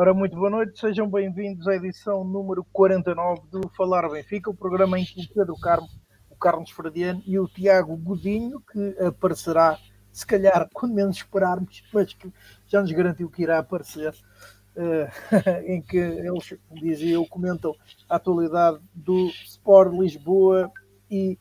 Ora, 0.00 0.14
muito 0.14 0.36
boa 0.36 0.48
noite, 0.48 0.78
sejam 0.78 1.10
bem-vindos 1.10 1.66
à 1.66 1.74
edição 1.74 2.22
número 2.22 2.64
49 2.72 3.42
do 3.50 3.68
Falar 3.70 4.08
Benfica, 4.08 4.48
o 4.48 4.54
programa 4.54 4.96
em 4.96 5.04
que 5.04 5.20
o 5.20 5.34
Pedro 5.34 5.56
Carmo, 5.56 5.88
o 6.30 6.36
Carlos 6.36 6.70
Fradiano 6.70 7.20
e 7.26 7.36
o 7.36 7.48
Tiago 7.48 7.96
Godinho, 7.96 8.60
que 8.60 8.96
aparecerá, 9.04 9.76
se 10.12 10.24
calhar, 10.24 10.68
quando 10.72 10.94
menos 10.94 11.16
esperarmos, 11.16 11.82
mas 11.92 12.14
que 12.14 12.32
já 12.68 12.80
nos 12.80 12.92
garantiu 12.92 13.28
que 13.28 13.42
irá 13.42 13.58
aparecer, 13.58 14.14
uh, 14.76 15.10
em 15.66 15.82
que 15.82 15.96
eles, 15.96 16.54
dizia 16.80 17.14
eu, 17.14 17.26
comentam 17.26 17.74
a 18.08 18.14
atualidade 18.14 18.78
do 18.94 19.26
Sport 19.46 19.92
Lisboa 19.94 20.70
e 21.10 21.36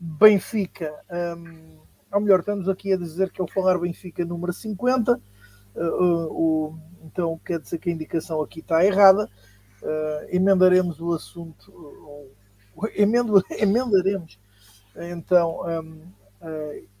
Benfica. 0.00 0.90
Um, 1.36 1.80
ou 2.10 2.20
melhor, 2.22 2.40
estamos 2.40 2.66
aqui 2.66 2.94
a 2.94 2.96
dizer 2.96 3.30
que 3.30 3.42
é 3.42 3.44
o 3.44 3.52
Falar 3.52 3.78
Benfica 3.78 4.24
número 4.24 4.54
50, 4.54 5.12
uh, 5.12 5.16
uh, 5.16 5.20
o 5.76 6.74
então 7.04 7.38
quer 7.44 7.58
dizer 7.58 7.78
que 7.78 7.90
a 7.90 7.92
indicação 7.92 8.42
aqui 8.42 8.60
está 8.60 8.84
errada. 8.84 9.28
Uh, 9.82 10.28
emendaremos 10.28 11.00
o 11.00 11.14
assunto, 11.14 11.72
emendo, 12.94 13.42
emendaremos 13.50 14.38
então 14.94 15.60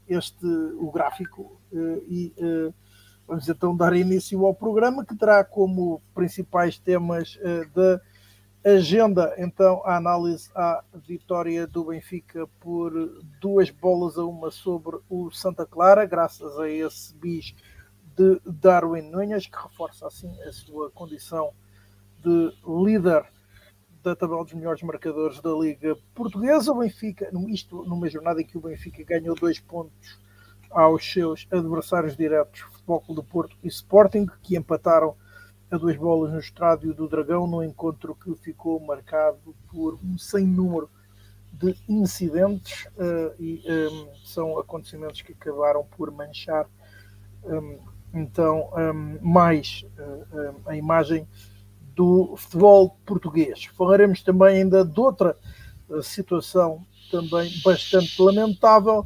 este 0.08 0.46
o 0.46 0.90
gráfico 0.90 1.60
e 1.72 2.32
vamos 3.26 3.48
então 3.48 3.76
dar 3.76 3.94
início 3.94 4.46
ao 4.46 4.54
programa 4.54 5.04
que 5.04 5.14
terá 5.16 5.44
como 5.44 6.00
principais 6.14 6.78
temas 6.78 7.38
da 7.74 8.00
agenda 8.64 9.34
então 9.38 9.82
a 9.84 9.96
análise 9.96 10.50
à 10.54 10.84
vitória 11.06 11.66
do 11.66 11.84
Benfica 11.84 12.46
por 12.60 12.92
duas 13.40 13.70
bolas 13.70 14.16
a 14.16 14.24
uma 14.24 14.50
sobre 14.50 14.98
o 15.08 15.30
Santa 15.30 15.66
Clara, 15.66 16.06
graças 16.06 16.58
a 16.58 16.68
esse 16.68 17.14
bis 17.16 17.54
de 18.20 18.38
Darwin 18.44 19.00
Nunes, 19.00 19.46
que 19.46 19.56
reforça 19.56 20.06
assim 20.06 20.30
a 20.42 20.52
sua 20.52 20.90
condição 20.90 21.54
de 22.18 22.52
líder 22.66 23.24
da 24.02 24.14
tabela 24.14 24.44
dos 24.44 24.52
melhores 24.52 24.82
marcadores 24.82 25.40
da 25.40 25.50
Liga 25.52 25.96
Portuguesa. 26.14 26.70
O 26.70 26.80
Benfica, 26.80 27.30
isto 27.48 27.82
numa 27.84 28.10
jornada 28.10 28.42
em 28.42 28.44
que 28.44 28.58
o 28.58 28.60
Benfica 28.60 29.02
ganhou 29.04 29.34
dois 29.34 29.58
pontos 29.58 30.20
aos 30.70 31.10
seus 31.10 31.48
adversários 31.50 32.14
diretos, 32.14 32.60
Futebol 32.60 33.00
Clube 33.00 33.22
do 33.22 33.26
Porto 33.26 33.56
e 33.62 33.68
Sporting, 33.68 34.26
que 34.42 34.54
empataram 34.54 35.16
a 35.70 35.78
duas 35.78 35.96
bolas 35.96 36.30
no 36.30 36.40
Estádio 36.40 36.92
do 36.92 37.08
Dragão, 37.08 37.46
no 37.46 37.64
encontro 37.64 38.14
que 38.14 38.34
ficou 38.34 38.78
marcado 38.80 39.56
por 39.70 39.98
um 40.04 40.18
sem 40.18 40.46
número 40.46 40.90
de 41.54 41.74
incidentes 41.88 42.84
uh, 42.96 43.34
e 43.42 43.62
um, 43.66 44.14
são 44.26 44.58
acontecimentos 44.58 45.22
que 45.22 45.32
acabaram 45.32 45.84
por 45.84 46.10
manchar 46.10 46.68
um, 47.44 47.78
então 48.12 48.70
um, 48.76 49.18
mais 49.20 49.84
uh, 49.98 50.54
a 50.66 50.76
imagem 50.76 51.26
do 51.94 52.34
futebol 52.36 52.96
português. 53.04 53.64
Falaremos 53.76 54.22
também 54.22 54.58
ainda 54.58 54.84
de 54.84 55.00
outra 55.00 55.36
uh, 55.88 56.02
situação 56.02 56.84
também 57.10 57.52
bastante 57.64 58.20
lamentável, 58.20 59.04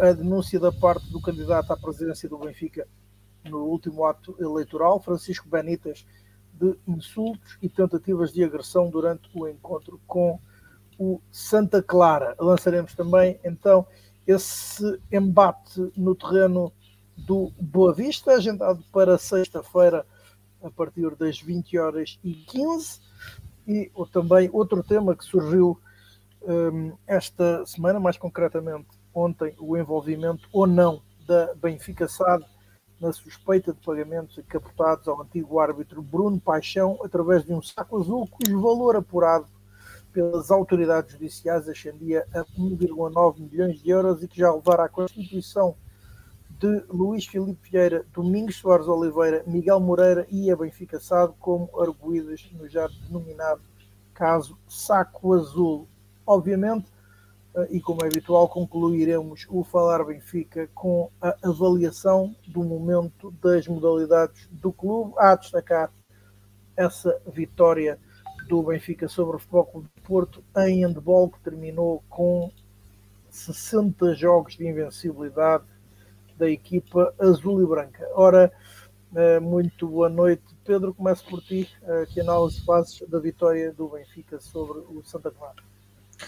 a 0.00 0.12
denúncia 0.12 0.58
da 0.58 0.72
parte 0.72 1.10
do 1.10 1.20
candidato 1.20 1.72
à 1.72 1.76
presidência 1.76 2.28
do 2.28 2.38
Benfica 2.38 2.86
no 3.44 3.64
último 3.64 4.04
ato 4.04 4.34
eleitoral, 4.40 5.00
Francisco 5.00 5.48
Benitas, 5.48 6.04
de 6.52 6.74
insultos 6.86 7.58
e 7.60 7.68
tentativas 7.68 8.32
de 8.32 8.42
agressão 8.42 8.90
durante 8.90 9.28
o 9.34 9.46
encontro 9.46 10.00
com 10.06 10.40
o 10.98 11.20
Santa 11.30 11.82
Clara. 11.82 12.34
Lançaremos 12.38 12.94
também 12.94 13.38
então 13.44 13.86
esse 14.26 15.00
embate 15.12 15.92
no 15.96 16.14
terreno 16.14 16.72
do 17.16 17.52
Boa 17.58 17.92
Vista, 17.94 18.32
agendado 18.32 18.84
para 18.92 19.18
sexta-feira 19.18 20.06
a 20.62 20.70
partir 20.70 21.14
das 21.16 21.40
20 21.40 21.78
horas 21.78 22.18
e 22.22 22.34
15. 22.34 23.00
E 23.66 23.90
ou, 23.94 24.06
também 24.06 24.48
outro 24.52 24.82
tema 24.82 25.16
que 25.16 25.24
surgiu 25.24 25.78
um, 26.42 26.92
esta 27.06 27.64
semana, 27.66 27.98
mais 27.98 28.16
concretamente 28.16 28.86
ontem, 29.12 29.54
o 29.58 29.76
envolvimento 29.76 30.48
ou 30.52 30.66
não 30.66 31.02
da 31.26 31.54
Benfica 31.54 32.06
SAD 32.06 32.44
na 33.00 33.12
suspeita 33.12 33.72
de 33.72 33.80
pagamentos 33.80 34.38
encapotados 34.38 35.08
ao 35.08 35.20
antigo 35.20 35.58
árbitro 35.58 36.00
Bruno 36.00 36.40
Paixão 36.40 36.98
através 37.04 37.44
de 37.44 37.52
um 37.52 37.60
saco 37.60 38.00
azul 38.00 38.26
cujo 38.28 38.60
valor 38.60 38.96
apurado 38.96 39.46
pelas 40.12 40.50
autoridades 40.50 41.12
judiciais 41.12 41.68
ascendia 41.68 42.26
a 42.32 42.42
1,9 42.58 43.38
milhões 43.38 43.82
de 43.82 43.90
euros 43.90 44.22
e 44.22 44.28
que 44.28 44.38
já 44.38 44.50
levara 44.50 44.84
à 44.84 44.88
constituição 44.88 45.76
de 46.58 46.84
Luís 46.88 47.26
Filipe 47.26 47.70
Vieira, 47.70 48.04
Domingos 48.14 48.56
Soares 48.56 48.88
Oliveira, 48.88 49.42
Miguel 49.46 49.78
Moreira 49.80 50.26
e 50.30 50.50
a 50.50 50.56
Benfica 50.56 50.98
Sado 50.98 51.34
como 51.38 51.68
arguídas 51.80 52.48
no 52.52 52.68
já 52.68 52.88
denominado 53.06 53.60
caso 54.14 54.58
Saco 54.66 55.34
Azul. 55.34 55.86
Obviamente, 56.26 56.90
eh, 57.54 57.68
e 57.72 57.80
como 57.80 58.02
é 58.02 58.06
habitual, 58.06 58.48
concluiremos 58.48 59.46
o 59.50 59.62
Falar 59.62 60.02
Benfica 60.04 60.68
com 60.74 61.10
a 61.20 61.36
avaliação 61.42 62.34
do 62.48 62.64
momento 62.64 63.30
das 63.42 63.68
modalidades 63.68 64.48
do 64.50 64.72
clube, 64.72 65.12
a 65.18 65.34
destacar 65.34 65.92
essa 66.74 67.20
vitória 67.26 67.98
do 68.48 68.62
Benfica 68.62 69.08
sobre 69.08 69.36
o 69.36 69.38
Futebol 69.38 69.66
Clube 69.66 69.88
de 69.94 70.02
Porto 70.02 70.42
em 70.56 70.84
handball, 70.84 71.30
que 71.30 71.40
terminou 71.40 72.02
com 72.08 72.50
60 73.28 74.14
jogos 74.14 74.56
de 74.56 74.66
invencibilidade 74.66 75.64
da 76.38 76.48
equipa 76.48 77.14
azul 77.18 77.62
e 77.62 77.66
branca. 77.66 78.06
Ora, 78.14 78.52
eh, 79.14 79.40
muito 79.40 79.88
boa 79.88 80.08
noite. 80.08 80.42
Pedro, 80.64 80.92
começo 80.92 81.24
por 81.28 81.42
ti. 81.42 81.68
Eh, 81.82 82.06
que 82.06 82.20
análise 82.20 82.64
fazes 82.64 83.02
da 83.08 83.18
vitória 83.18 83.72
do 83.72 83.88
Benfica 83.88 84.40
sobre 84.40 84.78
o 84.80 85.02
Santa 85.04 85.30
Clara? 85.30 85.62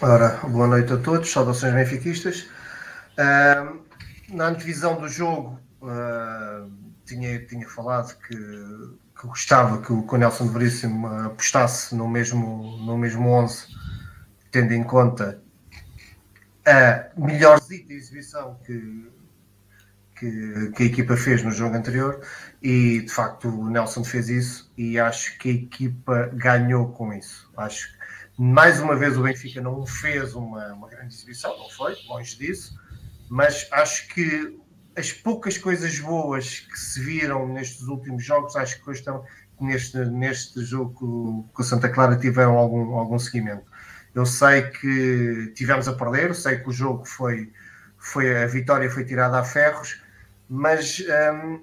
Ora, 0.01 0.41
boa 0.47 0.67
noite 0.67 0.93
a 0.93 0.97
todos, 0.99 1.31
saudações 1.31 1.75
benfiquistas. 1.75 2.49
Uh, 3.19 3.81
na 4.29 4.49
antevisão 4.49 5.01
do 5.01 5.09
jogo, 5.09 5.59
uh, 5.83 6.71
tinha, 7.05 7.45
tinha 7.47 7.69
falado 7.69 8.17
que, 8.19 8.37
que 8.37 9.27
gostava 9.27 9.81
que 9.83 9.93
o, 9.93 10.07
que 10.07 10.15
o 10.15 10.19
Nelson 10.19 10.47
de 10.47 10.53
Veríssimo 10.53 11.07
apostasse 11.07 11.97
no 11.97 12.07
mesmo, 12.07 12.77
no 12.79 12.97
mesmo 12.97 13.29
11, 13.29 13.67
tendo 14.53 14.73
em 14.73 14.85
conta 14.85 15.43
a 16.65 17.09
melhorzita 17.17 17.93
exibição 17.93 18.57
que, 18.65 19.11
que, 20.19 20.73
que, 20.75 20.83
a 20.83 20.87
equipa 20.87 21.17
fez 21.17 21.43
no 21.43 21.51
jogo 21.51 21.77
anterior 21.77 22.21
e 22.63 23.01
de 23.01 23.13
facto 23.13 23.49
o 23.49 23.71
Nelson 23.71 24.05
fez 24.05 24.29
isso 24.29 24.73
e 24.77 24.99
acho 24.99 25.39
que 25.39 25.49
a 25.49 25.53
equipa 25.53 26.31
ganhou 26.35 26.89
com 26.93 27.13
isso. 27.13 27.51
Acho 27.57 27.93
que 27.93 27.99
mais 28.39 28.81
uma 28.81 28.97
vez 28.97 29.17
o 29.17 29.23
Benfica 29.23 29.61
não 29.61 29.85
fez 29.85 30.35
uma, 30.35 30.73
uma 30.73 30.89
grande 30.89 31.15
exibição, 31.15 31.57
não 31.59 31.69
foi, 31.71 31.97
longe 32.07 32.37
disso, 32.37 32.79
mas 33.29 33.67
acho 33.73 34.09
que 34.09 34.59
as 34.97 35.13
poucas 35.13 35.57
coisas 35.57 35.99
boas 36.01 36.61
que 36.61 36.79
se 36.79 37.01
viram 37.01 37.47
nestes 37.49 37.83
últimos 37.83 38.25
jogos, 38.25 38.57
acho 38.57 38.83
que 38.83 38.91
estão 38.91 39.25
neste, 39.61 39.97
neste 39.99 40.65
jogo 40.65 41.49
com 41.53 41.63
o 41.63 41.65
Santa 41.65 41.89
Clara 41.89 42.17
tiveram 42.17 42.57
algum, 42.57 42.95
algum 42.95 43.19
seguimento. 43.19 43.65
Eu 44.15 44.27
sei 44.27 44.63
que 44.63 45.53
tivemos 45.55 45.87
a 45.87 45.93
perder, 45.93 46.35
sei 46.35 46.59
que 46.59 46.69
o 46.69 46.73
jogo 46.73 47.05
foi, 47.05 47.53
foi 47.97 48.43
a 48.43 48.47
vitória 48.47 48.91
foi 48.91 49.05
tirada 49.05 49.39
a 49.39 49.45
ferros, 49.45 50.01
mas 50.49 51.03
um, 51.35 51.61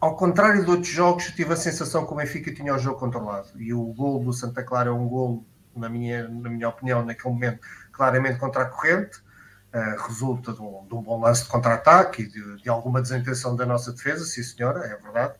ao 0.00 0.16
contrário 0.16 0.64
de 0.64 0.70
outros 0.70 0.88
jogos, 0.88 1.26
eu 1.26 1.34
tive 1.34 1.52
a 1.52 1.56
sensação 1.56 2.06
que 2.06 2.12
o 2.12 2.16
Benfica 2.16 2.52
tinha 2.52 2.74
o 2.74 2.78
jogo 2.78 2.98
controlado 2.98 3.48
e 3.56 3.72
o 3.72 3.82
gol 3.94 4.22
do 4.22 4.32
Santa 4.32 4.62
Clara 4.62 4.90
é 4.90 4.92
um 4.92 5.08
gol, 5.08 5.44
na 5.76 5.88
minha, 5.88 6.28
na 6.28 6.48
minha 6.48 6.68
opinião, 6.68 7.04
naquele 7.04 7.34
momento, 7.34 7.60
claramente 7.92 8.38
contra 8.38 8.62
a 8.62 8.66
corrente. 8.66 9.26
Uh, 9.70 10.02
resulta 10.06 10.54
de 10.54 10.62
um, 10.62 10.86
de 10.88 10.94
um, 10.94 11.02
bom 11.02 11.20
lance 11.20 11.42
de 11.42 11.50
contra-ataque 11.50 12.22
e 12.22 12.26
de, 12.26 12.62
de, 12.62 12.70
alguma 12.70 13.02
desintenção 13.02 13.54
da 13.54 13.66
nossa 13.66 13.92
defesa, 13.92 14.24
sim 14.24 14.42
senhora, 14.42 14.78
é 14.86 14.96
verdade. 14.96 15.34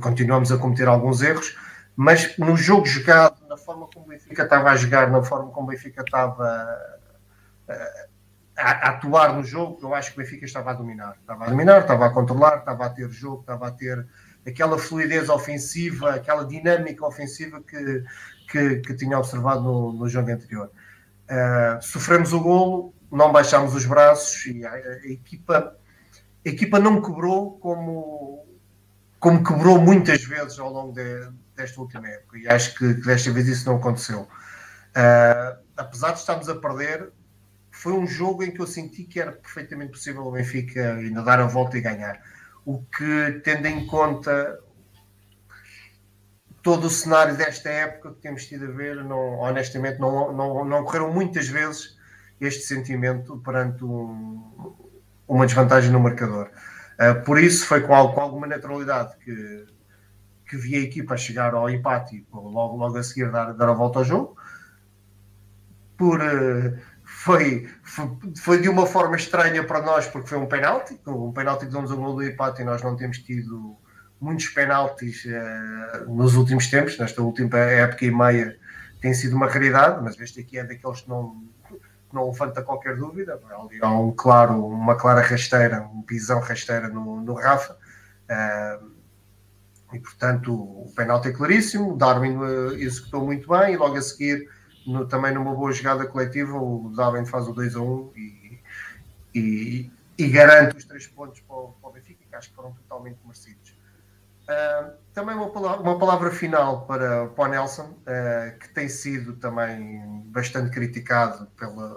Continuamos 0.00 0.50
a 0.50 0.56
cometer 0.56 0.88
alguns 0.88 1.20
erros, 1.20 1.54
mas 1.94 2.38
no 2.38 2.56
jogo 2.56 2.86
jogado, 2.86 3.46
na 3.46 3.56
forma 3.58 3.86
como 3.92 4.06
o 4.06 4.08
Benfica 4.08 4.44
estava 4.44 4.70
a 4.70 4.76
jogar, 4.76 5.10
na 5.10 5.22
forma 5.22 5.50
como 5.50 5.66
o 5.66 5.70
Benfica 5.70 6.00
estava 6.00 6.66
uh, 7.68 8.05
a, 8.56 8.90
atuar 8.90 9.34
no 9.34 9.44
jogo, 9.44 9.78
eu 9.82 9.94
acho 9.94 10.12
que 10.12 10.20
o 10.20 10.22
Benfica 10.22 10.44
estava 10.44 10.70
a 10.70 10.74
dominar. 10.74 11.16
Estava 11.20 11.44
a 11.44 11.50
dominar, 11.50 11.80
estava 11.80 12.06
a 12.06 12.10
controlar, 12.10 12.58
estava 12.58 12.86
a 12.86 12.90
ter 12.90 13.08
jogo, 13.10 13.40
estava 13.40 13.68
a 13.68 13.70
ter 13.70 14.06
aquela 14.46 14.78
fluidez 14.78 15.28
ofensiva, 15.28 16.14
aquela 16.14 16.44
dinâmica 16.44 17.04
ofensiva 17.04 17.60
que, 17.62 18.04
que, 18.50 18.76
que 18.76 18.94
tinha 18.94 19.18
observado 19.18 19.62
no, 19.62 19.92
no 19.92 20.08
jogo 20.08 20.30
anterior. 20.30 20.70
Uh, 21.28 21.82
sofremos 21.82 22.32
o 22.32 22.40
golo, 22.40 22.94
não 23.10 23.32
baixámos 23.32 23.74
os 23.74 23.84
braços 23.84 24.46
e 24.46 24.64
a, 24.64 24.72
a, 24.72 25.06
equipa, 25.06 25.76
a 26.44 26.48
equipa 26.48 26.78
não 26.78 27.02
quebrou 27.02 27.58
como, 27.58 28.46
como 29.18 29.42
quebrou 29.42 29.80
muitas 29.80 30.24
vezes 30.24 30.58
ao 30.58 30.72
longo 30.72 30.92
de, 30.92 31.28
desta 31.56 31.80
última 31.80 32.08
época. 32.08 32.38
E 32.38 32.48
acho 32.48 32.74
que, 32.76 32.94
que, 32.94 33.06
desta 33.06 33.32
vez 33.32 33.48
isso 33.48 33.68
não 33.68 33.76
aconteceu. 33.76 34.20
Uh, 34.20 35.58
apesar 35.76 36.12
de 36.12 36.20
estarmos 36.20 36.48
a 36.48 36.54
perder, 36.54 37.10
foi 37.76 37.92
um 37.92 38.06
jogo 38.06 38.42
em 38.42 38.50
que 38.50 38.60
eu 38.60 38.66
senti 38.66 39.04
que 39.04 39.20
era 39.20 39.32
perfeitamente 39.32 39.92
possível 39.92 40.22
o 40.22 40.32
Benfica 40.32 40.94
ainda 40.94 41.22
dar 41.22 41.38
a 41.40 41.46
volta 41.46 41.76
e 41.76 41.82
ganhar. 41.82 42.20
O 42.64 42.82
que, 42.82 43.40
tendo 43.44 43.66
em 43.66 43.86
conta 43.86 44.58
todo 46.62 46.86
o 46.86 46.90
cenário 46.90 47.36
desta 47.36 47.68
época 47.68 48.14
que 48.14 48.20
temos 48.22 48.46
tido 48.46 48.64
a 48.64 48.70
ver, 48.70 49.04
não, 49.04 49.38
honestamente, 49.40 50.00
não, 50.00 50.32
não, 50.32 50.64
não 50.64 50.80
ocorreram 50.80 51.12
muitas 51.12 51.48
vezes 51.48 51.98
este 52.40 52.62
sentimento 52.62 53.36
perante 53.44 53.84
um, 53.84 54.74
uma 55.28 55.44
desvantagem 55.44 55.90
no 55.90 56.00
marcador. 56.00 56.50
Uh, 56.98 57.22
por 57.24 57.38
isso 57.38 57.66
foi 57.66 57.82
com, 57.82 57.88
com, 58.08 58.20
alguma 58.20 58.46
naturalidade 58.46 59.18
que, 59.18 59.66
que 60.48 60.56
vi 60.56 60.76
a 60.76 60.80
equipa 60.80 61.14
chegar 61.14 61.52
ao 61.52 61.68
empate 61.68 62.16
e 62.16 62.26
logo, 62.32 62.76
logo 62.76 62.96
a 62.96 63.02
seguir 63.02 63.30
dar, 63.30 63.52
dar 63.52 63.68
a 63.68 63.74
volta 63.74 63.98
ao 63.98 64.04
jogo. 64.04 64.36
Por, 65.96 66.20
uh, 66.20 66.76
foi, 67.26 67.68
foi, 67.82 68.18
foi, 68.36 68.60
de 68.60 68.68
uma 68.68 68.86
forma 68.86 69.16
estranha 69.16 69.64
para 69.64 69.82
nós, 69.82 70.06
porque 70.06 70.28
foi 70.28 70.38
um 70.38 70.46
penalti, 70.46 70.96
um 71.04 71.32
penalti 71.32 71.66
que 71.66 71.72
deu-nos 71.72 71.90
um 71.90 71.96
gol 71.96 72.14
do 72.14 72.22
empate 72.22 72.62
e 72.62 72.64
nós 72.64 72.80
não 72.82 72.94
temos 72.94 73.18
tido 73.18 73.76
muitos 74.20 74.46
penaltis 74.46 75.24
uh, 75.24 76.08
nos 76.08 76.36
últimos 76.36 76.68
tempos, 76.68 76.96
nesta 76.96 77.20
última 77.20 77.58
época 77.58 78.04
e 78.04 78.12
meia 78.12 78.56
tem 79.00 79.12
sido 79.12 79.34
uma 79.34 79.48
raridade, 79.48 80.00
mas 80.04 80.18
este 80.20 80.38
aqui 80.38 80.56
é 80.56 80.62
daqueles 80.62 81.00
que 81.00 81.08
não, 81.08 81.42
não 82.12 82.30
levanta 82.30 82.62
qualquer 82.62 82.96
dúvida. 82.96 83.40
Há 83.82 83.90
um 83.90 84.12
claro, 84.12 84.64
uma 84.64 84.94
clara 84.94 85.20
rasteira, 85.20 85.82
um 85.82 86.02
pisão 86.02 86.38
rasteira 86.38 86.88
no, 86.88 87.20
no 87.20 87.34
Rafa. 87.34 87.76
Uh, 88.30 88.92
e 89.92 89.98
portanto 89.98 90.54
o 90.54 90.92
penalti 90.94 91.28
é 91.28 91.32
claríssimo, 91.32 91.96
Darwin 91.96 92.36
uh, 92.36 92.72
executou 92.76 93.24
muito 93.24 93.48
bem 93.48 93.74
e 93.74 93.76
logo 93.76 93.96
a 93.96 94.02
seguir, 94.02 94.48
no, 94.86 95.06
também 95.06 95.34
numa 95.34 95.54
boa 95.54 95.72
jogada 95.72 96.06
coletiva, 96.06 96.56
o 96.56 96.92
Darwin 96.94 97.26
faz 97.26 97.48
o 97.48 97.52
2 97.52 97.76
a 97.76 97.80
1 97.80 98.12
e, 98.16 98.60
e, 99.34 99.90
e 100.18 100.28
garante 100.28 100.76
os 100.76 100.84
três 100.84 101.06
pontos 101.06 101.40
para 101.40 101.56
o, 101.56 101.72
para 101.80 101.90
o 101.90 101.92
Benfica, 101.92 102.24
que 102.28 102.34
acho 102.36 102.50
que 102.50 102.54
foram 102.54 102.72
totalmente 102.72 103.18
merecidos. 103.24 103.76
Uh, 104.48 104.92
também 105.12 105.34
uma 105.34 105.50
palavra, 105.50 105.82
uma 105.82 105.98
palavra, 105.98 106.30
final 106.30 106.86
para, 106.86 107.26
para 107.26 107.44
o 107.44 107.48
Nelson, 107.48 107.82
uh, 107.82 108.58
que 108.60 108.68
tem 108.68 108.88
sido 108.88 109.32
também 109.34 110.22
bastante 110.26 110.70
criticado 110.70 111.46
pela. 111.58 111.96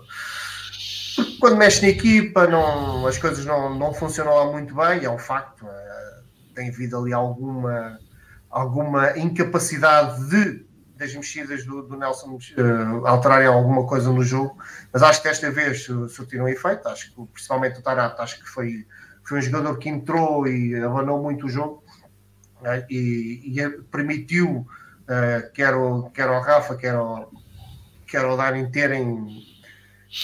Quando 1.39 1.57
mexe 1.57 1.81
na 1.83 1.89
equipa, 1.89 2.47
não, 2.47 3.05
as 3.05 3.19
coisas 3.19 3.45
não, 3.45 3.77
não 3.77 3.93
funcionam 3.93 4.33
lá 4.33 4.51
muito 4.51 4.73
bem, 4.73 5.03
é 5.03 5.09
um 5.09 5.19
facto. 5.19 5.63
Uh, 5.63 6.23
tem 6.55 6.69
havido 6.69 6.97
ali 6.97 7.13
alguma, 7.13 7.99
alguma 8.49 9.15
incapacidade 9.17 10.27
de, 10.29 10.65
das 10.99 11.15
mexidas 11.15 11.65
do, 11.65 11.81
do 11.81 11.97
Nelson 11.97 12.37
alterarem 13.05 13.47
alguma 13.47 13.87
coisa 13.87 14.11
no 14.11 14.21
jogo, 14.21 14.57
mas 14.91 15.01
acho 15.01 15.21
que 15.21 15.29
desta 15.29 15.49
vez 15.49 15.85
surtiram 16.09 16.47
efeito. 16.47 16.89
Acho 16.89 17.15
que, 17.15 17.25
principalmente 17.33 17.79
o 17.79 17.81
Tarato, 17.81 18.21
acho 18.21 18.37
que 18.37 18.47
foi, 18.47 18.85
foi 19.23 19.39
um 19.39 19.41
jogador 19.41 19.77
que 19.77 19.87
entrou 19.87 20.45
e 20.45 20.75
abanou 20.75 21.23
muito 21.23 21.45
o 21.45 21.49
jogo 21.49 21.81
né? 22.61 22.85
e, 22.89 23.53
e, 23.57 23.69
permitiu 23.89 24.57
uh, 24.57 25.53
quer, 25.53 25.73
o, 25.73 26.09
quer 26.09 26.29
o 26.29 26.41
Rafa, 26.41 26.75
quer 26.75 26.97
o, 26.97 27.31
quer 28.05 28.25
o 28.25 28.35
Dani 28.35 28.69
terem, 28.69 29.25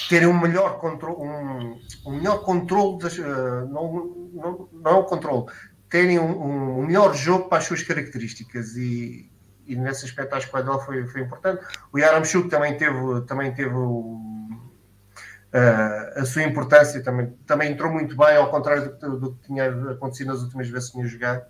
terem 0.10 0.28
um 0.28 0.38
melhor 0.38 0.78
controle, 0.80 1.16
um, 1.21 1.80
um 2.06 2.18
melhor 2.18 2.44
controle, 2.44 3.00
das, 3.00 3.18
uh, 3.18 3.66
não, 3.71 4.30
não, 4.33 4.69
não 4.74 4.92
é 4.92 4.95
o 4.95 5.04
controle, 5.06 5.45
terem 5.89 6.19
um, 6.19 6.80
um, 6.80 6.86
melhor 6.86 7.16
jogo 7.16 7.48
para 7.48 7.60
as 7.60 7.63
suas 7.63 7.81
características 7.81 8.75
e, 8.75 9.31
e 9.66 9.76
nesse 9.76 10.06
aspecto 10.06 10.36
acho 10.36 10.50
que 10.50 10.56
o 10.56 10.60
Adel 10.60 10.80
foi, 10.80 11.06
foi 11.08 11.22
importante. 11.22 11.64
O 11.92 11.98
Yaramchuk 11.98 12.50
também 12.50 12.78
teve, 12.78 13.22
também 13.28 13.54
teve 13.54 13.74
Uh, 15.56 16.20
a 16.20 16.26
sua 16.26 16.44
importância 16.44 17.02
também, 17.02 17.28
também 17.46 17.72
entrou 17.72 17.90
muito 17.90 18.14
bem, 18.18 18.36
ao 18.36 18.52
contrário 18.52 18.94
do, 18.98 19.18
do, 19.18 19.36
que 19.36 19.48
tinha 19.48 19.70
acontecido 19.92 20.28
nas 20.28 20.42
últimas 20.42 20.68
vezes 20.68 20.90
que 20.90 20.98
tinha 20.98 21.08
jogado. 21.08 21.46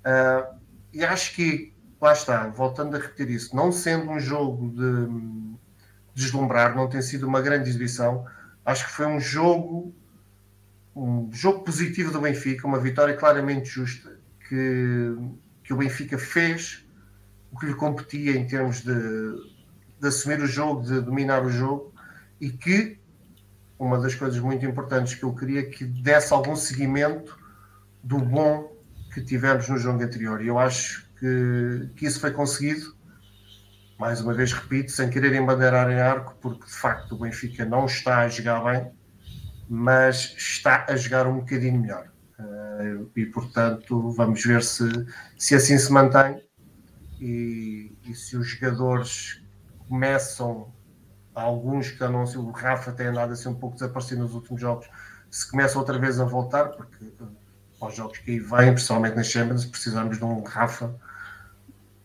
Uh, 0.00 0.58
e 0.92 1.04
acho 1.04 1.32
que, 1.32 1.72
lá 2.00 2.12
está, 2.12 2.48
voltando 2.48 2.96
a 2.96 2.98
repetir 2.98 3.30
isso, 3.30 3.54
não 3.54 3.70
sendo 3.70 4.10
um 4.10 4.18
jogo 4.18 4.70
de 4.70 5.56
deslumbrar, 6.12 6.74
não 6.74 6.88
tem 6.88 7.00
sido 7.00 7.24
uma 7.24 7.40
grande 7.40 7.68
exibição, 7.68 8.26
acho 8.64 8.86
que 8.86 8.92
foi 8.92 9.06
um 9.06 9.20
jogo, 9.20 9.94
um 10.96 11.30
jogo 11.32 11.62
positivo 11.62 12.10
do 12.10 12.20
Benfica, 12.20 12.66
uma 12.66 12.80
vitória 12.80 13.14
claramente 13.14 13.68
justa, 13.68 14.18
que, 14.48 15.16
que 15.62 15.72
o 15.72 15.76
Benfica 15.76 16.18
fez 16.18 16.85
o 17.50 17.58
que 17.58 17.66
lhe 17.66 17.74
competia 17.74 18.36
em 18.36 18.46
termos 18.46 18.82
de, 18.82 18.92
de 20.00 20.08
assumir 20.08 20.40
o 20.40 20.46
jogo, 20.46 20.82
de 20.82 21.00
dominar 21.00 21.44
o 21.44 21.50
jogo, 21.50 21.92
e 22.40 22.50
que 22.50 22.98
uma 23.78 23.98
das 23.98 24.14
coisas 24.14 24.38
muito 24.38 24.64
importantes 24.64 25.14
que 25.14 25.22
eu 25.22 25.34
queria 25.34 25.68
que 25.68 25.84
desse 25.84 26.32
algum 26.32 26.56
seguimento 26.56 27.38
do 28.02 28.18
bom 28.18 28.74
que 29.12 29.20
tivemos 29.20 29.68
no 29.68 29.76
jogo 29.78 30.02
anterior. 30.02 30.42
E 30.42 30.48
eu 30.48 30.58
acho 30.58 31.08
que, 31.18 31.90
que 31.96 32.06
isso 32.06 32.20
foi 32.20 32.30
conseguido. 32.30 32.94
Mais 33.98 34.20
uma 34.20 34.34
vez 34.34 34.52
repito, 34.52 34.92
sem 34.92 35.08
querer 35.08 35.34
embandeirar 35.34 35.90
em 35.90 35.98
arco, 35.98 36.36
porque 36.40 36.66
de 36.66 36.74
facto 36.74 37.12
o 37.12 37.18
Benfica 37.18 37.64
não 37.64 37.86
está 37.86 38.20
a 38.20 38.28
jogar 38.28 38.62
bem, 38.62 38.90
mas 39.68 40.34
está 40.36 40.84
a 40.88 40.96
jogar 40.96 41.26
um 41.26 41.38
bocadinho 41.38 41.80
melhor. 41.80 42.08
Uh, 42.38 43.10
e 43.16 43.24
portanto, 43.24 44.10
vamos 44.10 44.44
ver 44.44 44.62
se, 44.62 44.84
se 45.38 45.54
assim 45.54 45.78
se 45.78 45.90
mantém 45.90 46.45
e, 47.20 47.96
e 48.04 48.14
se 48.14 48.36
os 48.36 48.48
jogadores 48.48 49.42
começam, 49.88 50.72
alguns 51.34 51.90
que 51.90 52.06
não 52.08 52.24
o 52.24 52.50
Rafa 52.50 52.92
tem 52.92 53.06
andado 53.06 53.32
assim 53.32 53.48
um 53.48 53.54
pouco 53.54 53.76
desaparecido 53.76 54.22
nos 54.22 54.34
últimos 54.34 54.60
jogos, 54.60 54.88
se 55.30 55.50
começam 55.50 55.80
outra 55.80 55.98
vez 55.98 56.20
a 56.20 56.24
voltar, 56.24 56.68
porque 56.70 57.12
aos 57.80 57.94
jogos 57.94 58.18
que 58.18 58.30
aí 58.32 58.38
vêm, 58.38 58.72
principalmente 58.72 59.16
nas 59.16 59.26
Champions, 59.26 59.64
precisamos 59.64 60.18
de 60.18 60.24
um 60.24 60.42
Rafa, 60.42 60.94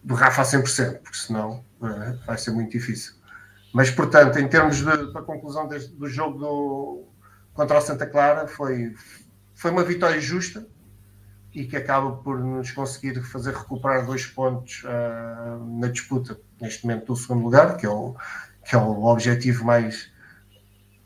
do 0.04 0.16
Rafa 0.16 0.42
a 0.42 0.46
100%, 0.46 1.00
porque 1.00 1.18
senão 1.18 1.64
uh, 1.80 2.18
vai 2.26 2.38
ser 2.38 2.52
muito 2.52 2.72
difícil. 2.72 3.14
Mas, 3.74 3.90
portanto, 3.90 4.38
em 4.38 4.48
termos 4.48 4.78
de 4.78 5.14
conclusão 5.26 5.68
deste, 5.68 5.94
do 5.94 6.08
jogo 6.08 6.38
do, 6.38 7.06
contra 7.54 7.78
o 7.78 7.82
Santa 7.82 8.06
Clara, 8.06 8.48
foi, 8.48 8.94
foi 9.54 9.72
uma 9.72 9.84
vitória 9.84 10.20
justa 10.20 10.68
e 11.54 11.66
que 11.66 11.76
acaba 11.76 12.14
por 12.18 12.40
nos 12.40 12.72
conseguir 12.72 13.22
fazer 13.24 13.54
recuperar 13.54 14.06
dois 14.06 14.26
pontos 14.26 14.84
uh, 14.84 15.80
na 15.80 15.88
disputa, 15.88 16.40
neste 16.60 16.86
momento, 16.86 17.08
do 17.08 17.16
segundo 17.16 17.44
lugar, 17.44 17.76
que 17.78 17.86
é 17.86 17.90
o, 17.90 18.16
que 18.66 18.76
é 18.76 18.78
o 18.78 19.04
objetivo 19.04 19.66
mais, 19.66 20.10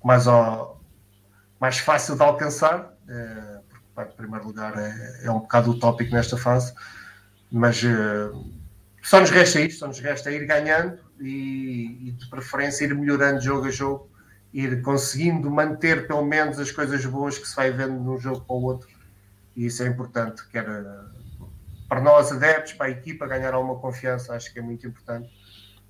mais, 0.03 0.27
ó, 0.27 0.79
mais 1.59 1.79
fácil 1.79 2.15
de 2.15 2.23
alcançar. 2.23 2.93
Uh, 3.09 3.65
em 4.01 4.15
primeiro 4.17 4.45
lugar 4.45 4.77
é, 4.77 5.25
é 5.25 5.31
um 5.31 5.39
bocado 5.39 5.71
utópico 5.71 6.13
nesta 6.13 6.37
fase, 6.37 6.73
mas 7.49 7.81
uh, 7.81 8.53
só 9.01 9.21
nos 9.21 9.29
resta 9.29 9.61
isto, 9.61 9.79
só 9.79 9.87
nos 9.87 9.99
resta 9.99 10.31
ir 10.31 10.45
ganhando 10.45 10.99
e, 11.19 12.09
e, 12.09 12.11
de 12.11 12.29
preferência 12.29 12.85
ir 12.85 12.93
melhorando 12.93 13.39
jogo 13.39 13.67
a 13.67 13.71
jogo, 13.71 14.09
ir 14.53 14.81
conseguindo 14.81 15.49
manter 15.49 16.07
pelo 16.07 16.25
menos 16.25 16.59
as 16.59 16.71
coisas 16.71 17.05
boas 17.05 17.37
que 17.37 17.47
se 17.47 17.55
vai 17.55 17.71
vendo 17.71 18.01
de 18.01 18.09
um 18.09 18.17
jogo 18.17 18.41
para 18.41 18.55
o 18.55 18.63
outro, 18.63 18.89
e 19.55 19.65
isso 19.65 19.83
é 19.83 19.87
importante, 19.87 20.47
quer 20.49 20.65
para 21.87 22.01
nós 22.01 22.31
adeptos, 22.31 22.73
para 22.73 22.87
a 22.87 22.89
equipa 22.89 23.27
ganhar 23.27 23.53
alguma 23.53 23.79
confiança, 23.79 24.35
acho 24.35 24.51
que 24.51 24.59
é 24.59 24.61
muito 24.61 24.85
importante. 24.87 25.29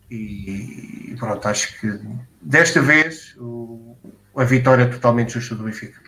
E, 0.09 1.11
e 1.11 1.15
pronto, 1.17 1.47
acho 1.47 1.79
que 1.79 1.99
desta 2.41 2.81
vez 2.81 3.35
o, 3.37 3.97
a 4.35 4.43
vitória 4.43 4.83
é 4.83 4.87
totalmente 4.87 5.33
justa 5.33 5.55
do 5.55 5.63
Benfica. 5.63 5.99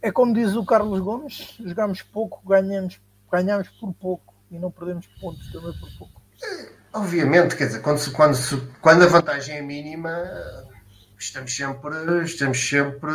É 0.00 0.12
como 0.12 0.34
diz 0.34 0.54
o 0.54 0.64
Carlos 0.64 1.00
Gomes: 1.00 1.56
jogamos 1.64 2.02
pouco, 2.02 2.46
ganhamos, 2.46 3.00
ganhamos 3.32 3.68
por 3.70 3.92
pouco 3.94 4.34
e 4.50 4.58
não 4.58 4.70
perdemos 4.70 5.06
pontos 5.20 5.50
também 5.50 5.72
por 5.72 5.90
pouco. 5.98 6.22
Obviamente, 6.92 7.56
quer 7.56 7.66
dizer, 7.66 7.80
quando, 7.80 7.98
se, 7.98 8.10
quando, 8.10 8.34
se, 8.34 8.56
quando 8.80 9.02
a 9.02 9.06
vantagem 9.06 9.56
é 9.56 9.62
mínima, 9.62 10.16
estamos 11.18 11.56
sempre, 11.56 11.90
estamos 12.24 12.68
sempre 12.68 13.10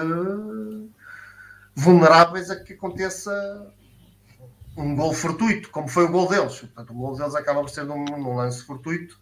vulneráveis 1.80 2.50
a 2.50 2.56
que 2.56 2.74
aconteça 2.74 3.74
um 4.78 4.96
gol 4.96 5.14
fortuito, 5.14 5.70
como 5.72 5.88
foi 5.88 6.06
o 6.06 6.12
gol 6.12 6.28
deles. 6.28 6.60
Portanto, 6.60 6.92
o 6.92 6.94
gol 6.94 7.18
deles 7.18 7.36
acaba 7.36 7.62
por 7.62 7.70
ser 7.70 7.86
num, 7.86 8.06
num 8.06 8.36
lance 8.36 8.64
fortuito 8.64 9.20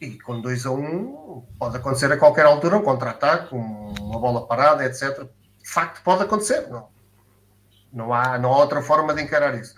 e 0.00 0.18
com 0.18 0.40
2 0.40 0.66
a 0.66 0.70
1 0.70 0.78
um, 0.78 1.46
pode 1.58 1.76
acontecer 1.76 2.10
a 2.10 2.16
qualquer 2.16 2.46
altura 2.46 2.76
um 2.76 2.82
contra-ataque, 2.82 3.54
uma 3.54 4.18
bola 4.18 4.46
parada, 4.46 4.84
etc 4.84 5.28
de 5.62 5.68
facto 5.68 6.02
pode 6.02 6.22
acontecer, 6.22 6.68
não. 6.68 6.88
Não 7.92 8.14
há, 8.14 8.38
não 8.38 8.52
há 8.52 8.58
outra 8.58 8.82
forma 8.82 9.14
de 9.14 9.22
encarar 9.22 9.54
isso. 9.58 9.74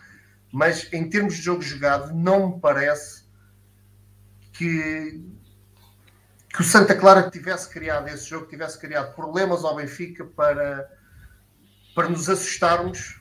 Mas 0.53 0.91
em 0.93 1.09
termos 1.09 1.35
de 1.35 1.43
jogo 1.43 1.63
jogado, 1.63 2.15
não 2.15 2.51
me 2.51 2.61
parece 2.61 3.25
que, 4.53 5.23
que 6.51 6.61
o 6.61 6.65
Santa 6.65 6.95
Clara 6.95 7.31
tivesse 7.31 7.69
criado 7.69 8.09
esse 8.09 8.27
jogo, 8.27 8.47
tivesse 8.47 8.79
criado 8.79 9.15
problemas 9.15 9.65
ao 9.65 9.77
Benfica 9.77 10.25
para, 10.25 10.91
para 11.95 12.09
nos 12.09 12.29
assustarmos 12.29 13.21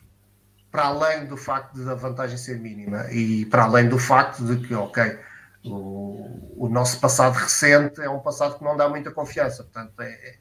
para 0.72 0.86
além 0.86 1.26
do 1.26 1.36
facto 1.36 1.84
da 1.84 1.96
vantagem 1.96 2.38
ser 2.38 2.58
mínima 2.58 3.12
e 3.12 3.46
para 3.46 3.64
além 3.64 3.90
do 3.90 4.00
facto 4.00 4.44
de 4.46 4.66
que, 4.66 4.74
ok, 4.74 5.20
o, 5.66 6.66
o 6.66 6.70
nosso 6.70 7.00
passado 7.00 7.34
recente 7.34 8.02
é 8.02 8.10
um 8.10 8.20
passado 8.20 8.58
que 8.58 8.64
não 8.64 8.78
dá 8.78 8.88
muita 8.88 9.12
confiança. 9.12 9.64
Portanto, 9.64 9.94
é, 10.00 10.36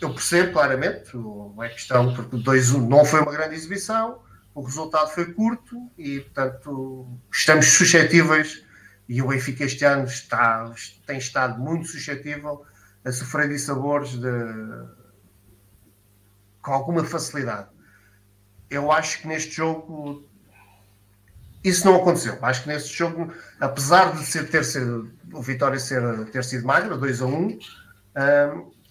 eu 0.00 0.12
percebo 0.12 0.52
claramente, 0.52 1.12
é 1.62 1.68
questão, 1.68 2.12
porque 2.12 2.36
2-1 2.36 2.88
não 2.88 3.04
foi 3.04 3.20
uma 3.20 3.30
grande 3.30 3.54
exibição, 3.54 4.20
o 4.54 4.62
resultado 4.62 5.08
foi 5.10 5.32
curto 5.32 5.90
e, 5.96 6.20
portanto, 6.20 7.08
estamos 7.32 7.66
suscetíveis 7.66 8.64
e 9.08 9.22
o 9.22 9.28
Benfica 9.28 9.64
este 9.64 9.84
ano 9.84 10.04
está, 10.04 10.72
tem 11.06 11.18
estado 11.18 11.60
muito 11.60 11.86
suscetível 11.86 12.64
a 13.04 13.12
sofrer 13.12 13.48
de 13.48 13.58
sabores 13.58 14.10
de, 14.10 14.28
com 16.62 16.72
alguma 16.72 17.04
facilidade. 17.04 17.68
Eu 18.70 18.90
acho 18.90 19.20
que 19.20 19.28
neste 19.28 19.56
jogo 19.56 20.24
isso 21.62 21.86
não 21.86 21.96
aconteceu. 21.96 22.38
Acho 22.42 22.62
que 22.62 22.68
neste 22.68 22.96
jogo, 22.96 23.32
apesar 23.60 24.16
de 24.16 24.24
ser, 24.24 24.48
ter 24.48 24.64
sido, 24.64 25.12
o 25.32 25.42
Vitória 25.42 25.78
ser, 25.78 26.02
ter 26.30 26.42
sido 26.44 26.66
magra, 26.66 26.96
2 26.96 27.22
a 27.22 27.26
1, 27.26 27.30
um, 27.30 27.58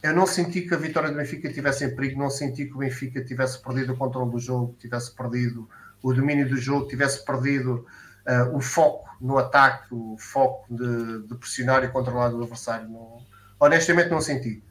eu 0.02 0.16
não 0.16 0.26
senti 0.26 0.62
que 0.62 0.74
a 0.74 0.78
vitória 0.78 1.12
do 1.12 1.16
Benfica 1.16 1.52
tivesse 1.54 1.86
em 1.86 1.96
perigo, 1.96 2.20
não 2.20 2.30
senti 2.30 2.66
que 2.66 2.74
o 2.74 2.78
Benfica 2.78 3.24
tivesse 3.24 3.62
perdido 3.62 3.94
o 3.94 3.98
controle 3.98 4.32
do 4.32 4.40
jogo, 4.40 4.76
tivesse 4.80 5.14
perdido 5.14 5.70
o 6.02 6.12
domínio 6.12 6.50
do 6.50 6.58
jogo, 6.58 6.88
tivesse 6.88 7.24
perdido 7.24 7.86
uh, 8.28 8.56
o 8.56 8.62
foco 8.62 9.08
no 9.22 9.38
ataque, 9.38 9.94
o 9.94 10.18
foco 10.18 10.66
de, 10.74 11.28
de 11.28 11.36
pressionar 11.36 11.84
e 11.84 11.90
controlar 11.90 12.34
o 12.34 12.42
adversário. 12.42 12.90
Não, 12.90 13.24
honestamente, 13.60 14.10
não 14.10 14.22
senti. 14.22 14.64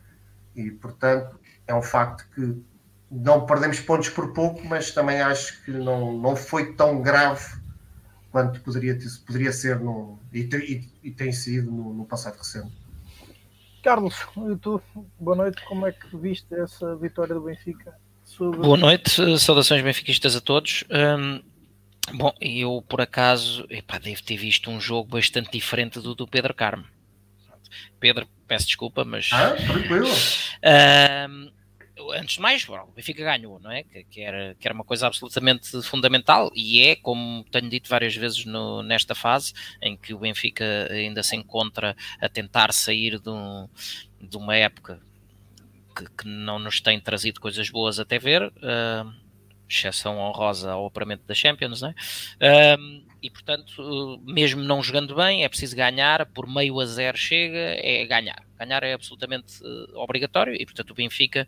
E, 0.57 0.73
portanto, 0.73 1.39
é 1.65 1.73
um 1.73 1.83
facto 1.83 2.27
que 2.35 2.61
não 3.11 3.45
perdemos 3.45 3.81
pontos 3.81 4.09
por 4.09 4.33
pouco, 4.33 4.65
mas 4.67 4.93
também 4.93 5.21
acho 5.21 5.63
que 5.65 5.73
não, 5.73 6.17
não 6.17 6.37
foi 6.37 6.75
tão 6.75 7.03
grave 7.03 7.61
quanto 8.31 8.61
poderia, 8.61 8.97
poderia 9.27 9.53
ser 9.53 9.81
no, 9.81 10.19
e, 10.33 10.41
e, 10.43 10.89
e 11.03 11.11
tem 11.11 11.33
sido 11.33 11.71
no, 11.71 11.93
no 11.93 12.05
passado 12.05 12.39
recente. 12.39 12.73
Carlos, 13.83 14.15
e 14.53 14.57
tu, 14.57 14.81
boa 15.19 15.37
noite, 15.37 15.63
como 15.65 15.87
é 15.87 15.93
que 15.93 16.17
viste 16.17 16.55
essa 16.55 16.95
vitória 16.97 17.35
do 17.35 17.41
Benfica? 17.41 17.95
Sobre... 18.25 18.61
Boa 18.61 18.77
noite, 18.77 19.39
saudações 19.39 19.83
benfiquistas 19.83 20.37
a 20.37 20.41
todos. 20.41 20.85
Um, 20.91 21.43
bom, 22.17 22.33
eu 22.41 22.85
por 22.89 23.01
acaso 23.01 23.67
epá, 23.69 23.99
devo 23.99 24.23
ter 24.23 24.37
visto 24.37 24.71
um 24.71 24.81
jogo 24.81 25.09
bastante 25.09 25.51
diferente 25.51 25.99
do 25.99 26.15
do 26.15 26.29
Pedro 26.29 26.55
Carmo. 26.55 26.85
Pedro, 27.99 28.29
peço 28.47 28.67
desculpa, 28.67 29.05
mas. 29.05 29.31
Ah, 29.33 29.55
tranquilo. 29.57 30.09
Um, 30.09 31.51
antes 32.13 32.37
de 32.37 32.41
mais, 32.41 32.69
o 32.69 32.93
Benfica 32.95 33.23
ganhou, 33.23 33.59
não 33.61 33.71
é? 33.71 33.83
Que, 33.83 34.05
que, 34.05 34.21
era, 34.21 34.55
que 34.59 34.67
era 34.67 34.75
uma 34.75 34.85
coisa 34.85 35.07
absolutamente 35.07 35.83
fundamental 35.83 36.51
e 36.55 36.83
é, 36.83 36.97
como 36.97 37.45
tenho 37.45 37.69
dito 37.69 37.89
várias 37.89 38.15
vezes 38.15 38.45
no, 38.45 38.83
nesta 38.83 39.15
fase, 39.15 39.53
em 39.83 39.97
que 39.97 40.15
o 40.15 40.19
Benfica 40.19 40.89
ainda 40.91 41.23
se 41.23 41.37
encontra 41.37 41.97
a 42.21 42.29
tentar 42.29 42.73
sair 42.73 43.19
de, 43.19 43.31
um, 43.31 43.69
de 44.21 44.37
uma 44.37 44.57
época 44.57 45.01
que, 45.97 46.05
que, 46.11 46.29
não 46.29 46.59
nos 46.59 46.81
tem 46.81 47.01
trazido 47.01 47.41
coisas 47.41 47.69
boas 47.71 47.99
até 47.99 48.19
ver, 48.19 48.43
uh, 48.43 49.13
exceção 49.69 50.19
honrosa 50.19 50.73
ao 50.73 50.85
operamento 50.85 51.25
da 51.27 51.35
Champions, 51.35 51.81
não 51.81 51.89
é? 51.89 52.77
Uh, 52.77 53.11
e 53.23 53.31
portanto, 53.31 54.21
mesmo 54.25 54.63
não 54.63 54.83
jogando 54.83 55.15
bem, 55.15 55.45
é 55.45 55.49
preciso 55.49 55.77
ganhar, 55.77 56.27
por 56.27 56.47
meio 56.47 56.81
a 56.81 56.87
zero 56.87 57.17
chega, 57.17 57.77
é 57.77 58.05
ganhar. 58.07 58.43
Ganhar 58.59 58.83
é 58.83 58.95
absolutamente 58.95 59.63
uh, 59.63 59.99
obrigatório 59.99 60.55
e 60.55 60.65
portanto 60.65 60.91
o 60.91 60.95
Benfica 60.95 61.47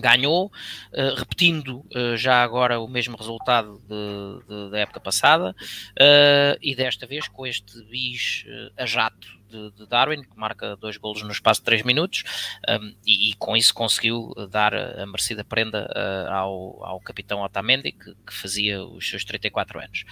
ganhou, 0.00 0.46
uh, 0.46 1.14
repetindo 1.16 1.84
uh, 1.94 2.16
já 2.16 2.42
agora 2.42 2.80
o 2.80 2.88
mesmo 2.88 3.16
resultado 3.16 3.80
de, 3.88 4.46
de, 4.46 4.70
da 4.70 4.78
época 4.78 5.00
passada, 5.00 5.50
uh, 5.50 6.58
e 6.60 6.74
desta 6.74 7.06
vez 7.06 7.28
com 7.28 7.46
este 7.46 7.82
bis 7.84 8.44
a 8.76 8.86
jato 8.86 9.26
de, 9.50 9.70
de, 9.72 9.86
Darwin, 9.86 10.22
que 10.22 10.36
marca 10.36 10.76
dois 10.76 10.96
golos 10.96 11.22
no 11.22 11.30
espaço 11.30 11.60
de 11.60 11.66
3 11.66 11.82
minutos, 11.82 12.24
um, 12.68 12.94
e, 13.06 13.30
e, 13.30 13.34
com 13.34 13.54
isso 13.56 13.74
conseguiu 13.74 14.32
dar 14.50 14.74
a 14.74 15.04
merecida 15.04 15.44
prenda 15.44 15.86
ao, 16.30 16.82
ao 16.82 17.00
capitão 17.00 17.42
Otamendi, 17.42 17.92
que, 17.92 18.14
que, 18.26 18.32
fazia 18.32 18.82
os 18.82 19.06
seus 19.06 19.24
34 19.24 19.78
anos. 19.78 20.04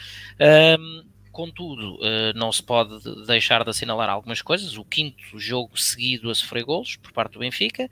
Um, 0.79 1.05
Contudo, 1.33 1.99
não 2.35 2.51
se 2.51 2.61
pode 2.61 2.99
deixar 3.25 3.63
de 3.63 3.71
assinalar 3.71 4.11
algumas 4.11 4.43
coisas. 4.43 4.77
O 4.77 4.85
quinto 4.85 5.39
jogo 5.39 5.79
seguido 5.79 6.29
a 6.29 6.35
sofrer 6.35 6.65
golos 6.65 6.97
por 6.97 7.13
parte 7.13 7.35
do 7.35 7.39
Benfica. 7.39 7.89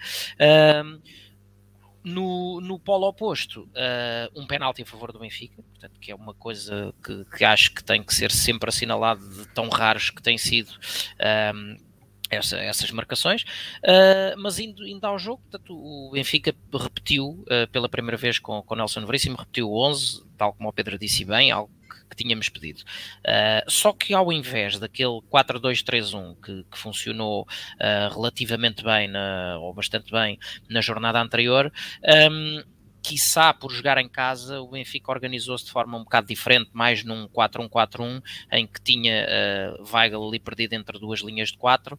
No, 2.05 2.61
no 2.61 2.79
polo 2.79 3.09
oposto, 3.09 3.63
uh, 3.65 4.41
um 4.41 4.47
penalti 4.47 4.83
a 4.83 4.87
favor 4.87 5.13
do 5.13 5.19
Benfica, 5.19 5.63
portanto, 5.63 5.99
que 6.01 6.11
é 6.11 6.15
uma 6.15 6.33
coisa 6.33 6.95
que, 7.05 7.25
que, 7.37 7.45
acho 7.45 7.75
que 7.75 7.83
tem 7.83 8.03
que 8.03 8.15
ser 8.15 8.31
sempre 8.31 8.69
assinalado 8.69 9.29
de 9.29 9.47
tão 9.49 9.69
raros 9.69 10.09
que 10.09 10.23
têm 10.23 10.39
sido 10.39 10.71
um, 11.55 11.77
essa, 12.31 12.57
essas 12.59 12.91
marcações. 12.91 13.43
Uh, 13.83 14.39
mas 14.39 14.59
indo, 14.59 14.87
indo 14.87 15.05
ao 15.05 15.19
jogo, 15.19 15.43
portanto, 15.43 15.75
o 15.75 16.11
Benfica 16.13 16.55
repetiu 16.73 17.45
uh, 17.45 17.69
pela 17.73 17.89
primeira 17.89 18.17
vez 18.17 18.39
com, 18.39 18.63
com 18.63 18.75
Nelson 18.75 19.05
Veríssimo, 19.05 19.37
repetiu 19.37 19.69
o 19.69 19.89
11, 19.89 20.25
tal 20.37 20.53
como 20.53 20.69
o 20.69 20.73
Pedro 20.73 20.99
disse 20.99 21.25
bem, 21.25 21.51
algo 21.51 21.73
que 22.09 22.17
tínhamos 22.17 22.49
pedido. 22.49 22.81
Uh, 23.21 23.71
só 23.71 23.93
que 23.93 24.15
ao 24.15 24.33
invés 24.33 24.79
daquele 24.79 25.21
4-2-3-1 25.31 26.37
que, 26.43 26.65
que, 26.71 26.79
funcionou 26.79 27.43
uh, 27.43 28.15
relativamente 28.15 28.83
bem, 28.83 29.09
na, 29.09 29.59
ou 29.59 29.73
bastante 29.75 30.11
bem, 30.11 30.39
na 30.69 30.81
jornada 30.81 31.21
anterior, 31.21 31.73
um, 32.31 32.63
quiçá 33.03 33.55
por 33.55 33.71
jogar 33.73 33.99
em 33.99 34.09
casa, 34.09 34.61
o 34.61 34.69
Benfica 34.69 35.11
organizou-se 35.11 35.65
de 35.65 35.71
forma 35.71 35.97
um 35.97 36.05
bocado 36.05 36.27
diferente, 36.27 36.71
mais 36.73 37.05
num 37.05 37.27
4-1-4-1, 37.29 38.23
em 38.53 38.67
que 38.67 38.81
tinha 38.83 39.27
uh, 39.79 39.95
Weigl 39.95 40.29
ali 40.29 40.39
perdido 40.39 40.75
entre 40.75 40.99
duas 40.99 41.21
linhas 41.21 41.51
de 41.51 41.59
4. 41.59 41.99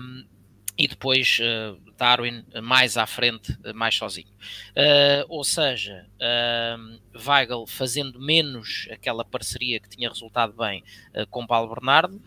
Um, 0.00 0.33
e 0.76 0.88
depois 0.88 1.38
uh, 1.40 1.80
Darwin 1.96 2.44
mais 2.62 2.96
à 2.96 3.06
frente, 3.06 3.56
mais 3.74 3.94
sozinho. 3.94 4.28
Uh, 4.70 5.24
ou 5.28 5.44
seja, 5.44 6.06
uh, 6.18 6.98
Weigl 7.26 7.64
fazendo 7.66 8.20
menos 8.20 8.88
aquela 8.90 9.24
parceria 9.24 9.78
que 9.78 9.88
tinha 9.88 10.08
resultado 10.08 10.52
bem 10.52 10.82
com 11.30 11.46
Paulo 11.46 11.72
Bernardo, 11.72 12.20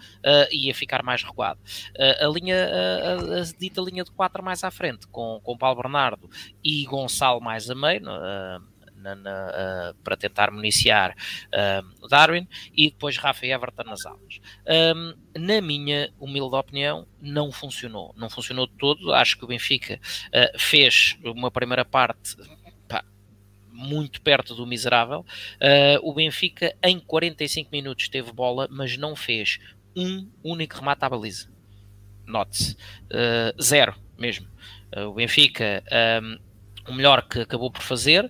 ia 0.49 0.73
ficar 0.73 1.03
mais 1.03 1.21
recuado. 1.21 1.59
a 1.97 2.27
linha, 2.27 2.55
a, 2.55 3.39
a, 3.39 3.43
dita 3.59 3.81
linha 3.81 4.05
de 4.05 4.11
4 4.11 4.41
mais 4.41 4.63
à 4.63 4.71
frente, 4.71 5.05
com, 5.07 5.41
com 5.43 5.57
Paulo 5.57 5.81
Bernardo 5.81 6.29
e 6.63 6.85
Gonçalo 6.85 7.41
mais 7.41 7.69
a 7.69 7.75
meio, 7.75 8.01
na, 9.07 9.15
na, 9.15 9.91
uh, 9.91 10.03
para 10.03 10.17
tentar 10.17 10.51
municiar 10.51 11.15
uh, 11.47 12.07
Darwin 12.07 12.47
e 12.73 12.89
depois 12.89 13.17
Rafa 13.17 13.45
e 13.45 13.51
Everton 13.51 13.83
nas 13.83 14.05
alas. 14.05 14.39
Um, 14.95 15.13
na 15.39 15.61
minha 15.61 16.11
humilde 16.19 16.55
opinião, 16.55 17.07
não 17.21 17.51
funcionou. 17.51 18.13
Não 18.17 18.29
funcionou 18.29 18.67
de 18.67 18.73
todo. 18.73 19.13
Acho 19.13 19.37
que 19.37 19.45
o 19.45 19.47
Benfica 19.47 19.99
uh, 20.27 20.59
fez 20.59 21.17
uma 21.23 21.51
primeira 21.51 21.85
parte 21.85 22.35
muito 23.69 24.21
perto 24.21 24.55
do 24.55 24.65
miserável. 24.65 25.23
o 26.01 26.11
Benfica, 26.11 26.75
em 26.83 26.99
45 26.99 27.69
minutos, 27.71 28.09
teve 28.09 28.31
bola, 28.31 28.67
mas 28.71 28.97
não 28.97 29.15
fez 29.15 29.59
um 29.95 30.27
único 30.43 30.77
remate 30.77 31.05
à 31.05 31.09
baliza. 31.09 31.47
Note-se. 32.25 32.75
zero 33.61 33.93
mesmo. 34.17 34.47
o 35.07 35.13
Benfica, 35.13 35.83
um, 36.23 36.39
o 36.87 36.93
melhor 36.95 37.21
que 37.27 37.41
acabou 37.41 37.69
por 37.69 37.83
fazer 37.83 38.27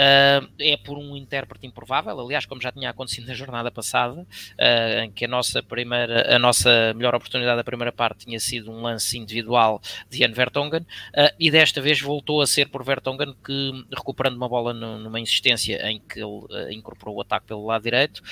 Uh, 0.00 0.48
é 0.58 0.78
por 0.78 0.96
um 0.96 1.14
intérprete 1.14 1.66
improvável, 1.66 2.18
aliás, 2.18 2.46
como 2.46 2.58
já 2.58 2.72
tinha 2.72 2.88
acontecido 2.88 3.26
na 3.26 3.34
jornada 3.34 3.70
passada, 3.70 4.22
uh, 4.22 5.00
em 5.02 5.12
que 5.12 5.26
a 5.26 5.28
nossa 5.28 5.62
primeira, 5.62 6.34
a 6.34 6.38
nossa 6.38 6.94
melhor 6.94 7.14
oportunidade 7.14 7.58
da 7.58 7.64
primeira 7.64 7.92
parte 7.92 8.24
tinha 8.24 8.40
sido 8.40 8.70
um 8.70 8.80
lance 8.80 9.18
individual 9.18 9.78
de 10.08 10.18
Jan 10.18 10.32
Vertonghen, 10.32 10.80
uh, 10.80 11.34
e 11.38 11.50
desta 11.50 11.82
vez 11.82 12.00
voltou 12.00 12.40
a 12.40 12.46
ser 12.46 12.70
por 12.70 12.82
Vertonghen 12.82 13.34
que, 13.44 13.84
recuperando 13.94 14.36
uma 14.36 14.48
bola 14.48 14.72
no, 14.72 14.98
numa 14.98 15.20
insistência 15.20 15.76
em 15.86 16.00
que 16.00 16.18
ele 16.18 16.74
incorporou 16.74 17.16
o 17.16 17.20
ataque 17.20 17.48
pelo 17.48 17.66
lado 17.66 17.82
direito, 17.82 18.22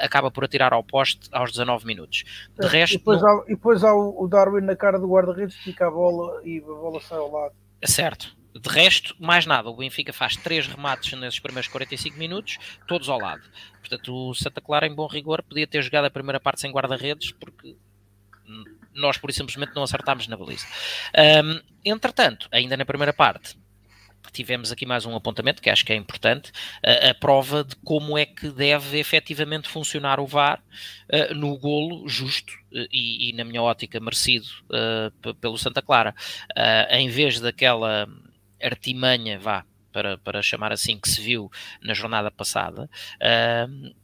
acaba 0.00 0.30
por 0.30 0.44
atirar 0.44 0.72
ao 0.72 0.82
poste 0.82 1.28
aos 1.32 1.50
19 1.52 1.86
minutos. 1.86 2.24
De 2.58 2.66
resto, 2.66 2.94
e 2.94 2.98
depois, 2.98 3.22
há, 3.22 3.44
e 3.46 3.54
depois 3.54 3.84
há 3.84 3.94
o 3.94 4.26
Darwin 4.26 4.62
na 4.62 4.74
cara 4.74 4.98
do 4.98 5.06
guarda-redes, 5.06 5.56
fica 5.56 5.86
a 5.86 5.90
bola 5.90 6.40
e 6.44 6.58
a 6.58 6.62
bola 6.62 7.00
sai 7.00 7.18
ao 7.18 7.30
lado. 7.30 7.54
Certo, 7.84 8.34
de 8.54 8.68
resto, 8.68 9.14
mais 9.18 9.46
nada. 9.46 9.68
O 9.68 9.76
Benfica 9.76 10.12
faz 10.12 10.36
três 10.36 10.66
remates 10.66 11.18
nesses 11.18 11.38
primeiros 11.38 11.68
45 11.68 12.16
minutos, 12.16 12.58
todos 12.86 13.08
ao 13.08 13.18
lado. 13.18 13.42
Portanto, 13.78 14.14
o 14.14 14.34
Santa 14.34 14.60
Clara, 14.60 14.86
em 14.86 14.94
bom 14.94 15.06
rigor, 15.06 15.42
podia 15.42 15.66
ter 15.66 15.82
jogado 15.82 16.06
a 16.06 16.10
primeira 16.10 16.40
parte 16.40 16.60
sem 16.60 16.70
guarda-redes, 16.70 17.32
porque 17.32 17.76
nós, 18.94 19.16
por 19.16 19.32
simplesmente, 19.32 19.74
não 19.74 19.82
acertámos 19.82 20.26
na 20.26 20.36
baliza. 20.36 20.66
Um, 21.44 21.60
entretanto, 21.84 22.48
ainda 22.50 22.76
na 22.76 22.84
primeira 22.84 23.12
parte, 23.12 23.56
tivemos 24.32 24.70
aqui 24.70 24.86
mais 24.86 25.06
um 25.06 25.16
apontamento 25.16 25.62
que 25.62 25.70
acho 25.70 25.84
que 25.84 25.92
é 25.92 25.96
importante, 25.96 26.52
a, 26.84 27.10
a 27.10 27.14
prova 27.14 27.64
de 27.64 27.74
como 27.76 28.16
é 28.16 28.26
que 28.26 28.48
deve 28.48 28.98
efetivamente 28.98 29.68
funcionar 29.68 30.20
o 30.20 30.26
VAR 30.26 30.62
uh, 31.12 31.34
no 31.34 31.56
golo 31.56 32.08
justo 32.08 32.52
uh, 32.72 32.86
e, 32.92 33.30
e, 33.30 33.32
na 33.32 33.44
minha 33.44 33.62
ótica, 33.62 33.98
merecido 33.98 34.46
uh, 34.66 35.34
pelo 35.34 35.58
Santa 35.58 35.82
Clara. 35.82 36.14
em 36.90 37.08
vez 37.08 37.40
daquela 37.40 38.08
artimanha, 38.62 39.38
vá, 39.38 39.64
para, 39.92 40.18
para 40.18 40.42
chamar 40.42 40.72
assim, 40.72 40.98
que 40.98 41.08
se 41.08 41.20
viu 41.20 41.50
na 41.82 41.94
jornada 41.94 42.30
passada, 42.30 42.88
uh, 43.16 43.94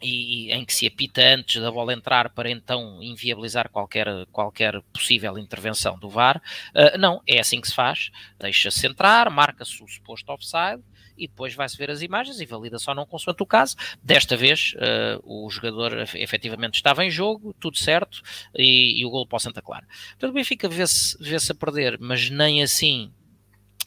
e 0.00 0.52
em 0.52 0.64
que 0.64 0.72
se 0.72 0.86
apita 0.86 1.20
antes 1.20 1.60
da 1.60 1.70
bola 1.70 1.92
entrar 1.92 2.30
para 2.30 2.50
então 2.50 3.02
inviabilizar 3.02 3.68
qualquer, 3.68 4.06
qualquer 4.30 4.80
possível 4.92 5.36
intervenção 5.36 5.98
do 5.98 6.08
VAR. 6.08 6.40
Uh, 6.70 6.96
não, 6.98 7.20
é 7.26 7.40
assim 7.40 7.60
que 7.60 7.68
se 7.68 7.74
faz. 7.74 8.10
Deixa-se 8.38 8.86
entrar, 8.86 9.28
marca-se 9.30 9.82
o 9.82 9.88
suposto 9.88 10.32
offside 10.32 10.82
e 11.16 11.26
depois 11.26 11.52
vai-se 11.52 11.76
ver 11.76 11.90
as 11.90 12.00
imagens 12.00 12.40
e 12.40 12.46
valida 12.46 12.78
só 12.78 12.94
não 12.94 13.04
consoante 13.04 13.42
o 13.42 13.46
caso. 13.46 13.74
Desta 14.00 14.36
vez 14.36 14.74
uh, 14.74 15.20
o 15.24 15.50
jogador 15.50 16.04
efetivamente 16.14 16.76
estava 16.76 17.04
em 17.04 17.10
jogo, 17.10 17.52
tudo 17.58 17.76
certo, 17.76 18.22
e, 18.54 19.00
e 19.00 19.04
o 19.04 19.10
gol 19.10 19.26
para 19.26 19.36
o 19.36 19.40
Santa 19.40 19.60
Clara. 19.60 19.86
Portanto, 20.10 20.30
o 20.30 20.34
Benfica 20.34 20.68
vê-se 20.68 21.16
vê 21.20 21.36
a 21.36 21.54
perder, 21.54 21.98
mas 21.98 22.30
nem 22.30 22.62
assim 22.62 23.12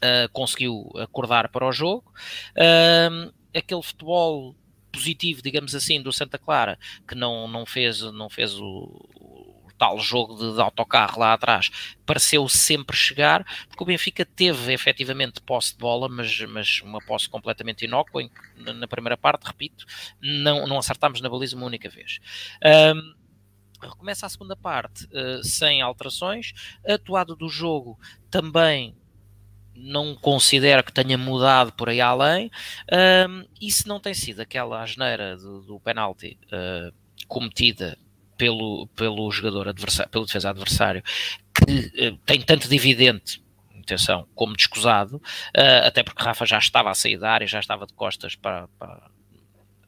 uh, 0.03 0.29
conseguiu 0.31 0.89
acordar 0.97 1.49
para 1.49 1.67
o 1.67 1.71
jogo. 1.71 2.11
Uh, 2.55 3.31
aquele 3.53 3.81
futebol 3.81 4.55
positivo, 4.91 5.41
digamos 5.41 5.73
assim, 5.73 6.01
do 6.01 6.11
Santa 6.11 6.37
Clara, 6.37 6.77
que 7.07 7.15
não, 7.15 7.47
não 7.47 7.65
fez, 7.65 8.01
não 8.01 8.29
fez 8.29 8.53
o, 8.59 9.51
tal 9.81 9.97
jogo 9.97 10.35
de, 10.35 10.53
de, 10.53 10.61
autocarro 10.61 11.19
lá 11.19 11.33
atrás, 11.33 11.95
pareceu 12.05 12.47
sempre 12.47 12.95
chegar, 12.95 13.43
porque 13.67 13.81
o 13.81 13.85
Benfica 13.85 14.23
teve 14.23 14.71
efetivamente 14.71 15.41
posse 15.41 15.73
de 15.73 15.79
bola, 15.79 16.07
mas, 16.07 16.39
mas 16.41 16.81
uma 16.81 16.99
posse 16.99 17.27
completamente 17.27 17.85
inócua, 17.85 18.21
em, 18.21 18.29
na, 18.57 18.73
na 18.73 18.87
primeira 18.87 19.17
parte, 19.17 19.43
repito, 19.43 19.83
não, 20.21 20.67
não 20.67 20.77
acertámos 20.77 21.19
na 21.19 21.27
baliza 21.27 21.55
uma 21.55 21.65
única 21.65 21.89
vez. 21.89 22.19
Um, 22.63 23.15
recomeça 23.81 24.27
a 24.27 24.29
segunda 24.29 24.55
parte 24.55 25.05
uh, 25.05 25.43
sem 25.43 25.81
alterações, 25.81 26.53
atuado 26.85 27.35
do 27.35 27.49
jogo 27.49 27.97
também 28.29 28.95
não 29.75 30.15
considero 30.15 30.83
que 30.83 30.93
tenha 30.93 31.17
mudado 31.17 31.73
por 31.73 31.89
aí 31.89 32.01
além, 32.01 32.51
um, 33.27 33.45
e 33.59 33.71
se 33.71 33.87
não 33.87 33.99
tem 33.99 34.13
sido 34.13 34.41
aquela 34.41 34.81
asneira 34.81 35.37
do, 35.37 35.61
do 35.61 35.79
penalti 35.79 36.37
uh, 36.47 36.93
cometida 37.27 37.97
pelo, 38.37 38.87
pelo 38.95 39.31
jogador 39.31 39.67
adversário, 39.69 40.11
pelo 40.11 40.25
defesa 40.25 40.49
adversário, 40.49 41.03
que 41.53 42.09
uh, 42.09 42.17
tem 42.25 42.41
tanto 42.41 42.67
de 42.67 42.75
evidente 42.75 43.41
atenção, 43.81 44.27
como 44.35 44.55
descusado, 44.55 45.17
uh, 45.17 45.85
até 45.85 46.03
porque 46.03 46.23
Rafa 46.23 46.45
já 46.45 46.57
estava 46.57 46.89
a 46.89 46.93
sair 46.93 47.17
da 47.17 47.31
área, 47.31 47.47
já 47.47 47.59
estava 47.59 47.85
de 47.85 47.93
costas 47.93 48.35
para, 48.35 48.67
para 48.79 49.09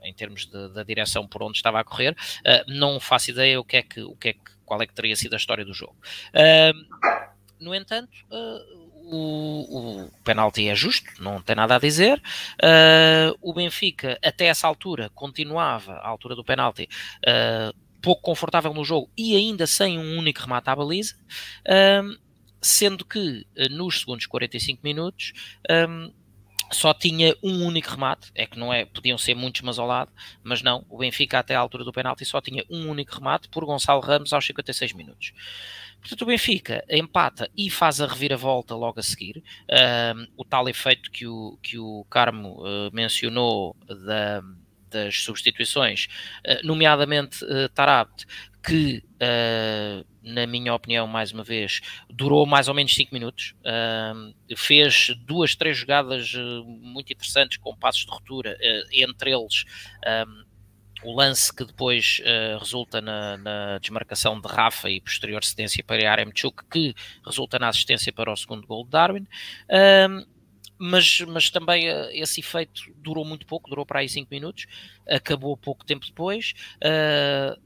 em 0.03 0.13
termos 0.13 0.45
de, 0.45 0.69
da 0.69 0.83
direção 0.83 1.27
por 1.27 1.41
onde 1.41 1.57
estava 1.57 1.79
a 1.79 1.83
correr, 1.83 2.11
uh, 2.11 2.71
não 2.71 2.99
faço 2.99 3.31
ideia 3.31 3.59
o 3.59 3.63
que 3.63 3.77
é 3.77 3.81
que, 3.81 4.01
o 4.01 4.15
que 4.15 4.29
é 4.29 4.33
que, 4.33 4.51
qual 4.65 4.81
é 4.81 4.87
que 4.87 4.93
teria 4.93 5.15
sido 5.15 5.33
a 5.33 5.37
história 5.37 5.63
do 5.63 5.73
jogo. 5.73 5.95
Uh, 6.29 7.23
no 7.59 7.73
entanto, 7.73 8.11
o, 9.05 10.05
o 10.05 10.11
penalti 10.23 10.67
é 10.67 10.75
justo, 10.75 11.09
não 11.21 11.41
tem 11.41 11.55
nada 11.55 11.75
a 11.75 11.79
dizer. 11.79 12.21
o 13.41 13.53
Benfica, 13.53 14.17
até 14.23 14.45
essa 14.45 14.67
altura, 14.67 15.09
continuava, 15.13 15.93
à 15.93 16.07
altura 16.07 16.35
do 16.35 16.43
penalti, 16.43 16.87
pouco 18.03 18.21
confortável 18.21 18.73
no 18.73 18.83
jogo 18.83 19.09
e 19.17 19.35
ainda 19.35 19.65
sem 19.65 19.97
um 19.97 20.17
único 20.19 20.41
remate 20.41 20.69
à 20.69 20.75
baliza, 20.75 21.15
um, 22.03 22.17
sendo 22.61 23.05
que 23.05 23.45
nos 23.71 24.01
segundos 24.01 24.25
45 24.25 24.81
minutos 24.83 25.31
um, 25.89 26.11
só 26.73 26.93
tinha 26.93 27.35
um 27.41 27.65
único 27.65 27.91
remate, 27.91 28.31
é 28.35 28.45
que 28.45 28.57
não 28.57 28.73
é, 28.73 28.85
podiam 28.85 29.17
ser 29.17 29.35
muitos 29.35 29.61
mas 29.61 29.79
ao 29.79 29.87
lado, 29.87 30.11
mas 30.43 30.61
não, 30.61 30.85
o 30.89 30.97
Benfica 30.97 31.39
até 31.39 31.55
à 31.55 31.59
altura 31.59 31.83
do 31.83 31.93
penalti 31.93 32.25
só 32.25 32.41
tinha 32.41 32.63
um 32.69 32.89
único 32.89 33.15
remate 33.15 33.47
por 33.49 33.65
Gonçalo 33.65 34.01
Ramos 34.01 34.33
aos 34.33 34.45
56 34.45 34.93
minutos. 34.93 35.33
Portanto, 36.01 36.21
o 36.23 36.25
Benfica 36.25 36.83
empata 36.89 37.49
e 37.55 37.69
faz 37.69 38.01
a 38.01 38.07
reviravolta 38.07 38.75
logo 38.75 38.99
a 38.99 39.03
seguir. 39.03 39.41
Um, 39.71 40.27
o 40.35 40.43
tal 40.43 40.67
efeito 40.67 41.09
que 41.09 41.25
o, 41.25 41.57
que 41.63 41.79
o 41.79 42.05
Carmo 42.09 42.61
uh, 42.61 42.93
mencionou 42.93 43.73
da, 43.87 44.43
das 44.93 45.23
substituições, 45.23 46.07
eh, 46.43 46.61
nomeadamente 46.63 47.43
uh, 47.43 47.67
Tarabt, 47.73 48.25
que, 48.63 49.03
uh, 49.15 50.05
na 50.21 50.47
minha 50.47 50.73
opinião, 50.73 51.05
mais 51.05 51.33
uma 51.33 51.43
vez, 51.43 51.81
durou 52.09 52.45
mais 52.45 52.69
ou 52.69 52.73
menos 52.73 52.95
5 52.95 53.13
minutos, 53.13 53.55
uh, 53.59 54.55
fez 54.55 55.13
duas, 55.25 55.55
três 55.55 55.75
jogadas 55.75 56.31
muito 56.79 57.11
interessantes 57.11 57.57
com 57.57 57.75
passos 57.75 58.05
de 58.05 58.11
ruptura, 58.11 58.57
entre 58.93 59.31
eles 59.31 59.65
um, 60.27 60.43
o 61.05 61.13
lance 61.13 61.53
que 61.53 61.65
depois 61.65 62.21
resulta 62.57 63.01
na, 63.01 63.35
na, 63.35 63.77
desmarcação 63.77 64.39
de 64.39 64.47
Rafa 64.47 64.89
e 64.89 65.01
posterior 65.01 65.43
cedência 65.43 65.83
para 65.83 66.09
Aremchuk, 66.09 66.63
que 66.71 66.95
resulta 67.25 67.59
na 67.59 67.67
assistência 67.67 68.13
para 68.13 68.31
o 68.31 68.37
segundo 68.37 68.65
gol 68.65 68.85
de 68.85 68.91
Darwin 68.91 69.27
mas, 70.83 71.21
mas 71.21 71.49
também 71.49 71.89
uh, 71.89 72.09
esse 72.11 72.41
efeito 72.41 72.81
durou 72.97 73.23
muito 73.23 73.45
pouco, 73.45 73.69
durou 73.69 73.85
para 73.85 74.01
aí 74.01 74.09
5 74.09 74.27
minutos, 74.29 74.65
acabou 75.07 75.55
pouco 75.55 75.85
tempo 75.85 76.05
depois. 76.05 76.53
Uh, 76.77 77.57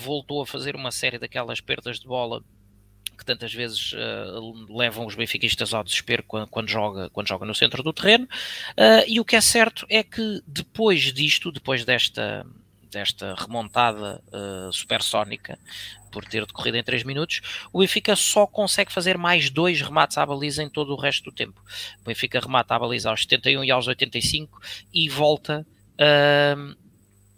voltou 0.00 0.42
a 0.42 0.46
fazer 0.46 0.76
uma 0.76 0.90
série 0.90 1.18
daquelas 1.18 1.60
perdas 1.60 1.98
de 1.98 2.06
bola 2.06 2.42
que 3.18 3.24
tantas 3.24 3.52
vezes 3.52 3.92
uh, 3.92 4.76
levam 4.76 5.04
os 5.04 5.14
benfiquistas 5.14 5.74
ao 5.74 5.84
desespero 5.84 6.22
quando, 6.22 6.48
quando, 6.48 6.68
joga, 6.68 7.10
quando 7.10 7.28
joga 7.28 7.44
no 7.44 7.54
centro 7.54 7.82
do 7.82 7.92
terreno. 7.92 8.24
Uh, 8.24 9.04
e 9.06 9.20
o 9.20 9.24
que 9.24 9.36
é 9.36 9.40
certo 9.40 9.84
é 9.88 10.02
que 10.02 10.40
depois 10.46 11.12
disto, 11.12 11.52
depois 11.52 11.84
desta, 11.84 12.46
desta 12.90 13.34
remontada 13.34 14.22
uh, 14.28 14.72
supersónica 14.72 15.58
por 16.10 16.24
ter 16.24 16.44
decorrido 16.46 16.76
em 16.76 16.82
3 16.82 17.04
minutos, 17.04 17.40
o 17.72 17.80
Benfica 17.80 18.14
só 18.16 18.46
consegue 18.46 18.92
fazer 18.92 19.16
mais 19.16 19.50
dois 19.50 19.80
remates 19.80 20.18
à 20.18 20.26
baliza 20.26 20.62
em 20.62 20.68
todo 20.68 20.92
o 20.92 21.00
resto 21.00 21.24
do 21.24 21.32
tempo. 21.32 21.60
O 22.00 22.04
Benfica 22.04 22.40
remata 22.40 22.74
a 22.74 22.78
baliza 22.78 23.10
aos 23.10 23.22
71 23.22 23.64
e 23.64 23.70
aos 23.70 23.86
85 23.86 24.60
e 24.92 25.08
volta 25.08 25.66
uh, 25.94 26.76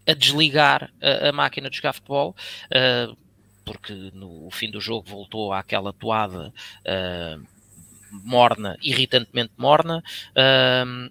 a 0.07 0.15
desligar 0.15 0.93
a, 1.01 1.29
a, 1.29 1.33
máquina 1.33 1.71
de 1.71 1.77
jogar 1.77 1.93
futebol. 1.93 2.35
Uh, 2.67 3.17
porque 3.65 3.93
no 4.13 4.51
fim 4.51 4.71
do 4.71 4.81
jogo 4.81 5.09
voltou 5.09 5.53
àquela 5.53 5.93
toada 5.93 6.53
uh, 6.87 7.47
morna, 8.11 8.77
irritantemente 8.83 9.53
morna. 9.57 10.03
Uh, 10.31 11.11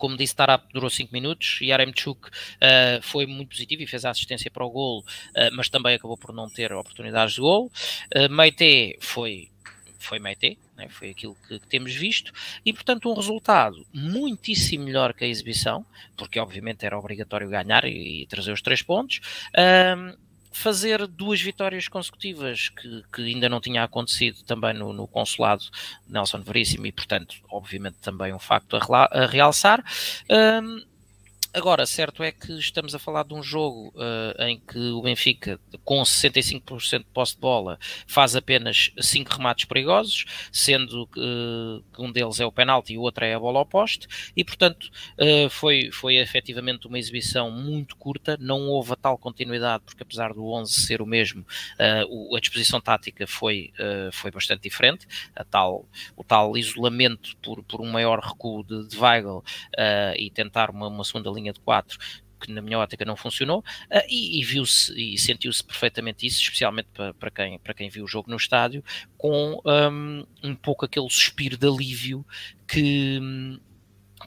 como 0.00 0.16
disse, 0.16 0.34
Tarap 0.34 0.64
durou 0.72 0.90
5 0.90 1.12
minutos 1.12 1.58
e 1.60 1.70
Aremchuk 1.70 2.28
uh, 2.28 3.02
foi 3.02 3.26
muito 3.26 3.50
positivo 3.50 3.82
e 3.82 3.86
fez 3.86 4.04
a 4.04 4.10
assistência 4.10 4.50
para 4.50 4.64
o 4.64 4.70
golo, 4.70 5.00
uh, 5.00 5.54
mas 5.54 5.68
também 5.68 5.94
acabou 5.94 6.16
por 6.16 6.34
não 6.34 6.48
ter 6.48 6.72
oportunidades 6.72 7.34
de 7.34 7.40
golo. 7.40 7.70
Uh, 8.16 8.28
Meite 8.32 8.98
foi 9.00 9.50
foi 9.98 10.18
Meite, 10.18 10.58
né? 10.78 10.88
foi 10.88 11.10
aquilo 11.10 11.36
que, 11.46 11.58
que, 11.60 11.66
temos 11.68 11.94
visto, 11.94 12.32
e 12.64 12.72
portanto 12.72 13.10
um 13.10 13.14
resultado 13.14 13.86
muitíssimo 13.92 14.84
melhor 14.84 15.12
que 15.12 15.24
a 15.24 15.28
exibição, 15.28 15.84
porque 16.16 16.40
obviamente 16.40 16.86
era 16.86 16.98
obrigatório 16.98 17.50
ganhar 17.50 17.84
e, 17.84 18.22
e 18.22 18.26
trazer 18.26 18.50
os 18.50 18.62
três 18.62 18.80
pontos. 18.80 19.20
Uh, 19.54 20.18
fazer 20.50 21.06
duas 21.06 21.40
vitórias 21.40 21.88
consecutivas 21.88 22.68
que, 22.70 23.04
que 23.12 23.22
ainda 23.22 23.48
não 23.48 23.60
tinha 23.60 23.84
acontecido 23.84 24.42
também 24.44 24.74
no, 24.74 24.92
no 24.92 25.06
consulado 25.06 25.64
Nelson 26.08 26.40
Veríssimo 26.40 26.86
e 26.86 26.92
portanto 26.92 27.36
obviamente 27.48 27.96
também 28.00 28.32
um 28.32 28.38
facto 28.38 28.76
a, 28.76 29.08
a 29.10 29.26
realçar. 29.26 29.84
Um, 30.28 30.89
Agora, 31.52 31.84
certo 31.84 32.22
é 32.22 32.30
que 32.30 32.52
estamos 32.52 32.94
a 32.94 32.98
falar 32.98 33.24
de 33.24 33.34
um 33.34 33.42
jogo 33.42 33.92
uh, 33.96 34.42
em 34.44 34.56
que 34.56 34.78
o 34.78 35.02
Benfica, 35.02 35.58
com 35.84 36.00
65% 36.00 36.98
de 36.98 37.04
posse 37.06 37.34
de 37.34 37.40
bola, 37.40 37.76
faz 38.06 38.36
apenas 38.36 38.92
5 39.00 39.32
remates 39.32 39.64
perigosos, 39.64 40.26
sendo 40.52 41.08
que 41.08 41.20
um 41.98 42.12
deles 42.12 42.38
é 42.38 42.46
o 42.46 42.52
penalti 42.52 42.92
e 42.92 42.98
o 42.98 43.00
outro 43.00 43.24
é 43.24 43.34
a 43.34 43.38
bola 43.38 43.58
ao 43.58 43.66
poste, 43.66 44.06
e 44.36 44.44
portanto 44.44 44.90
uh, 45.18 45.50
foi, 45.50 45.90
foi 45.90 46.18
efetivamente 46.18 46.86
uma 46.86 47.00
exibição 47.00 47.50
muito 47.50 47.96
curta, 47.96 48.36
não 48.40 48.68
houve 48.68 48.92
a 48.92 48.96
tal 48.96 49.18
continuidade, 49.18 49.82
porque 49.84 50.04
apesar 50.04 50.32
do 50.32 50.46
11 50.52 50.72
ser 50.72 51.02
o 51.02 51.06
mesmo, 51.06 51.44
o, 52.08 52.36
a 52.36 52.40
disposição 52.40 52.80
tática 52.80 53.26
foi, 53.26 53.72
foi 54.12 54.30
bastante 54.30 54.62
diferente, 54.62 55.06
a 55.34 55.42
tal, 55.44 55.86
o 56.16 56.22
tal 56.22 56.56
isolamento 56.56 57.36
por, 57.38 57.62
por 57.64 57.80
um 57.80 57.90
maior 57.90 58.20
recuo 58.20 58.62
de, 58.62 58.86
de 58.86 58.96
Weigl 58.96 59.42
e 60.16 60.30
tentar 60.30 60.70
uma, 60.70 60.88
uma 60.88 61.04
segunda 61.04 61.30
linha 61.30 61.39
linha 61.40 61.52
de 61.52 61.60
4 61.60 61.98
que 62.40 62.50
na 62.50 62.62
minha 62.62 62.78
ótica 62.78 63.04
não 63.04 63.16
funcionou, 63.16 63.58
uh, 63.58 64.06
e, 64.08 64.40
e 64.40 64.44
viu-se 64.44 64.92
e 64.98 65.18
sentiu-se 65.18 65.62
perfeitamente 65.62 66.26
isso, 66.26 66.40
especialmente 66.40 66.88
para, 66.92 67.12
para, 67.14 67.30
quem, 67.30 67.58
para 67.58 67.74
quem 67.74 67.88
viu 67.88 68.04
o 68.04 68.08
jogo 68.08 68.30
no 68.30 68.36
estádio, 68.36 68.82
com 69.16 69.60
um, 69.64 70.26
um 70.42 70.54
pouco 70.54 70.84
aquele 70.84 71.08
suspiro 71.10 71.56
de 71.56 71.66
alívio 71.66 72.26
que, 72.66 73.20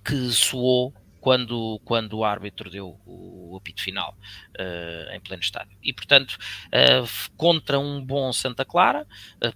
que 0.05 0.31
soou 0.31 0.93
quando, 1.19 1.79
quando 1.85 2.17
o 2.17 2.25
árbitro 2.25 2.69
deu 2.69 2.99
o, 3.05 3.53
o 3.53 3.57
apito 3.57 3.81
final 3.81 4.15
uh, 4.59 5.15
em 5.15 5.19
pleno 5.19 5.41
estádio. 5.41 5.77
E, 5.81 5.93
portanto, 5.93 6.37
uh, 6.67 7.31
contra 7.35 7.79
um 7.79 8.03
bom 8.05 8.31
Santa 8.31 8.65
Clara, 8.65 9.07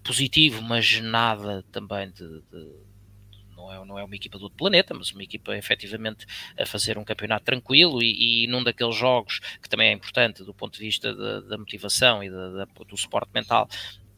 positivo, 0.04 0.62
mas 0.62 1.00
nada 1.02 1.64
também 1.72 2.10
de, 2.10 2.42
de 2.50 2.88
não 3.58 3.74
é, 3.74 3.86
não 3.86 4.00
é 4.00 4.04
uma 4.04 4.16
equipa 4.16 4.38
do 4.38 4.44
outro 4.44 4.58
planeta, 4.58 4.94
mas 4.94 5.12
uma 5.12 5.24
equipa 5.24 5.58
efetivamente 5.58 6.26
a 6.58 6.66
fazer 6.66 6.98
um 6.98 7.04
campeonato 7.04 7.44
tranquilo 7.44 8.02
e, 8.02 8.44
e 8.44 8.48
num 8.48 8.64
daqueles 8.64 8.96
jogos 8.96 9.40
que 9.62 9.68
também 9.68 9.90
é 9.90 9.92
importante 9.92 10.44
do 10.44 10.54
ponto 10.54 10.74
de 10.74 10.80
vista 10.80 11.14
da, 11.14 11.42
da 11.42 11.58
motivação 11.58 12.24
e 12.24 12.30
da, 12.30 12.50
da, 12.50 12.66
do 12.88 12.96
suporte 12.96 13.32
mental 13.34 13.68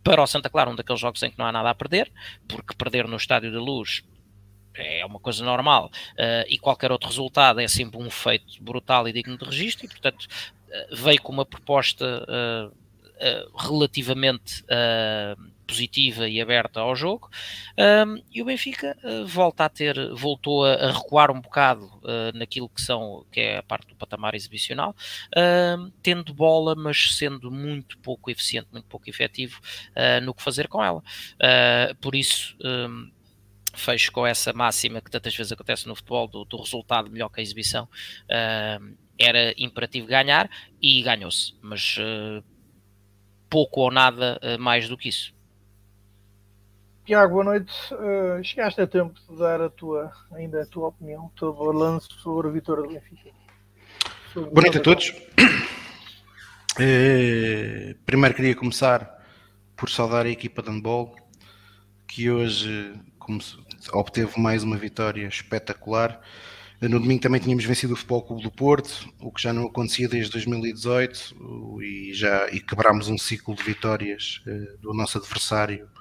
para 0.04 0.22
o 0.22 0.28
Santa 0.28 0.50
Clara, 0.50 0.70
um 0.70 0.76
daqueles 0.76 1.00
jogos 1.00 1.24
em 1.24 1.32
que 1.32 1.38
não 1.38 1.46
há 1.46 1.52
nada 1.52 1.70
a 1.70 1.76
perder, 1.76 2.12
porque 2.48 2.76
perder 2.76 3.08
no 3.08 3.18
Estádio 3.18 3.52
da 3.52 3.60
Luz 3.60 4.04
é 4.76 5.06
uma 5.06 5.20
coisa 5.20 5.44
normal 5.44 5.92
uh, 6.14 6.46
e 6.48 6.58
qualquer 6.58 6.92
outro 6.92 7.08
resultado 7.08 7.60
é 7.60 7.68
sempre 7.68 7.98
um 7.98 8.10
feito 8.10 8.62
brutal 8.62 9.08
e 9.08 9.14
digno 9.14 9.38
de 9.38 9.46
registro 9.46 9.86
e 9.86 9.90
portanto 9.90 10.24
uh, 10.24 10.96
veio 10.96 11.22
com 11.22 11.34
uma 11.34 11.46
proposta 11.46 12.26
uh, 12.26 12.90
relativamente 13.58 14.64
positiva 15.70 16.28
e 16.28 16.42
aberta 16.42 16.80
ao 16.80 16.96
jogo, 16.96 17.30
um, 17.78 18.22
e 18.32 18.42
o 18.42 18.46
Benfica 18.46 18.98
uh, 19.04 19.28
volta 19.28 19.66
a 19.66 19.70
ter, 19.70 20.12
voltou 20.16 20.66
a, 20.66 20.92
recuar 20.92 21.30
um 21.30 21.40
bocado 21.40 21.86
uh, 21.86 22.36
naquilo 22.36 22.68
que 22.68 22.82
são, 22.82 23.24
que 23.32 23.40
é 23.40 23.58
a 23.60 23.64
parte 23.64 23.88
do 23.88 23.96
patamar 23.96 24.34
exibicional, 24.34 24.96
uh, 25.38 25.92
tendo 26.02 26.34
bola, 26.34 26.74
mas 26.76 27.16
sendo 27.16 27.52
muito 27.52 28.00
pouco 28.00 28.32
eficiente, 28.32 28.68
muito 28.72 28.88
pouco 28.88 29.08
efetivo 29.08 29.62
no 30.24 30.34
que 30.34 30.42
fazer 30.42 30.68
com 30.68 30.84
ela. 30.84 31.04
por 32.02 32.16
isso, 32.16 32.56
um, 32.64 33.12
fecho 33.74 34.12
com 34.12 34.26
essa 34.26 34.52
máxima 34.54 35.02
que 35.02 35.12
tantas 35.12 35.36
vezes 35.36 35.52
acontece 35.52 35.88
no 35.88 35.96
futebol, 35.96 36.28
do, 36.28 36.46
do 36.46 36.58
resultado 36.58 37.10
melhor 37.10 37.30
que 37.30 37.40
a 37.40 37.44
exibição. 37.44 37.88
era 39.18 39.54
imperativo 39.58 40.08
ganhar 40.08 40.50
e 40.82 41.02
ganhou-se, 41.04 41.54
mas 41.62 41.98
pouco 43.50 43.82
ou 43.82 43.92
nada 43.92 44.40
mais 44.58 44.88
do 44.88 44.98
que 44.98 45.10
isso. 45.10 45.34
Tiago, 47.10 47.34
boa 47.34 47.44
noite. 47.44 47.74
Uh, 47.92 48.44
chegaste 48.44 48.80
a 48.82 48.86
tempo 48.86 49.20
de 49.28 49.36
dar 49.36 49.60
a 49.60 49.68
tua, 49.68 50.12
ainda 50.32 50.62
a 50.62 50.66
tua 50.68 50.90
opinião, 50.90 51.26
o 51.26 51.32
teu 51.40 51.52
balanço 51.52 52.08
sobre 52.22 52.50
a 52.50 52.52
vitória 52.52 52.84
do 52.84 52.90
Benfica. 52.90 53.32
Boa 54.36 54.62
noite 54.62 54.78
a 54.78 54.80
todos. 54.80 55.10
Uh, 56.78 57.96
primeiro 58.06 58.36
queria 58.36 58.56
começar 58.56 59.26
por 59.76 59.90
saudar 59.90 60.28
a 60.28 60.30
equipa 60.30 60.62
de 60.62 60.70
handball, 60.70 61.16
que 62.08 62.30
hoje 62.30 62.94
obteve 63.92 64.40
mais 64.40 64.62
uma 64.62 64.78
vitória 64.78 65.26
espetacular. 65.26 66.22
No 66.80 67.00
domingo 67.00 67.24
também 67.24 67.42
tínhamos 67.42 67.66
vencido 67.66 67.94
o 67.94 67.96
Futebol 67.96 68.22
Clube 68.22 68.44
do 68.44 68.52
Porto, 68.52 69.12
o 69.20 69.32
que 69.32 69.42
já 69.42 69.52
não 69.52 69.66
acontecia 69.66 70.08
desde 70.08 70.32
2018, 70.34 71.82
e 71.82 72.14
já 72.14 72.48
e 72.52 72.60
quebrámos 72.60 73.08
um 73.08 73.18
ciclo 73.18 73.56
de 73.56 73.64
vitórias 73.64 74.44
uh, 74.46 74.78
do 74.78 74.94
nosso 74.94 75.18
adversário 75.18 75.88
eh, 75.88 75.99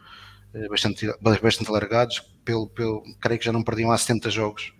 bastante, 0.69 1.07
bastante 1.21 1.69
alargados, 1.69 2.21
pelo, 2.45 2.69
pelo, 2.69 3.03
creio 3.21 3.39
que 3.39 3.45
já 3.45 3.53
não 3.53 3.63
perdiam 3.63 3.93
há 3.93 3.99
70 3.99 4.31
jogos 4.31 4.73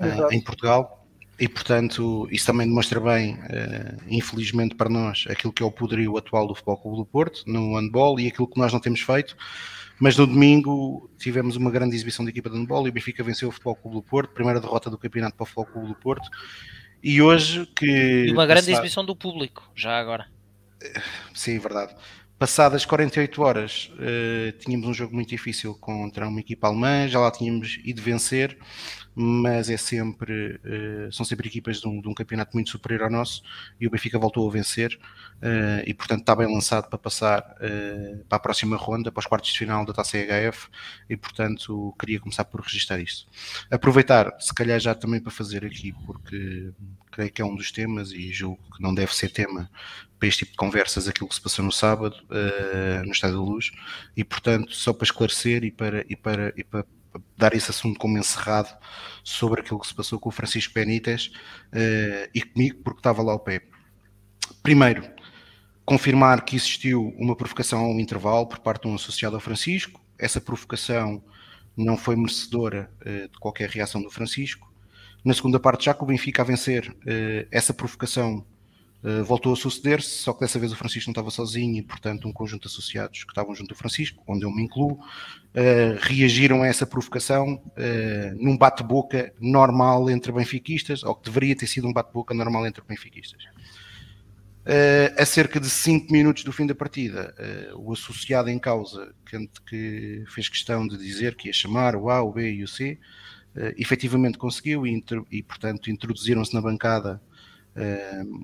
uh, 0.00 0.32
em 0.32 0.40
Portugal, 0.40 1.06
e 1.38 1.48
portanto 1.48 2.26
isso 2.30 2.46
também 2.46 2.66
demonstra 2.66 2.98
bem, 2.98 3.34
uh, 3.34 4.02
infelizmente 4.08 4.74
para 4.74 4.88
nós, 4.88 5.24
aquilo 5.28 5.52
que 5.52 5.62
é 5.62 5.66
o 5.66 5.70
poderio 5.70 6.16
atual 6.16 6.46
do 6.46 6.54
Futebol 6.54 6.78
Clube 6.78 6.96
do 6.98 7.06
Porto, 7.06 7.44
no 7.46 7.76
handball, 7.76 8.18
e 8.18 8.26
aquilo 8.26 8.48
que 8.48 8.58
nós 8.58 8.72
não 8.72 8.80
temos 8.80 9.00
feito, 9.00 9.36
mas 10.00 10.16
no 10.16 10.26
domingo 10.26 11.10
tivemos 11.18 11.56
uma 11.56 11.70
grande 11.70 11.94
exibição 11.94 12.24
de 12.24 12.30
equipa 12.30 12.50
de 12.50 12.56
handball 12.56 12.86
e 12.86 12.90
o 12.90 12.92
Benfica 12.92 13.22
venceu 13.22 13.48
o 13.48 13.52
Futebol 13.52 13.76
Clube 13.76 13.96
do 13.96 14.02
Porto, 14.02 14.34
primeira 14.34 14.60
derrota 14.60 14.90
do 14.90 14.98
campeonato 14.98 15.36
para 15.36 15.44
o 15.44 15.46
Futebol 15.46 15.66
Clube 15.66 15.88
do 15.88 15.94
Porto, 15.94 16.28
e 17.02 17.22
hoje 17.22 17.66
que... 17.76 18.26
E 18.26 18.32
uma 18.32 18.46
grande 18.46 18.72
exibição 18.72 19.04
do 19.04 19.14
público, 19.14 19.70
já 19.74 19.98
agora. 19.98 20.26
Sim, 21.34 21.58
verdade. 21.58 21.94
Passadas 22.38 22.84
48 22.84 23.42
horas, 23.42 23.90
uh, 23.94 24.52
tínhamos 24.58 24.86
um 24.86 24.92
jogo 24.92 25.14
muito 25.14 25.30
difícil 25.30 25.74
contra 25.74 26.28
uma 26.28 26.38
equipa 26.38 26.66
alemã, 26.66 27.08
já 27.08 27.18
lá 27.18 27.30
tínhamos 27.30 27.78
ido 27.82 28.02
vencer, 28.02 28.58
mas 29.18 29.70
é 29.70 29.78
sempre, 29.78 30.60
uh, 30.62 31.10
são 31.10 31.24
sempre 31.24 31.48
equipas 31.48 31.80
de 31.80 31.88
um, 31.88 32.02
de 32.02 32.06
um, 32.06 32.12
campeonato 32.12 32.54
muito 32.54 32.68
superior 32.68 33.04
ao 33.04 33.10
nosso 33.10 33.42
e 33.80 33.86
o 33.86 33.90
Benfica 33.90 34.18
voltou 34.18 34.46
a 34.46 34.52
vencer 34.52 34.98
uh, 35.36 35.82
e, 35.86 35.94
portanto, 35.94 36.20
está 36.20 36.36
bem 36.36 36.46
lançado 36.52 36.88
para 36.88 36.98
passar 36.98 37.42
para 38.28 38.36
a 38.36 38.38
próxima 38.38 38.76
ronda, 38.76 39.10
para 39.10 39.20
os 39.20 39.26
quartos 39.26 39.50
de 39.52 39.58
final 39.58 39.86
da 39.86 39.92
Taça 39.94 40.18
HF 40.18 40.68
e, 41.08 41.16
portanto, 41.16 41.94
queria 41.98 42.20
começar 42.20 42.44
por 42.44 42.60
registrar 42.60 43.00
isto. 43.00 43.26
Aproveitar, 43.70 44.36
se 44.38 44.52
calhar, 44.52 44.78
já 44.78 44.94
também 44.94 45.20
para 45.20 45.32
fazer 45.32 45.64
aqui, 45.64 45.94
porque 46.04 46.72
creio 47.10 47.32
que 47.32 47.40
é 47.40 47.44
um 47.44 47.56
dos 47.56 47.72
temas 47.72 48.12
e 48.12 48.30
julgo 48.30 48.60
que 48.76 48.82
não 48.82 48.94
deve 48.94 49.14
ser 49.14 49.30
tema 49.30 49.70
para 50.18 50.28
este 50.28 50.40
tipo 50.40 50.52
de 50.52 50.56
conversas 50.58 51.08
aquilo 51.08 51.28
que 51.28 51.34
se 51.34 51.40
passou 51.40 51.64
no 51.64 51.72
sábado 51.72 52.16
uh, 52.30 53.04
no 53.04 53.12
Estádio 53.12 53.36
da 53.36 53.42
Luz 53.42 53.70
e 54.16 54.24
portanto 54.24 54.74
só 54.74 54.92
para 54.92 55.04
esclarecer 55.04 55.64
e 55.64 55.70
para, 55.70 56.04
e 56.08 56.16
para, 56.16 56.52
e 56.56 56.64
para 56.64 56.84
dar 57.36 57.54
esse 57.54 57.70
assunto 57.70 57.98
como 57.98 58.18
encerrado 58.18 58.76
sobre 59.22 59.60
aquilo 59.60 59.80
que 59.80 59.86
se 59.86 59.94
passou 59.94 60.18
com 60.18 60.28
o 60.28 60.32
Francisco 60.32 60.74
Benítez 60.74 61.30
uh, 61.72 62.30
e 62.34 62.42
comigo 62.42 62.82
porque 62.82 63.00
estava 63.00 63.22
lá 63.22 63.32
ao 63.32 63.40
pé. 63.40 63.62
Primeiro, 64.62 65.08
confirmar 65.84 66.44
que 66.44 66.56
existiu 66.56 67.14
uma 67.18 67.36
provocação 67.36 67.84
ao 67.84 68.00
intervalo 68.00 68.46
por 68.46 68.58
parte 68.58 68.82
de 68.82 68.88
um 68.88 68.94
associado 68.94 69.36
ao 69.36 69.40
Francisco. 69.40 70.00
Essa 70.18 70.40
provocação 70.40 71.22
não 71.76 71.96
foi 71.96 72.16
merecedora 72.16 72.90
uh, 73.02 73.28
de 73.28 73.38
qualquer 73.38 73.68
reação 73.68 74.02
do 74.02 74.10
Francisco. 74.10 74.72
Na 75.24 75.34
segunda 75.34 75.58
parte, 75.58 75.86
já 75.86 75.94
que 75.94 76.02
o 76.02 76.06
Benfica 76.06 76.42
a 76.42 76.44
vencer, 76.44 76.90
uh, 76.90 77.48
essa 77.50 77.74
provocação 77.74 78.46
voltou 79.24 79.52
a 79.52 79.56
suceder-se, 79.56 80.08
só 80.08 80.32
que 80.32 80.40
dessa 80.40 80.58
vez 80.58 80.72
o 80.72 80.76
Francisco 80.76 81.08
não 81.08 81.12
estava 81.12 81.30
sozinho 81.30 81.76
e, 81.76 81.82
portanto, 81.82 82.26
um 82.26 82.32
conjunto 82.32 82.62
de 82.62 82.68
associados 82.68 83.22
que 83.22 83.30
estavam 83.30 83.54
junto 83.54 83.68
do 83.68 83.74
Francisco, 83.76 84.20
onde 84.26 84.44
eu 84.44 84.50
me 84.50 84.62
incluo, 84.62 84.94
uh, 84.94 85.98
reagiram 86.00 86.62
a 86.62 86.66
essa 86.66 86.84
provocação 86.84 87.62
num 88.36 88.56
bate-boca 88.56 89.32
normal 89.40 90.10
entre 90.10 90.32
benfiquistas, 90.32 91.04
ou 91.04 91.14
que 91.14 91.24
deveria 91.24 91.54
ter 91.54 91.68
sido 91.68 91.86
um 91.86 91.92
bate-boca 91.92 92.34
normal 92.34 92.66
entre 92.66 92.82
benfiquistas. 92.86 93.44
A 95.16 95.24
cerca 95.24 95.60
de 95.60 95.70
5 95.70 96.12
minutos 96.12 96.42
do 96.42 96.52
fim 96.52 96.66
da 96.66 96.74
partida, 96.74 97.32
o 97.76 97.92
associado 97.92 98.50
em 98.50 98.58
causa, 98.58 99.14
que, 99.66 100.24
fez 100.28 100.48
questão 100.48 100.86
de 100.86 100.98
dizer 100.98 101.36
que 101.36 101.46
ia 101.46 101.52
chamar 101.52 101.94
o 101.94 102.10
A, 102.10 102.20
o 102.22 102.32
B 102.32 102.50
e 102.50 102.64
o 102.64 102.68
C, 102.68 102.98
efetivamente 103.76 104.36
conseguiu 104.36 104.84
e, 104.84 105.04
e 105.30 105.42
portanto, 105.42 105.90
introduziram-se 105.90 106.52
na 106.52 106.60
bancada 106.60 107.20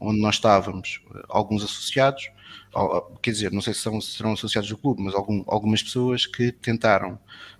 onde 0.01 0.21
nós 0.21 0.37
estávamos 0.37 1.01
uh, 1.11 1.23
alguns 1.29 1.65
associados, 1.65 2.31
quer 3.21 3.31
dizer, 3.31 3.53
não 3.53 3.61
sei 3.61 3.75
se, 3.75 3.81
são, 3.81 4.01
se 4.01 4.17
serão 4.17 4.33
associados 4.33 4.69
do 4.69 4.77
clube, 4.77 5.03
mas 5.03 5.15
algum, 5.15 5.43
algumas 5.47 5.83
pessoas 5.83 6.27
que 6.27 6.53
tentaram 6.53 7.19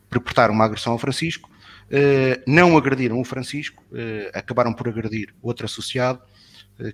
perpetrar 0.09 0.51
uma 0.51 0.65
agressão 0.65 0.93
ao 0.93 0.99
Francisco, 0.99 1.51
não 2.47 2.77
agrediram 2.77 3.21
o 3.21 3.25
Francisco, 3.25 3.83
acabaram 4.33 4.73
por 4.73 4.89
agredir 4.89 5.35
outro 5.43 5.67
associado, 5.67 6.21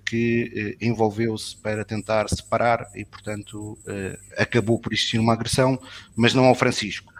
que 0.05 0.77
envolveu-se 0.81 1.55
para 1.57 1.85
tentar 1.85 2.29
separar 2.29 2.89
e, 2.95 3.05
portanto, 3.05 3.77
acabou 4.37 4.79
por 4.79 4.93
existir 4.93 5.19
uma 5.19 5.33
agressão, 5.33 5.79
mas 6.15 6.33
não 6.33 6.45
ao 6.45 6.55
Francisco. 6.55 7.13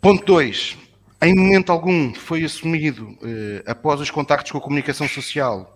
Ponto 0.00 0.24
2 0.24 0.76
em 1.22 1.34
momento 1.34 1.72
algum 1.72 2.12
foi 2.12 2.44
assumido, 2.44 3.16
eh, 3.22 3.62
após 3.66 4.00
os 4.00 4.10
contactos 4.10 4.52
com 4.52 4.58
a 4.58 4.60
comunicação 4.60 5.08
social, 5.08 5.75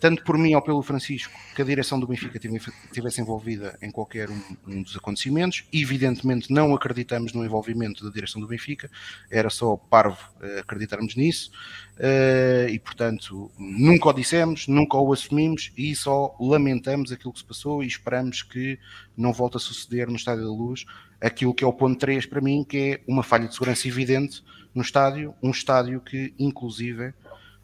tanto 0.00 0.24
por 0.24 0.38
mim 0.38 0.54
ou 0.54 0.62
pelo 0.62 0.82
Francisco, 0.82 1.32
que 1.54 1.60
a 1.60 1.64
direção 1.64 2.00
do 2.00 2.06
Benfica 2.06 2.40
estivesse 2.86 3.20
envolvida 3.20 3.78
em 3.82 3.90
qualquer 3.90 4.30
um, 4.30 4.40
um, 4.66 4.82
dos 4.82 4.96
acontecimentos. 4.96 5.64
Evidentemente, 5.72 6.52
não 6.52 6.74
acreditamos 6.74 7.32
no 7.32 7.44
envolvimento 7.44 8.04
da 8.04 8.10
direção 8.10 8.40
do 8.40 8.46
Benfica, 8.46 8.90
era 9.30 9.50
só 9.50 9.76
parvo 9.76 10.18
uh, 10.40 10.60
acreditarmos 10.60 11.16
nisso, 11.16 11.50
uh, 11.96 12.68
e 12.68 12.78
portanto, 12.78 13.50
nunca 13.58 14.08
o 14.08 14.12
dissemos, 14.12 14.66
nunca 14.66 14.96
o 14.96 15.12
assumimos 15.12 15.70
e 15.76 15.94
só 15.94 16.34
lamentamos 16.40 17.12
aquilo 17.12 17.32
que 17.32 17.40
se 17.40 17.44
passou 17.44 17.82
e 17.82 17.86
esperamos 17.86 18.42
que 18.42 18.78
não 19.16 19.32
volte 19.32 19.58
a 19.58 19.60
suceder 19.60 20.08
no 20.08 20.16
Estádio 20.16 20.44
da 20.44 20.50
Luz 20.50 20.86
aquilo 21.20 21.54
que 21.54 21.64
é 21.64 21.66
o 21.66 21.72
ponto 21.72 21.98
3 21.98 22.26
para 22.26 22.40
mim, 22.40 22.64
que 22.64 22.78
é 22.78 23.00
uma 23.06 23.22
falha 23.22 23.48
de 23.48 23.52
segurança 23.52 23.88
evidente 23.88 24.42
no 24.74 24.82
estádio, 24.82 25.34
um 25.42 25.50
estádio 25.50 26.00
que, 26.00 26.32
inclusive, 26.38 27.12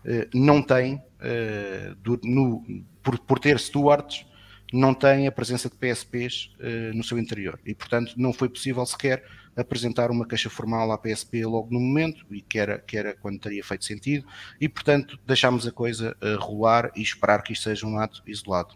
eh, 0.04 0.28
não 0.34 0.62
tem, 0.62 1.02
eh, 1.24 1.94
no, 2.22 2.64
por, 3.02 3.18
por 3.18 3.38
ter 3.38 3.58
stewards, 3.58 4.26
não 4.72 4.92
tem 4.92 5.26
a 5.26 5.32
presença 5.32 5.68
de 5.68 5.76
PSPs 5.76 6.50
eh, 6.60 6.90
no 6.94 7.04
seu 7.04 7.18
interior 7.18 7.58
e, 7.64 7.74
portanto, 7.74 8.14
não 8.16 8.32
foi 8.32 8.48
possível 8.48 8.84
sequer 8.86 9.24
apresentar 9.56 10.10
uma 10.10 10.26
queixa 10.26 10.50
formal 10.50 10.90
à 10.90 10.98
PSP 10.98 11.44
logo 11.46 11.68
no 11.70 11.78
momento, 11.78 12.26
e 12.30 12.42
que 12.42 12.58
era, 12.58 12.78
que 12.78 12.96
era 12.96 13.14
quando 13.14 13.38
teria 13.38 13.62
feito 13.62 13.84
sentido, 13.84 14.26
e, 14.60 14.68
portanto, 14.68 15.16
deixámos 15.24 15.64
a 15.64 15.70
coisa 15.70 16.16
rolar 16.40 16.90
e 16.96 17.02
esperar 17.02 17.40
que 17.40 17.52
isto 17.52 17.62
seja 17.62 17.86
um 17.86 17.96
ato 17.96 18.20
isolado. 18.26 18.74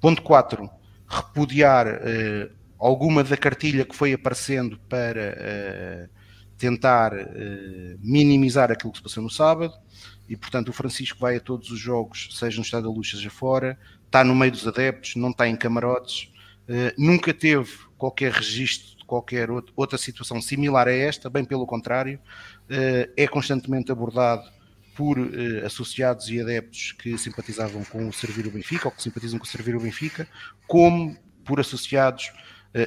Ponto 0.00 0.20
4. 0.20 0.68
Repudiar 1.06 2.00
alguma 2.80 3.22
da 3.22 3.36
cartilha 3.36 3.84
que 3.84 3.94
foi 3.94 4.14
aparecendo 4.14 4.80
para 4.88 5.36
uh, 5.36 6.10
tentar 6.56 7.12
uh, 7.12 7.98
minimizar 8.00 8.72
aquilo 8.72 8.90
que 8.90 8.98
se 8.98 9.04
passou 9.04 9.22
no 9.22 9.30
sábado. 9.30 9.74
E, 10.30 10.36
portanto, 10.36 10.68
o 10.68 10.72
Francisco 10.72 11.18
vai 11.18 11.36
a 11.36 11.40
todos 11.40 11.72
os 11.72 11.80
jogos, 11.80 12.28
seja 12.30 12.56
no 12.56 12.62
Estado 12.62 12.84
da 12.84 12.88
Luz, 12.88 13.10
seja 13.10 13.28
fora, 13.28 13.76
está 14.06 14.22
no 14.22 14.32
meio 14.32 14.52
dos 14.52 14.64
adeptos, 14.64 15.16
não 15.16 15.30
está 15.30 15.48
em 15.48 15.56
camarotes, 15.56 16.32
uh, 16.68 16.94
nunca 16.96 17.34
teve 17.34 17.68
qualquer 17.98 18.30
registro 18.30 18.96
de 18.96 19.04
qualquer 19.04 19.48
outra 19.50 19.98
situação 19.98 20.40
similar 20.40 20.86
a 20.86 20.92
esta, 20.92 21.28
bem 21.28 21.44
pelo 21.44 21.66
contrário, 21.66 22.20
é 23.16 23.26
constantemente 23.26 23.90
abordado 23.90 24.48
por 24.94 25.18
associados 25.66 26.30
e 26.30 26.40
adeptos 26.40 26.92
que 26.92 27.18
simpatizavam 27.18 27.82
com 27.82 28.08
o 28.08 28.12
Servir 28.12 28.46
o 28.46 28.52
Benfica 28.52 28.86
ou 28.86 28.92
que 28.92 29.02
simpatizam 29.02 29.36
com 29.36 29.44
o 29.44 29.48
Servir 29.48 29.74
o 29.74 29.80
Benfica, 29.80 30.28
como 30.68 31.18
por 31.44 31.58
associados 31.58 32.30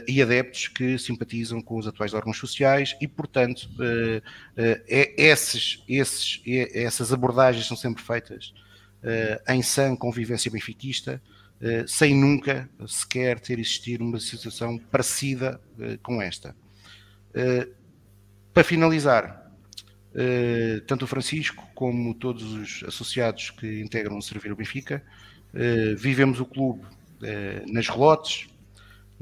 e 0.07 0.21
adeptos 0.21 0.69
que 0.69 0.97
simpatizam 0.97 1.61
com 1.61 1.77
os 1.77 1.87
atuais 1.87 2.13
órgãos 2.13 2.37
sociais 2.37 2.95
e, 3.01 3.07
portanto, 3.07 3.69
uh, 3.73 4.17
uh, 4.17 4.83
é, 4.87 5.13
esses, 5.17 5.83
esses, 5.89 6.41
é, 6.47 6.83
essas 6.83 7.11
abordagens 7.11 7.65
são 7.65 7.75
sempre 7.77 8.01
feitas 8.01 8.53
em 9.49 9.61
sã 9.61 9.93
convivência 9.97 10.49
benfiquista 10.49 11.21
sem 11.85 12.15
nunca 12.15 12.69
sequer 12.87 13.37
ter 13.37 13.59
existido 13.59 14.01
uma 14.01 14.17
situação 14.17 14.77
parecida 14.77 15.59
com 16.01 16.21
esta. 16.21 16.55
Para 18.53 18.63
finalizar, 18.63 19.51
tanto 20.87 21.03
o 21.03 21.07
Francisco 21.07 21.67
como 21.75 22.13
todos 22.13 22.43
os 22.53 22.83
associados 22.87 23.49
que 23.49 23.81
integram 23.81 24.17
o 24.17 24.21
Servir 24.21 24.53
o 24.53 24.55
Benfica, 24.55 25.03
vivemos 25.97 26.39
o 26.39 26.45
clube 26.45 26.85
nas 27.67 27.89
relotes, 27.89 28.47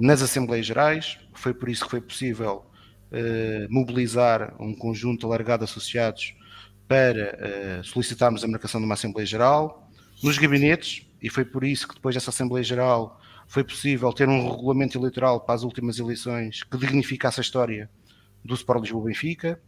nas 0.02 0.22
Assembleias 0.22 0.66
Gerais, 0.66 1.20
foi 1.34 1.54
por 1.54 1.70
isso 1.70 1.86
que 1.86 1.92
foi 1.92 2.02
possível 2.02 2.66
mobilizar 3.70 4.56
um 4.58 4.74
conjunto 4.74 5.28
alargado 5.28 5.66
de 5.66 5.70
associados 5.70 6.34
para 6.88 7.84
solicitarmos 7.84 8.42
a 8.44 8.48
marcação 8.48 8.80
de 8.80 8.86
uma 8.86 8.94
Assembleia 8.94 9.26
Geral, 9.26 9.90
nos 10.24 10.38
gabinetes, 10.38 11.06
e 11.22 11.30
foi 11.30 11.44
por 11.46 11.64
isso 11.64 11.88
que 11.88 11.96
depois 11.96 12.16
dessa 12.16 12.30
Assembleia 12.30 12.64
Geral 12.64 13.20
foi 13.48 13.66
possível 13.66 14.14
ter 14.14 14.30
um 14.30 14.50
regulamento 14.50 14.98
eleitoral 14.98 15.42
para 15.42 15.56
as 15.56 15.64
últimas 15.64 16.00
eleições 16.00 16.64
que 16.64 16.78
dignificasse 16.78 17.40
a 17.40 17.44
história 17.44 17.90
do 18.44 18.56
Sport 18.56 18.82
Lisboa 18.82 19.06
Benfica, 19.06 19.60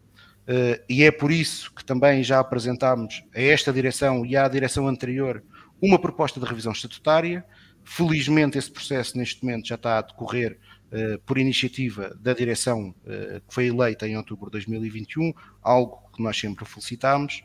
uh, 0.47 0.81
e 0.87 1.03
é 1.03 1.11
por 1.11 1.31
isso 1.31 1.69
que 1.73 1.83
também 1.83 2.23
já 2.23 2.39
apresentámos 2.39 3.23
a 3.35 3.41
esta 3.41 3.73
direção 3.73 4.25
e 4.25 4.37
à 4.37 4.47
direção 4.47 4.87
anterior 4.87 5.43
uma 5.81 5.99
proposta 5.99 6.39
de 6.39 6.45
revisão 6.45 6.71
estatutária. 6.71 7.43
Felizmente 7.83 8.57
esse 8.57 8.71
processo 8.71 9.17
neste 9.17 9.43
momento 9.43 9.67
já 9.67 9.75
está 9.75 9.99
a 9.99 10.01
decorrer 10.01 10.57
uh, 10.91 11.19
por 11.25 11.37
iniciativa 11.37 12.15
da 12.19 12.33
direção 12.33 12.95
uh, 13.03 13.41
que 13.41 13.53
foi 13.53 13.67
eleita 13.67 14.07
em 14.07 14.15
outubro 14.15 14.45
de 14.45 14.53
2021, 14.53 15.33
algo 15.61 16.09
que 16.15 16.23
nós 16.23 16.37
sempre 16.39 16.65
felicitámos, 16.65 17.43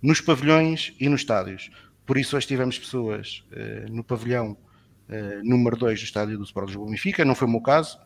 nos 0.00 0.20
pavilhões 0.20 0.94
e 1.00 1.08
nos 1.08 1.22
estádios. 1.22 1.70
Por 2.06 2.16
isso 2.16 2.36
hoje 2.36 2.46
tivemos 2.46 2.78
pessoas 2.78 3.44
uh, 3.52 3.92
no 3.92 4.04
pavilhão 4.04 4.56
número 5.42 5.76
2 5.76 5.98
do 5.98 6.04
estádio 6.04 6.38
do 6.38 6.44
Sport 6.44 6.68
Lisboa 6.68 6.88
Benfica, 6.88 7.24
não 7.24 7.34
foi 7.34 7.48
o 7.48 7.50
meu 7.50 7.60
caso, 7.60 7.98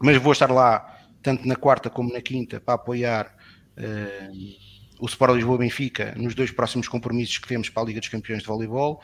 mas 0.00 0.16
vou 0.16 0.32
estar 0.32 0.50
lá 0.50 0.98
tanto 1.22 1.46
na 1.46 1.54
quarta 1.54 1.90
como 1.90 2.10
na 2.10 2.22
quinta 2.22 2.58
para 2.58 2.76
apoiar 2.76 3.36
o 4.98 5.04
Sport 5.04 5.34
Lisboa 5.34 5.58
Benfica 5.58 6.14
nos 6.16 6.34
dois 6.34 6.50
próximos 6.50 6.88
compromissos 6.88 7.36
que 7.36 7.46
temos 7.46 7.68
para 7.68 7.82
a 7.82 7.86
Liga 7.86 8.00
dos 8.00 8.08
Campeões 8.08 8.40
de 8.40 8.48
Voleibol 8.48 9.02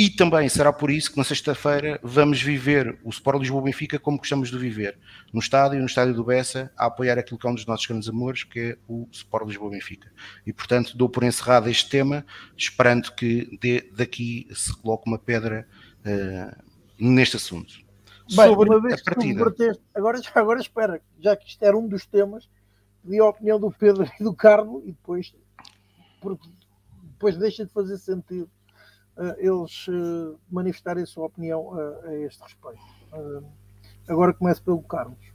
e 0.00 0.08
também 0.08 0.48
será 0.48 0.72
por 0.72 0.90
isso 0.90 1.10
que 1.10 1.18
na 1.18 1.24
sexta-feira 1.24 2.00
vamos 2.02 2.40
viver 2.40 2.98
o 3.04 3.10
Sport 3.10 3.40
Lisboa 3.40 3.60
Benfica 3.60 3.98
como 3.98 4.16
gostamos 4.16 4.50
de 4.50 4.56
viver, 4.56 4.98
no 5.30 5.40
estádio, 5.40 5.78
no 5.78 5.84
estádio 5.84 6.14
do 6.14 6.24
Bessa, 6.24 6.72
a 6.74 6.86
apoiar 6.86 7.18
aquilo 7.18 7.38
que 7.38 7.46
é 7.46 7.50
um 7.50 7.54
dos 7.54 7.66
nossos 7.66 7.84
grandes 7.84 8.08
amores, 8.08 8.42
que 8.42 8.60
é 8.60 8.78
o 8.88 9.06
Sport 9.12 9.48
Lisboa 9.48 9.72
Benfica. 9.72 10.10
E 10.46 10.54
portanto 10.54 10.96
dou 10.96 11.06
por 11.06 11.22
encerrado 11.22 11.68
este 11.68 11.90
tema, 11.90 12.24
esperando 12.56 13.12
que 13.12 13.58
de, 13.60 13.90
daqui 13.94 14.48
se 14.54 14.74
coloque 14.74 15.06
uma 15.06 15.18
pedra 15.18 15.68
uh, 15.98 16.64
neste 16.98 17.36
assunto. 17.36 17.74
Bem, 18.34 18.48
Sobre 18.48 18.70
uma 18.70 18.80
vez 18.80 19.02
a 19.02 19.04
partida. 19.04 19.52
agora, 19.94 20.18
agora 20.34 20.60
espera, 20.62 21.02
já 21.20 21.36
que 21.36 21.46
isto 21.46 21.62
era 21.62 21.76
um 21.76 21.86
dos 21.86 22.06
temas, 22.06 22.48
pedi 23.04 23.18
a 23.18 23.26
opinião 23.26 23.60
do 23.60 23.70
Pedro 23.70 24.10
e 24.18 24.24
do 24.24 24.32
Carlos 24.32 24.82
e 24.82 24.92
depois, 24.92 25.34
depois 27.02 27.36
deixa 27.36 27.66
de 27.66 27.70
fazer 27.70 27.98
sentido 27.98 28.48
eles 29.38 29.86
uh, 29.88 30.38
manifestarem 30.50 31.02
a 31.02 31.06
sua 31.06 31.26
opinião 31.26 31.68
uh, 31.68 32.06
a 32.06 32.14
este 32.16 32.42
respeito. 32.42 32.80
agora 34.08 34.32
começo 34.32 34.62
pelo 34.62 34.82
Carlos. 34.82 35.30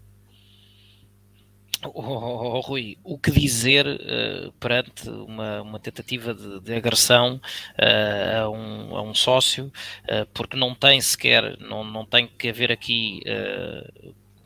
Oh, 1.93 2.01
oh, 2.01 2.57
oh, 2.57 2.59
Rui, 2.61 2.97
o 3.03 3.17
que 3.17 3.29
dizer 3.29 3.85
uh, 3.85 4.51
perante 4.53 5.09
uma, 5.09 5.61
uma 5.61 5.79
tentativa 5.79 6.33
de, 6.33 6.59
de 6.61 6.73
agressão 6.73 7.39
uh, 7.79 8.43
a, 8.43 8.49
um, 8.49 8.95
a, 8.95 9.01
um, 9.03 9.13
sócio, 9.13 9.71
uh, 10.05 10.25
porque 10.33 10.57
não 10.57 10.73
tem 10.73 10.99
sequer, 10.99 11.57
não, 11.59 11.83
não 11.83 12.05
tem 12.05 12.27
que 12.27 12.49
haver 12.49 12.71
aqui 12.71 13.21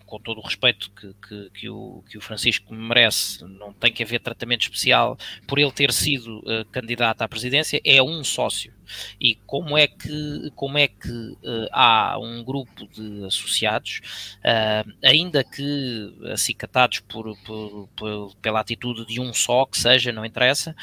com 0.10 0.20
todo 0.20 0.40
o 0.40 0.44
respeito 0.44 0.90
que, 0.92 1.14
que, 1.14 1.50
que, 1.52 1.70
o, 1.70 2.04
que 2.10 2.18
o 2.18 2.22
Francisco 2.22 2.74
merece, 2.74 3.44
não 3.44 3.72
tem 3.72 3.94
que 3.94 4.02
haver 4.02 4.20
tratamento 4.20 4.64
especial 4.64 5.16
por 5.48 5.60
ele 5.60 5.72
ter 5.72 5.94
sido 5.94 6.40
uh, 6.40 6.66
candidato 6.72 7.22
à 7.22 7.28
presidência, 7.28 7.80
é 7.86 8.02
um 8.02 8.24
sócio. 8.24 8.74
E 9.22 9.36
como 9.46 9.78
é 9.78 9.86
que, 9.86 10.52
como 10.56 10.80
é 10.80 10.88
que 10.88 11.12
uh, 11.12 11.70
há 11.72 12.18
um 12.18 12.44
grupo 12.44 12.88
de 12.88 13.24
associados, 13.24 14.02
uh, 14.40 14.92
ainda 15.04 15.44
que 15.44 16.12
acicatados 16.34 17.00
por, 17.02 17.38
por, 17.46 17.88
por, 17.96 18.36
pela 18.38 18.62
atitude 18.62 19.06
de 19.06 19.22
um 19.22 19.32
só, 19.32 19.68
que 19.68 19.78
seja, 19.78 20.12
não 20.12 20.26
interessa, 20.26 20.76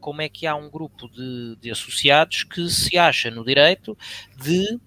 como 0.00 0.20
é 0.20 0.28
que 0.28 0.46
há 0.46 0.56
um 0.56 0.68
grupo 0.68 1.08
de, 1.08 1.56
de 1.60 1.70
associados 1.70 2.42
que 2.42 2.68
se 2.68 2.98
acha 2.98 3.30
no 3.30 3.44
direito 3.44 3.96
de 4.42 4.80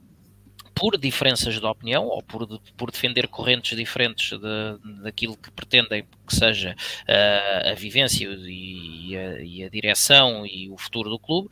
por 0.76 0.98
diferenças 0.98 1.58
de 1.58 1.66
opinião 1.66 2.06
ou 2.06 2.22
por, 2.22 2.46
por 2.76 2.92
defender 2.92 3.28
correntes 3.30 3.78
diferentes 3.78 4.38
de, 4.38 5.02
daquilo 5.02 5.38
que 5.38 5.50
pretendem 5.50 6.06
que 6.28 6.36
seja 6.36 6.76
uh, 7.08 7.72
a 7.72 7.74
vivência 7.74 8.28
e 8.28 9.18
a, 9.18 9.40
e 9.42 9.64
a, 9.64 9.70
direção 9.70 10.46
e 10.46 10.70
o 10.70 10.78
futuro 10.78 11.10
do 11.10 11.18
clube, 11.18 11.50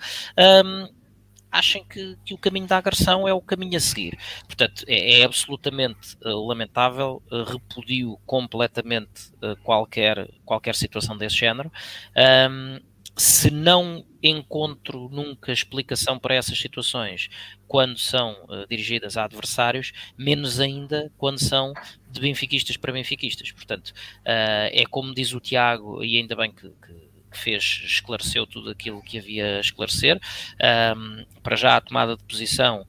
um, 0.65 0.89
achem 1.53 1.85
que, 1.85 2.17
que, 2.25 2.33
o 2.33 2.37
caminho 2.37 2.65
da 2.65 2.77
agressão 2.77 3.27
é 3.27 3.33
o 3.33 3.39
caminho 3.39 3.77
a 3.77 3.79
seguir. 3.79 4.17
Portanto, 4.47 4.83
é, 4.87 5.21
é 5.21 5.23
absolutamente 5.23 6.17
uh, 6.25 6.47
lamentável, 6.47 7.21
uh, 7.31 7.43
repudio 7.43 8.19
completamente 8.25 9.31
uh, 9.35 9.55
qualquer, 9.63 10.27
qualquer 10.43 10.75
situação 10.75 11.15
desse 11.15 11.37
género. 11.37 11.71
Um, 12.49 12.79
se 13.15 13.51
não 13.51 14.05
encontro 14.21 15.09
nunca 15.09 15.51
explicação 15.51 16.17
para 16.17 16.35
essas 16.35 16.57
situações 16.57 17.29
quando 17.67 17.97
são 17.97 18.33
uh, 18.43 18.67
dirigidas 18.69 19.17
a 19.17 19.25
adversários, 19.25 19.91
menos 20.17 20.59
ainda 20.59 21.11
quando 21.17 21.39
são 21.39 21.73
de 22.09 22.19
benfiquistas 22.19 22.77
para 22.77 22.91
benfiquistas. 22.91 23.51
Portanto, 23.51 23.89
uh, 23.89 24.69
é 24.71 24.83
como 24.89 25.13
diz 25.13 25.33
o 25.33 25.39
Tiago, 25.39 26.03
e 26.03 26.17
ainda 26.17 26.35
bem 26.35 26.51
que, 26.51 26.69
que 26.69 27.37
fez, 27.37 27.81
esclareceu 27.85 28.47
tudo 28.47 28.69
aquilo 28.69 29.01
que 29.01 29.17
havia 29.17 29.57
a 29.57 29.59
esclarecer. 29.59 30.19
Um, 30.95 31.25
para 31.41 31.55
já 31.55 31.75
a 31.75 31.81
tomada 31.81 32.15
de 32.15 32.23
posição 32.23 32.85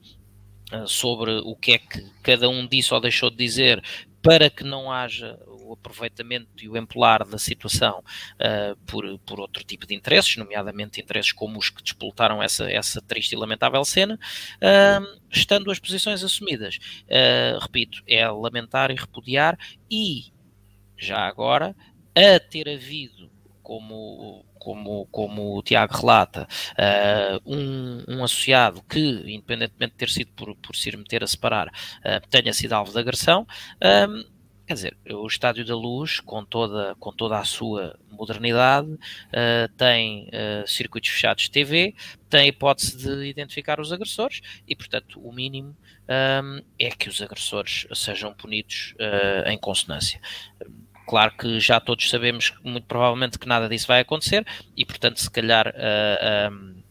uh, 0.71 0.87
sobre 0.87 1.31
o 1.31 1.55
que 1.55 1.73
é 1.73 1.77
que 1.77 2.03
cada 2.23 2.49
um 2.49 2.67
disse 2.67 2.93
ou 2.93 3.01
deixou 3.01 3.29
de 3.29 3.37
dizer 3.37 3.83
para 4.21 4.49
que 4.49 4.63
não 4.63 4.91
haja 4.91 5.37
o 5.65 5.73
aproveitamento 5.73 6.47
e 6.61 6.69
o 6.69 6.77
empolar 6.77 7.25
da 7.27 7.37
situação 7.37 8.03
uh, 8.35 8.75
por, 8.85 9.17
por 9.19 9.39
outro 9.39 9.63
tipo 9.63 9.85
de 9.85 9.95
interesses, 9.95 10.37
nomeadamente 10.37 11.01
interesses 11.01 11.31
como 11.31 11.57
os 11.57 11.69
que 11.69 11.83
despoltaram 11.83 12.41
essa, 12.41 12.69
essa 12.69 13.01
triste 13.01 13.33
e 13.33 13.37
lamentável 13.37 13.83
cena, 13.83 14.19
uh, 14.57 15.21
estando 15.29 15.71
as 15.71 15.79
posições 15.79 16.23
assumidas. 16.23 16.77
Uh, 17.03 17.59
repito, 17.59 18.03
é 18.07 18.27
lamentar 18.29 18.91
e 18.91 18.95
repudiar 18.95 19.57
e, 19.89 20.31
já 20.97 21.19
agora, 21.19 21.75
a 22.15 22.39
ter 22.39 22.69
havido 22.69 23.29
como 23.61 24.45
como, 24.65 25.05
como 25.11 25.55
o 25.55 25.61
Tiago 25.61 25.95
relata, 25.95 26.47
uh, 26.71 27.39
um, 27.45 28.03
um, 28.07 28.23
associado 28.23 28.81
que, 28.89 28.99
independentemente 28.99 29.91
de 29.91 29.97
ter 29.97 30.09
sido 30.09 30.31
por, 30.31 30.55
por 30.55 30.75
se 30.75 30.89
ir 30.89 30.97
meter 30.97 31.23
a 31.23 31.27
separar, 31.27 31.67
uh, 31.67 32.27
tenha 32.31 32.51
sido 32.51 32.73
alvo 32.73 32.91
de 32.91 32.97
agressão, 32.97 33.45
Quer 34.65 34.73
dizer, 34.73 34.97
o 35.11 35.27
Estádio 35.27 35.63
da 35.63 35.75
Luz, 35.75 36.19
com 36.19 36.43
toda, 36.43 36.95
com 36.99 37.11
toda 37.11 37.37
a 37.37 37.43
sua 37.43 37.99
modernidade, 38.09 38.89
uh, 38.89 39.69
tem 39.77 40.27
uh, 40.29 40.67
circuitos 40.67 41.11
fechados 41.11 41.43
de 41.43 41.51
TV, 41.51 41.93
tem 42.27 42.41
a 42.41 42.47
hipótese 42.47 42.97
de 42.97 43.27
identificar 43.27 43.79
os 43.79 43.93
agressores 43.93 44.41
e, 44.67 44.75
portanto, 44.75 45.19
o 45.19 45.31
mínimo 45.31 45.77
um, 46.43 46.63
é 46.79 46.89
que 46.89 47.07
os 47.07 47.21
agressores 47.21 47.85
sejam 47.93 48.33
punidos 48.33 48.95
uh, 48.95 49.49
em 49.49 49.57
consonância. 49.57 50.19
Claro 51.07 51.37
que 51.37 51.59
já 51.59 51.79
todos 51.79 52.09
sabemos, 52.09 52.51
muito 52.63 52.87
provavelmente, 52.87 53.37
que 53.37 53.47
nada 53.47 53.69
disso 53.69 53.85
vai 53.85 53.99
acontecer 53.99 54.45
e, 54.75 54.83
portanto, 54.83 55.19
se 55.19 55.29
calhar 55.29 55.71
um, 56.51 56.81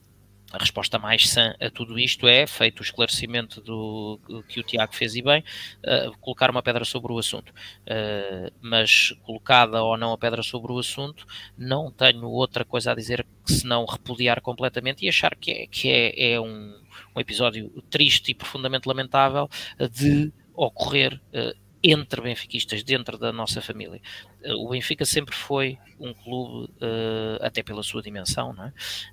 a 0.55 0.59
resposta 0.59 0.99
mais 0.99 1.29
sã 1.29 1.55
a 1.61 1.69
tudo 1.69 1.99
isto 1.99 2.29
é, 2.29 2.47
feito 2.47 2.81
o 2.81 2.83
esclarecimento 2.83 3.61
do 3.61 4.21
que 4.49 4.61
o 4.61 4.63
Tiago 4.63 4.95
fez 4.95 5.17
e 5.17 5.23
bem, 5.23 5.43
uh, 5.83 6.17
colocar 6.19 6.51
uma 6.51 6.63
pedra 6.63 6.85
sobre 6.85 7.13
o 7.13 7.19
assunto. 7.19 7.51
Uh, 7.51 8.53
mas 8.61 9.13
colocada 9.25 9.83
ou 9.83 9.97
não 9.97 10.13
a 10.13 10.19
pedra 10.19 10.43
sobre 10.43 10.73
o 10.73 10.79
assunto, 10.79 11.27
não 11.59 11.91
tenho 11.91 12.25
outra 12.27 12.65
coisa 12.65 12.93
a 12.93 12.95
dizer 12.95 13.27
que 13.45 13.53
senão 13.53 13.85
repudiar 13.85 14.41
completamente 14.41 15.05
e 15.05 15.09
achar 15.09 15.35
que 15.35 15.51
é, 15.51 15.67
que 15.67 15.89
é, 15.91 16.35
é 16.35 16.41
um, 16.41 16.81
um 17.15 17.21
episódio 17.21 17.71
triste 17.91 18.31
e 18.31 18.35
profundamente 18.35 18.89
lamentável 18.89 19.49
de 19.91 20.33
ocorrer 20.55 21.21
uh, 21.35 21.64
entre 21.87 22.23
benfiquistas 22.23 22.83
dentro 22.83 23.19
da 23.19 23.31
nossa 23.31 23.61
família. 23.61 24.01
Eh, 24.43 24.55
o 24.55 24.71
Benfica 24.71 25.05
sempre 25.05 25.35
foi 25.35 25.79
um 26.01 26.15
clube, 26.15 26.73
uh, 26.81 27.43
até 27.43 27.63
pela 27.63 27.83
sua 27.83 28.01
dimensão, 28.01 28.55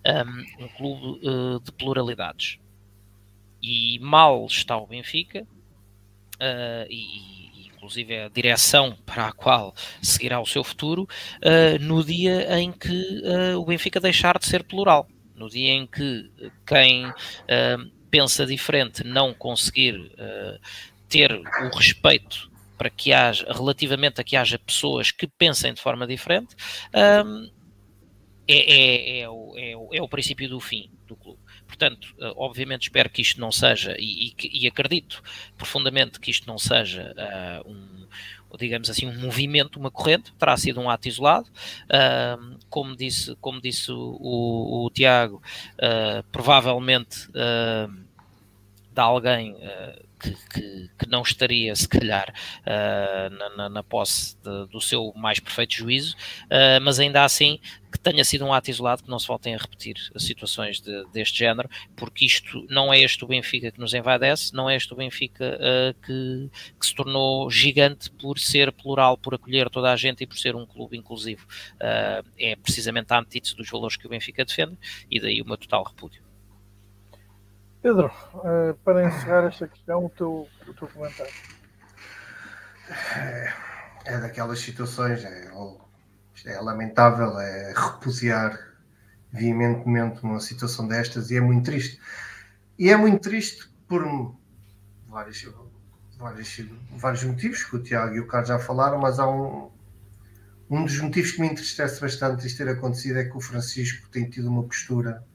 é? 0.06 0.24
um, 0.58 0.68
clube 0.70 1.28
uh, 1.28 1.60
de 1.60 1.72
pluralidades. 1.74 2.60
E 3.62 4.00
mal 4.00 4.46
está 4.46 4.78
o 4.78 4.88
Benfica, 4.88 5.46
e, 6.90 7.68
inclusive 7.68 8.14
é 8.14 8.26
a 8.26 8.30
direção 8.30 8.98
para 9.06 9.28
a 9.28 9.32
qual 9.32 9.76
seguirá 10.02 10.40
o 10.40 10.46
seu 10.48 10.64
futuro, 10.64 11.08
no 11.80 12.04
dia 12.04 12.60
em 12.60 12.72
que 12.72 13.22
o 13.56 13.64
Benfica 13.64 14.00
deixar 14.00 14.40
de 14.40 14.48
ser 14.48 14.64
plural. 14.64 15.08
No 15.36 15.48
dia 15.48 15.74
em 15.74 15.86
que 15.86 16.32
quem 16.66 17.14
pensa 18.10 18.48
diferente 18.48 19.04
não 19.04 19.32
conseguir 19.32 20.12
ter 21.08 21.32
o 21.32 21.78
respeito 21.78 22.51
para 22.82 22.90
que 22.90 23.14
haja, 23.14 23.46
relativamente 23.48 24.20
a 24.20 24.24
que 24.24 24.36
haja 24.36 24.58
pessoas 24.58 25.12
que 25.12 25.28
pensem 25.28 25.72
de 25.72 25.80
forma 25.80 26.08
diferente, 26.08 26.56
um, 27.24 27.48
é, 28.48 28.58
é, 28.58 29.20
é, 29.20 29.30
o, 29.30 29.54
é, 29.56 29.78
o, 29.78 29.90
é 29.94 30.02
o 30.02 30.10
princípio 30.10 30.50
do 30.50 30.60
fim 30.60 30.90
do 31.08 31.16
clube. 31.16 31.38
Portanto, 31.68 32.08
uh, 32.18 32.34
obviamente 32.38 32.82
espero 32.82 33.08
que 33.08 33.22
isto 33.22 33.40
não 33.40 33.52
seja, 33.52 33.96
e, 34.00 34.30
e, 34.30 34.64
e 34.64 34.68
acredito 34.68 35.22
profundamente 35.56 36.20
que 36.20 36.32
isto 36.32 36.48
não 36.48 36.58
seja 36.58 37.14
uh, 37.64 37.70
um, 37.70 38.08
digamos 38.58 38.90
assim, 38.90 39.06
um 39.06 39.20
movimento, 39.20 39.78
uma 39.78 39.92
corrente, 39.92 40.34
terá 40.34 40.58
sido 40.58 40.82
um 40.82 40.90
ato 40.90 41.08
isolado. 41.08 41.48
Uh, 41.86 42.58
como 42.68 42.96
disse, 42.96 43.36
como 43.36 43.62
disse 43.62 43.92
o, 43.92 44.18
o, 44.20 44.86
o 44.88 44.90
Tiago, 44.90 45.40
uh, 45.76 46.24
provavelmente 46.32 47.28
uh, 47.28 47.94
de 48.92 49.00
alguém 49.00 49.56
que, 50.22 50.32
que, 50.54 50.90
que, 51.00 51.10
não 51.10 51.24
estaria, 51.24 51.76
se 51.76 51.88
calhar, 51.88 52.32
uh, 52.62 53.58
na, 53.58 53.70
na, 53.70 53.84
posse 53.84 54.38
de, 54.38 54.68
do 54.68 54.80
seu 54.80 55.12
mais 55.16 55.40
perfeito 55.40 55.74
juízo, 55.74 56.16
uh, 56.46 56.80
mas 56.82 57.00
ainda 57.00 57.24
assim 57.24 57.60
que 57.92 58.00
tenha 58.00 58.24
sido 58.24 58.46
um 58.46 58.54
ato 58.54 58.70
isolado, 58.70 59.04
que 59.04 59.10
não 59.10 59.20
se 59.20 59.28
voltem 59.28 59.54
a 59.54 59.58
repetir 59.58 59.96
situações 60.16 60.80
de, 60.80 61.06
deste 61.12 61.40
género, 61.40 61.70
porque 61.96 62.26
isto 62.26 62.66
não 62.70 62.94
é 62.94 63.02
este 63.02 63.26
o 63.26 63.28
Benfica 63.28 63.70
que 63.72 63.80
nos 63.80 63.94
envadece, 63.94 64.54
não 64.54 64.70
é 64.70 64.78
este 64.78 64.94
o 64.94 64.96
Benfica 64.96 65.58
uh, 65.58 65.94
que, 66.06 66.50
que, 66.80 66.86
se 66.86 66.96
tornou 66.96 67.50
gigante 67.50 68.10
por 68.12 68.40
ser 68.40 68.72
plural, 68.72 69.18
por 69.18 69.34
acolher 69.34 69.70
toda 69.70 69.92
a 69.92 69.96
gente 69.98 70.24
e 70.24 70.28
por 70.28 70.38
ser 70.38 70.56
um 70.56 70.66
clube 70.66 70.98
inclusivo. 70.98 71.46
é 72.38 72.56
precisamente 72.56 73.12
a 73.12 73.20
antítese 73.20 73.56
dos 73.56 73.70
valores 73.70 73.98
que 73.98 74.08
o 74.08 74.10
Benfica 74.10 74.46
defende 74.46 74.78
e 75.10 75.20
daí 75.20 75.42
o 75.42 75.46
meu 75.46 75.58
total 75.58 75.84
repúdio. 75.84 76.31
Pedro, 77.82 78.12
uh, 78.36 78.76
para 78.84 79.08
encerrar 79.08 79.48
esta 79.48 79.68
questão, 79.68 80.06
o 80.06 80.10
teu, 80.10 80.48
o 80.68 80.74
teu 80.74 80.88
comentário. 80.88 81.34
É, 83.16 83.54
é 84.06 84.18
daquelas 84.20 84.60
situações, 84.60 85.26
é, 85.26 85.52
é 86.46 86.62
lamentável, 86.62 87.40
é 87.40 87.74
repudiar 87.74 88.60
veementemente 89.32 90.22
uma 90.22 90.40
situação 90.40 90.88
destas 90.88 91.32
e 91.32 91.38
é 91.38 91.42
muito 91.42 91.66
triste. 91.66 92.00
E 92.78 92.90
é 92.90 92.96
muito 92.96 93.20
triste 93.20 93.68
por 93.88 94.04
vários, 95.08 95.48
vários, 96.20 96.62
vários 96.92 97.24
motivos 97.24 97.64
que 97.64 97.76
o 97.76 97.82
Tiago 97.82 98.14
e 98.14 98.20
o 98.20 98.28
Carlos 98.28 98.50
já 98.50 98.60
falaram, 98.60 99.00
mas 99.00 99.18
há 99.18 99.28
um, 99.28 99.72
um 100.70 100.86
dos 100.86 101.00
motivos 101.00 101.32
que 101.32 101.42
me 101.42 101.48
entristece 101.48 102.00
bastante 102.00 102.46
isto 102.46 102.58
ter 102.58 102.70
acontecido 102.70 103.18
é 103.18 103.24
que 103.24 103.36
o 103.36 103.42
Francisco 103.42 104.08
tem 104.10 104.30
tido 104.30 104.50
uma 104.50 104.64
postura 104.64 105.26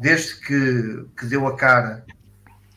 desde 0.00 0.36
que, 0.36 1.06
que 1.16 1.26
deu 1.26 1.46
a 1.46 1.54
cara 1.54 2.06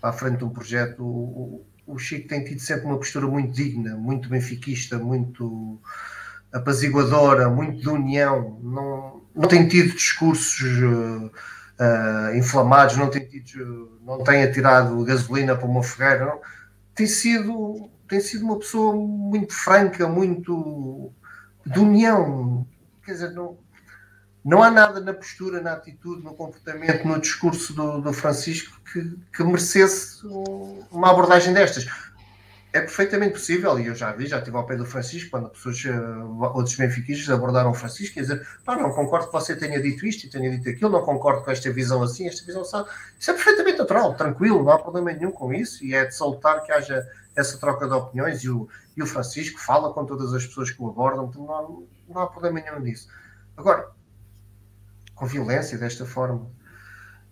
à 0.01 0.11
frente 0.11 0.39
de 0.39 0.43
um 0.43 0.49
projeto, 0.49 1.01
o, 1.01 1.65
o 1.87 1.97
Chico 1.97 2.27
tem 2.27 2.43
tido 2.43 2.59
sempre 2.59 2.85
uma 2.85 2.97
postura 2.97 3.25
muito 3.25 3.53
digna, 3.53 3.95
muito 3.95 4.27
benfiquista, 4.27 4.99
muito 4.99 5.79
apaziguadora, 6.51 7.49
muito 7.49 7.79
de 7.79 7.89
união, 7.89 8.59
não, 8.61 9.21
não 9.33 9.47
tem 9.47 9.65
tido 9.69 9.93
discursos 9.93 10.77
uh, 10.81 11.31
uh, 11.79 12.35
inflamados, 12.35 12.97
não 12.97 13.09
tem, 13.09 13.25
tido, 13.25 13.97
não 14.05 14.21
tem 14.21 14.43
atirado 14.43 15.03
gasolina 15.05 15.55
para 15.55 15.65
uma 15.65 15.81
fogueira, 15.81 16.25
não. 16.25 16.41
tem 16.93 17.07
sido 17.07 17.89
tem 18.05 18.19
sido 18.19 18.45
uma 18.45 18.59
pessoa 18.59 18.93
muito 18.95 19.53
franca, 19.53 20.07
muito 20.07 21.11
de 21.65 21.79
união, 21.79 22.67
quer 23.03 23.13
dizer, 23.13 23.31
não, 23.31 23.57
não 24.43 24.61
há 24.61 24.69
nada 24.69 24.99
na 24.99 25.13
postura, 25.13 25.61
na 25.61 25.73
atitude, 25.73 26.23
no 26.23 26.33
comportamento, 26.33 27.07
no 27.07 27.19
discurso 27.19 27.73
do, 27.73 28.01
do 28.01 28.11
Francisco 28.11 28.77
que, 28.91 29.17
que, 29.35 29.43
merecesse 29.43 30.25
uma 30.91 31.11
abordagem 31.11 31.53
destas. 31.53 31.87
É 32.73 32.81
perfeitamente 32.81 33.33
possível, 33.33 33.79
e 33.79 33.85
eu 33.85 33.93
já 33.95 34.11
vi, 34.11 34.25
já 34.25 34.39
estive 34.39 34.57
ao 34.57 34.65
pé 34.65 34.75
do 34.75 34.83
Francisco, 34.83 35.29
quando 35.29 35.47
pessoas, 35.49 35.85
eh, 35.85 35.95
outros 36.55 36.75
benfiquistas 36.75 37.29
abordaram 37.29 37.69
o 37.69 37.73
Francisco, 37.73 38.15
quer 38.15 38.21
dizer, 38.21 38.47
pá, 38.65 38.75
não 38.75 38.89
concordo 38.91 39.27
que 39.27 39.31
você 39.31 39.55
tenha 39.55 39.79
dito 39.79 40.03
isto 40.07 40.25
e 40.25 40.29
tenha 40.29 40.49
dito 40.49 40.67
aquilo, 40.67 40.89
não 40.89 41.03
concordo 41.03 41.43
com 41.43 41.51
esta 41.51 41.71
visão 41.71 42.01
assim, 42.01 42.27
esta 42.27 42.43
visão 42.43 42.63
assim. 42.63 42.83
Isso 43.19 43.29
é 43.29 43.33
perfeitamente 43.35 43.77
natural, 43.77 44.15
tranquilo, 44.15 44.63
não 44.63 44.71
há 44.71 44.79
problema 44.79 45.13
nenhum 45.13 45.31
com 45.31 45.53
isso, 45.53 45.85
e 45.85 45.93
é 45.93 46.03
de 46.05 46.15
salutar 46.15 46.63
que 46.63 46.71
haja 46.71 47.07
essa 47.35 47.59
troca 47.59 47.87
de 47.87 47.93
opiniões, 47.93 48.43
e 48.43 48.49
o, 48.49 48.67
e 48.97 49.03
o 49.03 49.05
Francisco 49.05 49.59
fala 49.59 49.93
com 49.93 50.03
todas 50.03 50.33
as 50.33 50.43
pessoas 50.43 50.71
que 50.71 50.81
o 50.81 50.89
abordam, 50.89 51.27
então 51.29 51.45
não 51.45 51.55
há, 51.55 52.11
não 52.11 52.21
há 52.23 52.27
problema 52.27 52.59
nenhum 52.59 52.79
nisso. 52.79 53.07
Agora, 53.55 53.87
com 55.23 55.25
violência 55.25 55.77
desta 55.77 56.05
forma. 56.05 56.51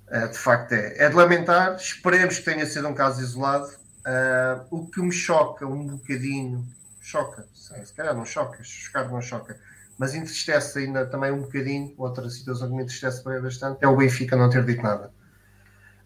Uh, 0.08 0.30
de 0.30 0.38
facto 0.38 0.72
é. 0.72 0.98
É 0.98 1.10
de 1.10 1.16
lamentar, 1.16 1.76
esperemos 1.76 2.40
que 2.40 2.46
tenha 2.46 2.66
sido 2.66 2.88
um 2.88 2.94
caso 2.94 3.22
isolado. 3.22 3.68
Uh, 3.68 4.66
o 4.72 4.90
que 4.90 5.02
me 5.02 5.12
choca 5.12 5.68
um 5.68 5.88
bocadinho, 5.88 6.66
choca, 7.02 7.46
se 7.54 7.94
calhar 7.94 8.16
não 8.16 8.26
choca, 8.26 8.64
chocar 8.64 9.10
não 9.10 9.22
choca, 9.22 9.60
mas 9.98 10.16
entristece 10.16 10.80
ainda 10.80 11.06
também 11.06 11.32
um 11.32 11.42
bocadinho, 11.42 11.94
outra 11.98 12.28
situação 12.30 12.70
que 12.70 12.76
me 12.76 12.84
entristece 12.84 13.24
bastante, 13.24 13.84
é 13.84 13.88
o 13.88 13.96
Benfica 13.96 14.36
não 14.36 14.50
ter 14.50 14.66
dito 14.66 14.82
nada. 14.82 15.12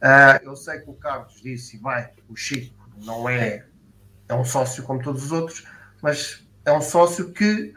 Uh, 0.01 0.43
eu 0.43 0.55
sei 0.55 0.79
que 0.79 0.89
o 0.89 0.93
Carlos 0.93 1.39
disse, 1.41 1.77
vai, 1.77 2.11
o 2.27 2.35
Chico 2.35 2.75
não 2.97 3.29
é, 3.29 3.65
é 4.27 4.33
um 4.33 4.43
sócio 4.43 4.83
como 4.83 5.01
todos 5.01 5.25
os 5.25 5.31
outros, 5.31 5.67
mas 6.01 6.45
é 6.65 6.73
um 6.73 6.81
sócio 6.81 7.31
que 7.31 7.73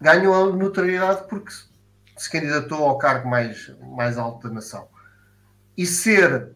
ganhou 0.00 0.34
a 0.34 0.56
notoriedade 0.56 1.28
porque 1.28 1.52
se 2.20 2.28
candidatou 2.28 2.84
ao 2.84 2.98
cargo 2.98 3.26
mais, 3.26 3.74
mais 3.80 4.18
alto 4.18 4.46
da 4.46 4.52
nação. 4.56 4.86
E 5.74 5.86
ser 5.86 6.52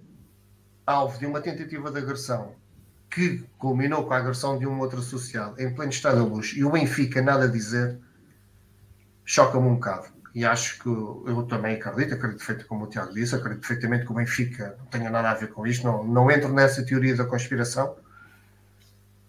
alvo 0.86 1.18
de 1.18 1.24
uma 1.24 1.40
tentativa 1.40 1.90
de 1.90 1.96
agressão 1.96 2.54
que 3.10 3.42
culminou 3.56 4.04
com 4.04 4.12
a 4.12 4.18
agressão 4.18 4.58
de 4.58 4.66
um 4.66 4.78
outro 4.78 4.98
associado 4.98 5.58
em 5.58 5.74
pleno 5.74 5.90
estado 5.90 6.18
da 6.18 6.22
luz 6.22 6.52
e 6.54 6.62
o 6.62 6.70
Benfica 6.70 7.22
nada 7.22 7.44
a 7.44 7.48
dizer, 7.48 7.98
choca-me 9.24 9.66
um 9.66 9.76
bocado. 9.76 10.08
E 10.34 10.44
acho 10.44 10.78
que 10.80 10.88
eu 10.88 11.46
também 11.48 11.76
acredito, 11.76 12.12
acredito 12.12 12.44
feito 12.44 12.66
como 12.66 12.84
o 12.84 12.86
Tiago 12.86 13.14
disse, 13.14 13.34
acredito 13.34 13.66
perfeitamente 13.66 14.04
que 14.04 14.12
o 14.12 14.16
Benfica 14.16 14.76
não 14.78 14.86
tenha 14.86 15.08
nada 15.08 15.30
a 15.30 15.34
ver 15.34 15.50
com 15.50 15.66
isto, 15.66 15.86
não, 15.86 16.04
não 16.04 16.30
entro 16.30 16.52
nessa 16.52 16.84
teoria 16.84 17.16
da 17.16 17.24
conspiração. 17.24 17.96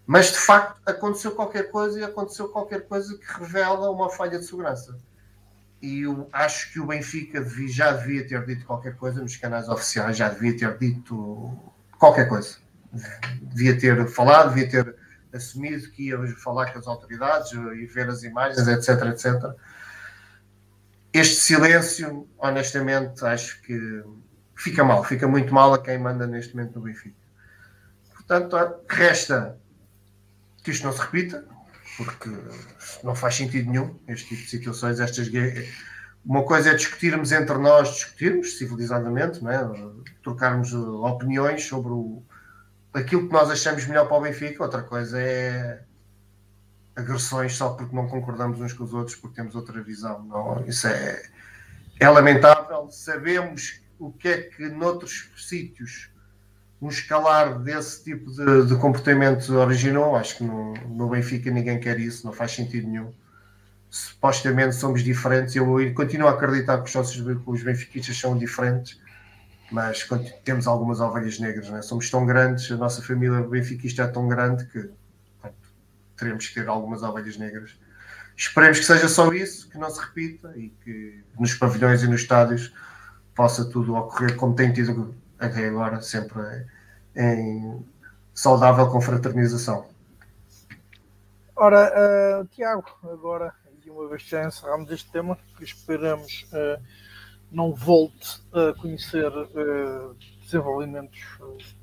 Mas 0.06 0.32
de 0.32 0.38
facto 0.38 0.82
aconteceu 0.84 1.30
qualquer 1.30 1.70
coisa 1.70 1.98
e 1.98 2.04
aconteceu 2.04 2.50
qualquer 2.50 2.86
coisa 2.86 3.16
que 3.16 3.40
revela 3.40 3.90
uma 3.90 4.10
falha 4.10 4.38
de 4.38 4.44
segurança 4.44 5.00
e 5.80 6.02
eu 6.02 6.28
acho 6.32 6.72
que 6.72 6.80
o 6.80 6.86
Benfica 6.86 7.44
já 7.68 7.92
devia 7.92 8.26
ter 8.26 8.44
dito 8.46 8.64
qualquer 8.64 8.96
coisa 8.96 9.20
nos 9.20 9.36
canais 9.36 9.68
oficiais, 9.68 10.16
já 10.16 10.28
devia 10.28 10.56
ter 10.56 10.78
dito 10.78 11.56
qualquer 11.98 12.28
coisa. 12.28 12.56
Devia 13.42 13.78
ter 13.78 14.08
falado, 14.08 14.54
devia 14.54 14.68
ter 14.68 14.96
assumido 15.32 15.90
que 15.90 16.08
ia 16.08 16.36
falar 16.36 16.72
com 16.72 16.78
as 16.78 16.86
autoridades 16.86 17.52
e 17.52 17.86
ver 17.86 18.08
as 18.08 18.22
imagens, 18.22 18.66
etc, 18.66 19.06
etc. 19.06 19.54
Este 21.12 21.36
silêncio, 21.36 22.28
honestamente, 22.38 23.24
acho 23.24 23.60
que 23.62 24.02
fica 24.54 24.82
mal, 24.82 25.04
fica 25.04 25.28
muito 25.28 25.52
mal 25.52 25.74
a 25.74 25.82
quem 25.82 25.98
manda 25.98 26.26
neste 26.26 26.56
momento 26.56 26.76
no 26.76 26.84
Benfica. 26.84 27.16
Portanto, 28.14 28.56
resta 28.88 29.58
que 30.62 30.70
isto 30.70 30.84
não 30.84 30.92
se 30.92 31.00
repita, 31.00 31.46
porque 31.96 32.30
não 33.02 33.14
faz 33.14 33.36
sentido 33.36 33.70
nenhum 33.70 33.98
este 34.08 34.28
tipo 34.28 34.42
de 34.42 34.50
situações, 34.50 35.00
estas 35.00 35.28
uma 36.24 36.42
coisa 36.42 36.70
é 36.70 36.74
discutirmos 36.74 37.30
entre 37.30 37.56
nós, 37.56 37.94
discutirmos 37.94 38.58
civilizadamente, 38.58 39.42
né? 39.44 39.60
trocarmos 40.24 40.74
opiniões 40.74 41.64
sobre 41.64 41.92
o, 41.92 42.20
aquilo 42.92 43.28
que 43.28 43.32
nós 43.32 43.48
achamos 43.48 43.86
melhor 43.86 44.08
para 44.08 44.16
o 44.16 44.20
Benfica, 44.20 44.62
outra 44.62 44.82
coisa 44.82 45.20
é 45.20 45.82
agressões 46.96 47.54
só 47.54 47.74
porque 47.74 47.94
não 47.94 48.08
concordamos 48.08 48.60
uns 48.60 48.72
com 48.72 48.82
os 48.82 48.94
outros, 48.94 49.14
porque 49.16 49.36
temos 49.36 49.54
outra 49.54 49.80
visão. 49.82 50.24
Não, 50.24 50.64
isso 50.66 50.88
é, 50.88 51.22
é 52.00 52.08
lamentável. 52.08 52.90
Sabemos 52.90 53.80
o 53.98 54.10
que 54.10 54.28
é 54.28 54.42
que 54.42 54.68
noutros 54.68 55.30
sítios 55.36 56.10
um 56.80 56.88
escalar 56.88 57.58
desse 57.60 58.04
tipo 58.04 58.30
de, 58.30 58.66
de 58.66 58.76
comportamento 58.76 59.54
originou. 59.54 60.16
Acho 60.16 60.38
que 60.38 60.44
no, 60.44 60.74
no, 60.74 61.08
Benfica 61.08 61.50
ninguém 61.50 61.80
quer 61.80 61.98
isso, 61.98 62.26
não 62.26 62.32
faz 62.32 62.52
sentido 62.52 62.86
nenhum. 62.86 63.12
Supostamente 63.88 64.74
somos 64.74 65.02
diferentes. 65.02 65.56
Eu 65.56 65.66
continuo 65.94 66.28
a 66.28 66.32
acreditar 66.32 66.78
que 66.78 66.84
os 66.84 66.92
sócios 66.92 67.24
os 67.46 67.62
benfiquistas 67.62 68.18
são 68.18 68.36
diferentes, 68.36 69.00
mas 69.70 70.06
temos 70.44 70.66
algumas 70.66 71.00
ovelhas 71.00 71.38
negras. 71.38 71.70
Né? 71.70 71.80
Somos 71.82 72.10
tão 72.10 72.26
grandes, 72.26 72.70
a 72.70 72.76
nossa 72.76 73.00
família 73.00 73.40
benfiquista 73.42 74.02
é 74.02 74.06
tão 74.06 74.28
grande 74.28 74.66
que 74.66 74.90
portanto, 75.40 75.68
teremos 76.16 76.48
que 76.48 76.54
ter 76.54 76.68
algumas 76.68 77.02
ovelhas 77.02 77.38
negras. 77.38 77.78
Esperemos 78.36 78.78
que 78.78 78.84
seja 78.84 79.08
só 79.08 79.32
isso, 79.32 79.70
que 79.70 79.78
não 79.78 79.88
se 79.88 79.98
repita 79.98 80.52
e 80.56 80.68
que 80.84 81.24
nos 81.38 81.54
pavilhões 81.54 82.02
e 82.02 82.06
nos 82.06 82.20
estádios 82.20 82.70
possa 83.34 83.64
tudo 83.64 83.94
ocorrer 83.94 84.36
como 84.36 84.54
tem 84.54 84.72
tido 84.72 85.14
até 85.38 85.68
agora, 85.68 86.00
sempre 86.00 86.40
em 87.14 87.84
saudável 88.34 88.88
confraternização. 88.90 89.86
Ora, 91.54 92.42
uh, 92.42 92.46
Tiago, 92.48 92.84
agora, 93.02 93.54
de 93.82 93.90
uma 93.90 94.06
vez 94.08 94.22
já 94.22 94.44
encerramos 94.44 94.90
este 94.90 95.10
tema, 95.10 95.38
que 95.56 95.64
esperamos 95.64 96.46
uh, 96.52 96.82
não 97.50 97.72
volte 97.72 98.42
a 98.52 98.78
conhecer 98.78 99.26
uh, 99.28 100.14
desenvolvimentos 100.42 101.18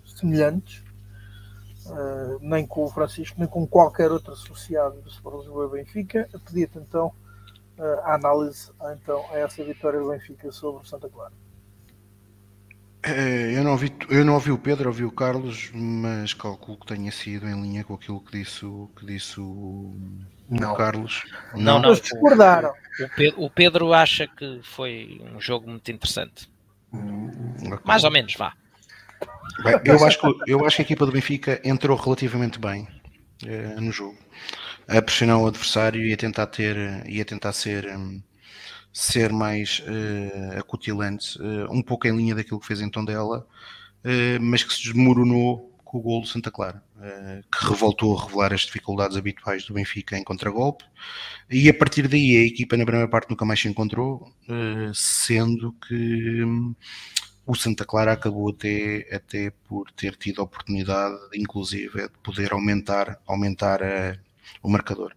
semelhantes, 0.06 0.84
nem 2.40 2.66
com 2.66 2.86
o 2.86 2.90
Francisco, 2.90 3.38
nem 3.38 3.48
com 3.48 3.68
qualquer 3.68 4.10
outro 4.10 4.32
associado 4.32 5.02
do 5.02 5.10
Sport 5.10 5.40
Lisboa 5.40 5.68
Benfica. 5.68 6.30
Pedia-te 6.46 6.78
então 6.78 7.12
a 8.06 8.16
análise 8.16 8.72
então, 8.94 9.26
a 9.32 9.40
essa 9.40 9.62
vitória 9.66 10.00
do 10.00 10.10
Benfica 10.10 10.50
sobre 10.52 10.82
o 10.82 10.86
Santa 10.86 11.10
Clara. 11.10 11.34
É, 13.06 13.58
eu 13.58 13.64
não, 13.66 13.72
ouvi, 13.72 13.94
eu 14.10 14.24
não 14.24 14.34
ouvi 14.34 14.50
o 14.50 14.58
Pedro, 14.58 14.88
ouvi 14.88 15.04
o 15.04 15.12
Carlos, 15.12 15.70
mas 15.74 16.34
calculo 16.34 16.78
que 16.78 16.86
tenha 16.86 17.12
sido 17.12 17.50
em 17.50 17.62
linha 17.62 17.84
com 17.84 17.94
aquilo 17.96 18.22
que 18.22 18.38
disse 18.38 18.66
o, 18.66 18.90
que 18.98 19.06
disse 19.06 19.42
o, 19.42 19.94
o 20.50 20.76
Carlos. 20.78 21.22
Não, 21.54 21.80
não. 21.80 21.90
Eles 21.90 22.00
discordaram. 22.00 22.72
O 23.00 23.10
Pedro, 23.16 23.44
o 23.44 23.50
Pedro 23.50 23.94
acha 23.94 24.26
que 24.26 24.62
foi 24.64 25.22
um 25.36 25.42
jogo 25.42 25.70
muito 25.70 25.92
interessante. 25.92 26.48
Hum, 26.94 27.30
okay. 27.66 27.80
Mais 27.84 28.06
ou 28.06 28.12
menos, 28.12 28.36
vá. 28.36 28.54
Bem, 29.64 29.80
eu, 29.84 30.06
acho 30.06 30.20
que, 30.20 30.52
eu 30.52 30.66
acho 30.66 30.78
que 30.78 30.82
a 30.82 30.86
equipa 30.86 31.06
do 31.06 31.12
Benfica 31.12 31.60
entrou 31.64 31.98
relativamente 31.98 32.58
bem 32.58 32.88
uh, 33.44 33.82
no 33.82 33.92
jogo. 33.92 34.18
A 34.88 35.02
pressionar 35.02 35.40
o 35.40 35.48
adversário 35.48 36.02
e 36.06 36.14
a 36.14 36.18
tentar 36.18 36.48
ter 36.48 36.78
e 37.06 37.20
a 37.20 37.26
tentar 37.26 37.52
ser. 37.52 37.86
Um, 37.88 38.22
ser 38.94 39.34
mais 39.34 39.80
uh, 39.80 40.60
acutilante, 40.60 41.42
uh, 41.42 41.72
um 41.72 41.82
pouco 41.82 42.08
em 42.08 42.16
linha 42.16 42.36
daquilo 42.36 42.60
que 42.60 42.68
fez 42.68 42.80
em 42.80 42.90
Tondela, 42.90 43.40
uh, 44.06 44.40
mas 44.40 44.64
que 44.64 44.72
se 44.72 44.84
desmoronou 44.84 45.72
com 45.84 45.98
o 45.98 46.02
gol 46.02 46.22
do 46.22 46.28
Santa 46.28 46.50
Clara, 46.50 46.82
que 47.52 47.66
revoltou 47.68 48.18
a 48.18 48.24
revelar 48.24 48.52
as 48.52 48.62
dificuldades 48.62 49.16
habituais 49.16 49.64
do 49.66 49.76
Benfica 49.76 50.18
em 50.18 50.24
contragolpe, 50.24 50.84
e 51.50 51.70
a 51.70 51.74
partir 51.74 52.08
daí 52.08 52.36
a 52.36 52.48
equipa 52.48 52.76
na 52.76 52.84
primeira 52.84 53.08
parte 53.08 53.30
nunca 53.30 53.46
mais 53.46 53.60
se 53.60 53.68
encontrou, 53.68 54.34
sendo 54.96 55.72
que 55.88 56.44
um, 56.44 56.74
o 57.46 57.54
Santa 57.54 57.86
Clara 57.86 58.14
acabou 58.14 58.50
até, 58.50 59.08
até 59.14 59.52
por 59.68 59.92
ter 59.92 60.16
tido 60.16 60.42
a 60.42 60.46
oportunidade, 60.46 61.16
inclusive, 61.36 62.08
de 62.08 62.18
poder 62.24 62.54
aumentar, 62.54 63.20
aumentar 63.28 63.82
o 64.64 64.70
marcador. 64.70 65.14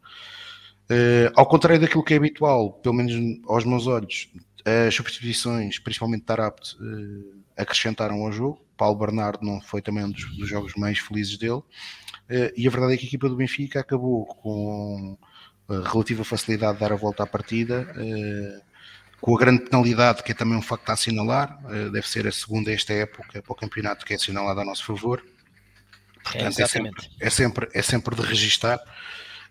Uh, 0.91 1.33
ao 1.35 1.47
contrário 1.47 1.81
daquilo 1.81 2.05
que 2.05 2.15
é 2.15 2.17
habitual, 2.17 2.73
pelo 2.75 2.95
menos 2.95 3.41
aos 3.49 3.65
meus 3.65 3.87
olhos, 3.89 4.29
as 4.65 4.95
substituições, 4.95 5.79
principalmente 5.79 6.25
Tarapt, 6.25 6.77
uh, 6.77 7.35
acrescentaram 7.57 8.23
ao 8.25 8.31
jogo. 8.31 8.65
Paulo 8.77 8.97
Bernardo 8.97 9.45
não 9.45 9.61
foi 9.61 9.83
também 9.83 10.05
um 10.05 10.11
dos, 10.11 10.25
dos 10.37 10.49
jogos 10.49 10.75
mais 10.77 10.99
felizes 10.99 11.37
dele. 11.39 11.63
Uh, 12.29 12.53
e 12.57 12.67
a 12.67 12.71
verdade 12.71 12.95
é 12.95 12.97
que 12.97 13.05
a 13.05 13.09
equipa 13.09 13.29
do 13.29 13.37
Benfica 13.37 13.81
acabou 13.81 14.27
com 14.27 15.19
relativa 15.69 16.23
facilidade 16.23 16.75
de 16.75 16.81
dar 16.81 16.93
a 16.93 16.97
volta 16.97 17.25
à 17.25 17.27
partida, 17.27 17.93
com 19.21 19.35
a 19.35 19.39
grande 19.41 19.65
penalidade, 19.65 20.23
que 20.23 20.31
é 20.31 20.35
também 20.35 20.57
um 20.57 20.63
facto 20.63 20.89
a 20.91 20.93
assinalar. 20.93 21.59
deve 21.91 22.09
ser 22.09 22.25
a 22.25 22.31
segunda 22.31 22.71
esta 22.71 22.93
época 22.93 23.43
para 23.43 23.53
o 23.53 23.57
campeonato 23.57 24.07
que 24.07 24.13
é 24.13 24.17
assinalado 24.17 24.61
a 24.61 24.65
nosso 24.65 24.85
favor. 24.85 25.21
Portanto, 26.23 26.59
é, 26.59 26.63
é, 26.63 26.67
sempre, 26.67 27.09
é, 27.21 27.31
sempre, 27.31 27.69
é 27.75 27.83
sempre 27.83 28.15
de 28.15 28.23
registar. 28.23 28.81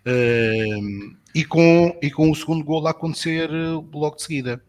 Uh, 0.06 1.16
e, 1.36 1.44
com, 1.44 1.94
e 2.00 2.10
com 2.10 2.30
o 2.30 2.34
segundo 2.34 2.64
gol 2.64 2.86
a 2.86 2.92
acontecer 2.92 3.50
uh, 3.50 3.86
logo 3.92 4.16
de 4.16 4.22
seguida. 4.22 4.62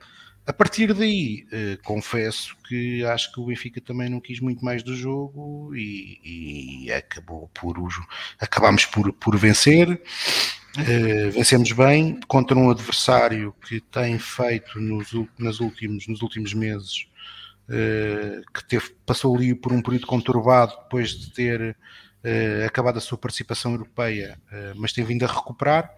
A 0.46 0.52
partir 0.52 0.94
daí, 0.94 1.46
uh, 1.46 1.82
confesso 1.82 2.58
que 2.68 3.06
acho 3.06 3.32
que 3.32 3.40
o 3.40 3.46
Benfica 3.46 3.80
também 3.80 4.10
não 4.10 4.20
quis 4.20 4.42
muito 4.42 4.66
mais 4.66 4.84
do 4.84 4.94
jogo 4.94 5.74
e, 5.74 6.84
e 6.86 6.92
acabou 6.92 7.50
por 7.54 7.78
acabámos 8.38 8.86
por, 8.86 9.14
por 9.14 9.38
vencer. 9.38 10.02
Uh, 10.78 11.32
vencemos 11.32 11.72
bem 11.72 12.20
contra 12.28 12.58
um 12.58 12.70
adversário 12.70 13.56
que 13.66 13.80
tem 13.80 14.20
feito 14.20 14.78
nos, 14.78 15.14
nas 15.40 15.62
últimos, 15.62 16.06
nos 16.06 16.22
últimos 16.22 16.54
meses 16.54 17.08
uh, 17.70 18.44
que 18.54 18.68
teve, 18.68 18.90
passou 19.06 19.38
ali 19.38 19.56
por 19.56 19.72
um 19.72 19.82
período 19.82 20.06
conturbado 20.06 20.74
depois 20.84 21.12
de 21.12 21.32
ter 21.32 21.62
uh, 21.72 22.66
acabado 22.66 22.98
a 22.98 23.02
sua 23.02 23.18
participação 23.18 23.72
europeia, 23.72 24.38
uh, 24.52 24.74
mas 24.76 24.92
tem 24.92 25.06
vindo 25.06 25.24
a 25.24 25.28
recuperar, 25.28 25.90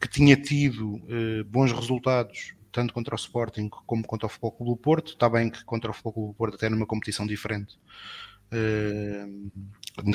que 0.00 0.08
tinha 0.08 0.36
tido 0.36 0.94
uh, 0.94 1.44
bons 1.46 1.72
resultados 1.72 2.54
tanto 2.72 2.92
contra 2.92 3.14
o 3.14 3.16
Sporting 3.16 3.70
como 3.70 4.06
contra 4.06 4.26
o 4.26 4.28
Futebol 4.28 4.52
Clube 4.52 4.72
do 4.72 4.76
Porto. 4.76 5.12
Está 5.12 5.30
bem 5.30 5.48
que 5.48 5.64
contra 5.64 5.90
o 5.90 5.94
Futebol 5.94 6.12
Clube 6.12 6.28
do 6.32 6.34
Porto 6.34 6.54
até 6.56 6.68
numa 6.68 6.84
competição 6.84 7.26
diferente, 7.26 7.78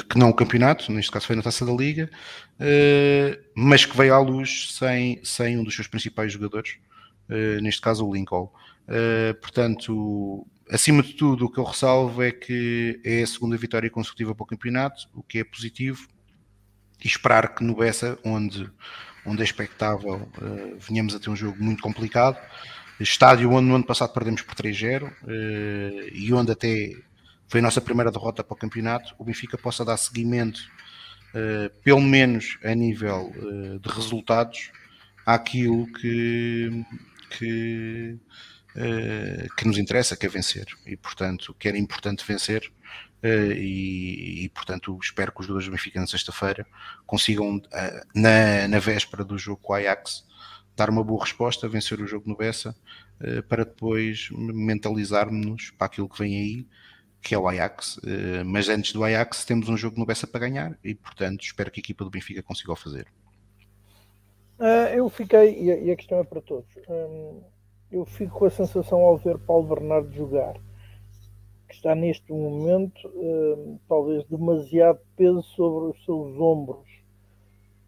que 0.08 0.20
não 0.20 0.30
o 0.30 0.34
campeonato, 0.34 0.92
neste 0.92 1.12
caso 1.12 1.26
foi 1.26 1.36
na 1.36 1.42
Taça 1.42 1.66
da 1.66 1.72
Liga, 1.72 2.08
mas 3.56 3.84
que 3.84 3.98
veio 3.98 4.14
à 4.14 4.20
luz 4.20 4.76
sem, 4.78 5.20
sem 5.24 5.58
um 5.58 5.64
dos 5.64 5.74
seus 5.74 5.88
principais 5.88 6.32
jogadores, 6.34 6.78
neste 7.64 7.82
caso 7.82 8.08
o 8.08 8.14
Lincoln. 8.14 8.52
portanto, 9.42 10.46
Acima 10.72 11.04
de 11.04 11.14
tudo, 11.16 11.46
o 11.46 11.52
que 11.52 11.60
eu 11.60 11.66
ressalvo 11.66 12.24
é 12.24 12.32
que 12.32 12.98
é 13.04 13.24
a 13.24 13.28
segunda 13.28 13.58
vitória 13.58 13.90
consecutiva 13.90 14.34
para 14.34 14.44
o 14.44 14.48
campeonato, 14.48 15.10
o 15.14 15.22
que 15.22 15.40
é 15.40 15.44
positivo, 15.44 16.08
e 17.04 17.08
esperar 17.08 17.54
que 17.54 17.62
no 17.62 17.76
Bessa, 17.76 18.18
onde, 18.24 18.72
onde 19.26 19.42
é 19.42 19.46
expectável, 19.46 20.30
uh, 20.38 20.78
venhamos 20.80 21.16
a 21.16 21.20
ter 21.20 21.30
um 21.30 21.36
jogo 21.36 21.62
muito 21.64 21.82
complicado, 21.82 22.38
estádio 23.00 23.52
onde 23.52 23.68
no 23.68 23.76
ano 23.76 23.86
passado 23.86 24.14
perdemos 24.14 24.42
por 24.42 24.56
3-0 24.56 25.04
uh, 25.04 25.12
eh, 25.28 26.10
e 26.14 26.34
onde 26.34 26.52
até 26.52 26.96
foi 27.48 27.60
a 27.60 27.64
nossa 27.64 27.82
primeira 27.82 28.12
derrota 28.12 28.44
para 28.44 28.54
o 28.54 28.58
campeonato, 28.58 29.14
o 29.18 29.24
Benfica 29.24 29.58
possa 29.58 29.84
dar 29.84 29.98
seguimento, 29.98 30.62
uh, 31.34 31.70
pelo 31.84 32.02
menos 32.02 32.58
a 32.64 32.74
nível 32.76 33.34
de 33.82 33.90
resultados, 33.90 34.72
àquilo 35.26 35.88
que, 35.94 36.86
que 37.32 38.20
uh, 38.76 39.56
que 39.56 39.68
nos 39.68 39.78
interessa, 39.78 40.16
que 40.16 40.26
é 40.26 40.30
vencer. 40.30 40.66
E, 40.86 40.96
portanto, 40.96 41.56
que 41.58 41.68
era 41.68 41.78
importante 41.78 42.26
vencer. 42.28 42.72
Uh, 43.24 43.54
e, 43.54 44.46
e, 44.46 44.50
portanto, 44.50 44.98
espero 45.02 45.32
que 45.32 45.42
os 45.42 45.46
jogadores 45.46 45.68
do 45.68 45.72
Benfica 45.72 46.00
na 46.00 46.08
sexta-feira 46.08 46.66
consigam, 47.06 47.58
uh, 47.58 47.62
na, 48.16 48.68
na 48.68 48.80
véspera 48.80 49.24
do 49.24 49.38
jogo 49.38 49.62
com 49.62 49.74
o 49.74 49.76
Ajax, 49.76 50.26
dar 50.76 50.90
uma 50.90 51.04
boa 51.04 51.24
resposta, 51.24 51.68
vencer 51.68 52.00
o 52.02 52.08
jogo 52.08 52.28
no 52.28 52.36
Bessa, 52.36 52.76
para 53.48 53.64
depois 53.64 54.30
mentalizarmos 54.32 55.70
para 55.78 55.86
aquilo 55.86 56.10
que 56.10 56.18
vem 56.18 56.36
aí, 56.36 56.68
que 57.22 57.36
é 57.36 57.38
o 57.38 57.48
Ajax. 57.48 58.00
mas 58.46 58.68
antes 58.68 58.94
do 58.94 59.04
Ajax, 59.04 59.46
temos 59.46 59.70
um 59.70 59.78
jogo 59.78 60.00
no 60.00 60.06
Bessa 60.08 60.26
para 60.26 60.40
ganhar 60.40 60.76
e, 60.84 60.96
portanto, 60.96 61.44
espero 61.44 61.70
que 61.70 61.82
a 61.82 61.84
equipa 61.84 62.04
do 62.04 62.10
Benfica 62.10 62.42
consiga 62.42 62.72
o 62.72 62.76
fazer. 62.76 63.06
eu 64.96 65.08
fiquei, 65.10 65.62
e 65.62 65.92
a 65.92 65.96
questão 65.96 66.20
é 66.20 66.24
para 66.24 66.42
todos. 66.42 66.72
Um 66.90 67.44
eu 67.92 68.06
fico 68.06 68.40
com 68.40 68.46
a 68.46 68.50
sensação 68.50 69.00
ao 69.00 69.18
ver 69.18 69.38
Paulo 69.40 69.76
Bernardo 69.76 70.12
jogar 70.14 70.56
que 71.72 71.78
está 71.78 71.96
neste 71.96 72.32
momento 72.34 73.08
uh, 73.08 73.80
talvez 73.88 74.26
demasiado 74.26 75.00
peso 75.16 75.42
sobre 75.42 75.92
os 75.92 76.04
seus 76.04 76.38
ombros, 76.38 76.86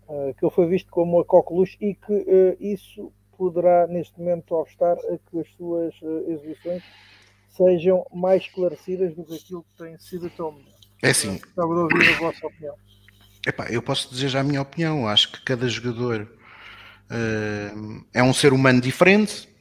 uh, 0.07 0.33
que 0.33 0.45
ele 0.45 0.53
foi 0.53 0.67
visto 0.67 0.89
como 0.89 1.19
a 1.19 1.25
coqueluche 1.25 1.77
e 1.81 1.93
que 1.93 2.13
uh, 2.13 2.57
isso 2.61 3.11
poderá 3.37 3.85
neste 3.87 4.17
momento 4.17 4.55
obstar 4.55 4.93
a 4.93 5.17
que 5.17 5.39
as 5.39 5.51
suas 5.57 5.93
exibições 6.29 6.81
sejam 7.49 8.05
mais 8.13 8.43
esclarecidas 8.43 9.13
do 9.15 9.25
que 9.25 9.35
aquilo 9.35 9.63
que 9.63 9.83
tem 9.83 9.99
sido 9.99 10.27
até 10.27 10.41
o 10.41 10.51
momento. 10.51 10.87
É 11.03 11.09
assim. 11.09 11.37
Gostava 11.39 11.73
de 11.73 11.79
ouvir 11.81 12.09
a 12.09 12.19
vossa 12.19 12.47
opinião. 12.47 12.75
Epá, 13.45 13.67
eu 13.69 13.81
posso 13.81 14.09
dizer 14.09 14.29
já 14.29 14.39
a 14.39 14.43
minha 14.43 14.61
opinião. 14.61 15.07
Acho 15.07 15.33
que 15.33 15.43
cada 15.43 15.67
jogador 15.67 16.31
é 18.13 18.23
um 18.23 18.33
ser 18.33 18.53
humano 18.53 18.79
diferente 18.79 19.52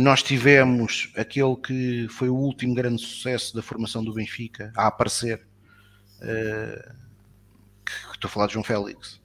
nós 0.00 0.22
tivemos 0.22 1.12
aquele 1.16 1.56
que 1.56 2.08
foi 2.08 2.28
o 2.28 2.34
último 2.34 2.74
grande 2.74 3.00
sucesso 3.00 3.54
da 3.54 3.62
formação 3.62 4.02
do 4.02 4.12
Benfica 4.12 4.72
a 4.76 4.88
aparecer, 4.88 5.46
uh, 6.20 6.94
que, 7.84 8.14
estou 8.14 8.28
a 8.28 8.32
falar 8.32 8.46
de 8.48 8.54
João 8.54 8.64
Félix, 8.64 9.20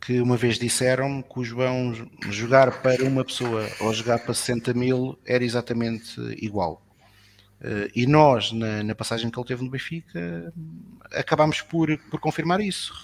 que 0.00 0.20
uma 0.20 0.36
vez 0.36 0.58
disseram 0.58 1.20
que 1.22 1.40
o 1.40 1.44
João 1.44 1.92
jogar 2.30 2.80
para 2.80 3.02
uma 3.04 3.24
pessoa 3.24 3.68
ou 3.80 3.92
jogar 3.92 4.20
para 4.20 4.34
60 4.34 4.72
mil 4.72 5.18
era 5.26 5.44
exatamente 5.44 6.20
igual. 6.40 6.86
Uh, 7.60 7.90
e 7.94 8.06
nós, 8.06 8.52
na, 8.52 8.82
na, 8.82 8.94
passagem 8.94 9.30
que 9.30 9.38
ele 9.38 9.46
teve 9.46 9.64
no 9.64 9.70
Benfica, 9.70 10.52
acabámos 11.12 11.60
por, 11.60 11.98
por 12.10 12.20
confirmar 12.20 12.60
isso. 12.60 12.94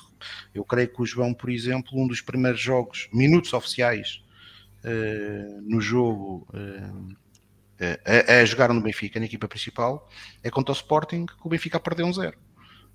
Eu 0.54 0.64
creio 0.64 0.88
que 0.88 1.02
o 1.02 1.06
João, 1.06 1.34
por 1.34 1.50
exemplo, 1.50 2.00
um 2.00 2.06
dos 2.06 2.20
primeiros 2.20 2.60
jogos, 2.60 3.08
minutos 3.12 3.52
oficiais 3.52 4.22
no 5.62 5.80
jogo 5.80 6.46
a, 7.78 8.40
a, 8.40 8.44
jogar 8.44 8.72
no 8.72 8.80
Benfica, 8.80 9.20
na 9.20 9.26
equipa 9.26 9.46
principal, 9.46 10.08
é 10.42 10.50
contra 10.50 10.72
o 10.72 10.76
Sporting 10.76 11.26
que 11.26 11.34
o 11.44 11.48
Benfica 11.48 11.78
perdeu 11.78 12.06
um 12.06 12.12
zero. 12.12 12.38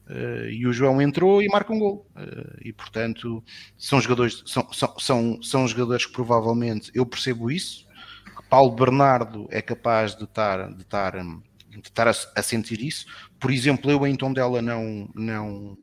Uh, 0.10 0.50
e 0.50 0.68
o 0.68 0.74
João 0.74 1.02
entrou 1.02 1.42
e 1.42 1.48
marca 1.48 1.72
um 1.72 1.80
gol. 1.80 2.06
Uh, 2.16 2.58
e 2.62 2.74
portanto, 2.74 3.44
são 3.78 4.02
jogadores, 4.02 4.44
são, 4.46 4.68
são, 4.74 5.00
são, 5.00 5.44
são, 5.44 5.68
jogadores 5.68 6.06
que 6.06 6.12
provavelmente 6.12 6.92
eu 6.94 7.06
percebo 7.06 7.52
isso. 7.52 7.88
Que 8.36 8.44
Paulo 8.50 8.72
Bernardo 8.72 9.48
é 9.52 9.62
capaz 9.62 10.16
de 10.16 10.24
estar, 10.24 10.74
de 10.74 10.82
estar, 10.82 11.14
de 11.14 11.78
estar 11.78 12.08
a, 12.08 12.12
a 12.36 12.42
sentir 12.42 12.82
isso. 12.82 13.06
Por 13.40 13.52
exemplo, 13.52 13.90
eu 13.90 14.06
em 14.06 14.16
Tondela 14.16 14.62
não, 14.62 15.10
não, 15.16 15.78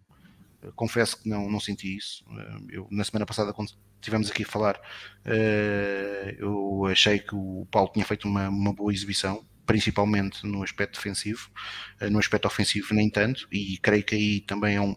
confesso 0.74 1.22
que 1.22 1.28
não, 1.28 1.48
não 1.48 1.60
senti 1.60 1.96
isso. 1.96 2.24
Eu, 2.68 2.86
na 2.90 3.04
semana 3.04 3.24
passada, 3.24 3.54
estivemos 4.00 4.30
aqui 4.30 4.42
a 4.44 4.46
falar, 4.46 4.80
eu 6.38 6.86
achei 6.86 7.18
que 7.18 7.34
o 7.34 7.66
Paulo 7.70 7.90
tinha 7.92 8.04
feito 8.04 8.26
uma, 8.26 8.48
uma 8.48 8.72
boa 8.72 8.92
exibição, 8.92 9.44
principalmente 9.66 10.46
no 10.46 10.62
aspecto 10.62 10.96
defensivo, 10.96 11.50
no 12.10 12.18
aspecto 12.18 12.46
ofensivo 12.46 12.94
nem 12.94 13.10
tanto, 13.10 13.46
e 13.52 13.76
creio 13.78 14.02
que 14.02 14.14
aí 14.14 14.40
também 14.40 14.76
é 14.76 14.80
um, 14.80 14.96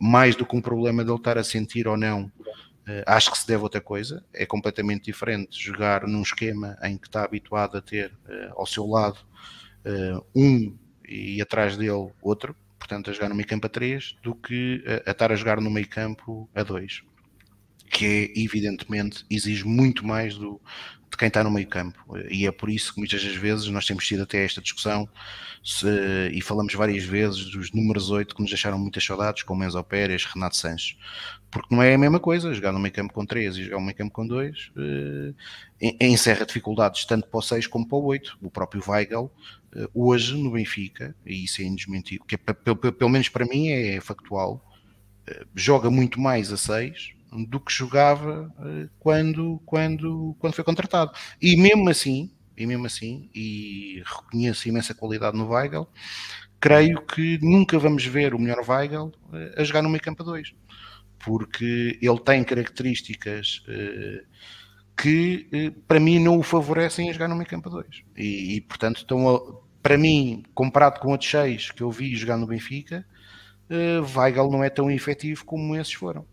mais 0.00 0.36
do 0.36 0.46
que 0.46 0.56
um 0.56 0.60
problema 0.60 1.04
de 1.04 1.10
ele 1.10 1.18
estar 1.18 1.36
a 1.36 1.42
sentir 1.42 1.88
ou 1.88 1.96
não 1.96 2.30
acho 3.06 3.30
que 3.30 3.38
se 3.38 3.46
deve 3.46 3.60
a 3.60 3.64
outra 3.64 3.80
coisa, 3.80 4.24
é 4.32 4.46
completamente 4.46 5.04
diferente 5.04 5.62
jogar 5.62 6.06
num 6.06 6.22
esquema 6.22 6.78
em 6.82 6.96
que 6.96 7.06
está 7.06 7.24
habituado 7.24 7.76
a 7.76 7.82
ter 7.82 8.12
ao 8.52 8.66
seu 8.66 8.86
lado 8.86 9.18
um 10.34 10.76
e 11.06 11.40
atrás 11.42 11.76
dele 11.76 12.12
outro, 12.22 12.56
portanto 12.78 13.10
a 13.10 13.12
jogar 13.12 13.28
no 13.28 13.34
meio 13.34 13.48
campo 13.48 13.66
a 13.66 13.70
três, 13.70 14.16
do 14.22 14.34
que 14.34 14.82
a 15.06 15.10
estar 15.10 15.32
a 15.32 15.36
jogar 15.36 15.60
no 15.60 15.70
meio 15.70 15.88
campo 15.88 16.48
a 16.54 16.62
dois, 16.62 17.02
que 17.88 18.04
é, 18.04 18.40
evidentemente 18.40 19.24
exige 19.30 19.64
muito 19.64 20.06
mais 20.06 20.36
do, 20.36 20.60
de 21.10 21.16
quem 21.16 21.28
está 21.28 21.42
no 21.42 21.50
meio 21.50 21.66
campo. 21.66 21.98
E 22.30 22.46
é 22.46 22.52
por 22.52 22.68
isso 22.70 22.92
que 22.92 23.00
muitas 23.00 23.22
das 23.22 23.34
vezes 23.34 23.66
nós 23.68 23.86
temos 23.86 24.06
tido 24.06 24.22
até 24.22 24.44
esta 24.44 24.60
discussão 24.60 25.08
se, 25.62 25.86
e 26.32 26.40
falamos 26.40 26.74
várias 26.74 27.04
vezes 27.04 27.50
dos 27.50 27.72
números 27.72 28.10
8 28.10 28.34
que 28.34 28.40
nos 28.40 28.50
deixaram 28.50 28.78
muitas 28.78 29.04
saudades, 29.04 29.42
como 29.42 29.64
Enzo 29.64 29.82
Pérez, 29.84 30.24
Renato 30.24 30.56
Sanches. 30.56 30.96
Porque 31.50 31.74
não 31.74 31.82
é 31.82 31.94
a 31.94 31.98
mesma 31.98 32.20
coisa, 32.20 32.52
jogar 32.52 32.72
no 32.72 32.78
meio 32.78 32.92
campo 32.92 33.12
com 33.12 33.24
3 33.24 33.56
e 33.56 33.64
jogar 33.64 33.78
no 33.78 33.84
meio 33.84 33.96
campo 33.96 34.12
com 34.12 34.26
2 34.26 34.72
eh, 35.80 36.06
encerra 36.06 36.44
dificuldades 36.44 37.04
tanto 37.06 37.26
para 37.26 37.38
o 37.38 37.42
6 37.42 37.66
como 37.66 37.88
para 37.88 37.98
o 37.98 38.04
8. 38.04 38.38
O 38.42 38.50
próprio 38.50 38.82
Weigel, 38.86 39.32
eh, 39.74 39.88
hoje 39.94 40.36
no 40.36 40.50
Benfica, 40.50 41.14
e 41.24 41.44
isso 41.44 41.62
é 41.62 41.64
indesmentido, 41.64 42.24
que 42.24 42.34
é, 42.34 42.38
pelo, 42.38 42.76
pelo 42.76 43.10
menos 43.10 43.28
para 43.30 43.46
mim 43.46 43.68
é 43.68 43.98
factual, 44.00 44.62
eh, 45.26 45.46
joga 45.54 45.90
muito 45.90 46.20
mais 46.20 46.52
a 46.52 46.56
6 46.56 47.17
do 47.32 47.60
que 47.60 47.72
jogava 47.72 48.52
uh, 48.58 48.90
quando, 48.98 49.60
quando, 49.66 50.34
quando 50.38 50.54
foi 50.54 50.64
contratado. 50.64 51.12
E 51.40 51.56
mesmo 51.56 51.88
assim, 51.88 52.30
e 52.56 52.66
mesmo 52.66 52.86
assim, 52.86 53.30
e 53.34 54.02
reconheço 54.04 54.68
imensa 54.68 54.94
qualidade 54.94 55.36
no 55.36 55.48
Weigel, 55.48 55.88
creio 56.60 57.00
que 57.02 57.38
nunca 57.42 57.78
vamos 57.78 58.04
ver 58.04 58.34
o 58.34 58.38
melhor 58.38 58.64
Weigel 58.68 59.12
uh, 59.28 59.60
a 59.60 59.64
jogar 59.64 59.82
no 59.82 59.88
meio 59.88 60.02
campo 60.02 60.24
2, 60.24 60.54
porque 61.18 61.98
ele 62.00 62.20
tem 62.20 62.42
características 62.44 63.62
uh, 63.68 64.26
que 64.96 65.72
para 65.86 66.00
mim 66.00 66.18
não 66.18 66.38
o 66.38 66.42
favorecem 66.42 67.08
a 67.08 67.12
jogar 67.12 67.28
no 67.28 67.36
meio 67.36 67.48
campo 67.48 67.70
2. 67.70 67.86
E, 68.16 68.56
e 68.56 68.60
portanto, 68.62 68.96
estão 68.98 69.62
para 69.80 69.96
mim, 69.96 70.42
comparado 70.54 70.98
com 70.98 71.12
outros 71.12 71.30
seis 71.30 71.70
que 71.70 71.82
eu 71.82 71.90
vi 71.90 72.16
jogar 72.16 72.36
no 72.36 72.48
Benfica, 72.48 73.06
Weigel 74.16 74.50
não 74.50 74.64
é 74.64 74.68
tão 74.68 74.90
efetivo 74.90 75.44
como 75.44 75.76
esses 75.76 75.92
foram. 75.92 76.26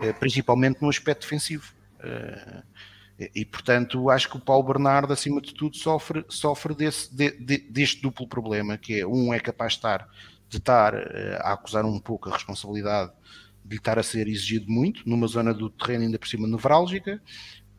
Eh, 0.00 0.12
principalmente 0.14 0.80
no 0.80 0.88
aspecto 0.88 1.22
defensivo. 1.22 1.72
Eh, 2.02 2.62
e, 3.34 3.44
portanto, 3.44 4.08
acho 4.08 4.30
que 4.30 4.36
o 4.38 4.40
Paulo 4.40 4.66
Bernardo, 4.66 5.12
acima 5.12 5.42
de 5.42 5.52
tudo, 5.52 5.76
sofre, 5.76 6.24
sofre 6.28 6.74
desse, 6.74 7.14
de, 7.14 7.32
de, 7.32 7.58
deste 7.58 8.00
duplo 8.00 8.26
problema, 8.26 8.78
que 8.78 9.00
é, 9.00 9.06
um 9.06 9.34
é 9.34 9.38
capaz 9.38 9.72
de 9.72 9.78
estar, 9.78 10.08
de 10.48 10.56
estar 10.56 10.94
eh, 10.94 11.38
a 11.42 11.52
acusar 11.52 11.84
um 11.84 11.98
pouco 11.98 12.30
a 12.30 12.32
responsabilidade 12.32 13.12
de 13.62 13.76
estar 13.76 13.98
a 13.98 14.02
ser 14.02 14.26
exigido 14.26 14.70
muito, 14.70 15.08
numa 15.08 15.26
zona 15.26 15.52
do 15.52 15.68
terreno 15.68 16.04
ainda 16.04 16.18
por 16.18 16.26
cima 16.26 16.48
nevrálgica, 16.48 17.22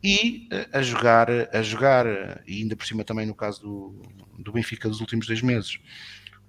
e 0.02 0.48
a 0.72 0.80
jogar, 0.80 1.28
a 1.52 1.62
jogar, 1.62 2.06
e 2.46 2.62
ainda 2.62 2.74
por 2.74 2.86
cima 2.86 3.04
também 3.04 3.26
no 3.26 3.34
caso 3.34 3.60
do, 3.60 4.02
do 4.38 4.52
Benfica 4.52 4.88
dos 4.88 5.00
últimos 5.00 5.26
dois 5.26 5.42
meses, 5.42 5.78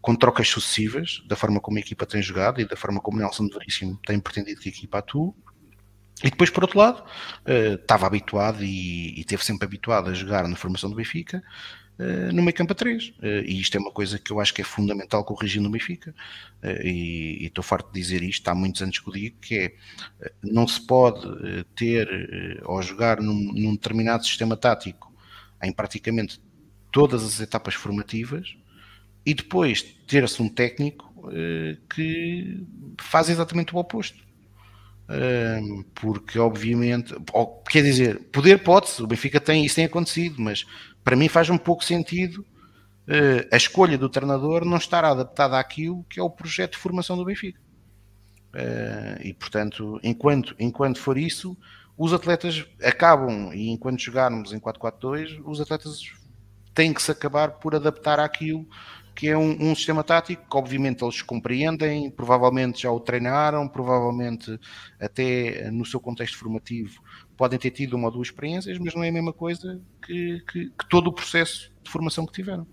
com 0.04 0.16
trocas 0.16 0.50
sucessivas, 0.50 1.24
da 1.28 1.36
forma 1.36 1.62
como 1.62 1.78
a 1.78 1.80
equipa 1.80 2.06
tem 2.06 2.22
jogado 2.22 2.60
e 2.60 2.68
da 2.68 2.76
forma 2.76 3.00
como 3.00 3.20
Nelson 3.20 3.48
Veríssimo 3.48 3.98
tem 4.06 4.20
pretendido 4.20 4.60
que 4.60 4.68
a 4.68 4.72
equipa 4.72 5.00
atue, 5.00 5.34
e 6.22 6.30
depois, 6.30 6.50
por 6.50 6.64
outro 6.64 6.80
lado, 6.80 7.02
uh, 7.02 7.76
estava 7.76 8.06
habituado 8.06 8.64
e, 8.64 9.20
e 9.20 9.24
teve 9.24 9.44
sempre 9.44 9.66
habituado 9.66 10.10
a 10.10 10.14
jogar 10.14 10.48
na 10.48 10.56
formação 10.56 10.90
do 10.90 10.96
Benfica 10.96 11.44
uh, 12.00 12.34
no 12.34 12.42
meio 12.42 12.54
campo 12.54 12.74
a 12.74 12.76
3. 12.76 13.10
Uh, 13.10 13.14
eh, 13.22 13.44
e 13.46 13.60
isto 13.60 13.76
é 13.76 13.80
uma 13.80 13.92
coisa 13.92 14.20
que 14.20 14.32
eu 14.32 14.40
acho 14.40 14.54
que 14.54 14.62
é 14.62 14.64
fundamental 14.64 15.24
corrigir 15.24 15.62
no 15.62 15.70
Benfica. 15.70 16.14
e 16.84 17.46
estou 17.46 17.64
farto 17.64 17.92
de 17.92 18.00
dizer 18.00 18.22
isto, 18.22 18.48
há 18.48 18.56
muitos 18.56 18.82
anos 18.82 19.00
que 19.00 19.10
eu 19.10 19.14
digo, 19.14 19.38
que 19.42 19.58
é, 19.60 19.74
não 20.42 20.68
se 20.68 20.80
pode 20.86 21.28
ter 21.76 22.62
ou 22.64 22.82
jogar 22.82 23.20
num, 23.20 23.52
num 23.54 23.74
determinado 23.74 24.26
sistema 24.26 24.56
tático 24.56 25.14
em 25.62 25.72
praticamente 25.72 26.40
todas 26.92 27.24
as 27.24 27.40
etapas 27.42 27.74
formativas 27.74 28.56
e 29.26 29.34
depois 29.34 29.82
ter-se 30.08 30.42
um 30.42 30.48
técnico 30.48 31.12
que 31.94 32.66
faz 33.00 33.30
exatamente 33.30 33.74
o 33.74 33.78
oposto 33.78 34.24
porque 35.94 36.40
obviamente, 36.40 37.14
quer 37.70 37.84
dizer, 37.84 38.20
poder 38.32 38.64
pode-se, 38.64 39.02
o 39.04 39.08
Benfica 39.08 39.40
tem, 39.40 39.66
isso 39.66 39.76
tem 39.76 39.86
acontecido, 39.86 40.42
mas 40.42 40.66
para 41.04 41.16
mim 41.16 41.28
faz 41.28 41.50
um 41.50 41.58
pouco 41.58 41.84
sentido 41.84 42.46
uh, 43.08 43.48
a 43.52 43.58
escolha 43.58 43.98
do 43.98 44.10
treinador 44.10 44.66
não 44.66 44.78
estar 44.78 45.04
adaptada 45.04 45.60
àquilo 45.60 46.06
que 46.10 46.20
é 46.20 46.24
o 46.24 46.30
projeto 46.30 46.74
de 46.74 46.78
formação 46.78 47.18
do 47.18 47.26
Benfica. 47.26 47.60
Uh, 48.54 49.22
e 49.24 49.34
portanto, 49.34 50.00
enquanto, 50.04 50.56
enquanto 50.60 51.00
for 51.00 51.18
isso, 51.18 51.58
os 51.98 52.14
atletas 52.14 52.66
acabam, 52.82 53.52
e 53.54 53.70
enquanto 53.70 54.02
jogarmos 54.02 54.54
em 54.54 54.60
4-4-2, 54.60 55.42
os 55.46 55.60
atletas 55.60 56.00
têm 56.74 56.94
que 56.94 57.02
se 57.02 57.12
acabar 57.12 57.52
por 57.54 57.76
adaptar 57.76 58.20
àquilo 58.20 58.68
que 59.16 59.30
é 59.30 59.38
um, 59.38 59.72
um, 59.72 59.76
sistema 59.76 60.04
tático 60.04 60.50
que 60.50 60.58
obviamente 60.58 61.04
eles 61.04 61.22
compreendem, 61.22 62.10
provavelmente 62.10 62.82
já 62.82 62.92
o 62.92 63.00
treinaram, 63.00 63.68
provavelmente 63.68 64.60
até 65.00 65.70
no 65.72 65.86
seu 65.86 66.00
contexto 66.00 66.38
formativo 66.38 67.02
podem 67.38 67.60
ter 67.60 67.72
tido 67.72 67.96
uma 67.96 68.08
ou 68.08 68.14
duas 68.14 68.28
experiências, 68.28 68.78
mas 68.80 68.96
não 68.96 69.04
é 69.04 69.10
a 69.10 69.12
mesma 69.12 69.34
coisa 69.34 69.82
que, 70.06 70.42
que, 70.52 70.70
que 70.70 70.90
todo 70.90 71.08
o 71.08 71.14
processo 71.14 71.72
de 71.82 71.92
formação 71.92 72.26
que 72.26 72.34
tiveram. 72.34 72.68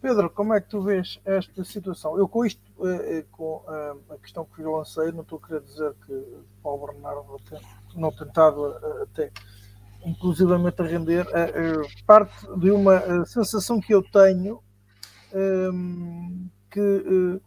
Pedro, 0.00 0.30
como 0.30 0.54
é 0.54 0.60
que 0.60 0.68
tu 0.68 0.80
vês 0.80 1.20
esta 1.24 1.62
situação? 1.62 2.16
Eu 2.16 2.26
com 2.26 2.44
isto, 2.44 2.62
eh, 2.86 3.18
eh, 3.18 3.24
com 3.30 3.62
a 4.08 4.16
questão 4.16 4.46
que 4.46 4.62
eu 4.62 4.72
lancei, 4.72 5.12
não 5.12 5.20
estou 5.20 5.38
a 5.42 5.46
querer 5.46 5.60
dizer 5.60 5.94
que 6.06 6.24
Paulo 6.62 6.86
Bernardo 6.86 7.38
não 7.94 8.10
tentado 8.10 8.64
até 9.02 9.30
inclusivamente 10.04 10.80
a 10.80 10.84
render, 10.84 11.26
parte 12.06 12.46
de 12.58 12.70
uma 12.70 13.24
sensação 13.26 13.80
que 13.80 13.94
eu 13.94 14.02
tenho 14.02 14.62
um, 15.32 16.48
que 16.70 16.80
uh, 16.80 17.42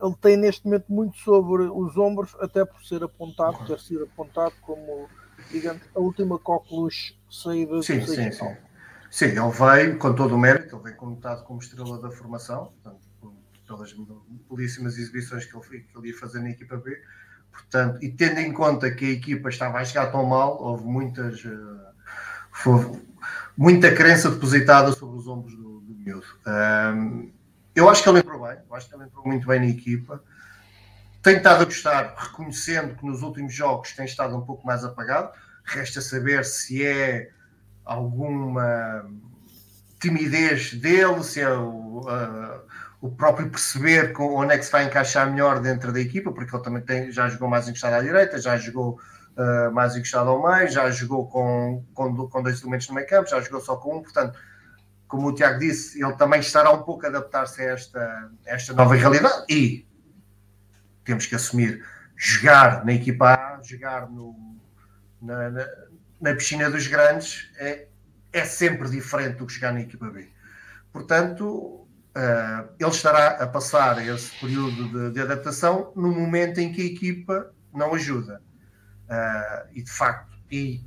ele 0.00 0.16
tem 0.20 0.36
neste 0.36 0.64
momento 0.64 0.86
muito 0.88 1.16
sobre 1.18 1.64
os 1.64 1.96
ombros, 1.96 2.36
até 2.40 2.64
por 2.64 2.84
ser 2.84 3.02
apontado, 3.02 3.66
ter 3.66 3.78
sido 3.80 4.04
apontado 4.04 4.54
como, 4.60 5.08
digamos, 5.50 5.82
a 5.94 5.98
última 5.98 6.38
coqueluche 6.38 7.16
saída 7.30 7.82
sim, 7.82 7.98
do 7.98 8.06
sim, 8.06 8.30
sim. 8.30 8.56
sim, 9.10 9.24
ele 9.24 9.50
veio 9.50 9.98
com 9.98 10.14
todo 10.14 10.34
o 10.34 10.38
mérito, 10.38 10.76
ele 10.76 10.84
veio 10.84 10.96
conotado 10.96 11.44
como 11.44 11.60
estrela 11.60 12.00
da 12.00 12.10
formação, 12.10 12.72
portanto, 12.82 13.08
pelas 13.66 13.94
belíssimas 14.48 14.96
exibições 14.96 15.44
que 15.44 15.56
ele, 15.56 15.80
que 15.80 15.98
ele 15.98 16.08
ia 16.08 16.16
fazer 16.16 16.40
na 16.40 16.50
equipa 16.50 16.76
B 16.76 16.96
Portanto, 17.50 18.02
e 18.02 18.10
tendo 18.10 18.40
em 18.40 18.52
conta 18.52 18.90
que 18.90 19.04
a 19.04 19.10
equipa 19.10 19.48
estava 19.48 19.78
a 19.78 19.84
chegar 19.84 20.06
tão 20.06 20.24
mal, 20.24 20.60
houve 20.60 20.84
muitas. 20.84 21.44
Uh, 21.44 23.08
muita 23.56 23.92
crença 23.92 24.30
depositada 24.30 24.92
sobre 24.92 25.18
os 25.18 25.26
ombros 25.26 25.54
do, 25.56 25.80
do 25.80 25.94
miúdo. 25.94 26.26
Um, 26.46 27.32
eu 27.74 27.88
acho 27.88 28.02
que 28.02 28.08
ele 28.08 28.20
entrou 28.20 28.46
bem, 28.46 28.56
eu 28.68 28.74
acho 28.74 28.88
que 28.88 28.94
ele 28.94 29.04
entrou 29.04 29.26
muito 29.26 29.46
bem 29.46 29.60
na 29.60 29.66
equipa. 29.66 30.22
Tenho 31.22 31.38
estado 31.38 31.62
a 31.62 31.64
gostar, 31.64 32.14
reconhecendo 32.16 32.94
que 32.94 33.04
nos 33.04 33.22
últimos 33.22 33.52
jogos 33.52 33.92
tem 33.92 34.04
estado 34.04 34.36
um 34.36 34.40
pouco 34.42 34.64
mais 34.64 34.84
apagado. 34.84 35.32
Resta 35.64 36.00
saber 36.00 36.44
se 36.44 36.84
é 36.86 37.30
alguma 37.84 39.10
timidez 40.00 40.74
dele, 40.74 41.22
se 41.24 41.40
é 41.40 41.50
o, 41.50 42.06
o 43.00 43.10
próprio 43.10 43.48
perceber 43.48 44.12
com, 44.12 44.34
onde 44.34 44.54
é 44.54 44.58
que 44.58 44.64
se 44.64 44.72
vai 44.72 44.84
encaixar 44.84 45.30
melhor 45.30 45.60
dentro 45.60 45.92
da 45.92 46.00
equipa, 46.00 46.32
porque 46.32 46.54
ele 46.54 46.62
também 46.62 46.82
tem, 46.82 47.12
já 47.12 47.28
jogou 47.28 47.48
mais 47.48 47.68
encostado 47.68 47.94
à 47.94 48.00
direita, 48.00 48.40
já 48.40 48.56
jogou 48.56 49.00
uh, 49.36 49.72
mais 49.72 49.96
encostado 49.96 50.28
ao 50.30 50.42
meio, 50.42 50.68
já 50.68 50.90
jogou 50.90 51.28
com, 51.28 51.84
com, 51.94 52.28
com 52.28 52.42
dois 52.42 52.60
elementos 52.60 52.88
no 52.88 52.94
meio 52.94 53.06
campo, 53.06 53.30
já 53.30 53.40
jogou 53.40 53.60
só 53.60 53.76
com 53.76 53.98
um, 53.98 54.02
portanto, 54.02 54.38
como 55.06 55.28
o 55.28 55.34
Tiago 55.34 55.58
disse, 55.58 56.02
ele 56.02 56.12
também 56.14 56.40
estará 56.40 56.70
um 56.72 56.82
pouco 56.82 57.06
a 57.06 57.08
adaptar-se 57.08 57.62
a 57.62 57.64
esta, 57.72 58.30
esta 58.44 58.74
nova 58.74 58.94
realidade 58.94 59.44
e 59.48 59.86
temos 61.04 61.24
que 61.24 61.34
assumir 61.34 61.82
jogar 62.16 62.84
na 62.84 62.92
equipa 62.92 63.34
A, 63.34 63.62
jogar 63.62 64.10
no, 64.10 64.58
na, 65.22 65.50
na, 65.50 65.66
na 66.20 66.34
piscina 66.34 66.68
dos 66.68 66.86
grandes 66.88 67.50
é, 67.58 67.86
é 68.32 68.44
sempre 68.44 68.90
diferente 68.90 69.36
do 69.36 69.46
que 69.46 69.54
jogar 69.54 69.72
na 69.72 69.80
equipa 69.80 70.10
B. 70.10 70.28
Portanto, 70.92 71.87
uh, 72.18 72.68
ele 72.78 72.90
estará 72.90 73.28
a 73.28 73.46
passar 73.46 74.04
esse 74.06 74.30
período 74.40 74.88
de, 74.88 75.10
de, 75.12 75.20
adaptação 75.20 75.92
no 75.94 76.10
momento 76.10 76.58
em 76.58 76.72
que 76.72 76.82
a 76.82 76.84
equipa 76.84 77.54
não 77.72 77.94
ajuda. 77.94 78.42
Uh, 79.04 79.68
e 79.72 79.82
de 79.82 79.90
facto, 79.90 80.36
e 80.50 80.84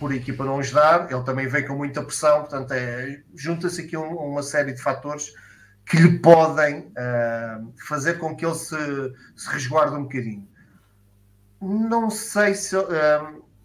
por 0.00 0.10
a 0.10 0.16
equipa 0.16 0.44
não 0.44 0.58
ajudar, 0.58 1.12
ele 1.12 1.22
também 1.22 1.46
vem 1.46 1.66
com 1.66 1.76
muita 1.76 2.02
pressão, 2.02 2.40
portanto, 2.40 2.72
é, 2.72 3.22
junta-se 3.34 3.82
aqui 3.82 3.96
um, 3.96 4.16
uma 4.16 4.42
série 4.42 4.72
de 4.72 4.82
fatores 4.82 5.32
que 5.86 5.98
lhe 5.98 6.18
podem 6.18 6.90
fazer 7.86 8.14
com 8.14 8.34
que 8.34 8.44
ele 8.44 8.54
se, 8.54 8.74
se 9.36 9.48
resguarde 9.50 9.94
um 9.94 10.04
bocadinho. 10.04 10.48
Não 11.60 12.08
sei 12.08 12.54
se, 12.54 12.74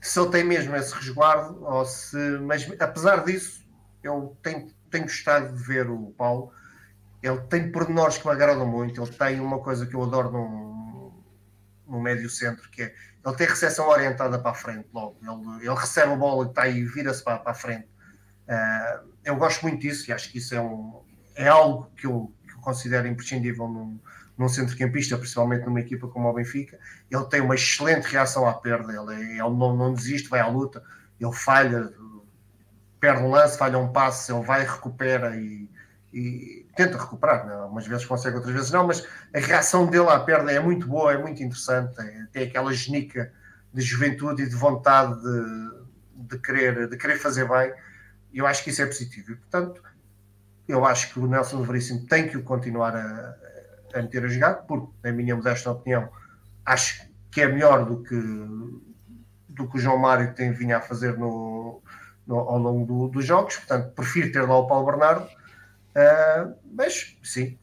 se 0.02 0.20
ele 0.20 0.30
tem 0.30 0.44
mesmo 0.44 0.76
esse 0.76 0.94
resguardo, 0.94 1.64
ou 1.64 1.86
se, 1.86 2.18
mas 2.42 2.70
apesar 2.78 3.24
disso, 3.24 3.66
eu 4.04 4.38
tenho, 4.44 4.68
tenho 4.92 5.06
gostado 5.06 5.56
de 5.56 5.64
ver 5.64 5.90
o 5.90 6.14
Paulo. 6.18 6.52
Ele 7.22 7.40
tem 7.42 7.72
pormenores 7.72 8.18
que 8.18 8.26
me 8.26 8.32
agradam 8.32 8.66
muito. 8.66 9.02
Ele 9.02 9.12
tem 9.12 9.40
uma 9.40 9.60
coisa 9.60 9.86
que 9.86 9.96
eu 9.96 10.04
adoro 10.04 10.32
num, 10.32 11.14
num 11.88 12.02
médio 12.02 12.30
centro, 12.30 12.70
que 12.70 12.84
é 12.84 12.94
ele 13.26 13.36
tem 13.36 13.48
recepção 13.48 13.88
orientada 13.88 14.40
para 14.40 14.52
a 14.52 14.54
frente 14.54 14.88
logo. 14.94 15.18
Ele, 15.22 15.66
ele 15.66 15.76
recebe 15.76 16.14
a 16.14 16.16
bola 16.16 16.46
e 16.46 16.50
está 16.50 16.64
aí, 16.64 16.84
vira-se 16.84 17.24
para, 17.24 17.38
para 17.38 17.52
a 17.52 17.56
frente. 17.56 17.88
Uh, 18.48 19.10
eu 19.24 19.36
gosto 19.36 19.62
muito 19.64 19.82
disso 19.82 20.10
e 20.10 20.14
acho 20.14 20.32
que 20.32 20.38
isso 20.38 20.56
é, 20.56 20.62
um, 20.62 21.02
é 21.36 21.48
algo 21.48 21.92
que 21.96 22.08
eu, 22.08 22.34
que 22.48 22.54
eu 22.54 22.60
considero 22.60 23.08
imprescindível 23.08 23.68
num, 23.68 24.00
num 24.38 24.48
centrocampista, 24.48 25.18
principalmente 25.18 25.66
numa 25.66 25.82
equipa 25.82 26.08
como 26.08 26.30
o 26.30 26.34
Benfica. 26.34 26.80
Ele 27.12 27.26
tem 27.26 27.42
uma 27.42 27.56
excelente 27.56 28.06
reação 28.06 28.48
à 28.48 28.54
perda, 28.54 28.94
ele, 28.94 29.14
é, 29.14 29.32
ele 29.32 29.38
não, 29.40 29.76
não 29.76 29.94
desiste, 29.94 30.30
vai 30.30 30.40
à 30.40 30.48
luta, 30.48 30.82
ele 31.20 31.34
falha, 31.34 31.92
perde 33.00 33.22
um 33.22 33.30
lance, 33.30 33.58
falha 33.58 33.78
um 33.78 33.92
passe, 33.92 34.32
ele 34.32 34.44
vai, 34.44 34.66
recupera 34.66 35.36
e, 35.36 35.70
e 36.14 36.59
tenta 36.80 36.98
recuperar. 36.98 37.46
Né? 37.46 37.56
Umas 37.66 37.86
vezes 37.86 38.06
consegue, 38.06 38.38
outras 38.38 38.54
vezes 38.54 38.72
não, 38.72 38.88
mas 38.88 39.06
a 39.36 39.40
reação 39.40 39.86
dele 39.86 40.08
à 40.08 40.20
perda 40.20 40.50
é 40.52 40.60
muito 40.60 40.88
boa, 40.88 41.12
é 41.12 41.18
muito 41.18 41.44
interessante. 41.44 42.00
É, 42.00 42.26
tem 42.32 42.44
aquela 42.44 42.74
genica 42.74 43.32
de 43.74 43.82
juventude 43.82 44.44
e 44.44 44.50
de 44.50 44.56
vontade 44.56 45.14
de, 45.22 46.28
de, 46.30 46.40
querer, 46.40 46.88
de 46.88 46.96
querer 46.96 47.18
fazer 47.18 47.48
bem. 47.50 47.74
E 48.32 48.38
eu 48.38 48.48
acho 48.48 48.64
que 48.64 48.70
isso 48.70 48.82
é 48.82 48.86
positivo. 48.86 49.32
E, 49.32 49.36
portanto, 49.36 49.84
eu 50.68 50.86
acho 50.86 51.14
que 51.14 51.20
o 51.20 51.28
Nelson 51.28 51.62
Veríssimo 51.64 52.06
tem 52.06 52.30
que 52.30 52.38
o 52.38 52.44
continuar 52.44 52.96
a, 52.96 53.36
a 53.94 54.02
meter 54.02 54.24
a 54.24 54.28
jogar, 54.28 54.54
porque, 54.66 54.94
na 55.04 55.12
minha 55.12 55.36
modesta 55.36 55.72
opinião, 55.72 56.10
acho 56.66 57.10
que 57.30 57.42
é 57.42 57.48
melhor 57.48 57.86
do 57.86 58.02
que, 58.04 58.16
do 59.50 59.68
que 59.70 59.78
o 59.78 59.80
João 59.80 59.98
Mário 59.98 60.34
tem 60.34 60.54
vindo 60.54 60.72
a 60.72 60.82
fazer 60.82 61.18
no, 61.18 61.82
no, 62.26 62.38
ao 62.38 62.58
longo 62.58 62.86
do, 62.86 63.08
dos 63.10 63.26
jogos. 63.26 63.58
Portanto, 63.58 63.94
prefiro 63.94 64.32
ter 64.32 64.42
lá 64.44 64.58
o 64.58 64.68
Paulo 64.68 64.86
Bernardo. 64.86 65.28
Uh, 66.00 66.56
mas, 66.72 67.18
sim, 67.22 67.58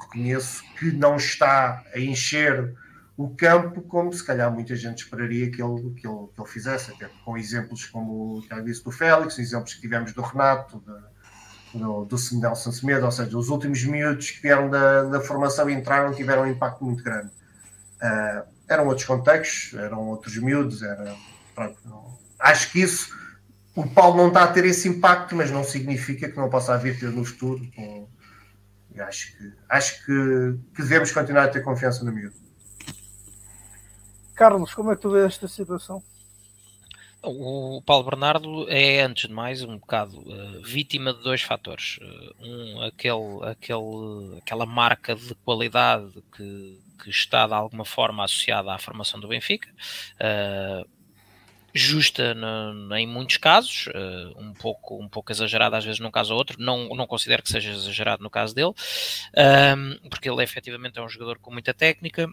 reconheço 0.00 0.62
que 0.78 0.90
não 0.90 1.16
está 1.16 1.84
a 1.94 1.98
encher 1.98 2.74
o 3.14 3.28
campo 3.30 3.82
como 3.82 4.10
se 4.10 4.24
calhar 4.24 4.50
muita 4.50 4.74
gente 4.74 5.02
esperaria 5.02 5.50
que 5.50 5.60
ele, 5.60 5.92
que 5.94 6.06
ele, 6.06 6.28
que 6.34 6.40
ele 6.40 6.48
fizesse, 6.48 6.92
até 6.92 7.10
com 7.24 7.36
exemplos 7.36 7.84
como 7.84 8.42
já 8.48 8.60
disse 8.60 8.82
do 8.82 8.90
Félix, 8.90 9.38
exemplos 9.38 9.74
que 9.74 9.82
tivemos 9.82 10.12
do 10.14 10.22
Renato, 10.22 10.82
do, 11.74 12.04
do 12.06 12.16
Nelson 12.40 12.72
Semedo, 12.72 13.04
ou 13.04 13.12
seja, 13.12 13.36
os 13.36 13.50
últimos 13.50 13.84
miúdos 13.84 14.30
que 14.30 14.40
vieram 14.40 14.70
da, 14.70 15.02
da 15.02 15.20
formação 15.20 15.68
e 15.68 15.74
entraram 15.74 16.14
tiveram 16.14 16.44
um 16.44 16.46
impacto 16.46 16.82
muito 16.84 17.02
grande. 17.02 17.28
Uh, 18.00 18.48
eram 18.66 18.86
outros 18.86 19.06
contextos, 19.06 19.78
eram 19.78 20.08
outros 20.08 20.38
miúdos, 20.38 20.82
era, 20.82 21.14
pronto, 21.54 21.76
acho 22.38 22.70
que 22.70 22.80
isso, 22.80 23.12
o 23.78 23.88
Paulo 23.88 24.16
não 24.16 24.26
está 24.26 24.42
a 24.42 24.52
ter 24.52 24.64
esse 24.64 24.88
impacto, 24.88 25.36
mas 25.36 25.52
não 25.52 25.62
significa 25.62 26.28
que 26.28 26.36
não 26.36 26.50
possa 26.50 26.74
haver 26.74 26.98
ter 26.98 27.10
no 27.10 27.24
futuro. 27.24 27.64
Com, 27.76 28.08
acho 28.98 29.36
que, 29.36 29.52
acho 29.68 30.04
que, 30.04 30.58
que 30.74 30.82
devemos 30.82 31.12
continuar 31.12 31.44
a 31.44 31.48
ter 31.48 31.62
confiança 31.62 32.04
no 32.04 32.10
miúdo. 32.10 32.34
Carlos, 34.34 34.74
como 34.74 34.90
é 34.90 34.96
que 34.96 35.02
tu 35.02 35.10
vês 35.10 35.26
esta 35.26 35.46
situação? 35.46 36.02
O 37.22 37.80
Paulo 37.86 38.04
Bernardo 38.04 38.68
é, 38.68 39.00
antes 39.02 39.28
de 39.28 39.34
mais, 39.34 39.62
um 39.62 39.78
bocado 39.78 40.18
uh, 40.18 40.62
vítima 40.64 41.14
de 41.14 41.22
dois 41.22 41.42
fatores. 41.42 41.98
Uh, 41.98 42.46
um, 42.46 42.82
aquele, 42.82 43.44
aquele, 43.48 44.38
aquela 44.38 44.66
marca 44.66 45.14
de 45.14 45.36
qualidade 45.36 46.10
que, 46.36 46.80
que 47.02 47.10
está 47.10 47.46
de 47.46 47.54
alguma 47.54 47.84
forma 47.84 48.24
associada 48.24 48.72
à 48.72 48.78
formação 48.78 49.20
do 49.20 49.28
Benfica, 49.28 49.68
uh, 50.14 50.97
justa 51.74 52.34
no, 52.34 52.96
em 52.96 53.06
muitos 53.06 53.36
casos, 53.36 53.88
um, 54.36 54.52
pouco, 54.54 55.00
um 55.00 55.08
pouco 55.08 55.30
exagerada 55.30 55.76
às 55.76 55.84
vezes 55.84 56.00
num 56.00 56.10
caso 56.10 56.32
ou 56.32 56.38
outro, 56.38 56.60
não, 56.60 56.88
não 56.88 57.06
considero 57.06 57.42
que 57.42 57.50
seja 57.50 57.70
exagerado 57.70 58.22
no 58.22 58.30
caso 58.30 58.54
dele, 58.54 58.72
porque 60.10 60.28
ele 60.28 60.42
efetivamente 60.42 60.98
é 60.98 61.02
um 61.02 61.08
jogador 61.08 61.38
com 61.38 61.52
muita 61.52 61.74
técnica, 61.74 62.28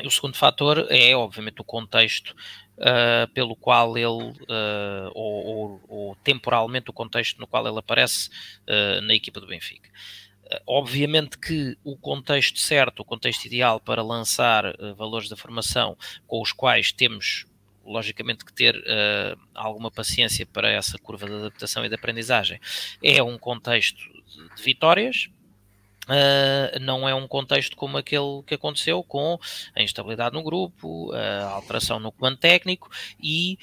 o 0.00 0.10
segundo 0.10 0.36
fator 0.36 0.86
é, 0.90 1.14
obviamente, 1.14 1.60
o 1.60 1.64
contexto 1.64 2.34
uh, 2.78 3.30
pelo 3.34 3.54
qual 3.54 3.96
ele, 3.96 4.06
uh, 4.06 5.10
ou, 5.14 5.44
ou, 5.44 5.80
ou, 5.88 6.16
temporalmente, 6.16 6.88
o 6.88 6.92
contexto 6.92 7.38
no 7.38 7.46
qual 7.46 7.66
ele 7.66 7.78
aparece 7.78 8.30
uh, 8.68 9.02
na 9.02 9.14
equipa 9.14 9.40
do 9.40 9.46
Benfica. 9.46 9.90
Obviamente 10.66 11.38
que 11.38 11.78
o 11.82 11.96
contexto 11.96 12.58
certo, 12.58 13.00
o 13.00 13.04
contexto 13.06 13.46
ideal 13.46 13.80
para 13.80 14.02
lançar 14.02 14.64
valores 14.98 15.26
da 15.30 15.36
formação 15.36 15.96
com 16.26 16.42
os 16.42 16.52
quais 16.52 16.92
temos 16.92 17.46
logicamente 17.84 18.44
que 18.44 18.52
ter 18.52 18.76
uh, 18.76 19.38
alguma 19.54 19.90
paciência 19.90 20.46
para 20.46 20.70
essa 20.70 20.98
curva 20.98 21.26
de 21.26 21.34
adaptação 21.34 21.84
e 21.84 21.88
de 21.88 21.94
aprendizagem. 21.94 22.60
É 23.02 23.22
um 23.22 23.38
contexto 23.38 23.98
de, 24.56 24.62
vitórias, 24.62 25.28
Uh, 26.08 26.80
não 26.80 27.08
é 27.08 27.14
um 27.14 27.28
contexto 27.28 27.76
como 27.76 27.96
aquele 27.96 28.42
que 28.44 28.54
aconteceu 28.54 29.04
com 29.04 29.38
a 29.72 29.82
instabilidade 29.84 30.34
no 30.34 30.42
grupo, 30.42 31.12
a 31.12 31.50
alteração 31.50 32.00
no 32.00 32.10
comando 32.10 32.38
técnico 32.38 32.90
e 33.22 33.56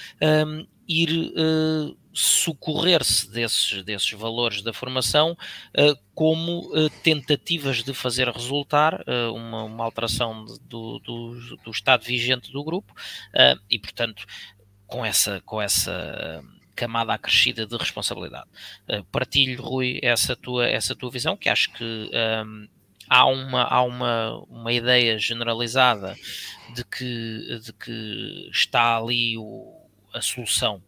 um, 0.47 0.65
ir 0.87 1.33
uh, 1.35 1.97
socorrer-se 2.13 3.29
desses, 3.31 3.83
desses 3.83 4.11
valores 4.11 4.61
da 4.61 4.73
formação 4.73 5.37
uh, 5.77 5.97
como 6.13 6.69
tentativas 7.03 7.83
de 7.83 7.93
fazer 7.93 8.27
resultar 8.27 9.05
uma, 9.33 9.63
uma, 9.63 9.85
alteração 9.85 10.43
do, 10.67 10.99
do, 10.99 11.57
do, 11.63 11.71
estado 11.71 12.03
vigente 12.03 12.51
do 12.51 12.61
grupo 12.61 12.93
e, 13.69 13.79
portanto, 13.79 14.25
com 14.85 15.05
essa, 15.05 15.39
com 15.45 15.61
essa 15.61 16.43
camada 16.79 17.13
acrescida 17.13 17.67
de 17.67 17.75
responsabilidade. 17.75 18.47
Uh, 18.87 19.03
partilho, 19.11 19.61
Rui, 19.61 19.99
essa 20.01 20.33
tua, 20.33 20.65
essa 20.65 20.95
tua 20.95 21.11
visão, 21.11 21.35
que 21.35 21.49
acho 21.49 21.73
que 21.73 21.83
um, 21.83 22.67
há, 23.09 23.25
uma, 23.25 23.63
há 23.63 23.81
uma, 23.83 24.37
uma 24.47 24.71
ideia 24.71 25.19
generalizada 25.19 26.15
de 26.73 26.85
que, 26.85 27.59
de 27.61 27.73
que 27.73 28.49
está 28.49 28.97
ali 28.97 29.37
o, 29.37 29.89
a 30.13 30.21
solução 30.21 30.81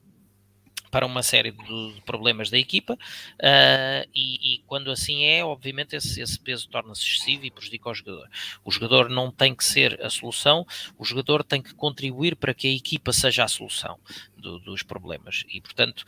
para 0.92 1.06
uma 1.06 1.24
série 1.24 1.52
de, 1.52 2.02
problemas 2.06 2.50
da 2.50 2.58
equipa 2.58 2.94
uh, 2.94 4.10
e, 4.14 4.56
e, 4.56 4.64
quando 4.68 4.92
assim 4.92 5.24
é, 5.24 5.44
obviamente 5.44 5.96
esse, 5.96 6.22
esse 6.22 6.38
peso 6.38 6.68
torna-se 6.70 7.02
excessivo 7.02 7.46
e 7.46 7.52
prejudica 7.52 7.90
o 7.90 7.94
jogador. 7.94 8.30
O 8.64 8.72
jogador 8.72 9.10
não 9.10 9.32
tem 9.32 9.56
que 9.56 9.64
ser 9.64 10.00
a 10.04 10.10
solução, 10.10 10.68
o 10.98 11.06
jogador 11.06 11.44
tem 11.44 11.62
que 11.62 11.74
contribuir 11.74 12.36
para 12.36 12.54
que 12.54 12.68
a 12.68 12.72
equipa 12.72 13.14
seja 13.14 13.46
a 13.46 13.48
solução 13.48 13.98
do, 14.36 14.60
dos 14.60 14.84
problemas 14.84 15.46
e, 15.48 15.62
portanto, 15.62 16.04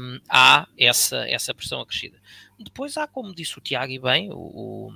um, 0.00 0.18
há 0.28 0.66
essa, 0.78 1.28
essa 1.28 1.52
pressão 1.54 1.80
acrescida. 1.80 2.18
Depois 2.58 2.96
há, 2.96 3.06
como 3.06 3.34
disse 3.34 3.58
o 3.58 3.60
Tiago 3.60 3.92
e 3.92 3.98
bem, 3.98 4.30
o, 4.30 4.36
o 4.36 4.92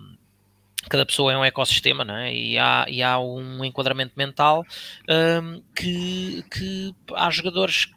cada 0.89 1.05
pessoa 1.05 1.33
é 1.33 1.37
um 1.37 1.45
ecossistema, 1.45 2.05
não 2.05 2.17
é? 2.17 2.35
E 2.35 2.59
há, 2.59 2.87
e 2.89 3.03
há 3.03 3.19
um 3.19 3.65
enquadramento 3.65 4.15
mental 4.17 4.65
um, 5.09 5.63
que, 5.75 6.43
que 6.51 6.95
há 7.15 7.31
jogadores 7.31 7.91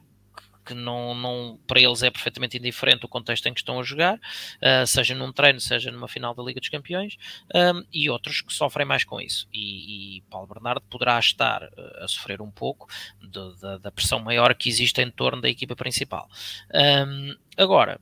não, 0.73 1.13
não, 1.15 1.59
para 1.67 1.79
eles 1.79 2.03
é 2.03 2.09
perfeitamente 2.09 2.57
indiferente 2.57 3.05
o 3.05 3.09
contexto 3.09 3.47
em 3.47 3.53
que 3.53 3.59
estão 3.59 3.79
a 3.79 3.83
jogar, 3.83 4.15
uh, 4.15 4.85
seja 4.85 5.15
num 5.15 5.31
treino, 5.31 5.59
seja 5.59 5.91
numa 5.91 6.07
final 6.07 6.33
da 6.33 6.43
Liga 6.43 6.59
dos 6.59 6.69
Campeões, 6.69 7.17
um, 7.53 7.83
e 7.93 8.09
outros 8.09 8.41
que 8.41 8.53
sofrem 8.53 8.85
mais 8.85 9.03
com 9.03 9.19
isso. 9.19 9.47
E, 9.53 10.17
e 10.17 10.21
Paulo 10.29 10.47
Bernardo 10.47 10.81
poderá 10.89 11.17
estar 11.19 11.63
uh, 11.63 12.03
a 12.03 12.07
sofrer 12.07 12.41
um 12.41 12.51
pouco 12.51 12.87
de, 13.21 13.29
de, 13.29 13.79
da 13.79 13.91
pressão 13.91 14.19
maior 14.19 14.53
que 14.55 14.69
existe 14.69 15.01
em 15.01 15.11
torno 15.11 15.41
da 15.41 15.49
equipa 15.49 15.75
principal. 15.75 16.29
Um, 16.73 17.35
agora, 17.57 17.99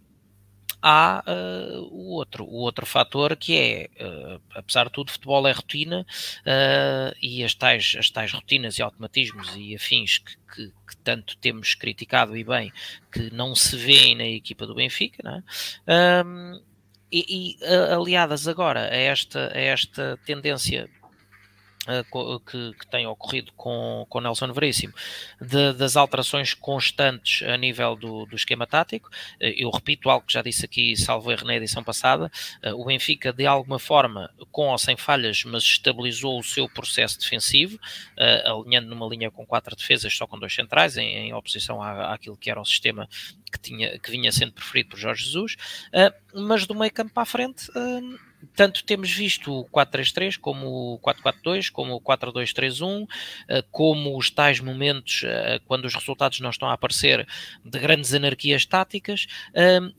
há 0.81 1.23
uh, 1.27 1.81
o, 1.91 2.11
outro, 2.13 2.43
o 2.45 2.55
outro 2.55 2.85
fator 2.85 3.35
que 3.35 3.57
é, 3.57 3.89
uh, 4.03 4.41
apesar 4.55 4.85
de 4.85 4.91
tudo, 4.91 5.11
futebol 5.11 5.47
é 5.47 5.51
rotina 5.51 6.05
uh, 6.41 7.15
e 7.21 7.43
as 7.43 7.53
tais, 7.53 7.95
as 7.97 8.09
tais 8.09 8.31
rotinas 8.31 8.77
e 8.77 8.81
automatismos 8.81 9.53
e 9.55 9.75
afins 9.75 10.19
que, 10.19 10.37
que, 10.53 10.67
que, 10.87 10.97
tanto 11.03 11.37
temos 11.37 11.75
criticado 11.75 12.35
e 12.37 12.43
bem 12.43 12.71
que 13.11 13.33
não 13.33 13.55
se 13.55 13.75
vêem 13.75 14.15
na 14.15 14.25
equipa 14.25 14.65
do 14.65 14.75
Benfica, 14.75 15.21
não 15.23 15.43
é? 15.87 16.23
um, 16.25 16.61
e, 17.11 17.57
e 17.61 17.65
aliadas 17.91 18.47
agora 18.47 18.81
a 18.81 18.95
esta, 18.95 19.51
a 19.53 19.59
esta 19.59 20.19
tendência 20.25 20.89
que, 22.45 22.73
que, 22.79 22.87
tem 22.87 23.07
ocorrido 23.07 23.51
com, 23.53 24.05
com 24.09 24.21
Nelson 24.21 24.51
Veríssimo, 24.53 24.93
de, 25.41 25.73
das 25.73 25.95
alterações 25.95 26.53
constantes 26.53 27.47
a 27.47 27.57
nível 27.57 27.95
do, 27.95 28.25
do, 28.25 28.35
esquema 28.35 28.67
tático. 28.67 29.09
Eh, 29.39 29.55
eu 29.63 29.69
repito 29.69 30.09
algo 30.09 30.25
que 30.25 30.33
já 30.33 30.41
disse 30.41 30.65
aqui, 30.65 30.95
salvo 30.95 31.31
erro 31.31 31.45
na 31.45 31.55
edição 31.55 31.83
passada, 31.83 32.31
eh, 32.61 32.73
o 32.73 32.85
Benfica, 32.85 33.33
de 33.33 33.45
alguma 33.45 33.79
forma, 33.79 34.29
com 34.51 34.67
ou 34.67 34.77
sem 34.77 34.95
falhas, 34.95 35.43
mas 35.43 35.63
estabilizou 35.63 36.39
o 36.39 36.43
seu 36.43 36.69
processo 36.69 37.19
defensivo, 37.19 37.79
eh, 38.17 38.43
alinhando 38.45 38.87
numa 38.87 39.07
linha 39.07 39.31
com 39.31 39.45
quatro 39.45 39.75
defesas, 39.75 40.15
só 40.15 40.27
com 40.27 40.37
dois 40.37 40.53
centrais, 40.53 40.97
em, 40.97 41.29
em 41.29 41.33
oposição 41.33 41.81
à, 41.81 42.13
àquilo 42.13 42.37
que 42.37 42.49
era 42.49 42.61
o 42.61 42.65
sistema 42.65 43.07
que, 43.51 43.59
tinha, 43.59 43.97
que 43.99 44.11
vinha 44.11 44.31
sendo 44.31 44.53
preferido 44.53 44.89
por 44.89 44.99
Jorge 44.99 45.25
Jesus, 45.25 45.55
mas 46.33 46.67
do 46.67 46.75
meio 46.75 46.91
campo 46.91 47.13
para 47.13 47.23
a 47.23 47.25
frente 47.25 47.69
tanto 48.55 48.83
temos 48.83 49.11
visto 49.11 49.51
o 49.53 49.65
4-3-3, 49.65 50.37
como 50.37 50.93
o 50.93 50.99
4-4-2, 50.99 51.71
como 51.71 51.95
o 51.95 52.01
4-2-3-1, 52.01 53.07
como 53.71 54.17
os 54.17 54.29
tais 54.29 54.59
momentos 54.59 55.23
quando 55.65 55.85
os 55.85 55.95
resultados 55.95 56.39
não 56.39 56.49
estão 56.49 56.69
a 56.69 56.73
aparecer 56.73 57.27
de 57.63 57.79
grandes 57.79 58.13
anarquias 58.13 58.65
táticas, 58.65 59.27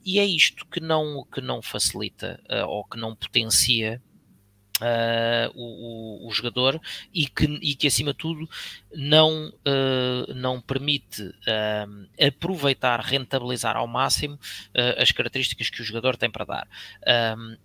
e 0.04 0.18
é 0.18 0.24
isto 0.24 0.66
que 0.66 0.80
não, 0.80 1.26
que 1.32 1.40
não 1.40 1.62
facilita 1.62 2.40
ou 2.66 2.84
que 2.84 2.98
não 2.98 3.14
potencia 3.14 4.00
Uh, 4.80 5.52
o, 5.54 6.28
o, 6.28 6.32
jogador 6.32 6.80
e 7.12 7.26
que, 7.26 7.44
e 7.44 7.74
que 7.74 7.86
acima 7.86 8.12
de 8.12 8.18
tudo 8.18 8.48
não, 8.94 9.48
uh, 9.48 10.34
não 10.34 10.60
permite 10.60 11.22
uh, 11.22 12.08
aproveitar, 12.26 13.00
rentabilizar 13.00 13.76
ao 13.76 13.86
máximo 13.86 14.38
as 14.96 15.12
características 15.12 15.68
que 15.68 15.82
o 15.82 15.84
jogador 15.84 16.16
tem 16.16 16.30
para 16.30 16.44
dar. 16.44 16.68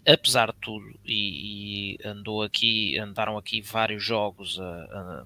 apesar 0.06 0.52
de 0.52 0.58
tudo, 0.60 0.86
e, 1.06 1.98
e, 2.04 2.08
andou 2.08 2.42
aqui, 2.42 2.98
andaram 3.00 3.38
aqui 3.38 3.62
vários 3.62 4.04
jogos 4.04 4.60
a, 4.60 4.64
a 4.64 5.26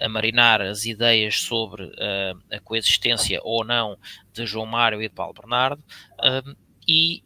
a 0.00 0.08
marinar 0.08 0.60
as 0.60 0.84
ideias 0.84 1.40
sobre 1.40 1.84
uh, 1.84 2.42
a 2.50 2.60
coexistência 2.60 3.40
ou 3.42 3.64
não 3.64 3.96
de 4.32 4.46
João 4.46 4.66
Mário 4.66 5.02
e 5.02 5.08
de 5.08 5.14
Paulo 5.14 5.34
Bernardo, 5.34 5.82
uh, 6.18 6.56
e 6.86 7.22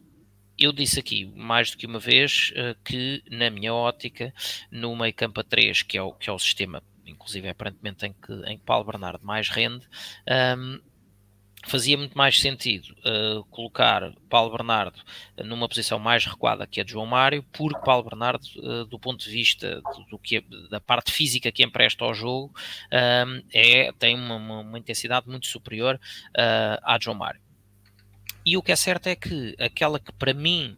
eu 0.57 0.71
disse 0.71 0.99
aqui 0.99 1.25
mais 1.35 1.71
do 1.71 1.77
que 1.77 1.85
uma 1.85 1.99
vez 1.99 2.51
uh, 2.51 2.75
que, 2.83 3.23
na 3.29 3.49
minha 3.49 3.73
ótica, 3.73 4.33
no 4.71 4.95
meio 4.95 5.13
campo 5.13 5.39
a 5.39 5.43
3, 5.43 5.83
que 5.83 5.97
é 5.97 6.01
o, 6.01 6.11
que 6.13 6.29
é 6.29 6.33
o 6.33 6.39
sistema, 6.39 6.81
inclusive 7.05 7.47
aparentemente 7.47 8.05
em 8.05 8.13
que, 8.13 8.33
em 8.45 8.57
que 8.57 8.63
Paulo 8.63 8.85
Bernardo 8.85 9.25
mais 9.25 9.49
rende, 9.49 9.87
um, 10.57 10.79
fazia 11.65 11.97
muito 11.97 12.17
mais 12.17 12.39
sentido 12.39 12.95
uh, 12.99 13.43
colocar 13.45 14.13
Paulo 14.29 14.51
Bernardo 14.51 14.99
numa 15.43 15.67
posição 15.67 15.99
mais 15.99 16.25
recuada 16.25 16.65
que 16.65 16.79
a 16.79 16.83
de 16.83 16.91
João 16.91 17.05
Mário, 17.05 17.43
porque 17.51 17.79
Paulo 17.83 18.03
Bernardo, 18.03 18.45
uh, 18.57 18.85
do 18.85 18.97
ponto 18.97 19.23
de 19.23 19.29
vista 19.29 19.81
do, 19.81 20.05
do 20.11 20.19
que, 20.19 20.41
da 20.69 20.79
parte 20.79 21.11
física 21.11 21.51
que 21.51 21.63
empresta 21.63 22.05
ao 22.05 22.13
jogo, 22.13 22.53
um, 22.91 23.43
é, 23.53 23.91
tem 23.93 24.15
uma, 24.15 24.35
uma, 24.61 24.79
intensidade 24.79 25.27
muito 25.27 25.47
superior 25.47 25.99
à 26.83 26.97
de 26.97 27.05
João 27.05 27.17
Mário. 27.17 27.46
E 28.47 28.55
o 28.55 28.63
que 28.63 28.71
é 28.71 28.77
certo 28.77 29.07
é 29.07 29.15
que 29.17 29.57
aquela 29.59 29.99
que 29.99 30.09
para 30.13 30.33
mim 30.33 30.77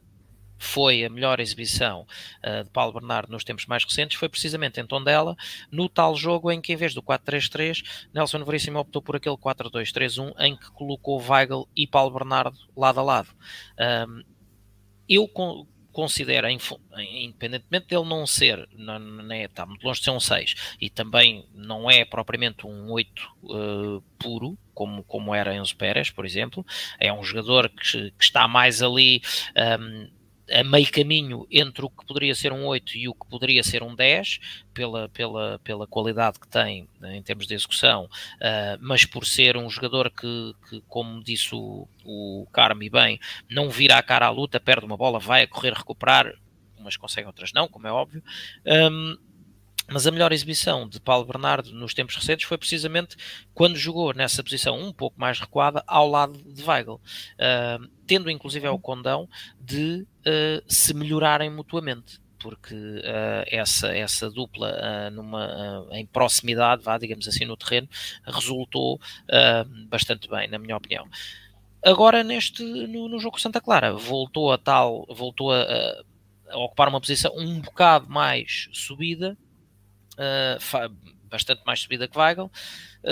foi 0.57 1.05
a 1.05 1.09
melhor 1.09 1.39
exibição 1.39 2.07
uh, 2.43 2.63
de 2.63 2.69
Paulo 2.71 2.93
Bernardo 2.93 3.31
nos 3.31 3.43
tempos 3.43 3.67
mais 3.67 3.83
recentes 3.83 4.17
foi 4.17 4.27
precisamente 4.27 4.81
em 4.81 4.87
Tondela, 4.87 5.37
no 5.71 5.87
tal 5.87 6.15
jogo 6.15 6.51
em 6.51 6.59
que 6.59 6.73
em 6.73 6.75
vez 6.75 6.95
do 6.95 7.03
4-3-3, 7.03 8.07
Nelson 8.11 8.43
Veríssimo 8.43 8.79
optou 8.79 9.03
por 9.03 9.17
aquele 9.17 9.37
4-2-3-1 9.37 10.33
em 10.39 10.57
que 10.57 10.71
colocou 10.71 11.21
Weigl 11.21 11.69
e 11.75 11.85
Paulo 11.85 12.11
Bernardo 12.11 12.57
lado 12.75 13.01
a 13.01 13.03
lado. 13.03 13.29
Um, 13.79 14.23
eu 15.07 15.27
considera, 15.99 16.49
independentemente 16.49 17.87
dele 17.87 18.05
não 18.05 18.25
ser, 18.25 18.69
não, 18.73 18.97
não 18.97 19.35
é, 19.35 19.43
está 19.43 19.65
muito 19.65 19.83
longe 19.83 19.99
de 19.99 20.05
ser 20.05 20.11
um 20.11 20.19
6, 20.19 20.55
e 20.79 20.89
também 20.89 21.45
não 21.53 21.91
é 21.91 22.05
propriamente 22.05 22.65
um 22.65 22.89
8 22.89 23.09
uh, 23.43 23.97
eh, 23.97 24.01
puro, 24.17 24.57
como, 24.73 25.03
como 25.03 25.35
era 25.35 25.53
Enzo 25.53 25.75
Pérez, 25.75 26.09
por 26.09 26.25
exemplo, 26.25 26.65
é 26.97 27.11
um 27.11 27.21
jogador 27.21 27.67
que, 27.67 28.11
que 28.11 28.23
está 28.23 28.47
mais 28.47 28.81
ali 28.81 29.21
um, 29.57 29.61
ehm, 29.61 30.09
a 30.51 30.63
meio 30.63 30.91
caminho 30.91 31.47
entre 31.51 31.85
o 31.85 31.89
que 31.89 32.05
poderia 32.05 32.33
ser 32.35 32.51
um 32.51 32.65
8 32.65 32.97
e 32.97 33.07
o 33.07 33.13
que 33.13 33.27
poderia 33.27 33.63
ser 33.63 33.83
um 33.83 33.95
10, 33.95 34.39
pela, 34.73 35.09
pela, 35.09 35.59
pela 35.59 35.87
qualidade 35.87 36.39
que 36.39 36.47
tem 36.47 36.87
né, 36.99 37.15
em 37.15 37.21
termos 37.21 37.47
de 37.47 37.53
execução, 37.53 38.05
uh, 38.05 38.77
mas 38.79 39.05
por 39.05 39.25
ser 39.25 39.57
um 39.57 39.69
jogador 39.69 40.09
que, 40.09 40.55
que 40.69 40.81
como 40.87 41.23
disse 41.23 41.53
o, 41.53 41.87
o 42.03 42.47
Carmi 42.51 42.89
bem, 42.89 43.19
não 43.49 43.69
vira 43.69 43.97
a 43.97 44.03
cara 44.03 44.27
à 44.27 44.29
luta, 44.29 44.59
perde 44.59 44.85
uma 44.85 44.97
bola, 44.97 45.19
vai 45.19 45.43
a 45.43 45.47
correr, 45.47 45.73
recuperar, 45.73 46.33
umas 46.77 46.97
conseguem, 46.97 47.27
outras 47.27 47.51
não, 47.53 47.67
como 47.67 47.87
é 47.87 47.91
óbvio. 47.91 48.23
Um, 48.65 49.17
mas 49.91 50.05
a 50.05 50.11
melhor 50.11 50.31
exibição 50.31 50.87
de 50.87 50.99
Paulo 50.99 51.25
Bernardo 51.25 51.73
nos 51.73 51.93
tempos 51.93 52.15
recentes 52.15 52.47
foi 52.47 52.57
precisamente 52.57 53.15
quando 53.53 53.75
jogou 53.75 54.13
nessa 54.13 54.43
posição 54.43 54.79
um 54.79 54.93
pouco 54.93 55.19
mais 55.19 55.39
recuada 55.39 55.83
ao 55.87 56.07
lado 56.07 56.37
de 56.37 56.63
Weigl, 56.63 56.95
uh, 56.95 57.89
tendo 58.05 58.29
inclusive 58.29 58.67
o 58.67 58.77
condão 58.77 59.27
de 59.59 60.05
se 60.67 60.93
melhorarem 60.93 61.49
mutuamente 61.49 62.19
porque 62.39 62.73
uh, 62.73 63.43
essa, 63.47 63.95
essa 63.95 64.29
dupla 64.29 64.71
uh, 64.71 65.11
numa, 65.11 65.83
uh, 65.83 65.93
em 65.93 66.05
proximidade, 66.05 66.83
vá, 66.83 66.97
digamos 66.97 67.27
assim, 67.27 67.45
no 67.45 67.57
terreno, 67.57 67.87
resultou 68.25 68.99
bastante 69.87 70.27
bem, 70.29 70.47
na 70.47 70.57
minha 70.57 70.77
opinião. 70.77 71.05
Agora, 71.83 72.23
neste, 72.23 72.63
no, 72.63 73.07
no 73.07 73.19
jogo 73.19 73.39
Santa 73.39 73.61
Clara, 73.61 73.93
voltou 73.93 74.51
a 74.51 74.57
tal, 74.57 75.05
voltou 75.09 75.53
a, 75.53 75.63
a 76.49 76.57
ocupar 76.57 76.89
uma 76.89 76.99
posição 76.99 77.31
um 77.37 77.61
bocado 77.61 78.09
mais 78.09 78.69
subida, 78.73 79.37
bastante 81.29 81.61
mais 81.65 81.79
subida 81.79 82.07
que 82.07 82.17
Weigl, 82.17 82.51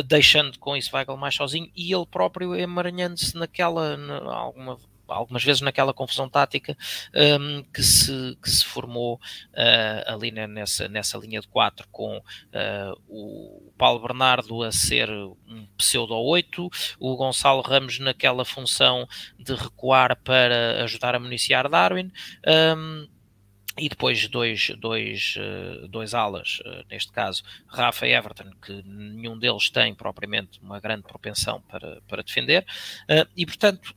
deixando 0.06 0.60
com 0.60 0.76
isso 0.76 0.94
Weigl 0.94 1.16
mais 1.16 1.36
sozinho 1.36 1.72
e 1.74 1.94
ele 1.94 2.06
próprio 2.06 2.56
emaranhando-se 2.56 3.38
naquela, 3.38 3.96
na, 3.96 4.34
alguma, 4.34 4.78
algumas 5.08 5.44
vezes 5.44 5.62
naquela 5.62 5.94
confusão 5.94 6.30
tática 6.30 6.78
um, 7.16 7.64
que, 7.64 7.82
se, 7.84 8.38
que 8.42 8.50
se 8.50 8.66
formou 8.66 9.16
uh, 9.16 10.14
ali 10.14 10.32
nessa, 10.32 10.88
nessa 10.88 11.18
linha 11.18 11.40
de 11.40 11.48
4 11.48 11.88
com 11.92 12.18
uh, 12.18 13.02
o 13.08 13.72
Paulo 13.78 14.00
Bernardo 14.00 14.64
a 14.64 14.72
ser 14.72 15.10
um 15.10 15.68
pseudo 15.78 16.16
8, 16.16 16.70
o 17.00 17.16
Gonçalo 17.16 17.62
Ramos 17.62 18.00
naquela 18.00 18.44
função 18.44 19.08
de 19.38 19.54
recuar 19.54 20.16
para 20.24 20.84
ajudar 20.84 21.16
a 21.16 21.20
municiar 21.20 21.70
Darwin. 21.70 22.12
Um, 22.76 23.08
e 23.80 23.88
depois 23.90 24.28
dois, 24.28 24.72
dois, 24.80 25.36
eh, 25.38 25.88
dois 25.88 26.16
alas, 26.16 26.60
neste 26.90 27.12
caso 27.12 27.44
Rafa 27.68 28.08
e 28.08 28.12
Everton, 28.12 28.50
que 28.60 28.82
nenhum 28.84 29.38
deles 29.38 29.70
tem 29.70 29.94
propriamente 29.94 30.60
uma 30.64 30.80
grande 30.80 31.04
propensão 31.04 31.62
para, 31.62 32.02
para 32.08 32.24
defender, 32.24 32.66
e 33.36 33.46
portanto, 33.46 33.94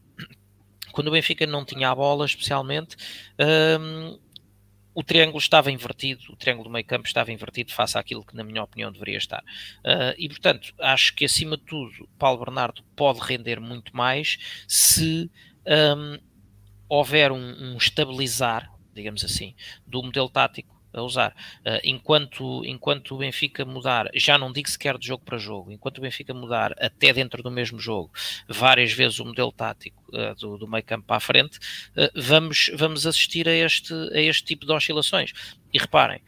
quando 0.93 1.09
o 1.09 1.11
Benfica 1.11 1.47
não 1.47 1.65
tinha 1.65 1.91
a 1.91 1.95
bola, 1.95 2.25
especialmente, 2.25 2.97
ehm, 3.39 4.19
o 4.95 5.03
triângulo 5.03 5.39
estava 5.39 5.71
invertido, 5.71 6.23
o 6.31 6.37
triângulo 6.37 6.69
do 6.69 6.73
meio 6.73 6.85
campo 6.85 7.07
estava 7.07 7.33
invertido 7.33 7.73
face 7.73 7.97
àquilo 7.97 8.25
que, 8.25 8.37
na 8.37 8.43
minha 8.45 8.63
opinião, 8.63 8.91
deveria 8.93 9.19
estar. 9.19 9.43
e 10.19 10.29
portanto, 10.29 10.75
acho 10.81 11.15
que 11.15 11.25
acima 11.25 11.57
de 11.57 11.63
tudo, 11.63 12.09
Paulo 12.19 12.45
Bernardo 12.45 12.83
pode 12.97 13.21
render 13.21 13.61
muito 13.61 13.97
mais 13.97 14.37
se 14.67 15.31
um, 15.97 16.19
houver 16.89 17.31
um, 17.31 17.39
um 17.39 17.77
estabilizar 17.77 18.71
digamos 18.95 19.25
assim, 19.25 19.55
do 19.87 20.03
modelo 20.03 20.29
tático 20.29 20.80
a 20.93 21.03
usar. 21.03 21.35
Uh, 21.61 21.81
enquanto, 21.85 22.65
enquanto 22.65 23.15
o 23.15 23.19
Benfica 23.19 23.65
mudar, 23.65 24.09
já 24.15 24.37
não 24.39 24.53
digo 24.53 24.69
sequer 24.69 24.99
de 24.99 25.07
jogo 25.07 25.25
para 25.25 25.39
jogo, 25.39 25.71
enquanto 25.71 25.99
o 25.99 26.01
Benfica 26.01 26.35
mudar 26.35 26.73
até 26.79 27.13
dentro 27.13 27.43
do 27.43 27.51
mesmo 27.51 27.79
jogo, 27.79 28.11
várias 28.49 28.93
vezes 28.93 29.19
o 29.21 29.25
modelo 29.25 29.53
tático 29.53 30.03
uh, 30.09 30.35
do, 30.35 30.59
do 30.59 30.69
meio 30.69 30.85
campo 30.85 31.07
para 31.07 31.17
a 31.17 31.21
frente, 31.21 31.59
uh, 31.59 32.11
vamos, 32.15 32.71
vamos 32.75 33.07
assistir 33.07 33.49
a 33.49 33.55
este, 33.55 33.95
a 34.13 34.21
este 34.21 34.45
tipo 34.45 34.67
de 34.67 34.73
oscilações. 34.73 35.33
E 35.73 35.79
reparem, 35.79 36.21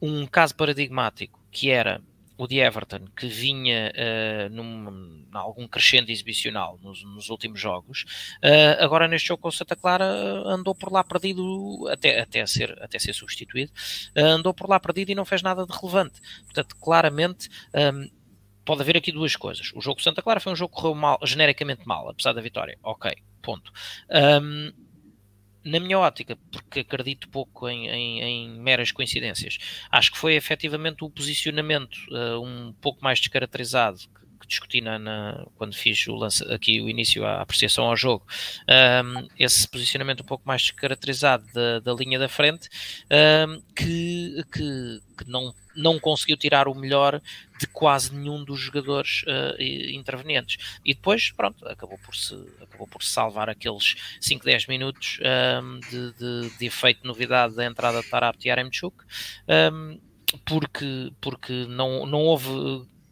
um 0.00 0.26
caso 0.26 0.54
paradigmático 0.54 1.40
que 1.50 1.70
era 1.70 2.00
o 2.42 2.46
de 2.46 2.58
Everton, 2.58 3.06
que 3.16 3.26
vinha 3.26 3.92
uh, 3.94 4.50
num, 4.50 5.26
algum 5.32 5.66
crescendo 5.68 6.10
exibicional 6.10 6.78
nos, 6.82 7.02
nos 7.04 7.30
últimos 7.30 7.60
jogos, 7.60 8.04
uh, 8.42 8.82
agora 8.82 9.06
neste 9.08 9.28
jogo 9.28 9.42
com 9.42 9.48
o 9.48 9.52
Santa 9.52 9.76
Clara 9.76 10.04
andou 10.46 10.74
por 10.74 10.92
lá 10.92 11.04
perdido 11.04 11.88
até, 11.90 12.20
até, 12.20 12.44
ser, 12.46 12.76
até 12.82 12.98
ser 12.98 13.12
substituído, 13.12 13.72
uh, 14.16 14.20
andou 14.20 14.52
por 14.52 14.68
lá 14.68 14.80
perdido 14.80 15.10
e 15.10 15.14
não 15.14 15.24
fez 15.24 15.42
nada 15.42 15.66
de 15.66 15.72
relevante. 15.72 16.20
Portanto, 16.44 16.76
claramente. 16.76 17.48
Um, 17.74 18.08
pode 18.64 18.80
haver 18.80 18.96
aqui 18.96 19.10
duas 19.10 19.34
coisas. 19.34 19.72
O 19.74 19.80
jogo 19.80 20.00
Santa 20.00 20.22
Clara 20.22 20.38
foi 20.38 20.52
um 20.52 20.56
jogo 20.56 20.72
que 20.74 20.80
correu 20.80 20.94
mal, 20.94 21.18
genericamente 21.24 21.86
mal, 21.86 22.08
apesar 22.08 22.32
da 22.32 22.40
vitória. 22.40 22.78
Ok, 22.82 23.10
ponto. 23.42 23.72
Um, 24.08 24.72
na 25.64 25.78
minha 25.78 25.98
ótica, 25.98 26.36
porque 26.50 26.80
acredito 26.80 27.28
pouco 27.28 27.68
em, 27.68 27.88
em, 27.88 28.20
em, 28.22 28.60
meras 28.60 28.90
coincidências, 28.90 29.58
acho 29.90 30.12
que 30.12 30.18
foi 30.18 30.34
efetivamente 30.34 31.04
o 31.04 31.10
posicionamento 31.10 31.96
uh, 32.10 32.42
um 32.42 32.72
pouco 32.80 33.02
mais 33.02 33.18
descaracterizado 33.18 34.00
que, 34.42 34.48
discuti 34.48 34.80
na, 34.80 34.98
na, 34.98 35.46
quando 35.56 35.74
fiz 35.74 36.06
o 36.06 36.14
lance, 36.14 36.44
aqui 36.52 36.80
o 36.80 36.88
início 36.88 37.24
à 37.24 37.40
apreciação 37.40 37.84
ao 37.84 37.96
jogo, 37.96 38.26
um, 38.68 39.28
esse 39.38 39.66
posicionamento 39.68 40.22
um 40.22 40.26
pouco 40.26 40.46
mais 40.46 40.62
descaracterizado 40.62 41.44
da, 41.52 41.80
da 41.80 41.94
linha 41.94 42.18
da 42.18 42.28
frente, 42.28 42.68
um, 43.10 43.62
que, 43.74 44.44
que, 44.52 45.00
que 45.18 45.30
não 45.30 45.54
não 45.74 45.98
conseguiu 45.98 46.36
tirar 46.36 46.68
o 46.68 46.74
melhor 46.74 47.20
de 47.58 47.66
quase 47.66 48.14
nenhum 48.14 48.44
dos 48.44 48.60
jogadores 48.60 49.22
uh, 49.22 49.62
intervenientes. 49.62 50.78
E 50.84 50.94
depois, 50.94 51.30
pronto, 51.30 51.66
acabou 51.66 51.98
por 51.98 52.14
se, 52.14 52.34
acabou 52.60 52.86
por 52.86 53.02
se 53.02 53.10
salvar 53.10 53.48
aqueles 53.48 53.94
5, 54.20 54.44
10 54.44 54.66
minutos 54.66 55.18
um, 55.62 55.80
de, 55.80 56.12
de, 56.12 56.58
de, 56.58 56.66
efeito 56.66 57.06
novidade 57.06 57.54
da 57.54 57.64
entrada 57.64 58.02
de 58.02 58.08
Tarap 58.08 58.36
e 58.44 58.50
Aremchuk, 58.50 58.96
um, 59.72 59.98
porque, 60.44 61.12
porque 61.20 61.66
não, 61.68 62.06
não 62.06 62.20
houve 62.20 62.50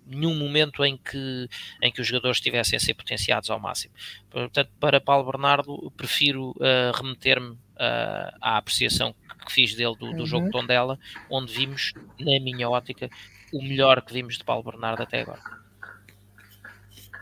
nenhum 0.07 0.35
momento 0.35 0.85
em 0.85 0.97
que, 0.97 1.49
em 1.83 1.93
que 1.93 2.01
os 2.01 2.07
jogadores 2.07 2.39
estivessem 2.39 2.77
a 2.77 2.81
ser 2.81 2.95
potenciados 2.95 3.51
ao 3.51 3.61
máximo. 3.61 3.95
Portanto, 4.31 4.71
para 4.79 5.01
Paulo 5.01 5.31
Bernardo, 5.31 5.93
prefiro 5.97 6.51
uh, 6.51 6.93
remeter-me 6.95 7.51
uh, 7.51 8.37
à 8.41 8.57
apreciação 8.57 9.15
que 9.47 9.53
fiz 9.53 9.75
dele 9.75 9.97
do, 9.97 10.13
do 10.13 10.21
uhum. 10.21 10.27
jogo 10.27 10.51
Tondela, 10.51 10.99
onde 11.29 11.53
vimos, 11.53 11.93
na 12.19 12.39
minha 12.41 12.69
ótica, 12.69 13.09
o 13.53 13.63
melhor 13.63 14.03
que 14.03 14.13
vimos 14.13 14.39
de 14.39 14.45
Paulo 14.45 14.63
Bernardo 14.63 15.03
até 15.03 15.23
agora. 15.23 15.41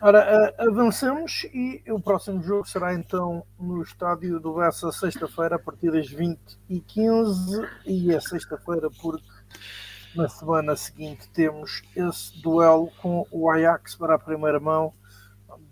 Ora, 0.01 0.55
avançamos 0.59 1.45
e 1.53 1.83
o 1.89 2.01
próximo 2.01 2.41
jogo 2.41 2.64
será 2.68 2.95
então 2.95 3.45
no 3.59 3.83
estádio 3.83 4.39
do 4.39 4.55
Bessa 4.55 4.93
sexta-feira, 4.93 5.57
a 5.57 5.59
partir 5.59 5.91
das 5.91 6.09
20 6.09 6.39
e 6.68 6.81
15 6.81 7.68
e 7.85 8.14
é 8.14 8.20
sexta-feira 8.20 8.89
porque 9.01 9.26
na 10.14 10.28
semana 10.28 10.76
seguinte 10.76 11.28
temos 11.30 11.82
esse 11.94 12.40
duelo 12.40 12.90
com 13.00 13.26
o 13.30 13.50
Ajax 13.50 13.94
para 13.94 14.14
a 14.14 14.18
primeira 14.18 14.59
mão 14.59 14.92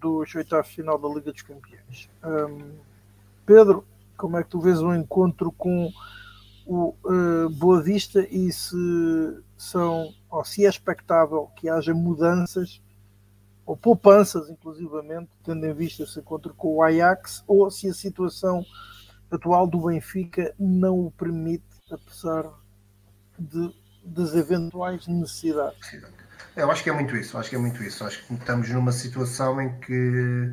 dos 0.01 0.35
oitavos 0.35 0.69
final 0.69 0.99
da 0.99 1.09
Liga 1.09 1.33
dos 1.33 1.43
Campeões. 1.43 2.09
Um, 2.25 2.73
Pedro, 3.45 3.85
como 4.17 4.37
é 4.37 4.43
que 4.43 4.51
tu 4.51 4.61
vês 4.61 4.81
o 4.81 4.95
encontro 4.95 5.51
com 5.53 5.91
o 6.67 6.95
uh, 7.05 7.51
Boa 7.51 7.83
Vista 7.83 8.27
e 8.29 8.53
se 8.53 8.77
são, 9.57 10.13
ou 10.31 10.45
se 10.45 10.67
é 10.67 10.69
expectável 10.69 11.51
que 11.57 11.69
haja 11.69 11.95
mudanças 11.95 12.81
ou 13.65 13.77
poupanças, 13.77 14.49
inclusivamente, 14.49 15.29
tendo 15.43 15.67
em 15.67 15.75
vista 15.75 16.05
esse 16.05 16.21
encontro 16.21 16.55
com 16.55 16.77
o 16.77 16.83
Ajax, 16.83 17.43
ou 17.49 17.69
se 17.69 17.89
a 17.89 17.95
situação 17.95 18.65
atual 19.29 19.67
do 19.67 19.81
Benfica 19.81 20.55
não 20.57 21.07
o 21.07 21.11
permite, 21.11 21.65
apesar 21.91 22.49
de, 23.37 23.75
das 24.07 24.35
eventuais 24.35 25.07
necessidades. 25.07 26.01
Eu 26.57 26.71
acho 26.71 26.83
que 26.83 26.89
é 26.89 26.93
muito 26.93 27.15
isso, 27.17 27.37
acho 27.37 27.51
que 27.51 27.57
é 27.57 27.59
muito 27.59 27.83
isso. 27.83 28.05
Acho 28.05 28.25
que 28.25 28.35
estamos 28.35 28.69
numa 28.71 28.93
situação 28.93 29.61
em 29.61 29.79
que 29.81 30.53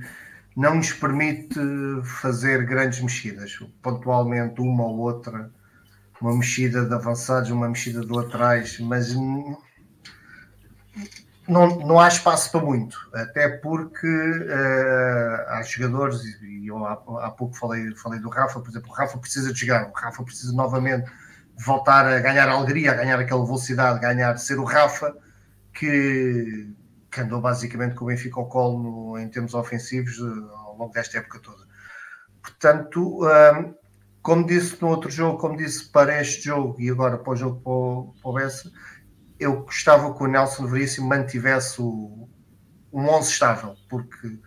não 0.55 0.75
nos 0.75 0.91
permite 0.91 1.59
fazer 2.03 2.65
grandes 2.65 2.99
mexidas. 2.99 3.57
Pontualmente, 3.81 4.59
uma 4.59 4.83
ou 4.83 4.99
outra, 4.99 5.49
uma 6.19 6.35
mexida 6.35 6.85
de 6.85 6.93
avançados, 6.93 7.49
uma 7.51 7.69
mexida 7.69 8.01
de 8.01 8.11
laterais, 8.11 8.79
mas 8.79 9.13
não, 11.47 11.79
não 11.79 11.99
há 11.99 12.07
espaço 12.07 12.51
para 12.51 12.61
muito, 12.61 12.97
até 13.13 13.49
porque 13.49 14.07
uh, 14.07 15.49
há 15.49 15.61
jogadores, 15.63 16.23
e 16.41 16.67
eu 16.67 16.85
há, 16.85 16.93
há, 16.93 17.31
pouco 17.31 17.55
falei, 17.55 17.93
falei 17.95 18.19
do 18.19 18.29
Rafa, 18.29 18.59
por 18.59 18.69
exemplo, 18.69 18.89
o 18.89 18.93
Rafa 18.93 19.17
precisa 19.17 19.51
de 19.51 19.59
jogar, 19.59 19.89
o 19.89 19.91
Rafa 19.91 20.23
precisa 20.23 20.53
novamente 20.53 21.11
voltar 21.57 22.05
a 22.05 22.19
ganhar 22.19 22.49
alegria, 22.49 22.91
a 22.91 22.95
ganhar 22.95 23.19
aquela 23.19 23.45
velocidade, 23.45 23.99
ganhar, 23.99 24.37
ser 24.37 24.59
o 24.59 24.63
Rafa 24.63 25.15
que, 25.73 26.73
que 27.11 27.21
andou 27.21 27.41
basicamente 27.41 27.95
com 27.95 28.05
o 28.05 28.07
Benfica 28.07 28.39
ao 28.39 28.47
colo 28.47 28.81
no, 28.81 29.19
em 29.19 29.27
termos 29.29 29.53
ofensivos 29.53 30.19
uh, 30.19 30.49
ao 30.55 30.77
longo 30.77 30.93
desta 30.93 31.17
época 31.17 31.39
toda. 31.39 31.63
Portanto, 32.41 33.23
uh, 33.25 33.75
como 34.21 34.45
disse 34.45 34.81
no 34.81 34.89
outro 34.89 35.09
jogo, 35.09 35.37
como 35.37 35.57
disse 35.57 35.89
para 35.91 36.21
este 36.21 36.45
jogo 36.45 36.79
e 36.79 36.89
agora 36.89 37.17
para 37.17 37.33
o 37.33 37.35
jogo 37.35 38.13
para 38.21 38.29
o 38.29 38.33
Bessa, 38.33 38.71
eu 39.39 39.63
gostava 39.63 40.13
que 40.15 40.23
o 40.23 40.27
Nelson 40.27 40.67
Veríssimo 40.67 41.07
mantivesse 41.07 41.81
o, 41.81 42.29
um 42.91 43.09
11 43.09 43.29
estável, 43.29 43.75
porque 43.89 44.39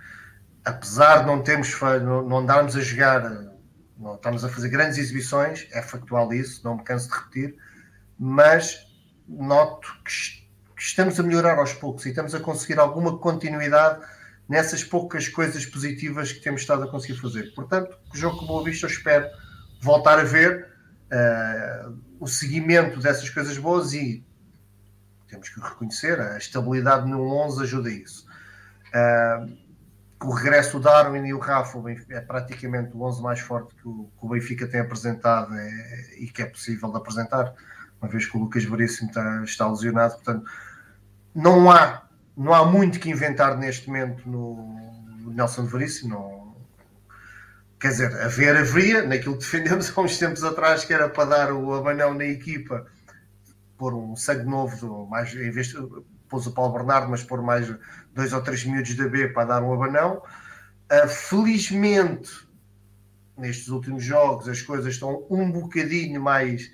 apesar 0.64 1.20
de 1.20 1.26
não 1.26 1.42
termos 1.42 1.78
não, 1.80 2.22
não 2.22 2.38
andarmos 2.38 2.76
a 2.76 2.80
jogar, 2.80 3.22
estamos 4.14 4.44
a 4.44 4.48
fazer 4.48 4.68
grandes 4.68 4.98
exibições, 4.98 5.66
é 5.72 5.82
factual 5.82 6.32
isso, 6.32 6.60
não 6.64 6.76
me 6.76 6.84
canso 6.84 7.08
de 7.08 7.14
repetir, 7.14 7.56
mas 8.18 8.86
noto 9.28 9.88
que, 10.04 10.46
que 10.76 10.82
estamos 10.82 11.18
a 11.18 11.22
melhorar 11.22 11.58
aos 11.58 11.72
poucos 11.72 12.06
e 12.06 12.10
estamos 12.10 12.34
a 12.34 12.40
conseguir 12.40 12.78
alguma 12.78 13.18
continuidade 13.18 14.04
nessas 14.48 14.84
poucas 14.84 15.28
coisas 15.28 15.66
positivas 15.66 16.32
que 16.32 16.40
temos 16.40 16.60
estado 16.60 16.84
a 16.84 16.88
conseguir 16.88 17.18
fazer. 17.18 17.54
Portanto, 17.54 17.96
o 18.12 18.16
jogo 18.16 18.38
com 18.38 18.46
Boa 18.46 18.64
Vista 18.64 18.86
eu 18.86 18.90
espero 18.90 19.26
voltar 19.80 20.18
a 20.18 20.24
ver 20.24 20.68
uh, 21.10 21.98
o 22.20 22.26
seguimento 22.26 23.00
dessas 23.00 23.28
coisas 23.30 23.58
boas 23.58 23.92
e 23.92 24.24
temos 25.28 25.48
que 25.48 25.60
reconhecer, 25.60 26.20
a 26.20 26.38
estabilidade 26.38 27.08
no 27.08 27.20
11 27.20 27.62
ajuda 27.62 27.90
isso. 27.90 28.26
Uh, 28.88 29.65
o 30.24 30.30
regresso 30.30 30.78
do 30.78 30.84
Darwin 30.84 31.26
e 31.26 31.34
o 31.34 31.38
Rafa 31.38 31.78
é 32.08 32.20
praticamente 32.20 32.96
o 32.96 33.02
11 33.02 33.22
mais 33.22 33.40
forte 33.40 33.74
que 33.74 33.86
o, 33.86 34.10
que 34.18 34.26
o 34.26 34.28
Benfica 34.28 34.66
tem 34.66 34.80
apresentado 34.80 35.54
é, 35.54 36.18
e 36.18 36.28
que 36.28 36.42
é 36.42 36.46
possível 36.46 36.90
de 36.90 36.96
apresentar, 36.96 37.54
uma 38.00 38.10
vez 38.10 38.26
que 38.26 38.36
o 38.36 38.40
Lucas 38.40 38.64
Veríssimo 38.64 39.08
está, 39.08 39.42
está 39.44 39.68
lesionado. 39.68 40.14
Portanto, 40.14 40.50
não 41.34 41.70
há, 41.70 42.02
não 42.36 42.54
há 42.54 42.64
muito 42.64 42.98
que 42.98 43.10
inventar 43.10 43.56
neste 43.58 43.88
momento 43.88 44.28
no, 44.28 45.30
Nelson 45.30 45.66
Veríssimo. 45.66 46.14
Não, 46.14 46.56
quer 47.78 47.88
dizer, 47.88 48.20
haver 48.20 48.56
haveria, 48.56 49.06
naquilo 49.06 49.34
que 49.34 49.44
defendemos 49.44 49.92
há 49.96 50.00
uns 50.00 50.18
tempos 50.18 50.42
atrás, 50.42 50.84
que 50.84 50.94
era 50.94 51.08
para 51.08 51.24
dar 51.28 51.52
o 51.52 51.74
abanão 51.74 52.14
na 52.14 52.24
equipa 52.24 52.86
pôr 53.76 53.94
um 53.94 54.16
sangue 54.16 54.44
novo, 54.44 55.06
mais, 55.06 55.34
em 55.34 55.50
vez 55.50 55.68
de 55.68 55.76
pôs 56.28 56.46
o 56.46 56.52
Paulo 56.52 56.72
Bernardo, 56.72 57.10
mas 57.10 57.22
pôr 57.22 57.42
mais 57.42 57.72
dois 58.14 58.32
ou 58.32 58.40
três 58.42 58.64
miúdos 58.64 58.94
da 58.94 59.08
B 59.08 59.28
para 59.28 59.48
dar 59.48 59.62
um 59.62 59.72
abanão. 59.72 60.22
Uh, 60.90 61.08
felizmente, 61.08 62.30
nestes 63.36 63.68
últimos 63.68 64.04
jogos, 64.04 64.48
as 64.48 64.62
coisas 64.62 64.94
estão 64.94 65.26
um 65.30 65.50
bocadinho 65.50 66.20
mais, 66.20 66.70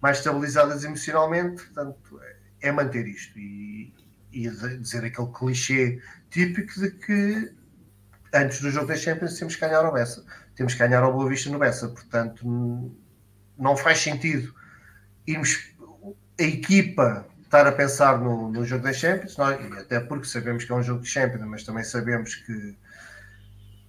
mais 0.00 0.18
estabilizadas 0.18 0.84
emocionalmente, 0.84 1.62
portanto, 1.64 2.20
é 2.60 2.70
manter 2.70 3.06
isto 3.06 3.38
e, 3.38 3.92
e 4.32 4.48
dizer 4.48 5.04
aquele 5.04 5.28
clichê 5.28 6.00
típico 6.30 6.80
de 6.80 6.90
que 6.90 7.52
antes 8.32 8.60
do 8.60 8.70
jogo 8.70 8.86
da 8.86 8.96
Champions 8.96 9.38
temos 9.38 9.54
que 9.54 9.60
ganhar 9.60 9.84
ao 9.84 9.92
Bessa, 9.92 10.24
temos 10.54 10.74
que 10.74 10.78
ganhar 10.78 11.02
ao 11.02 11.12
Boa 11.12 11.28
Vista 11.28 11.50
no 11.50 11.58
Bessa, 11.58 11.88
portanto, 11.88 12.94
não 13.58 13.76
faz 13.76 13.98
sentido 13.98 14.54
irmos 15.26 15.72
a 16.38 16.42
equipa 16.42 17.26
estar 17.52 17.66
a 17.66 17.72
pensar 17.72 18.18
no, 18.18 18.50
no 18.50 18.64
jogo 18.64 18.82
da 18.82 18.94
Champions, 18.94 19.36
nós, 19.36 19.60
até 19.76 20.00
porque 20.00 20.26
sabemos 20.26 20.64
que 20.64 20.72
é 20.72 20.74
um 20.74 20.82
jogo 20.82 21.02
de 21.02 21.08
Champions, 21.08 21.46
mas 21.46 21.62
também 21.62 21.84
sabemos 21.84 22.34
que, 22.34 22.74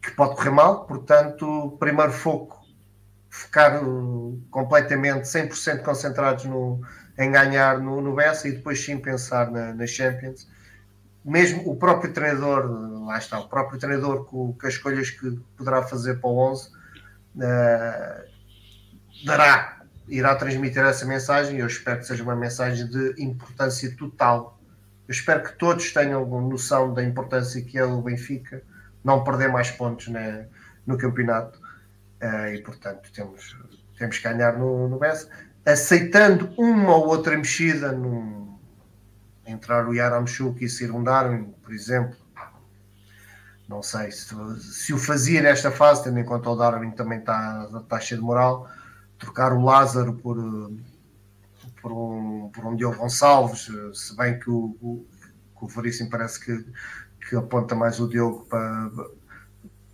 que 0.02 0.12
pode 0.12 0.36
correr 0.36 0.50
mal, 0.50 0.86
portanto, 0.86 1.78
primeiro 1.80 2.12
foco, 2.12 2.62
focar 3.30 3.82
uh, 3.82 4.38
completamente 4.52 5.22
100% 5.22 5.82
concentrados 5.82 6.44
no, 6.44 6.82
em 7.18 7.32
ganhar 7.32 7.80
no, 7.80 8.02
no 8.02 8.14
Bessa 8.14 8.50
e 8.50 8.52
depois 8.52 8.84
sim 8.84 8.98
pensar 8.98 9.50
na, 9.50 9.74
na 9.74 9.88
Champions. 9.88 10.46
Mesmo 11.24 11.64
o 11.66 11.78
próprio 11.78 12.12
treinador, 12.12 12.70
lá 13.06 13.18
está, 13.18 13.40
o 13.40 13.48
próprio 13.48 13.80
treinador 13.80 14.26
com, 14.26 14.52
com 14.52 14.68
as 14.68 14.74
escolhas 14.74 15.10
que 15.10 15.40
poderá 15.56 15.84
fazer 15.84 16.20
para 16.20 16.30
o 16.30 16.52
11, 16.52 16.68
uh, 16.68 16.74
dará 19.26 19.83
irá 20.14 20.36
transmitir 20.36 20.84
essa 20.84 21.06
mensagem 21.06 21.58
eu 21.58 21.66
espero 21.66 22.00
que 22.00 22.06
seja 22.06 22.22
uma 22.22 22.36
mensagem 22.36 22.88
de 22.88 23.16
importância 23.18 23.96
total. 23.98 24.60
Eu 25.08 25.12
espero 25.12 25.44
que 25.44 25.54
todos 25.58 25.92
tenham 25.92 26.24
noção 26.42 26.94
da 26.94 27.04
importância 27.04 27.60
que 27.64 27.80
é 27.80 27.84
o 27.84 28.00
Benfica 28.00 28.62
não 29.04 29.24
perder 29.24 29.50
mais 29.50 29.72
pontos 29.72 30.08
né, 30.10 30.48
no 30.86 30.98
campeonato 31.00 31.60
uh, 32.22 32.48
e, 32.54 32.62
portanto, 32.62 33.12
temos, 33.12 33.58
temos 33.98 34.18
que 34.20 34.24
ganhar 34.24 34.58
no, 34.58 34.88
no 34.88 35.00
BES, 35.00 35.28
aceitando 35.66 36.54
uma 36.58 36.96
ou 36.96 37.08
outra 37.08 37.36
mexida 37.36 37.92
no 37.92 38.60
entrar 39.46 39.88
o 39.88 39.94
Yaramchuk 39.94 40.64
e 40.64 40.70
ser 40.70 40.92
um 40.92 41.04
Darwin, 41.04 41.54
por 41.64 41.74
exemplo. 41.74 42.16
Não 43.68 43.82
sei 43.82 44.12
se, 44.12 44.36
se 44.60 44.94
o 44.94 44.98
fazia 44.98 45.42
nesta 45.42 45.72
fase, 45.72 46.04
tendo 46.04 46.20
em 46.20 46.24
conta 46.24 46.50
o 46.50 46.56
Darwin 46.56 46.92
também 46.92 47.18
está, 47.18 47.68
está 47.82 48.00
cheio 48.00 48.22
de 48.22 48.26
moral 48.26 48.70
trocar 49.24 49.54
o 49.54 49.64
Lázaro 49.64 50.14
por, 50.16 50.38
por, 51.82 51.92
um, 51.92 52.50
por 52.50 52.66
um 52.66 52.76
Diogo 52.76 52.98
Gonçalves, 52.98 53.70
se 53.94 54.16
bem 54.16 54.40
que 54.40 54.50
o, 54.50 54.76
o, 54.82 55.06
que 55.58 55.66
o 55.66 55.68
Veríssimo 55.68 56.10
parece 56.10 56.40
que, 56.44 56.66
que 57.28 57.36
aponta 57.36 57.74
mais 57.74 58.00
o 58.00 58.08
Diogo 58.08 58.46
para, 58.46 58.92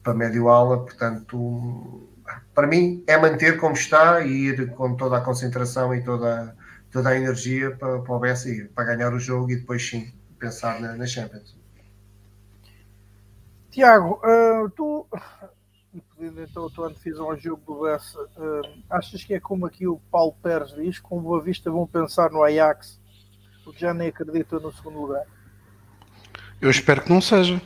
para 0.03 0.13
médio 0.13 0.49
ala, 0.49 0.79
portanto, 0.79 2.09
para 2.53 2.67
mim 2.67 3.03
é 3.07 3.17
manter 3.17 3.57
como 3.59 3.73
está 3.73 4.21
e 4.21 4.47
ir 4.49 4.71
com 4.71 4.95
toda 4.95 5.17
a 5.17 5.21
concentração 5.21 5.93
e 5.93 6.03
toda, 6.03 6.55
toda 6.91 7.09
a 7.09 7.17
energia 7.17 7.75
para, 7.75 7.99
para 7.99 8.13
o 8.13 8.25
e 8.25 8.65
para 8.65 8.83
ganhar 8.85 9.13
o 9.13 9.19
jogo 9.19 9.51
e 9.51 9.57
depois 9.57 9.87
sim 9.87 10.11
pensar 10.39 10.79
na, 10.79 10.95
na 10.95 11.05
Champions. 11.05 11.57
Tiago, 13.69 14.19
uh, 14.25 14.69
tu 14.71 15.05
pedindo 16.19 16.43
então 16.43 16.65
a 16.65 16.69
tua 16.69 16.87
antevisão 16.89 17.31
ao 17.31 17.39
jogo 17.39 17.61
do 17.65 17.81
Bessa, 17.81 18.19
uh, 18.19 18.83
achas 18.89 19.23
que 19.23 19.33
é 19.33 19.39
como 19.39 19.65
aqui 19.65 19.87
o 19.87 19.97
Paulo 20.11 20.35
Pérez 20.43 20.75
diz, 20.75 20.99
com 20.99 21.21
Boa 21.21 21.41
Vista 21.41 21.71
vão 21.71 21.87
pensar 21.87 22.29
no 22.29 22.43
Ajax, 22.43 22.99
porque 23.63 23.79
já 23.79 23.93
nem 23.93 24.09
acreditam 24.09 24.59
no 24.59 24.73
segundo 24.73 24.99
lugar? 24.99 25.25
Eu 26.59 26.69
espero 26.69 27.01
que 27.01 27.09
não 27.09 27.21
seja. 27.21 27.61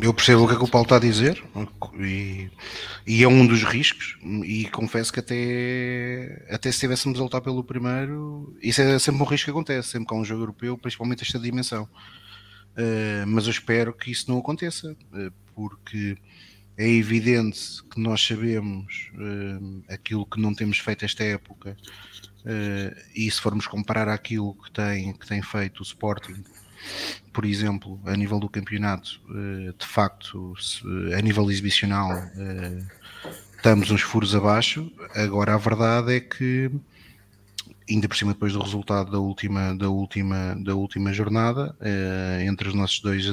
Eu 0.00 0.12
percebo 0.14 0.44
o 0.44 0.46
que 0.46 0.54
é 0.54 0.56
que 0.56 0.64
o 0.64 0.68
Paulo 0.68 0.84
está 0.84 0.96
a 0.96 1.00
dizer 1.00 1.42
e, 1.98 2.50
e 3.06 3.24
é 3.24 3.28
um 3.28 3.46
dos 3.46 3.64
riscos 3.64 4.18
e 4.44 4.68
confesso 4.68 5.10
que 5.10 5.20
até, 5.20 6.46
até 6.50 6.70
se 6.70 6.80
tivéssemos 6.80 7.18
a 7.18 7.22
lutar 7.22 7.40
pelo 7.40 7.64
primeiro, 7.64 8.54
isso 8.62 8.82
é 8.82 8.98
sempre 8.98 9.22
um 9.22 9.24
risco 9.24 9.46
que 9.46 9.50
acontece, 9.50 9.88
sempre 9.88 10.08
que 10.08 10.14
há 10.14 10.18
um 10.18 10.24
jogo 10.24 10.42
europeu, 10.42 10.76
principalmente 10.76 11.22
esta 11.22 11.38
dimensão. 11.38 11.84
Uh, 12.76 13.26
mas 13.26 13.46
eu 13.46 13.52
espero 13.52 13.92
que 13.94 14.10
isso 14.10 14.30
não 14.30 14.38
aconteça, 14.38 14.92
uh, 14.92 15.32
porque 15.54 16.18
é 16.76 16.88
evidente 16.88 17.82
que 17.90 17.98
nós 17.98 18.24
sabemos 18.24 19.10
uh, 19.14 19.82
aquilo 19.88 20.26
que 20.26 20.40
não 20.40 20.54
temos 20.54 20.78
feito 20.78 21.04
esta 21.04 21.24
época 21.24 21.76
uh, 22.44 23.00
e 23.14 23.30
se 23.30 23.40
formos 23.40 23.66
comparar 23.66 24.08
aquilo 24.08 24.54
que 24.54 24.70
tem, 24.70 25.12
que 25.14 25.26
tem 25.26 25.40
feito 25.40 25.80
o 25.80 25.82
Sporting, 25.82 26.44
por 27.32 27.46
exemplo, 27.46 27.98
a 28.04 28.14
nível 28.14 28.38
do 28.38 28.48
campeonato, 28.48 29.20
uh, 29.30 29.72
de 29.72 29.86
facto, 29.86 30.54
se, 30.60 30.82
a 31.14 31.22
nível 31.22 31.50
exibicional, 31.50 32.10
estamos 33.56 33.90
uns 33.90 34.02
furos 34.02 34.34
abaixo. 34.34 34.92
Agora, 35.14 35.54
a 35.54 35.58
verdade 35.58 36.14
é 36.14 36.20
que, 36.20 36.70
ainda 37.88 38.06
por 38.06 38.16
cima 38.16 38.34
depois 38.34 38.52
do 38.52 38.60
resultado 38.60 39.10
da 39.10 39.18
última, 39.18 39.74
da 39.74 39.88
última, 39.88 40.54
da 40.62 40.74
última 40.74 41.10
jornada, 41.12 41.74
entre 42.46 42.68
os 42.68 42.74
nossos 42.74 43.00
dois 43.00 43.24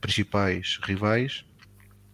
principais 0.00 0.78
rivais, 0.82 1.44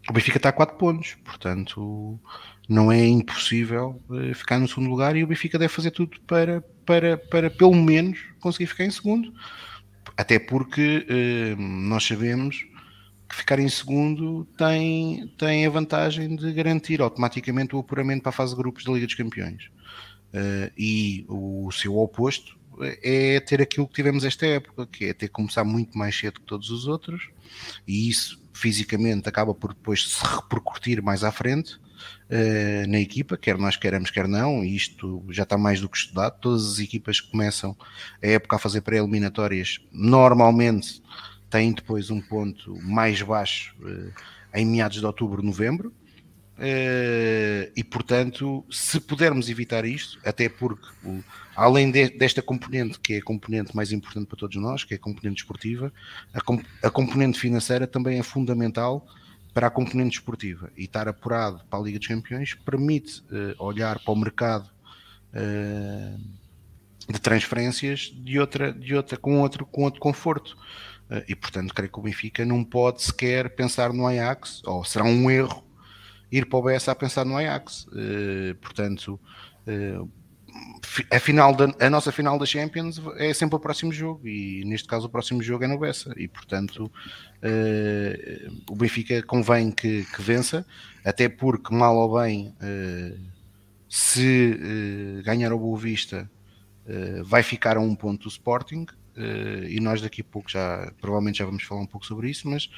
o 0.08 0.12
Benfica 0.12 0.36
está 0.36 0.50
a 0.50 0.52
4 0.52 0.76
pontos, 0.76 1.16
portanto 1.24 2.20
não 2.68 2.90
é 2.90 3.04
impossível 3.06 4.02
uh, 4.08 4.34
ficar 4.34 4.58
no 4.58 4.68
segundo 4.68 4.88
lugar 4.88 5.16
e 5.16 5.24
o 5.24 5.26
Benfica 5.26 5.58
deve 5.58 5.72
fazer 5.72 5.90
tudo 5.90 6.18
para, 6.26 6.62
para, 6.84 7.16
para 7.16 7.50
pelo 7.50 7.74
menos 7.74 8.18
conseguir 8.40 8.66
ficar 8.66 8.84
em 8.84 8.90
segundo, 8.90 9.32
até 10.16 10.38
porque 10.38 11.06
uh, 11.08 11.60
nós 11.60 12.04
sabemos 12.04 12.66
que 13.28 13.36
ficar 13.36 13.58
em 13.58 13.68
segundo 13.68 14.44
tem, 14.56 15.32
tem 15.38 15.66
a 15.66 15.70
vantagem 15.70 16.36
de 16.36 16.52
garantir 16.52 17.00
automaticamente 17.00 17.74
o 17.74 17.78
apuramento 17.78 18.22
para 18.22 18.30
a 18.30 18.32
fase 18.32 18.52
de 18.54 18.58
grupos 18.58 18.84
da 18.84 18.92
Liga 18.92 19.06
dos 19.06 19.14
Campeões. 19.14 19.64
Uh, 20.34 20.70
e 20.76 21.24
o 21.28 21.70
seu 21.70 21.96
oposto 21.96 22.58
é 23.02 23.38
ter 23.40 23.62
aquilo 23.62 23.86
que 23.86 23.94
tivemos 23.94 24.24
esta 24.24 24.46
época, 24.46 24.86
que 24.86 25.06
é 25.06 25.14
ter 25.14 25.28
que 25.28 25.32
começar 25.32 25.64
muito 25.64 25.96
mais 25.96 26.16
cedo 26.18 26.40
que 26.40 26.46
todos 26.46 26.70
os 26.70 26.86
outros, 26.86 27.28
e 27.86 28.08
isso 28.08 28.43
fisicamente 28.54 29.28
acaba 29.28 29.52
por 29.52 29.74
depois 29.74 30.08
se 30.08 30.24
repercutir 30.24 31.02
mais 31.02 31.24
à 31.24 31.32
frente 31.32 31.74
uh, 31.74 32.88
na 32.88 33.00
equipa, 33.00 33.36
quer 33.36 33.58
nós 33.58 33.76
queremos, 33.76 34.10
quer 34.10 34.28
não, 34.28 34.64
e 34.64 34.74
isto 34.74 35.22
já 35.28 35.42
está 35.42 35.58
mais 35.58 35.80
do 35.80 35.88
que 35.88 35.98
estudado. 35.98 36.38
Todas 36.40 36.72
as 36.72 36.78
equipas 36.78 37.20
que 37.20 37.30
começam 37.30 37.76
a 38.22 38.26
época 38.26 38.56
a 38.56 38.58
fazer 38.58 38.80
pré-eliminatórias 38.80 39.80
normalmente 39.92 41.02
têm 41.50 41.72
depois 41.72 42.10
um 42.10 42.20
ponto 42.20 42.78
mais 42.80 43.20
baixo 43.20 43.74
uh, 43.80 44.12
em 44.54 44.64
meados 44.64 44.98
de 44.98 45.04
outubro, 45.04 45.42
novembro. 45.42 45.92
Uh, 46.56 47.68
e 47.74 47.82
portanto, 47.82 48.64
se 48.70 49.00
pudermos 49.00 49.50
evitar 49.50 49.84
isto, 49.84 50.20
até 50.24 50.48
porque 50.48 50.86
além 51.54 51.90
de, 51.90 52.10
desta 52.10 52.42
componente, 52.42 52.98
que 52.98 53.14
é 53.14 53.18
a 53.18 53.22
componente 53.22 53.74
mais 53.74 53.92
importante 53.92 54.26
para 54.26 54.38
todos 54.38 54.56
nós, 54.56 54.84
que 54.84 54.94
é 54.94 54.96
a 54.96 55.00
componente 55.00 55.42
esportiva, 55.42 55.92
a, 56.32 56.40
com, 56.40 56.60
a 56.82 56.90
componente 56.90 57.38
financeira 57.38 57.86
também 57.86 58.18
é 58.18 58.22
fundamental 58.22 59.06
para 59.54 59.68
a 59.68 59.70
componente 59.70 60.18
esportiva 60.18 60.70
e 60.76 60.84
estar 60.84 61.06
apurado 61.06 61.64
para 61.70 61.78
a 61.78 61.82
Liga 61.82 61.98
dos 61.98 62.08
Campeões 62.08 62.54
permite 62.54 63.20
uh, 63.20 63.64
olhar 63.64 64.00
para 64.00 64.12
o 64.12 64.16
mercado 64.16 64.68
uh, 65.32 66.20
de 67.10 67.20
transferências 67.20 68.12
de 68.12 68.40
outra, 68.40 68.72
de 68.72 68.96
outra, 68.96 69.16
com, 69.16 69.40
outro, 69.40 69.64
com 69.64 69.84
outro 69.84 70.00
conforto. 70.00 70.56
Uh, 71.08 71.22
e 71.28 71.36
portanto, 71.36 71.72
creio 71.72 71.92
que 71.92 71.98
o 72.00 72.02
Benfica 72.02 72.44
não 72.44 72.64
pode 72.64 73.02
sequer 73.02 73.54
pensar 73.54 73.92
no 73.92 74.06
Ajax, 74.08 74.60
ou 74.66 74.84
será 74.84 75.04
um 75.04 75.30
erro 75.30 75.62
ir 76.32 76.46
para 76.46 76.58
o 76.58 76.62
BS 76.62 76.88
a 76.88 76.94
pensar 76.96 77.24
no 77.24 77.36
Ajax. 77.36 77.86
portanto, 78.60 79.20
a, 81.10 81.18
final 81.18 81.54
da, 81.54 81.72
a 81.80 81.90
nossa 81.90 82.12
final 82.12 82.38
da 82.38 82.46
Champions 82.46 83.00
é 83.16 83.32
sempre 83.34 83.56
o 83.56 83.60
próximo 83.60 83.92
jogo 83.92 84.26
e 84.26 84.64
neste 84.64 84.86
caso 84.86 85.06
o 85.06 85.10
próximo 85.10 85.42
jogo 85.42 85.64
é 85.64 85.66
no 85.66 85.78
Bessa. 85.78 86.12
E 86.16 86.28
portanto 86.28 86.90
uh, 87.42 88.62
o 88.70 88.76
Benfica 88.76 89.22
convém 89.22 89.70
que, 89.70 90.04
que, 90.04 90.22
vença 90.22 90.64
até 91.04 91.28
porque 91.28 91.74
mal 91.74 91.96
ou 91.96 92.20
bem 92.20 92.54
uh, 92.60 93.20
se 93.88 94.52
uh, 94.52 95.22
ganhar 95.22 95.52
o 95.52 95.58
Boa 95.58 95.78
Vista 95.78 96.30
vai 97.24 97.42
ficar 97.42 97.78
a 97.78 97.80
um 97.80 97.94
ponto 97.94 98.24
do 98.24 98.28
Sporting 98.28 98.84
e 99.70 99.80
nós 99.80 100.02
daqui 100.02 100.20
a 100.20 100.24
pouco 100.24 100.50
já 100.50 100.92
provavelmente 101.00 101.38
já 101.38 101.46
vamos 101.46 101.62
falar 101.62 101.80
um 101.80 101.86
pouco 101.86 102.04
sobre 102.04 102.28
isso 102.28 102.46
mas 102.46 102.68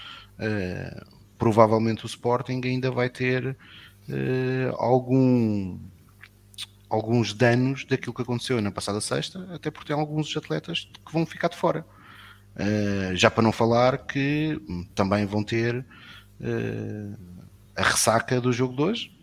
provavelmente 1.36 2.04
o 2.04 2.06
Sporting 2.06 2.60
ainda 2.64 2.88
vai 2.88 3.10
ter 3.10 3.56
algum 4.78 5.76
alguns 6.88 7.32
danos 7.32 7.84
daquilo 7.84 8.14
que 8.14 8.22
aconteceu 8.22 8.60
na 8.60 8.70
passada 8.70 9.00
sexta, 9.00 9.46
até 9.52 9.70
porque 9.70 9.92
tem 9.92 10.00
alguns 10.00 10.36
atletas 10.36 10.88
que 11.04 11.12
vão 11.12 11.26
ficar 11.26 11.48
de 11.48 11.56
fora. 11.56 11.84
Uh, 12.54 13.14
já 13.14 13.30
para 13.30 13.42
não 13.42 13.52
falar 13.52 13.98
que 14.06 14.58
também 14.94 15.26
vão 15.26 15.44
ter 15.44 15.84
uh, 16.40 17.18
a 17.76 17.82
ressaca 17.82 18.40
do 18.40 18.52
jogo 18.52 18.74
de 18.74 18.82
hoje. 18.82 19.16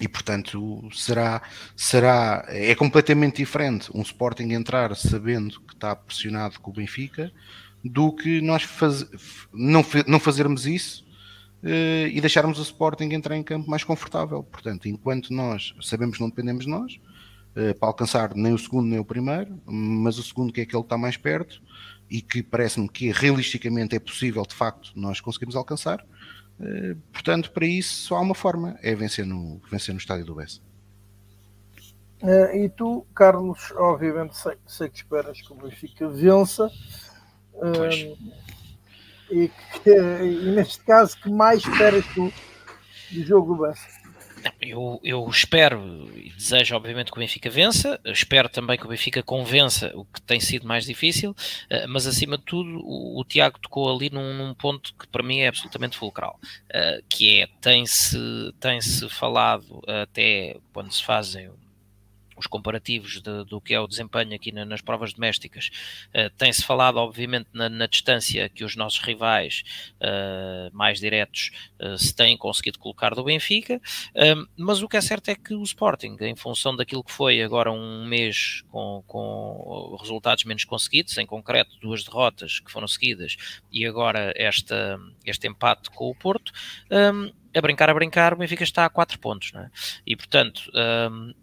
E 0.00 0.08
portanto 0.08 0.88
será, 0.92 1.40
será 1.76 2.44
é 2.48 2.74
completamente 2.74 3.36
diferente 3.36 3.90
um 3.94 4.02
Sporting 4.02 4.52
entrar 4.52 4.96
sabendo 4.96 5.60
que 5.60 5.74
está 5.74 5.94
pressionado 5.94 6.58
com 6.58 6.72
o 6.72 6.74
Benfica 6.74 7.30
do 7.84 8.12
que 8.12 8.40
nós 8.40 8.64
faz, 8.64 9.06
não, 9.52 9.84
não 10.08 10.18
fazermos 10.18 10.66
isso 10.66 11.03
e 11.64 12.20
deixarmos 12.20 12.58
o 12.58 12.62
Sporting 12.62 13.04
entrar 13.12 13.36
em 13.36 13.42
campo 13.42 13.70
mais 13.70 13.82
confortável. 13.82 14.42
Portanto, 14.42 14.86
enquanto 14.86 15.32
nós 15.32 15.74
sabemos 15.80 16.16
que 16.16 16.22
não 16.22 16.28
dependemos 16.28 16.64
de 16.64 16.70
nós, 16.70 17.00
uh, 17.56 17.74
para 17.78 17.88
alcançar 17.88 18.34
nem 18.34 18.52
o 18.52 18.58
segundo 18.58 18.86
nem 18.86 18.98
o 18.98 19.04
primeiro, 19.04 19.58
mas 19.64 20.18
o 20.18 20.22
segundo 20.22 20.52
que 20.52 20.60
é 20.60 20.64
aquele 20.64 20.82
que 20.82 20.86
está 20.86 20.98
mais 20.98 21.16
perto 21.16 21.62
e 22.10 22.20
que 22.20 22.42
parece-me 22.42 22.88
que 22.88 23.10
realisticamente 23.10 23.96
é 23.96 23.98
possível, 23.98 24.42
de 24.42 24.54
facto, 24.54 24.92
nós 24.94 25.20
conseguimos 25.20 25.56
alcançar. 25.56 26.04
Uh, 26.60 26.96
portanto, 27.12 27.50
para 27.50 27.66
isso 27.66 27.94
só 27.94 28.16
há 28.16 28.20
uma 28.20 28.34
forma, 28.34 28.78
é 28.82 28.94
vencer 28.94 29.24
no, 29.24 29.60
vencer 29.70 29.94
no 29.94 29.98
estádio 29.98 30.26
do 30.26 30.34
Bessa. 30.34 30.60
E 32.54 32.70
tu, 32.70 33.06
Carlos, 33.14 33.70
obviamente 33.76 34.36
sei, 34.36 34.56
sei 34.66 34.88
que 34.88 34.96
esperas 34.96 35.42
que 35.42 35.52
o 35.52 35.56
Benfica 35.56 36.08
vença. 36.08 36.70
Uh, 37.52 38.16
e, 39.30 39.50
que, 39.82 39.90
e 39.90 40.52
neste 40.52 40.80
caso, 40.84 41.16
que 41.20 41.30
mais 41.30 41.60
esperas 41.60 42.04
tu 42.14 42.32
do 43.10 43.24
jogo 43.24 43.54
do 43.54 43.62
Benfica? 43.62 44.04
Eu, 44.60 45.00
eu, 45.02 45.26
espero 45.28 46.10
e 46.14 46.30
desejo, 46.30 46.76
obviamente, 46.76 47.10
que 47.10 47.16
o 47.16 47.20
Benfica 47.20 47.48
vença. 47.48 47.98
espero 48.04 48.48
também 48.48 48.76
que 48.76 48.84
o 48.84 48.88
Benfica 48.88 49.22
convença, 49.22 49.90
o 49.94 50.04
que 50.04 50.20
tem 50.20 50.38
sido 50.38 50.66
mais 50.66 50.84
difícil. 50.84 51.34
Eh, 51.70 51.86
mas, 51.86 52.06
acima 52.06 52.36
de 52.36 52.44
tudo, 52.44 52.78
o, 52.84 53.20
o 53.20 53.24
Tiago 53.24 53.58
tocou 53.58 53.94
ali 53.94 54.10
num, 54.10 54.34
num, 54.34 54.54
ponto 54.54 54.94
que 54.94 55.06
para 55.08 55.22
mim 55.22 55.40
é 55.40 55.48
absolutamente 55.48 55.96
fulcral, 55.96 56.38
uh, 56.42 57.02
que 57.08 57.40
é 57.40 57.48
tem-se 57.60 58.18
tem 58.60 58.80
-se 58.80 59.08
falado 59.08 59.82
até 59.86 60.56
quando 60.72 60.92
se 60.92 61.02
fazem 61.02 61.50
os 62.36 62.46
comparativos 62.46 63.20
de, 63.20 63.44
do 63.44 63.60
que 63.60 63.74
é 63.74 63.80
o 63.80 63.86
desempenho 63.86 64.34
aqui 64.34 64.52
na, 64.52 64.64
nas 64.64 64.80
provas 64.80 65.12
domésticas. 65.12 65.70
Uh, 66.08 66.30
Tem-se 66.36 66.64
falado, 66.64 66.96
obviamente, 66.96 67.48
na, 67.52 67.68
na, 67.68 67.86
distância 67.86 68.48
que 68.48 68.64
os 68.64 68.76
nossos 68.76 69.00
rivais 69.00 69.62
uh, 70.00 70.74
mais 70.76 70.98
diretos 70.98 71.50
uh, 71.80 71.98
se 71.98 72.14
têm 72.14 72.36
conseguido 72.36 72.78
colocar 72.78 73.14
do 73.14 73.24
Benfica, 73.24 73.80
mas 74.56 74.82
o 74.82 74.88
que 74.88 74.96
é 74.96 75.00
certo 75.00 75.28
é 75.28 75.34
que 75.34 75.54
o 75.54 75.62
Sporting, 75.62 76.16
em 76.20 76.36
função 76.36 76.74
daquilo 76.74 77.02
que 77.04 77.12
foi 77.12 77.42
agora 77.42 77.70
um 77.70 78.06
mês 78.06 78.62
com, 78.68 79.02
com 79.06 79.96
resultados 80.00 80.44
menos 80.44 80.64
conseguidos, 80.64 81.16
em 81.18 81.26
concreto 81.26 81.76
duas 81.80 82.04
derrotas 82.04 82.60
que 82.60 82.70
foram 82.70 82.86
seguidas 82.86 83.36
e 83.72 83.86
agora 83.86 84.32
esta, 84.36 84.98
este 85.24 85.48
empate 85.48 85.90
com 85.90 86.10
o 86.10 86.14
Porto, 86.14 86.52
um, 86.90 87.32
a 87.56 87.60
brincar, 87.60 87.88
a 87.88 87.94
brincar, 87.94 88.34
o 88.34 88.36
Benfica 88.36 88.64
está 88.64 88.84
a 88.84 88.90
4 88.90 89.18
pontos, 89.18 89.52
é? 89.54 89.70
e 90.06 90.16
portanto. 90.16 90.70
Um, 90.74 91.34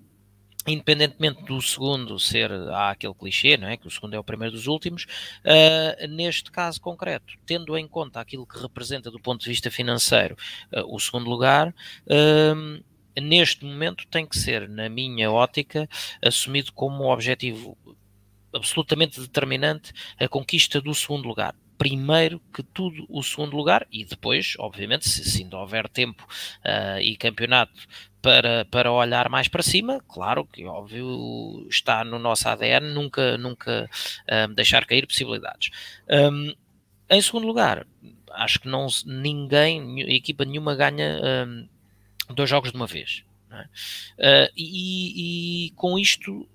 independentemente 0.68 1.44
do 1.44 1.62
segundo 1.62 2.20
ser, 2.20 2.52
há 2.52 2.92
aquele 2.92 3.14
clichê, 3.14 3.58
não 3.58 3.68
é? 3.68 3.78
Que 3.78 3.88
o 3.88 3.92
segundo 3.92 4.14
é 4.16 4.20
o 4.20 4.24
primeiro 4.24 4.56
dos 4.56 4.68
últimos, 4.68 5.06
uh, 5.44 6.08
neste 6.08 6.52
caso 6.52 6.80
concreto, 6.80 7.34
tendo 7.46 7.78
em 7.78 7.88
conta 7.88 8.20
aquilo 8.20 8.46
que 8.46 8.60
representa 8.60 9.10
do 9.10 9.20
ponto 9.20 9.42
de 9.42 9.50
vista 9.50 9.72
financeiro 9.72 10.36
uh, 10.74 10.96
o 10.96 11.00
segundo 11.00 11.30
lugar, 11.30 11.70
uh, 11.70 12.84
neste 13.20 13.66
momento 13.66 14.08
tem 14.08 14.26
que 14.26 14.38
ser, 14.38 14.70
na 14.70 14.88
minha 14.88 15.32
ótica, 15.32 15.90
assumido 16.24 16.72
como 16.74 17.04
um 17.04 17.10
objetivo 17.10 17.78
absolutamente 18.54 19.20
determinante 19.20 19.94
a 20.20 20.28
conquista 20.28 20.80
do 20.82 20.94
segundo 20.94 21.28
lugar 21.28 21.56
primeiro 21.82 22.40
que 22.54 22.62
tudo 22.62 23.08
o 23.10 23.24
segundo 23.24 23.58
lugar 23.58 23.88
e 23.92 24.06
depois, 24.06 24.54
obviamente, 24.60 25.10
se, 25.10 25.42
ainda 25.42 25.58
houver 25.58 25.90
tempo 25.90 26.24
uh, 26.64 27.02
e 27.02 27.18
campeonato 27.18 27.74
para, 28.22 28.66
para 28.66 28.92
olhar 28.92 29.28
mais 29.30 29.48
para 29.48 29.64
cima, 29.64 30.00
claro 30.08 30.46
que 30.46 30.64
óbvio 30.64 31.66
está 31.68 32.04
no 32.04 32.20
nosso 32.20 32.48
ADN 32.48 32.94
nunca, 32.94 33.36
nunca 33.36 33.90
um, 34.48 34.54
deixar 34.54 34.86
cair 34.86 35.08
possibilidades. 35.08 35.72
Um, 36.08 36.54
em 37.10 37.20
segundo 37.20 37.48
lugar, 37.48 37.88
acho 38.30 38.60
que 38.60 38.68
não 38.68 38.86
ninguém, 39.04 40.02
equipa 40.02 40.46
nenhuma 40.46 40.76
ganha 40.76 41.20
um, 41.48 41.68
dois 42.36 42.48
jogos 42.48 42.70
de 42.70 42.78
uma 42.78 42.86
vez. 42.86 43.24
É? 43.50 44.46
Uh, 44.46 44.52
e, 44.56 45.66
e, 45.66 45.72
com 45.72 45.98
isto 45.98 46.48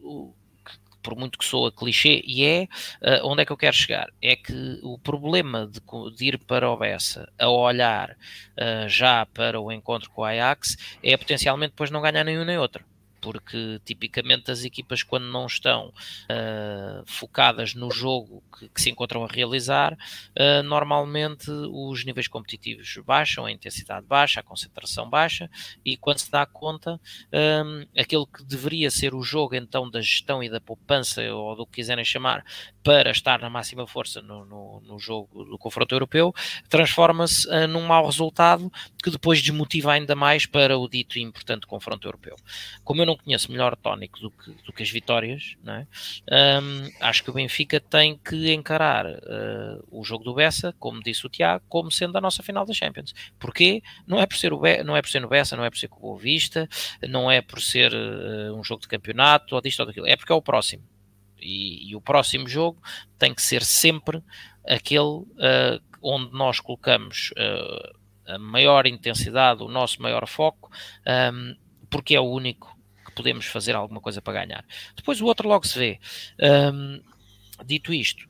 por 1.07 1.15
muito 1.15 1.39
que 1.39 1.45
soa 1.45 1.71
clichê, 1.71 2.21
e 2.27 2.45
é 2.45 2.65
uh, 3.01 3.29
onde 3.29 3.43
é 3.43 3.47
que 3.47 3.53
eu 3.53 3.57
quero 3.57 3.77
chegar? 3.77 4.09
É 4.21 4.35
que 4.35 4.81
o 4.83 4.99
problema 4.99 5.71
de, 5.71 5.81
de 6.17 6.25
ir 6.27 6.39
para 6.39 6.69
o 6.69 6.77
Bessa 6.77 7.33
a 7.39 7.49
olhar 7.49 8.11
uh, 8.11 8.89
já 8.89 9.25
para 9.25 9.61
o 9.61 9.71
encontro 9.71 10.11
com 10.11 10.23
o 10.23 10.25
Ajax 10.25 10.77
é 11.05 11.17
potencialmente 11.17 11.71
depois 11.71 11.93
não 11.93 12.03
ganhar 12.03 12.25
nenhum 12.25 12.45
nem 12.45 12.59
outro 12.59 12.85
porque 13.21 13.81
tipicamente 13.85 14.51
as 14.51 14.64
equipas, 14.64 15.03
quando 15.03 15.25
não 15.25 15.47
estão 15.47 15.89
uh, 15.89 17.05
focadas 17.07 17.75
no 17.75 17.91
jogo 17.91 18.43
que, 18.59 18.69
que, 18.69 18.81
se 18.81 18.91
encontram 18.91 19.25
a 19.25 19.29
realizar, 19.29 19.93
uh, 19.95 20.62
normalmente 20.62 21.51
os 21.51 22.05
níveis 22.05 22.29
competitivos 22.29 22.97
baixam, 23.05 23.47
a 23.47 23.53
intensidade 23.53 24.07
baixa, 24.07 24.41
a 24.41 24.43
concentração 24.43 25.09
baixa, 25.09 25.51
e 25.85 25.97
quando 25.97 26.19
se 26.19 26.31
dá 26.31 26.45
conta, 26.47 27.01
um, 27.64 27.87
aquele 27.99 28.27
que 28.27 28.45
deveria 28.45 28.91
ser 28.91 29.14
o 29.14 29.23
jogo 29.23 29.55
então 29.55 29.91
da 29.91 30.01
gestão 30.01 30.43
e 30.43 30.49
da 30.49 30.61
poupança, 30.61 31.23
ou 31.33 31.57
do 31.57 31.67
que 31.67 31.77
quiserem 31.77 32.05
chamar, 32.05 32.45
para 32.83 33.11
estar 33.11 33.41
na 33.41 33.51
máxima 33.51 33.87
força 33.87 34.23
no, 34.23 34.45
no, 34.45 34.81
no 34.81 34.99
jogo 34.99 35.45
do 35.45 35.59
confronto 35.59 35.95
europeu, 35.95 36.35
transforma-se 36.69 37.49
uh, 37.49 37.67
num 37.67 37.85
mau 37.85 38.07
resultado 38.07 38.71
que 39.03 39.11
depois 39.11 39.43
desmotiva 39.43 39.93
ainda 39.93 40.14
mais 40.14 40.47
para 40.47 40.79
o 40.79 40.89
dito 40.89 41.19
e 41.19 41.23
importante 41.23 41.67
confronto 41.67 42.07
europeu. 42.07 42.37
Como 42.85 43.01
eu 43.01 43.06
não 43.07 43.17
conheço 43.17 43.51
melhor 43.51 43.77
tónico 43.77 44.21
do 44.21 44.31
que, 44.31 44.51
do 44.65 44.73
que 44.73 44.83
as 44.83 44.91
vitórias, 44.91 45.57
é? 45.67 45.87
um, 46.61 46.91
acho 47.01 47.23
que 47.23 47.31
o 47.31 47.33
Benfica 47.33 47.81
tem 47.81 48.19
que 48.19 48.53
encarar 48.53 49.07
uh, 49.07 49.85
o 49.91 50.05
jogo 50.05 50.25
do 50.25 50.35
Bessa, 50.35 50.75
como 50.79 51.03
disse 51.03 51.25
o 51.27 51.31
Tiago, 51.31 51.65
como 51.69 51.91
sendo 51.91 52.19
a 52.19 52.21
nossa 52.21 52.43
final 52.43 52.67
da 52.67 52.75
Champions. 52.75 53.15
Porquê? 53.39 53.83
Não 54.07 54.21
é 54.21 54.27
por 54.27 54.37
ser, 54.37 54.53
o 54.53 54.61
não 54.85 54.97
é 54.97 55.01
por 55.01 55.09
ser 55.09 55.21
no 55.21 55.29
Bessa, 55.29 55.57
não 55.57 55.65
é 55.65 55.71
por 55.71 55.79
ser 55.79 55.89
com 55.89 55.99
o 55.99 56.01
Boa 56.01 56.19
Vista, 56.19 56.69
não 57.09 57.31
é 57.31 57.41
por 57.41 57.61
ser 57.61 57.93
uh, 57.93 58.55
um 58.55 58.63
jogo 58.63 58.83
de 58.83 58.89
campeonato, 58.89 59.55
ou 59.55 59.61
disto 59.61 59.81
ou 59.81 59.87
daquilo, 59.87 60.07
é 60.07 60.17
porque 60.17 60.33
é 60.33 60.35
o 60.37 60.43
próximo. 60.43 60.83
E, 61.41 61.91
e 61.91 61.97
o 61.97 62.01
próximo 62.01 62.49
jogo 62.49 62.83
tem 63.19 63.35
que 63.35 63.43
ser 63.43 63.63
sempre 63.63 64.23
aquele 64.67 65.01
uh, 65.01 65.81
onde 66.03 66.33
nós 66.33 66.61
colocamos 66.61 67.33
a 68.27 68.39
maior 68.39 68.87
intensidade, 68.87 69.63
o 69.63 69.69
nosso 69.69 70.03
maior 70.03 70.27
foco, 70.27 70.71
um, 71.33 71.57
porque 71.89 72.15
é 72.15 72.21
o 72.21 72.25
único 72.25 72.76
podemos 73.17 73.47
fazer 73.47 73.75
alguma 73.75 74.01
coisa 74.01 74.23
para 74.23 74.45
ganhar. 74.45 74.64
Depois 74.95 75.21
o 75.21 75.27
outro 75.27 75.49
logo 75.49 75.67
se 75.67 75.79
vê. 75.79 75.99
Um, 76.41 77.01
dito 77.64 77.93
isto, 77.93 78.29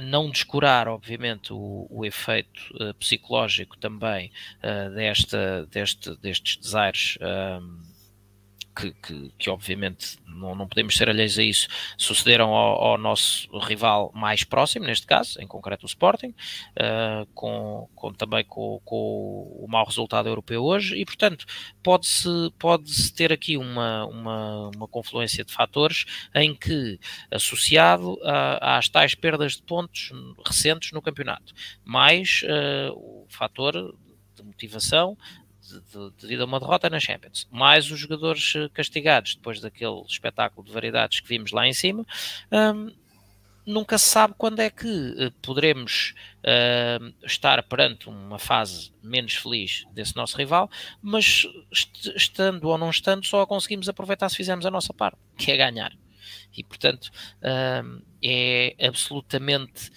não 0.00 0.30
descurar, 0.30 0.86
obviamente, 0.86 1.52
o, 1.52 1.86
o 1.90 2.04
efeito 2.04 2.60
uh, 2.74 2.94
psicológico 2.94 3.76
também 3.78 4.30
uh, 4.58 4.94
desta, 4.94 5.66
deste, 5.66 6.14
destes 6.16 6.56
desaires. 6.56 7.18
Um, 7.20 7.93
que, 8.74 8.92
que, 8.92 9.32
que, 9.38 9.50
obviamente 9.50 10.18
não, 10.26 10.54
não 10.54 10.66
podemos 10.66 10.96
ser 10.96 11.08
alheios 11.08 11.38
a 11.38 11.42
isso, 11.42 11.68
sucederam 11.96 12.52
ao, 12.52 12.82
ao, 12.82 12.98
nosso 12.98 13.48
rival 13.58 14.10
mais 14.14 14.42
próximo, 14.44 14.86
neste 14.86 15.06
caso, 15.06 15.40
em 15.40 15.46
concreto 15.46 15.84
o 15.84 15.86
Sporting, 15.86 16.28
uh, 16.28 17.26
com, 17.34 17.88
com, 17.94 18.12
também 18.12 18.44
com, 18.44 18.80
com, 18.84 18.96
o 19.60 19.66
mau 19.68 19.84
resultado 19.84 20.28
europeu 20.28 20.62
hoje, 20.62 20.96
e 20.96 21.04
portanto 21.04 21.46
pode-se 21.82 22.28
pode 22.58 22.90
-se 22.90 23.12
ter 23.14 23.32
aqui 23.32 23.56
uma, 23.56 24.06
uma, 24.06 24.70
uma 24.76 24.88
confluência 24.88 25.44
de 25.44 25.52
fatores 25.52 26.04
em 26.34 26.54
que, 26.54 26.98
associado 27.30 28.18
a, 28.24 28.78
às 28.78 28.88
tais 28.88 29.14
perdas 29.14 29.52
de 29.56 29.62
pontos 29.62 30.12
recentes 30.46 30.92
no 30.92 31.02
campeonato, 31.02 31.52
mais 31.84 32.42
uh, 32.44 32.92
o 32.92 33.26
fator 33.28 33.72
de 34.34 34.42
motivação 34.42 35.16
de, 35.68 36.10
devido 36.20 36.42
a 36.42 36.44
uma 36.44 36.60
derrota 36.60 36.90
na 36.90 37.00
Champions, 37.00 37.48
mais 37.50 37.90
os 37.90 37.98
jogadores 37.98 38.54
eh, 38.56 38.68
castigados 38.72 39.34
depois 39.34 39.60
daquele 39.60 40.02
espetáculo 40.08 40.66
de 40.66 40.72
variedades 40.72 41.20
que 41.20 41.28
vimos 41.28 41.52
lá 41.52 41.66
em 41.66 41.72
cima, 41.72 42.06
um, 42.52 42.92
nunca 43.66 43.96
se 43.96 44.08
sabe 44.08 44.34
quando 44.36 44.60
é 44.60 44.68
que 44.68 44.86
uh, 44.86 45.30
poderemos 45.42 46.14
uh, 46.40 47.14
estar 47.24 47.62
perante 47.62 48.08
uma 48.08 48.38
fase 48.38 48.92
menos 49.02 49.34
feliz 49.34 49.86
desse 49.92 50.14
nosso 50.14 50.36
rival, 50.36 50.70
mas 51.00 51.46
est 51.72 52.14
estando 52.14 52.68
ou 52.68 52.76
não 52.76 52.90
estando, 52.90 53.24
só 53.24 53.40
a 53.40 53.46
conseguimos 53.46 53.88
aproveitar 53.88 54.28
se 54.28 54.36
fizermos 54.36 54.66
a 54.66 54.70
nossa 54.70 54.92
parte, 54.92 55.18
que 55.36 55.50
é 55.50 55.56
ganhar. 55.56 55.92
E 56.56 56.62
portanto 56.62 57.10
uh, 57.40 58.02
é 58.22 58.76
absolutamente 58.86 59.90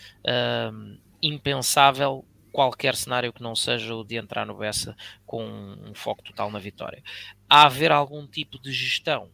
impensável 1.22 2.26
qualquer 2.58 2.96
cenário 2.96 3.32
que 3.32 3.44
não 3.44 3.56
seja 3.56 3.94
o 3.94 4.04
de 4.04 4.16
entrar 4.16 4.44
no 4.44 4.58
Bessa 4.58 4.98
com 5.28 5.46
um 5.46 5.94
foco 5.94 6.24
total 6.24 6.50
na 6.50 6.58
vitória. 6.58 7.04
Há 7.48 7.68
haver 7.68 7.92
algum 7.92 8.26
tipo 8.26 8.60
de 8.60 8.72
gestão? 8.72 9.30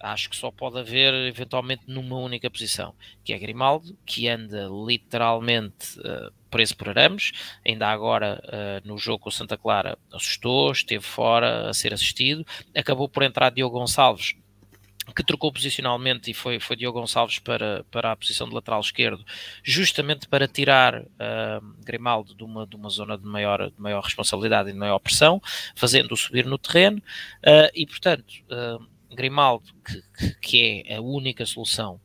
Acho 0.00 0.30
que 0.30 0.34
só 0.34 0.50
pode 0.50 0.78
haver 0.78 1.12
eventualmente 1.28 1.82
numa 1.86 2.16
única 2.16 2.50
posição, 2.50 2.94
que 3.22 3.34
é 3.34 3.38
Grimaldo, 3.38 3.94
que 4.06 4.26
anda 4.26 4.70
literalmente 4.86 6.00
uh, 6.00 6.32
preso 6.50 6.74
por 6.74 6.88
arames. 6.88 7.32
Ainda 7.64 7.88
agora, 7.88 8.42
uh, 8.46 8.88
no 8.88 8.96
jogo 8.96 9.24
com 9.24 9.28
o 9.28 9.32
Santa 9.32 9.58
Clara, 9.58 9.98
assustou, 10.10 10.72
esteve 10.72 11.04
fora 11.04 11.68
a 11.68 11.74
ser 11.74 11.92
assistido. 11.92 12.42
Acabou 12.74 13.06
por 13.06 13.22
entrar 13.22 13.50
Diogo 13.50 13.78
Gonçalves, 13.78 14.34
que 15.14 15.24
trocou 15.24 15.52
posicionalmente 15.52 16.30
e 16.30 16.34
foi, 16.34 16.60
foi 16.60 16.76
Diogo 16.76 17.00
Gonçalves 17.00 17.38
para, 17.38 17.84
para 17.90 18.12
a 18.12 18.16
posição 18.16 18.48
de 18.48 18.54
lateral 18.54 18.80
esquerdo, 18.80 19.24
justamente 19.62 20.28
para 20.28 20.46
tirar 20.46 21.02
uh, 21.02 21.74
Grimaldo 21.84 22.34
de 22.34 22.44
uma, 22.44 22.66
de 22.66 22.76
uma 22.76 22.88
zona 22.88 23.18
de 23.18 23.26
maior, 23.26 23.70
de 23.70 23.80
maior 23.80 24.02
responsabilidade 24.02 24.70
e 24.70 24.72
de 24.72 24.78
maior 24.78 24.98
pressão, 24.98 25.40
fazendo-o 25.74 26.16
subir 26.16 26.46
no 26.46 26.58
terreno, 26.58 26.98
uh, 26.98 27.70
e 27.74 27.86
portanto, 27.86 28.32
uh, 28.50 28.86
Grimaldo, 29.14 29.64
que, 29.84 30.34
que 30.40 30.84
é 30.86 30.96
a 30.96 31.02
única 31.02 31.44
solução 31.44 32.00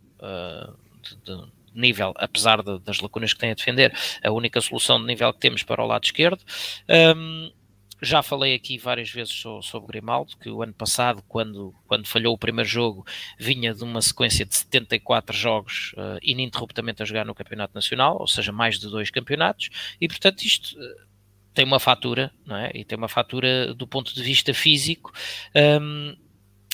de, 1.03 1.15
de 1.17 1.57
nível, 1.77 2.11
apesar 2.17 2.61
de, 2.63 2.79
das 2.79 2.99
lacunas 2.99 3.33
que 3.33 3.39
tem 3.39 3.51
a 3.51 3.53
defender, 3.53 3.93
a 4.23 4.31
única 4.31 4.59
solução 4.59 4.99
de 4.99 5.05
nível 5.05 5.31
que 5.31 5.39
temos 5.39 5.63
para 5.63 5.83
o 5.83 5.87
lado 5.87 6.03
esquerdo. 6.03 6.43
Um, 7.15 7.51
já 8.01 8.21
falei 8.21 8.53
aqui 8.53 8.77
várias 8.77 9.09
vezes 9.09 9.33
sobre 9.33 9.87
Grimaldo, 9.87 10.37
que 10.37 10.49
o 10.49 10.61
ano 10.61 10.73
passado, 10.73 11.23
quando, 11.27 11.73
quando 11.87 12.07
falhou 12.07 12.33
o 12.33 12.37
primeiro 12.37 12.69
jogo, 12.69 13.05
vinha 13.39 13.73
de 13.73 13.83
uma 13.83 14.01
sequência 14.01 14.45
de 14.45 14.55
74 14.55 15.35
jogos 15.35 15.93
uh, 15.93 16.19
ininterruptamente 16.21 17.01
a 17.01 17.05
jogar 17.05 17.25
no 17.25 17.35
Campeonato 17.35 17.73
Nacional, 17.73 18.17
ou 18.19 18.27
seja, 18.27 18.51
mais 18.51 18.79
de 18.79 18.87
dois 18.87 19.09
campeonatos, 19.09 19.69
e 19.99 20.07
portanto 20.07 20.43
isto 20.43 20.77
uh, 20.79 21.07
tem 21.53 21.65
uma 21.65 21.79
fatura, 21.79 22.31
não 22.45 22.55
é? 22.55 22.71
E 22.75 22.85
tem 22.85 22.97
uma 22.97 23.07
fatura 23.07 23.73
do 23.73 23.87
ponto 23.87 24.13
de 24.13 24.21
vista 24.21 24.53
físico. 24.53 25.11
Um, 25.81 26.15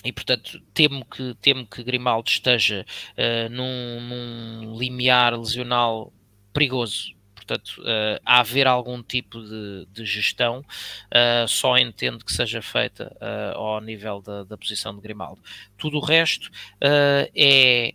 e 0.03 0.11
portanto 0.11 0.59
temo 0.73 1.05
que, 1.05 1.33
temo 1.35 1.65
que 1.65 1.81
Grimaldo 1.81 2.29
esteja 2.29 2.85
uh, 3.17 3.49
num, 3.49 4.01
num 4.01 4.77
limiar 4.77 5.39
lesional 5.39 6.11
perigoso 6.51 7.15
Portanto, 7.45 7.81
uh, 7.81 8.19
a 8.25 8.39
haver 8.39 8.67
algum 8.67 9.03
tipo 9.03 9.41
de, 9.41 9.85
de 9.91 10.05
gestão, 10.05 10.59
uh, 10.59 11.47
só 11.47 11.77
entendo 11.77 12.23
que 12.23 12.31
seja 12.31 12.61
feita 12.61 13.15
uh, 13.19 13.57
ao 13.57 13.81
nível 13.81 14.21
da, 14.21 14.43
da, 14.43 14.57
posição 14.57 14.95
de 14.95 15.01
Grimaldo. 15.01 15.41
Tudo 15.77 15.97
o 15.97 16.01
resto 16.01 16.49
é 16.81 17.93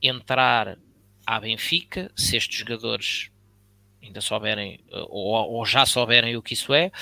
entrar 0.00 0.78
à 1.26 1.40
Benfica, 1.40 2.10
se 2.16 2.36
estes 2.36 2.58
jogadores 2.58 3.30
ainda 4.02 4.20
souberem 4.20 4.80
ou, 4.90 5.54
ou, 5.54 5.66
já 5.66 5.84
souberem 5.86 6.36
o 6.36 6.42
que 6.42 6.52
isso 6.52 6.72
é, 6.74 6.92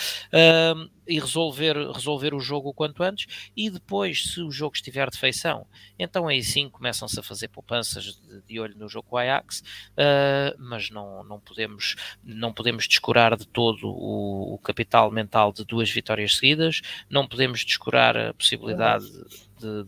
e 1.06 1.18
resolver, 1.18 1.76
resolver 1.92 2.34
o 2.34 2.40
jogo 2.40 2.70
o 2.70 2.74
quanto 2.74 3.02
antes, 3.02 3.50
e 3.56 3.68
depois, 3.68 4.32
se 4.32 4.40
o 4.40 4.50
jogo 4.50 4.76
estiver 4.76 5.10
de 5.10 5.18
feição, 5.18 5.66
então 5.98 6.28
aí 6.28 6.42
sim 6.42 6.68
começam-se 6.68 7.18
a 7.18 7.22
fazer 7.22 7.48
poupanças 7.48 8.04
de, 8.04 8.42
de, 8.42 8.60
olho 8.60 8.76
no 8.76 8.88
jogo 8.88 9.08
com 9.08 9.16
o 9.16 9.18
Ajax, 9.18 9.60
uh, 9.60 10.56
mas 10.58 10.90
não, 10.90 11.24
não, 11.24 11.40
podemos, 11.40 11.96
não 12.22 12.52
podemos 12.52 12.86
descurar 12.86 13.36
de 13.36 13.46
todo 13.46 13.88
o, 13.88 14.54
o, 14.54 14.58
capital 14.58 15.10
mental 15.10 15.52
de 15.52 15.64
duas 15.64 15.90
vitórias 15.90 16.36
seguidas, 16.36 16.80
não 17.10 17.26
podemos 17.26 17.64
descurar 17.64 18.16
a 18.16 18.34
possibilidade 18.34 19.06
de, 19.58 19.84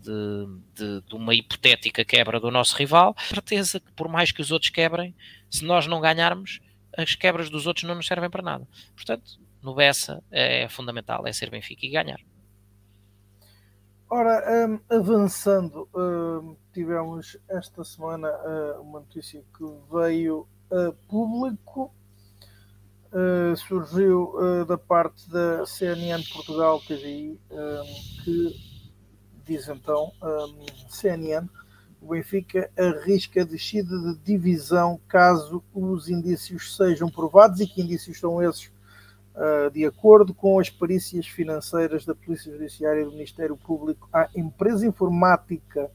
de, 0.74 1.00
de, 1.00 1.14
uma 1.14 1.34
hipotética 1.34 2.04
quebra 2.04 2.40
do 2.40 2.50
nosso 2.50 2.76
rival, 2.76 3.14
certeza 3.28 3.80
que 3.80 3.92
por 3.92 4.08
mais 4.08 4.32
que 4.32 4.40
os 4.40 4.50
outros 4.50 4.70
quebrem, 4.70 5.14
se 5.48 5.64
nós 5.64 5.86
não 5.86 6.00
ganharmos, 6.00 6.60
as 6.96 7.14
quebras 7.14 7.50
dos 7.50 7.66
outros 7.66 7.84
não 7.84 7.94
nos 7.94 8.06
servem 8.06 8.30
para 8.30 8.42
nada. 8.42 8.68
Portanto, 8.94 9.38
no 9.64 9.74
Bessa 9.74 10.22
é 10.30 10.68
fundamental, 10.68 11.26
é 11.26 11.32
ser 11.32 11.50
Benfica 11.50 11.86
e 11.86 11.90
ganhar. 11.90 12.20
Ora, 14.10 14.68
um, 14.68 14.78
avançando, 14.94 15.88
um, 15.94 16.54
tivemos 16.72 17.36
esta 17.48 17.82
semana 17.82 18.28
uh, 18.28 18.80
uma 18.82 19.00
notícia 19.00 19.42
que 19.56 19.64
veio 19.90 20.46
a 20.70 20.92
público, 21.08 21.92
uh, 23.10 23.56
surgiu 23.56 24.34
uh, 24.34 24.64
da 24.66 24.76
parte 24.76 25.28
da 25.30 25.64
CNN 25.66 26.22
Portugal 26.32 26.78
um, 26.78 28.22
que 28.22 28.74
diz 29.44 29.68
então, 29.68 30.12
CNN, 30.88 31.48
o 32.00 32.08
Benfica 32.08 32.70
arrisca 32.78 33.44
descida 33.44 33.98
de 33.98 34.18
divisão 34.18 35.00
caso 35.08 35.62
os 35.72 36.08
indícios 36.08 36.76
sejam 36.76 37.10
provados 37.10 37.60
e 37.60 37.66
que 37.66 37.82
indícios 37.82 38.20
são 38.20 38.42
esses? 38.42 38.73
Uh, 39.35 39.69
de 39.70 39.85
acordo 39.85 40.32
com 40.32 40.61
as 40.61 40.70
perícias 40.70 41.27
financeiras 41.27 42.05
da 42.05 42.15
Polícia 42.15 42.52
Judiciária 42.52 43.01
e 43.01 43.05
do 43.05 43.11
Ministério 43.11 43.56
Público, 43.56 44.09
a 44.12 44.28
empresa 44.36 44.86
informática 44.86 45.90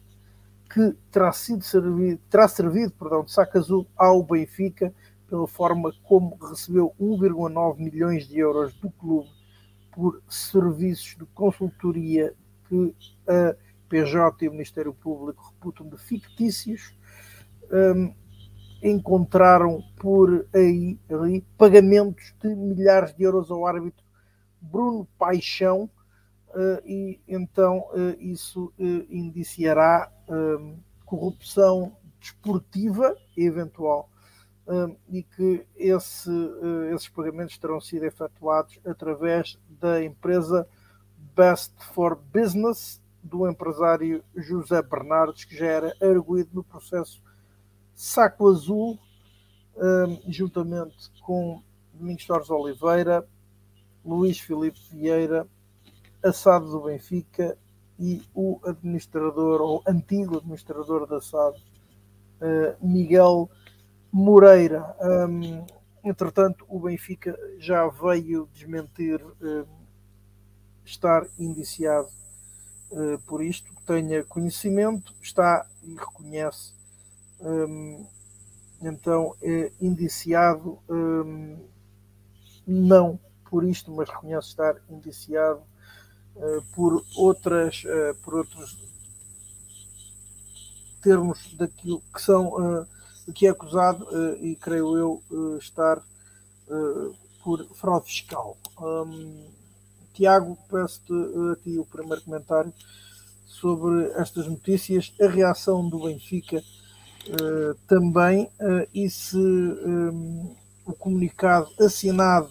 que 0.70 0.94
terá, 1.10 1.32
sido 1.32 1.64
servido, 1.64 2.22
terá 2.30 2.48
servido 2.48 2.92
perdão, 2.92 3.24
de 3.24 3.32
saco 3.32 3.58
azul 3.58 3.88
ao 3.96 4.22
Benfica 4.22 4.94
pela 5.30 5.48
forma 5.48 5.94
como 6.04 6.36
recebeu 6.36 6.94
1,9 7.00 7.78
milhões 7.78 8.28
de 8.28 8.40
euros 8.40 8.74
do 8.76 8.90
clube 8.92 9.30
por 9.92 10.22
serviços 10.28 11.16
de 11.18 11.26
consultoria 11.34 12.34
que 12.68 12.96
a 13.28 13.56
PJ 13.90 14.46
e 14.46 14.48
o 14.48 14.52
Ministério 14.52 14.94
Público 14.94 15.54
reputam 15.54 15.88
de 15.88 15.98
fictícios. 15.98 16.94
Um, 17.72 18.14
encontraram 18.82 19.84
por 19.98 20.48
aí, 20.54 20.98
pagamentos 21.58 22.34
de 22.42 22.56
milhares 22.56 23.14
de 23.16 23.24
euros 23.24 23.52
ao 23.52 23.66
árbitro 23.66 24.04
Bruno 24.62 25.08
Paixão 25.18 25.90
uh, 26.50 26.86
e 26.86 27.20
então 27.28 27.80
uh, 27.92 28.16
isso 28.20 28.74
uh, 28.80 29.06
indiciará 29.10 30.12
corrupção 31.06 31.96
desportiva 32.20 33.18
eventual 33.36 34.12
e 35.08 35.24
que 35.24 35.66
esse, 35.76 36.30
esses 36.94 37.10
pagamentos 37.10 37.58
terão 37.58 37.82
sido 37.82 38.06
efetuados 38.06 38.80
através 38.86 39.58
da 39.68 40.04
empresa 40.04 40.68
Best 41.36 41.74
for 41.96 42.16
Business 42.16 43.02
do 43.24 43.50
empresário 43.50 44.24
José 44.36 44.80
Bernardes, 44.84 45.46
que 45.46 45.58
já 45.58 45.66
era 45.66 45.96
arguído 46.00 46.52
no 46.54 46.64
processo 46.64 47.20
Saco 48.00 48.48
Azul, 48.48 48.98
juntamente 50.26 51.12
com 51.22 51.62
Domingos 51.94 52.26
Torres 52.26 52.50
Oliveira, 52.50 53.28
Luís 54.06 54.40
Filipe 54.40 54.80
Vieira, 54.90 55.46
Assado 56.24 56.72
do 56.72 56.84
Benfica 56.84 57.58
e 58.00 58.24
o 58.34 58.58
administrador, 58.64 59.60
ou 59.60 59.84
antigo 59.86 60.38
administrador 60.38 61.06
da 61.08 61.20
SAD, 61.20 61.62
Miguel 62.82 63.50
Moreira. 64.10 64.96
Entretanto, 66.02 66.66
o 66.70 66.80
Benfica 66.80 67.38
já 67.58 67.86
veio 67.90 68.48
desmentir 68.54 69.22
estar 70.86 71.28
indiciado 71.38 72.08
uh, 72.92 73.20
por 73.28 73.44
isto, 73.44 73.76
que 73.76 73.84
tenha 73.84 74.24
conhecimento, 74.24 75.14
está 75.22 75.68
e 75.84 75.96
reconhece 75.96 76.79
um, 77.42 78.06
então 78.82 79.36
é 79.42 79.72
indiciado 79.80 80.80
um, 80.90 81.58
não 82.66 83.20
por 83.50 83.64
isto, 83.64 83.92
mas 83.92 84.10
reconhece 84.10 84.50
estar 84.50 84.76
indiciado 84.90 85.62
uh, 86.36 86.64
por 86.74 87.04
outras 87.16 87.84
uh, 87.84 88.16
por 88.24 88.36
outros 88.36 88.78
termos 91.02 91.54
daquilo 91.56 92.02
que 92.14 92.22
são 92.22 92.48
uh, 92.50 92.88
que 93.34 93.48
é 93.48 93.50
acusado 93.50 94.08
e 94.42 94.56
creio 94.56 94.98
eu 94.98 95.58
estar 95.60 96.02
por 97.44 97.64
fraude 97.76 98.08
fiscal. 98.08 98.58
Um, 98.82 99.52
Tiago, 100.14 100.58
peço-te 100.68 101.14
aqui 101.54 101.78
o 101.78 101.86
primeiro 101.86 102.24
comentário 102.24 102.74
sobre 103.46 104.12
estas 104.14 104.48
notícias, 104.48 105.14
a 105.22 105.28
reação 105.28 105.88
do 105.88 106.06
Benfica 106.06 106.64
uh, 107.28 107.76
também 107.88 108.46
uh, 108.60 108.88
e 108.94 109.10
se 109.10 109.38
um, 109.38 110.56
o 110.86 110.94
comunicado 110.94 111.70
assinado 111.80 112.50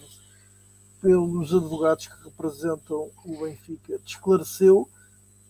pelos 1.00 1.54
advogados 1.54 2.06
que 2.06 2.24
representam 2.24 3.10
o 3.24 3.40
Benfica 3.44 3.98
te 3.98 4.14
esclareceu 4.14 4.88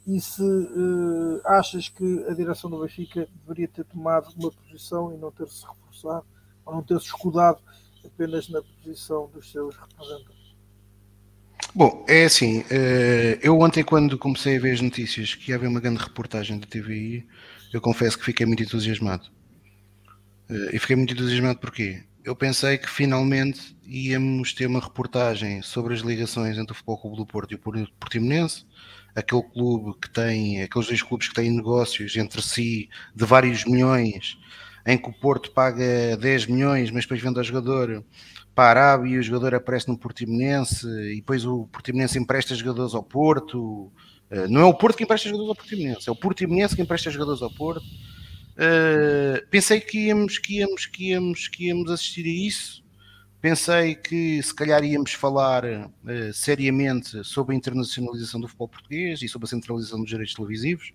e 0.07 0.21
se 0.21 0.43
uh, 0.43 1.41
achas 1.45 1.89
que 1.89 2.25
a 2.29 2.35
direção 2.35 2.71
do 2.71 2.81
Benfica 2.81 3.29
deveria 3.41 3.69
ter 3.69 3.85
tomado 3.85 4.29
uma 4.37 4.51
posição 4.51 5.13
e 5.13 5.19
não 5.19 5.31
ter-se 5.31 5.65
reforçado 5.67 6.25
ou 6.65 6.75
não 6.75 6.83
ter-se 6.83 7.07
escudado 7.07 7.59
apenas 8.05 8.49
na 8.49 8.63
posição 8.63 9.29
dos 9.33 9.51
seus 9.51 9.77
representantes. 9.77 10.39
Bom, 11.75 12.05
é 12.09 12.25
assim, 12.25 12.65
eu 13.43 13.61
ontem 13.61 13.85
quando 13.85 14.17
comecei 14.17 14.57
a 14.57 14.61
ver 14.61 14.73
as 14.73 14.81
notícias 14.81 15.35
que 15.35 15.51
ia 15.51 15.57
haver 15.57 15.69
uma 15.69 15.81
grande 15.81 16.03
reportagem 16.03 16.59
da 16.59 16.67
TVI, 16.67 17.27
eu 17.73 17.81
confesso 17.81 18.19
que 18.19 18.25
fiquei 18.25 18.47
muito 18.47 18.63
entusiasmado. 18.63 19.27
Uh, 20.49 20.75
e 20.75 20.79
fiquei 20.79 20.97
muito 20.97 21.13
entusiasmado 21.13 21.59
porque 21.59 22.03
eu 22.25 22.35
pensei 22.37 22.77
que 22.79 22.91
finalmente 22.91 23.77
íamos 23.85 24.53
ter 24.53 24.67
uma 24.67 24.81
reportagem 24.81 25.63
sobre 25.63 25.95
as 25.95 26.01
ligações 26.01 26.59
entre 26.59 26.73
o 26.73 26.75
Futebol 26.75 26.99
Clube 26.99 27.17
do 27.17 27.27
Porto 27.27 27.53
e 27.53 27.55
o 27.55 27.59
Portimonense, 27.99 28.67
aquele 29.15 29.43
clube 29.43 29.99
que 30.01 30.11
tem, 30.11 30.63
aqueles 30.63 30.89
dois 30.89 31.03
clubes 31.03 31.29
que 31.29 31.35
têm 31.35 31.51
negócios 31.51 32.17
entre 32.17 32.43
si 32.43 32.89
de 33.15 33.25
vários 33.25 33.65
milhões, 33.65 34.39
em 34.87 34.99
que 34.99 35.09
o 35.09 35.13
Porto 35.13 35.51
paga 35.53 36.17
10 36.19 36.47
milhões, 36.47 36.91
mas 36.91 37.05
depois 37.05 37.21
vende 37.21 37.39
ao 37.39 37.45
jogador 37.45 38.05
para 38.55 38.65
a 38.65 38.71
Arábia 38.71 39.15
e 39.15 39.19
o 39.19 39.23
jogador 39.23 39.55
aparece 39.55 39.89
no 39.89 39.99
Portimonense 39.99 40.87
e 40.87 41.17
depois 41.17 41.45
o 41.45 41.67
Portimonense 41.69 42.19
empresta 42.19 42.55
jogadores 42.55 42.95
ao 42.95 43.03
Porto 43.03 43.93
não 44.49 44.61
é 44.61 44.65
o 44.65 44.75
Porto 44.75 44.97
que 44.97 45.05
empresta 45.05 45.29
jogadores 45.29 45.51
ao 45.51 45.57
Portimonense, 45.57 46.09
é 46.09 46.13
o 46.13 46.17
Portimonense 46.17 46.77
que 46.77 46.83
empresta 46.83 47.11
jogadores 47.11 47.43
ao 47.43 47.51
Porto. 47.51 47.85
Uh, 48.59 49.47
pensei 49.51 49.81
que 49.81 50.07
íamos, 50.07 50.37
que, 50.37 50.59
íamos, 50.59 50.87
que, 50.87 51.11
íamos, 51.11 51.47
que 51.47 51.67
íamos 51.69 51.91
assistir 51.93 52.27
a 52.27 52.47
isso. 52.49 52.85
Pensei 53.41 53.95
que 53.95 54.43
se 54.43 54.53
calhar 54.53 54.83
íamos 54.83 55.13
falar 55.13 55.65
uh, 55.65 56.33
seriamente 56.33 57.23
sobre 57.23 57.55
a 57.55 57.57
internacionalização 57.57 58.41
do 58.41 58.49
futebol 58.49 58.69
português 58.69 59.23
e 59.23 59.29
sobre 59.29 59.47
a 59.47 59.49
centralização 59.49 60.01
dos 60.01 60.09
direitos 60.09 60.35
televisivos, 60.35 60.93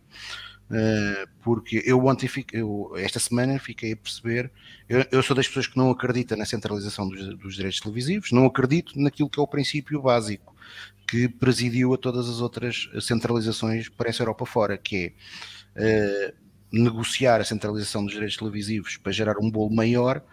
porque 1.41 1.83
eu 1.85 2.03
ontem, 2.05 2.27
eu, 2.51 2.93
esta 2.97 3.19
semana, 3.19 3.59
fiquei 3.59 3.93
a 3.93 3.97
perceber. 3.97 4.51
Eu, 4.89 5.05
eu, 5.11 5.23
sou 5.23 5.35
das 5.35 5.47
pessoas 5.47 5.67
que 5.67 5.77
não 5.77 5.91
acreditam 5.91 6.37
na 6.37 6.45
centralização 6.45 7.07
dos, 7.07 7.37
dos 7.37 7.55
direitos 7.55 7.79
televisivos, 7.79 8.31
não 8.31 8.45
acredito 8.45 8.99
naquilo 8.99 9.29
que 9.29 9.39
é 9.39 9.43
o 9.43 9.47
princípio 9.47 10.01
básico 10.01 10.52
que 11.13 11.29
presidiu 11.29 11.93
a 11.93 11.97
todas 11.97 12.27
as 12.27 12.41
outras 12.41 12.89
centralizações 12.99 13.87
para 13.87 14.09
essa 14.09 14.23
Europa 14.23 14.47
fora, 14.47 14.79
que 14.79 15.13
é 15.75 16.33
uh, 16.33 16.35
negociar 16.71 17.39
a 17.39 17.43
centralização 17.43 18.03
dos 18.03 18.13
direitos 18.15 18.35
televisivos 18.35 18.97
para 18.97 19.11
gerar 19.11 19.37
um 19.37 19.47
bolo 19.47 19.69
maior 19.69 20.23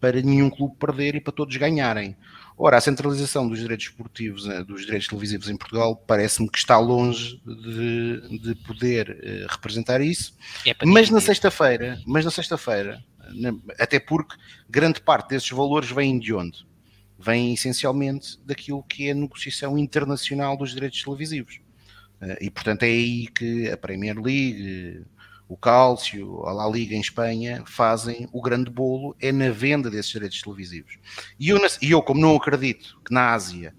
para 0.00 0.22
nenhum 0.22 0.48
clube 0.48 0.76
perder 0.78 1.14
e 1.14 1.20
para 1.20 1.30
todos 1.30 1.54
ganharem. 1.58 2.16
Ora, 2.56 2.78
a 2.78 2.80
centralização 2.80 3.46
dos 3.46 3.58
direitos 3.58 3.88
esportivos, 3.88 4.48
eh, 4.48 4.64
dos 4.64 4.86
direitos 4.86 5.08
televisivos 5.08 5.50
em 5.50 5.58
Portugal, 5.58 5.94
parece-me 5.94 6.48
que 6.48 6.56
está 6.56 6.78
longe 6.78 7.38
de, 7.44 8.38
de 8.38 8.54
poder 8.66 9.10
uh, 9.10 9.52
representar 9.52 10.00
isso. 10.00 10.34
É 10.66 10.74
mas 10.86 11.10
na 11.10 11.20
sexta-feira, 11.20 12.00
mas 12.06 12.24
na 12.24 12.30
sexta-feira, 12.30 13.04
até 13.78 14.00
porque 14.00 14.36
grande 14.70 15.02
parte 15.02 15.28
desses 15.28 15.50
valores 15.50 15.90
vêm 15.90 16.18
de 16.18 16.32
onde? 16.32 16.69
Vem 17.20 17.52
essencialmente 17.52 18.40
daquilo 18.44 18.82
que 18.82 19.08
é 19.08 19.12
a 19.12 19.14
negociação 19.14 19.76
internacional 19.76 20.56
dos 20.56 20.72
direitos 20.72 21.02
televisivos. 21.02 21.60
Eh, 22.20 22.38
e 22.42 22.50
portanto 22.50 22.84
é 22.84 22.86
aí 22.86 23.26
que 23.26 23.70
a 23.70 23.76
Premier 23.76 24.18
League, 24.18 25.04
o 25.46 25.56
Cálcio, 25.56 26.46
a 26.46 26.52
La 26.52 26.68
Liga 26.68 26.94
em 26.94 27.00
Espanha 27.00 27.62
fazem 27.66 28.28
o 28.32 28.40
grande 28.40 28.70
bolo, 28.70 29.14
é 29.20 29.30
na 29.30 29.50
venda 29.50 29.90
desses 29.90 30.10
direitos 30.10 30.40
televisivos. 30.40 30.98
E 31.38 31.50
eu, 31.50 31.58
e 31.82 31.90
eu 31.90 32.02
como 32.02 32.20
não 32.20 32.36
acredito 32.36 32.98
que 33.04 33.12
na 33.12 33.34
Ásia 33.34 33.74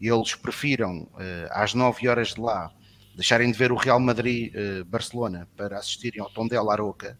eles 0.00 0.34
prefiram, 0.34 1.08
eh, 1.18 1.48
às 1.50 1.74
9 1.74 2.06
horas 2.08 2.34
de 2.34 2.40
lá, 2.40 2.72
deixarem 3.14 3.50
de 3.50 3.56
ver 3.56 3.72
o 3.72 3.76
Real 3.76 3.98
Madrid-Barcelona 3.98 5.42
eh, 5.42 5.56
para 5.56 5.78
assistirem 5.78 6.20
ao 6.20 6.30
Tondela 6.30 6.72
Aroca, 6.72 7.18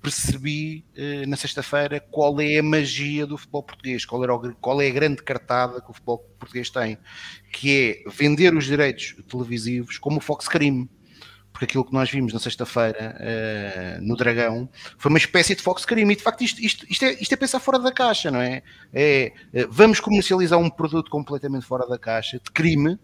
percebi 0.00 0.84
uh, 0.96 1.28
na 1.28 1.36
sexta-feira 1.36 2.00
qual 2.00 2.40
é 2.40 2.58
a 2.58 2.62
magia 2.62 3.26
do 3.26 3.36
futebol 3.36 3.62
português, 3.62 4.04
qual, 4.06 4.22
era 4.24 4.34
o, 4.34 4.54
qual 4.56 4.80
é 4.80 4.88
a 4.88 4.92
grande 4.92 5.22
cartada 5.22 5.80
que 5.80 5.90
o 5.90 5.92
futebol 5.92 6.18
português 6.38 6.70
tem, 6.70 6.96
que 7.52 8.04
é 8.06 8.10
vender 8.10 8.54
os 8.54 8.64
direitos 8.64 9.14
televisivos 9.28 9.98
como 9.98 10.16
o 10.16 10.20
Fox 10.20 10.48
Crime. 10.48 10.88
Porque 11.52 11.64
aquilo 11.64 11.86
que 11.86 11.92
nós 11.92 12.10
vimos 12.10 12.34
na 12.34 12.38
sexta-feira 12.38 13.16
uh, 13.18 14.06
no 14.06 14.14
Dragão 14.14 14.68
foi 14.98 15.08
uma 15.10 15.16
espécie 15.18 15.54
de 15.54 15.62
Fox 15.62 15.86
Crime. 15.86 16.12
E 16.12 16.16
de 16.16 16.22
facto, 16.22 16.42
isto, 16.42 16.60
isto, 16.60 16.86
isto, 16.90 17.04
é, 17.04 17.12
isto 17.14 17.32
é 17.32 17.36
pensar 17.36 17.60
fora 17.60 17.78
da 17.78 17.90
caixa, 17.90 18.30
não 18.30 18.40
é? 18.40 18.62
é 18.92 19.32
vamos 19.70 19.98
comercializar 19.98 20.58
um 20.58 20.68
produto 20.68 21.10
completamente 21.10 21.64
fora 21.64 21.86
da 21.86 21.98
caixa, 21.98 22.38
de 22.38 22.50
crime, 22.50 22.98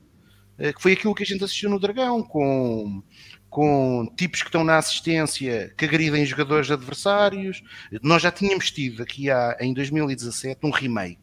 que 0.58 0.82
foi 0.82 0.92
aquilo 0.92 1.14
que 1.14 1.22
a 1.22 1.26
gente 1.26 1.42
assistiu 1.42 1.70
no 1.70 1.80
Dragão, 1.80 2.22
com 2.22 3.02
com 3.52 4.10
tipos 4.16 4.40
que 4.40 4.48
estão 4.48 4.64
na 4.64 4.78
assistência 4.78 5.74
que 5.76 5.84
agridem 5.84 6.24
jogadores 6.24 6.70
adversários. 6.70 7.62
Nós 8.02 8.22
já 8.22 8.32
tínhamos 8.32 8.70
tido 8.70 9.02
aqui 9.02 9.30
há, 9.30 9.58
em 9.60 9.74
2017 9.74 10.60
um 10.64 10.70
remake, 10.70 11.20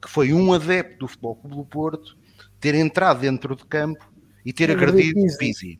que 0.00 0.08
foi 0.08 0.32
um 0.32 0.54
adepto 0.54 1.00
do 1.00 1.08
Futebol 1.08 1.36
Clube 1.36 1.56
do 1.56 1.64
Porto 1.66 2.16
ter 2.58 2.74
entrado 2.74 3.20
dentro 3.20 3.54
de 3.54 3.66
campo 3.66 4.10
e 4.46 4.50
ter 4.50 4.70
é 4.70 4.72
agredido 4.72 5.20
o 5.20 5.36
Pizzi. 5.36 5.78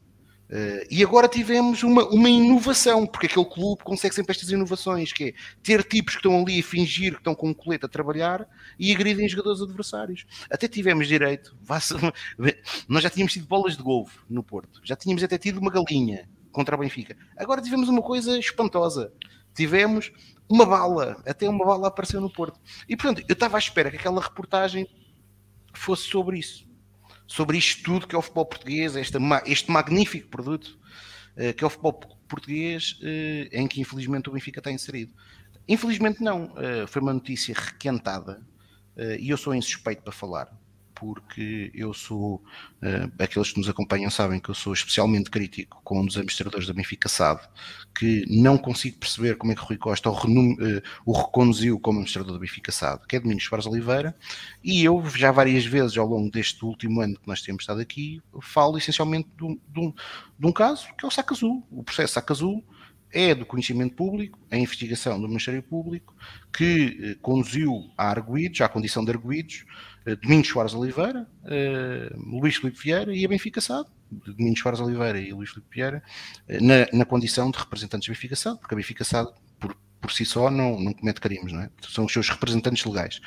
Uh, 0.53 0.85
e 0.91 1.03
agora 1.03 1.27
tivemos 1.27 1.83
uma, 1.83 2.05
uma 2.11 2.29
inovação, 2.29 3.07
porque 3.07 3.25
aquele 3.25 3.47
clube 3.47 3.83
consegue 3.83 4.15
sempre 4.15 4.33
estas 4.33 4.51
inovações, 4.51 5.11
que 5.11 5.25
é 5.25 5.35
ter 5.63 5.83
tipos 5.83 6.15
que 6.15 6.19
estão 6.19 6.39
ali 6.39 6.61
a 6.61 6.63
fingir 6.63 7.13
que 7.13 7.21
estão 7.21 7.35
com 7.35 7.49
um 7.49 7.55
colete 7.55 7.87
a 7.87 7.89
trabalhar 7.89 8.47
e 8.79 8.95
agridem 8.95 9.27
jogadores 9.27 9.63
adversários. 9.63 10.27
Até 10.51 10.69
tivemos 10.69 11.09
direito, 11.09 11.57
nós 12.87 13.03
já 13.03 13.09
tínhamos 13.09 13.33
tido 13.33 13.47
bolas 13.47 13.79
de 13.79 13.83
golfe 13.83 14.19
no 14.29 14.43
Porto, 14.43 14.83
já 14.85 14.95
tínhamos 14.95 15.25
até 15.25 15.39
tido 15.39 15.59
uma 15.59 15.71
galinha 15.71 16.29
contra 16.53 16.77
o 16.77 16.79
Benfica. 16.79 17.17
Agora 17.35 17.63
tivemos 17.63 17.89
uma 17.89 18.03
coisa 18.03 18.39
espantosa. 18.39 19.11
Tivemos 19.55 20.13
uma 20.49 20.67
bala, 20.67 21.17
até 21.27 21.49
uma 21.49 21.65
bala 21.65 21.89
apareceu 21.89 22.21
no 22.21 22.31
Porto. 22.31 22.61
E 22.87 22.95
portanto, 22.95 23.25
eu 23.27 23.33
estava 23.33 23.57
à 23.57 23.59
espera 23.59 23.91
que 23.91 23.97
aquela 23.97 24.21
reportagem 24.21 24.87
fosse 25.73 26.09
sobre 26.09 26.39
isso. 26.39 26.71
Sobre 27.33 27.57
isto 27.57 27.83
tudo 27.83 28.07
que 28.07 28.15
é 28.15 28.19
o 28.19 28.21
futebol 28.21 28.45
português, 28.45 28.95
este, 28.95 29.17
este 29.47 29.71
magnífico 29.71 30.29
produto 30.29 30.79
uh, 31.35 31.55
que 31.55 31.65
é 31.65 31.67
o 31.67 31.71
futebol 31.71 31.95
português, 32.29 33.01
uh, 33.01 33.49
em 33.51 33.67
que 33.67 33.81
infelizmente 33.81 34.29
o 34.29 34.33
Benfica 34.33 34.61
está 34.61 34.71
inserido. 34.71 35.15
Infelizmente 35.67 36.23
não, 36.23 36.53
uh, 36.53 36.87
foi 36.87 37.01
uma 37.01 37.15
notícia 37.15 37.55
requentada 37.55 38.43
e 39.19 39.31
eu 39.31 39.39
sou 39.39 39.55
insuspeito 39.55 40.03
para 40.03 40.13
falar 40.13 40.53
porque 41.03 41.69
eu 41.75 41.93
sou, 41.93 42.37
uh, 42.37 43.13
aqueles 43.19 43.51
que 43.51 43.59
nos 43.59 43.69
acompanham 43.69 44.09
sabem 44.09 44.39
que 44.39 44.49
eu 44.49 44.55
sou 44.55 44.73
especialmente 44.73 45.29
crítico 45.29 45.81
com 45.83 46.01
um 46.01 46.07
dos 46.07 46.17
administradores 46.17 46.69
da 46.69 46.73
Benfica 46.73 47.09
SAD, 47.09 47.41
que 47.93 48.25
não 48.29 48.57
consigo 48.57 48.99
perceber 48.99 49.37
como 49.37 49.51
é 49.51 49.57
que 49.57 49.63
Rui 49.63 49.77
Costa 49.77 50.09
o, 50.09 50.13
renum, 50.13 50.53
uh, 50.53 50.81
o 51.05 51.11
reconduziu 51.11 51.81
como 51.81 51.99
administrador 51.99 52.33
da 52.33 52.39
Benfica 52.39 52.71
SAD, 52.71 53.05
que 53.09 53.17
é 53.17 53.21
Domingos 53.21 53.45
Soares 53.45 53.67
Oliveira, 53.67 54.17
e 54.63 54.85
eu 54.85 55.05
já 55.07 55.33
várias 55.33 55.67
vezes 55.67 55.99
ao 55.99 56.07
longo 56.07 56.31
deste 56.31 56.65
último 56.65 57.01
ano 57.01 57.19
que 57.19 57.27
nós 57.27 57.43
temos 57.43 57.65
estado 57.65 57.81
aqui, 57.81 58.23
falo 58.41 58.79
essencialmente 58.79 59.29
de 59.37 59.45
um, 59.45 59.59
de 59.69 59.81
um, 59.81 59.93
de 60.39 60.47
um 60.47 60.53
caso 60.53 60.87
que 60.97 61.05
é 61.05 61.09
o 61.09 61.11
Saca 61.11 61.35
Azul, 61.35 61.67
o 61.69 61.83
processo 61.83 62.15
Saca 62.15 62.33
Azul, 62.33 62.65
é 63.13 63.35
do 63.35 63.45
conhecimento 63.45 63.95
público, 63.95 64.39
a 64.51 64.57
investigação 64.57 65.21
do 65.21 65.29
Ministério 65.29 65.63
Público, 65.63 66.15
que 66.53 66.99
eh, 67.03 67.17
conduziu 67.21 67.91
a 67.97 68.09
arguídos, 68.09 68.61
à 68.63 68.69
condição 68.69 69.05
de 69.05 69.11
arguídos, 69.11 69.67
Domingos 70.23 70.49
Soares 70.49 70.75
Oliveira, 70.75 71.27
eh, 71.47 72.13
Luís 72.17 72.57
Filipe 72.57 72.79
Vieira 72.79 73.15
e 73.15 73.25
a 73.25 73.29
Benfica 73.29 73.61
SAD, 73.61 73.89
Domingos 74.11 74.61
Soares 74.61 74.81
Oliveira 74.81 75.19
e 75.21 75.33
Luís 75.33 75.51
Filipe 75.51 75.69
Vieira, 75.73 76.03
eh, 76.49 76.61
na, 76.61 76.87
na, 76.93 77.05
condição 77.05 77.51
de 77.51 77.59
representantes 77.59 78.09
da 78.09 78.13
Benfica 78.13 78.37
SAD, 78.37 78.59
porque 78.59 78.75
a 78.75 78.77
Benfica 78.77 79.05
SAD, 79.05 79.33
por, 79.61 79.77
por 80.01 80.13
si 80.13 80.25
só, 80.25 80.51
não, 80.51 80.81
não 80.81 80.93
comete 80.93 81.21
crimes, 81.21 81.53
não 81.53 81.61
é? 81.61 81.71
São 81.89 82.05
os 82.05 82.13
seus 82.13 82.29
representantes 82.29 82.85
legais. 82.85 83.21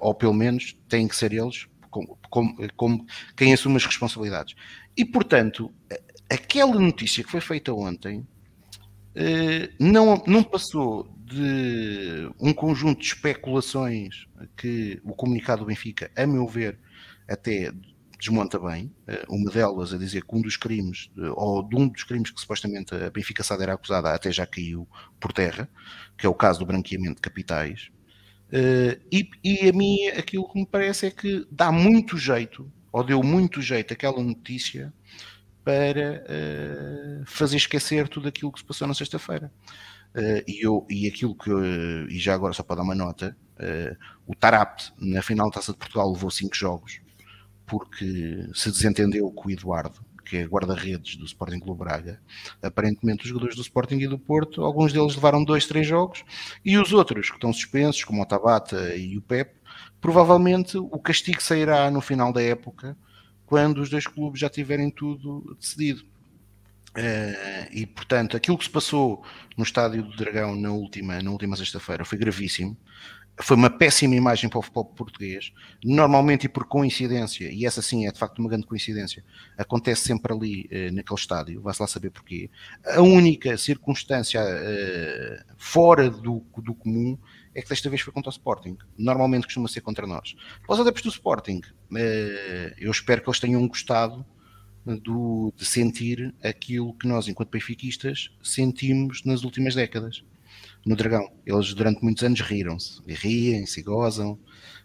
Ou 0.00 0.14
pelo 0.14 0.32
menos 0.32 0.76
têm 0.88 1.08
que 1.08 1.16
ser 1.16 1.32
eles 1.32 1.66
como, 1.90 2.18
como, 2.30 2.56
como 2.76 3.06
quem 3.36 3.52
assume 3.52 3.76
as 3.76 3.86
responsabilidades. 3.86 4.54
E, 4.96 5.04
portanto, 5.04 5.72
aquela 6.30 6.74
notícia 6.80 7.24
que 7.24 7.30
foi 7.30 7.40
feita 7.40 7.72
ontem 7.72 8.26
não, 9.78 10.22
não 10.26 10.42
passou 10.42 11.08
de 11.24 12.30
um 12.38 12.52
conjunto 12.52 13.00
de 13.00 13.06
especulações 13.06 14.26
que 14.56 15.00
o 15.04 15.14
comunicado 15.14 15.62
do 15.62 15.66
Benfica, 15.66 16.10
a 16.16 16.26
meu 16.26 16.46
ver, 16.46 16.78
até 17.28 17.72
desmonta 18.18 18.58
bem. 18.58 18.92
Eh, 19.06 19.24
uma 19.28 19.50
delas 19.50 19.92
a 19.92 19.98
dizer 19.98 20.24
que 20.24 20.34
um 20.34 20.40
dos 20.40 20.56
crimes, 20.56 21.10
eh, 21.18 21.30
ou 21.34 21.62
de 21.62 21.76
um 21.76 21.88
dos 21.88 22.04
crimes 22.04 22.30
que 22.30 22.40
supostamente 22.40 22.94
a 22.94 23.10
Benfica 23.10 23.42
Sada 23.42 23.62
era 23.62 23.74
acusada, 23.74 24.10
até 24.14 24.32
já 24.32 24.46
caiu 24.46 24.88
por 25.20 25.32
terra, 25.32 25.68
que 26.16 26.26
é 26.26 26.28
o 26.28 26.34
caso 26.34 26.60
do 26.60 26.66
branqueamento 26.66 27.16
de 27.16 27.20
capitais. 27.22 27.90
Eh, 28.52 28.98
e, 29.12 29.30
e 29.42 29.68
a 29.68 29.72
mim 29.72 30.06
aquilo 30.08 30.48
que 30.50 30.58
me 30.58 30.66
parece 30.66 31.06
é 31.06 31.10
que 31.10 31.46
dá 31.50 31.72
muito 31.72 32.16
jeito, 32.16 32.70
ou 32.92 33.04
deu 33.04 33.22
muito 33.22 33.60
jeito 33.60 33.92
aquela 33.92 34.22
notícia 34.22 34.92
para 35.64 36.24
fazer 37.26 37.56
esquecer 37.56 38.08
tudo 38.08 38.28
aquilo 38.28 38.52
que 38.52 38.58
se 38.58 38.64
passou 38.64 38.86
na 38.86 38.94
sexta-feira. 38.94 39.50
Uh, 40.14 40.46
e, 40.46 40.64
eu, 40.64 40.86
e 40.88 41.08
aquilo 41.08 41.34
que, 41.34 41.50
uh, 41.50 42.08
e 42.08 42.20
já 42.20 42.34
agora 42.34 42.52
só 42.52 42.62
para 42.62 42.76
dar 42.76 42.82
uma 42.82 42.94
nota, 42.94 43.36
uh, 43.58 43.96
o 44.24 44.34
Tarap 44.34 44.78
na 44.96 45.20
final 45.20 45.50
da 45.50 45.54
Taça 45.54 45.72
de 45.72 45.78
Portugal 45.78 46.12
levou 46.12 46.30
5 46.30 46.54
jogos 46.54 47.00
porque 47.66 48.48
se 48.54 48.70
desentendeu 48.70 49.28
com 49.32 49.48
o 49.48 49.50
Eduardo, 49.50 50.04
que 50.24 50.36
é 50.36 50.44
guarda-redes 50.44 51.16
do 51.16 51.24
Sporting 51.24 51.58
Clube 51.58 51.80
Braga. 51.80 52.20
Aparentemente, 52.62 53.24
os 53.24 53.28
jogadores 53.28 53.56
do 53.56 53.62
Sporting 53.62 53.96
e 53.96 54.06
do 54.06 54.18
Porto, 54.18 54.62
alguns 54.62 54.92
deles 54.92 55.16
levaram 55.16 55.42
2, 55.42 55.66
3 55.66 55.86
jogos, 55.86 56.24
e 56.64 56.78
os 56.78 56.92
outros 56.92 57.28
que 57.28 57.36
estão 57.36 57.52
suspensos, 57.52 58.04
como 58.04 58.22
o 58.22 58.26
Tabata 58.26 58.94
e 58.94 59.16
o 59.16 59.22
Pep, 59.22 59.56
provavelmente 60.00 60.76
o 60.76 60.98
castigo 60.98 61.42
sairá 61.42 61.90
no 61.90 62.00
final 62.00 62.32
da 62.32 62.42
época, 62.42 62.96
quando 63.54 63.78
os 63.78 63.88
dois 63.88 64.04
clubes 64.04 64.40
já 64.40 64.50
tiverem 64.50 64.90
tudo 64.90 65.56
decidido. 65.60 66.02
Uh, 66.90 67.70
e 67.70 67.86
portanto, 67.86 68.36
aquilo 68.36 68.58
que 68.58 68.64
se 68.64 68.70
passou 68.70 69.24
no 69.56 69.62
estádio 69.62 70.02
do 70.02 70.16
Dragão 70.16 70.56
na 70.56 70.72
última, 70.72 71.22
na 71.22 71.30
última 71.30 71.54
sexta-feira 71.54 72.04
foi 72.04 72.18
gravíssimo. 72.18 72.76
Foi 73.40 73.56
uma 73.56 73.70
péssima 73.70 74.16
imagem 74.16 74.50
para 74.50 74.58
o 74.58 74.62
futebol 74.62 74.86
português. 74.86 75.52
Normalmente, 75.84 76.46
e 76.46 76.48
por 76.48 76.64
coincidência, 76.64 77.48
e 77.48 77.64
essa 77.64 77.80
sim 77.80 78.08
é 78.08 78.10
de 78.10 78.18
facto 78.18 78.40
uma 78.40 78.48
grande 78.48 78.66
coincidência, 78.66 79.24
acontece 79.56 80.02
sempre 80.02 80.32
ali 80.32 80.68
uh, 80.72 80.92
naquele 80.92 81.20
estádio, 81.20 81.62
vai-se 81.62 81.80
lá 81.80 81.86
saber 81.86 82.10
porquê. 82.10 82.50
A 82.84 83.02
única 83.02 83.56
circunstância 83.56 84.40
uh, 84.42 85.54
fora 85.56 86.10
do, 86.10 86.44
do 86.56 86.74
comum 86.74 87.16
é 87.54 87.62
que 87.62 87.68
desta 87.68 87.88
vez 87.88 88.02
foi 88.02 88.12
contra 88.12 88.30
o 88.30 88.32
Sporting. 88.32 88.76
Normalmente 88.98 89.44
costuma 89.44 89.68
ser 89.68 89.80
contra 89.80 90.06
nós. 90.06 90.34
Para 90.66 90.74
os 90.74 90.80
adeptos 90.80 91.02
do 91.02 91.08
Sporting, 91.10 91.60
eu 92.78 92.90
espero 92.90 93.22
que 93.22 93.28
eles 93.28 93.40
tenham 93.40 93.66
gostado 93.68 94.24
do, 94.84 95.52
de 95.56 95.64
sentir 95.64 96.34
aquilo 96.42 96.92
que 96.94 97.06
nós, 97.06 97.28
enquanto 97.28 97.50
benfiquistas, 97.50 98.30
sentimos 98.42 99.24
nas 99.24 99.44
últimas 99.44 99.74
décadas 99.74 100.24
no 100.84 100.94
Dragão. 100.94 101.32
Eles 101.46 101.72
durante 101.72 102.02
muitos 102.02 102.22
anos 102.22 102.40
riram-se, 102.40 103.00
riem-se, 103.06 103.82
gozam. 103.82 104.38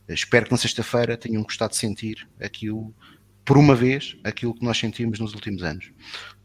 Espero 0.07 0.45
que 0.45 0.51
na 0.51 0.57
sexta-feira 0.57 1.17
tenham 1.17 1.43
gostado 1.43 1.71
de 1.71 1.77
sentir 1.77 2.27
aquilo, 2.39 2.95
por 3.43 3.57
uma 3.57 3.75
vez, 3.75 4.15
aquilo 4.23 4.53
que 4.53 4.63
nós 4.63 4.77
sentimos 4.77 5.19
nos 5.19 5.33
últimos 5.33 5.63
anos. 5.63 5.91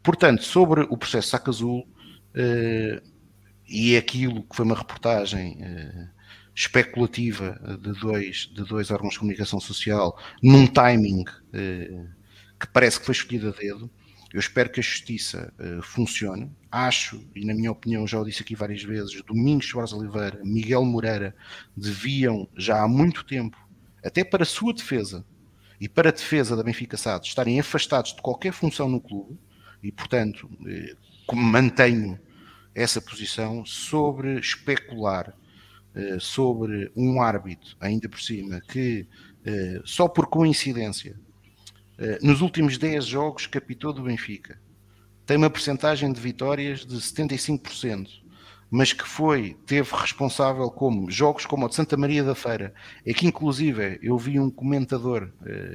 Portanto, 0.03 0.43
sobre 0.43 0.81
o 0.81 0.97
processo 0.97 1.29
Saca 1.29 1.49
Azul 1.49 1.87
e 3.67 3.95
aquilo 3.95 4.43
que 4.43 4.55
foi 4.55 4.65
uma 4.65 4.75
reportagem 4.75 5.57
especulativa 6.55 7.59
de 7.81 7.91
dois, 7.99 8.49
de 8.53 8.63
dois 8.63 8.89
órgãos 8.89 9.13
de 9.13 9.19
comunicação 9.19 9.59
social 9.59 10.17
num 10.41 10.65
timing 10.65 11.23
uh, 11.23 12.09
que 12.57 12.67
parece 12.71 12.99
que 12.99 13.05
foi 13.05 13.13
escolhido 13.13 13.49
a 13.49 13.51
dedo. 13.51 13.91
Eu 14.33 14.39
espero 14.39 14.69
que 14.69 14.79
a 14.79 14.83
justiça 14.83 15.53
uh, 15.59 15.81
funcione. 15.81 16.49
Acho, 16.71 17.21
e 17.35 17.45
na 17.45 17.53
minha 17.53 17.71
opinião 17.71 18.07
já 18.07 18.19
o 18.19 18.25
disse 18.25 18.41
aqui 18.41 18.55
várias 18.55 18.81
vezes, 18.81 19.21
Domingos 19.23 19.67
Soares 19.67 19.91
Oliveira, 19.91 20.39
Miguel 20.43 20.85
Moreira 20.85 21.35
deviam 21.75 22.47
já 22.55 22.81
há 22.81 22.87
muito 22.87 23.25
tempo, 23.25 23.57
até 24.03 24.23
para 24.23 24.43
a 24.43 24.45
sua 24.45 24.73
defesa 24.73 25.25
e 25.79 25.89
para 25.89 26.09
a 26.09 26.13
defesa 26.13 26.55
da 26.55 26.63
Benfica 26.63 26.95
SAD, 26.95 27.27
estarem 27.27 27.59
afastados 27.59 28.15
de 28.15 28.21
qualquer 28.21 28.53
função 28.53 28.87
no 28.87 29.01
clube 29.01 29.37
e, 29.83 29.91
portanto, 29.91 30.49
eh, 30.65 30.95
mantenho 31.33 32.19
essa 32.73 33.01
posição 33.01 33.65
sobre 33.65 34.39
especular 34.39 35.33
eh, 35.95 36.17
sobre 36.19 36.91
um 36.93 37.21
árbitro, 37.21 37.73
ainda 37.79 38.09
por 38.09 38.19
cima, 38.19 38.59
que 38.67 39.07
eh, 39.45 39.79
só 39.85 40.09
por 40.09 40.27
coincidência 40.27 41.17
eh, 41.97 42.19
nos 42.21 42.41
últimos 42.41 42.77
10 42.77 43.05
jogos 43.05 43.47
capitou 43.47 43.93
do 43.93 44.03
Benfica. 44.03 44.59
Tem 45.25 45.37
uma 45.37 45.49
percentagem 45.49 46.11
de 46.11 46.19
vitórias 46.19 46.85
de 46.85 46.97
75%, 46.97 48.09
mas 48.69 48.91
que 48.91 49.07
foi, 49.07 49.55
teve 49.65 49.89
responsável 49.95 50.69
como 50.69 51.09
jogos 51.09 51.45
como 51.45 51.65
o 51.65 51.69
de 51.69 51.75
Santa 51.75 51.95
Maria 51.95 52.25
da 52.25 52.35
Feira, 52.35 52.73
é 53.05 53.13
que 53.13 53.25
inclusive 53.25 53.97
eu 54.03 54.17
vi 54.17 54.37
um 54.37 54.51
comentador 54.51 55.31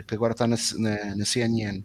que 0.07 0.15
agora 0.15 0.33
está 0.33 0.47
na, 0.47 0.57
na, 0.77 1.17
na 1.17 1.25
CNN, 1.25 1.83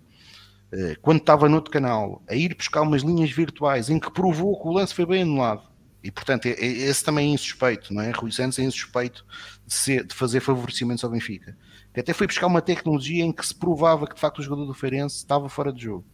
quando 1.02 1.20
estava 1.20 1.48
no 1.48 1.56
outro 1.56 1.72
canal, 1.72 2.22
a 2.28 2.36
ir 2.36 2.54
buscar 2.54 2.82
umas 2.82 3.02
linhas 3.02 3.32
virtuais 3.32 3.90
em 3.90 3.98
que 3.98 4.12
provou 4.12 4.62
que 4.62 4.68
o 4.68 4.74
lance 4.74 4.94
foi 4.94 5.06
bem 5.06 5.22
anulado. 5.22 5.75
E 6.06 6.12
portanto, 6.12 6.46
esse 6.46 7.04
também 7.04 7.32
é 7.32 7.34
insuspeito, 7.34 7.94
não 7.94 8.02
é? 8.02 8.12
Rui 8.12 8.32
Santos 8.32 8.60
é 8.60 8.64
insuspeito 8.64 9.26
de, 9.66 9.74
ser, 9.74 10.06
de 10.06 10.14
fazer 10.14 10.40
favorecimentos 10.40 11.04
ao 11.04 11.10
Benfica 11.10 11.58
que 11.96 12.02
até 12.02 12.12
foi 12.12 12.28
buscar 12.28 12.48
uma 12.48 12.62
tecnologia 12.62 13.24
em 13.24 13.32
que 13.32 13.48
se 13.48 13.56
provava 13.56 14.06
que 14.06 14.16
de 14.16 14.20
facto 14.20 14.40
o 14.40 14.44
jogador 14.44 14.66
do 14.66 14.74
Feirense 14.74 15.16
estava 15.16 15.48
fora 15.48 15.72
de 15.72 15.82
jogo. 15.82 16.06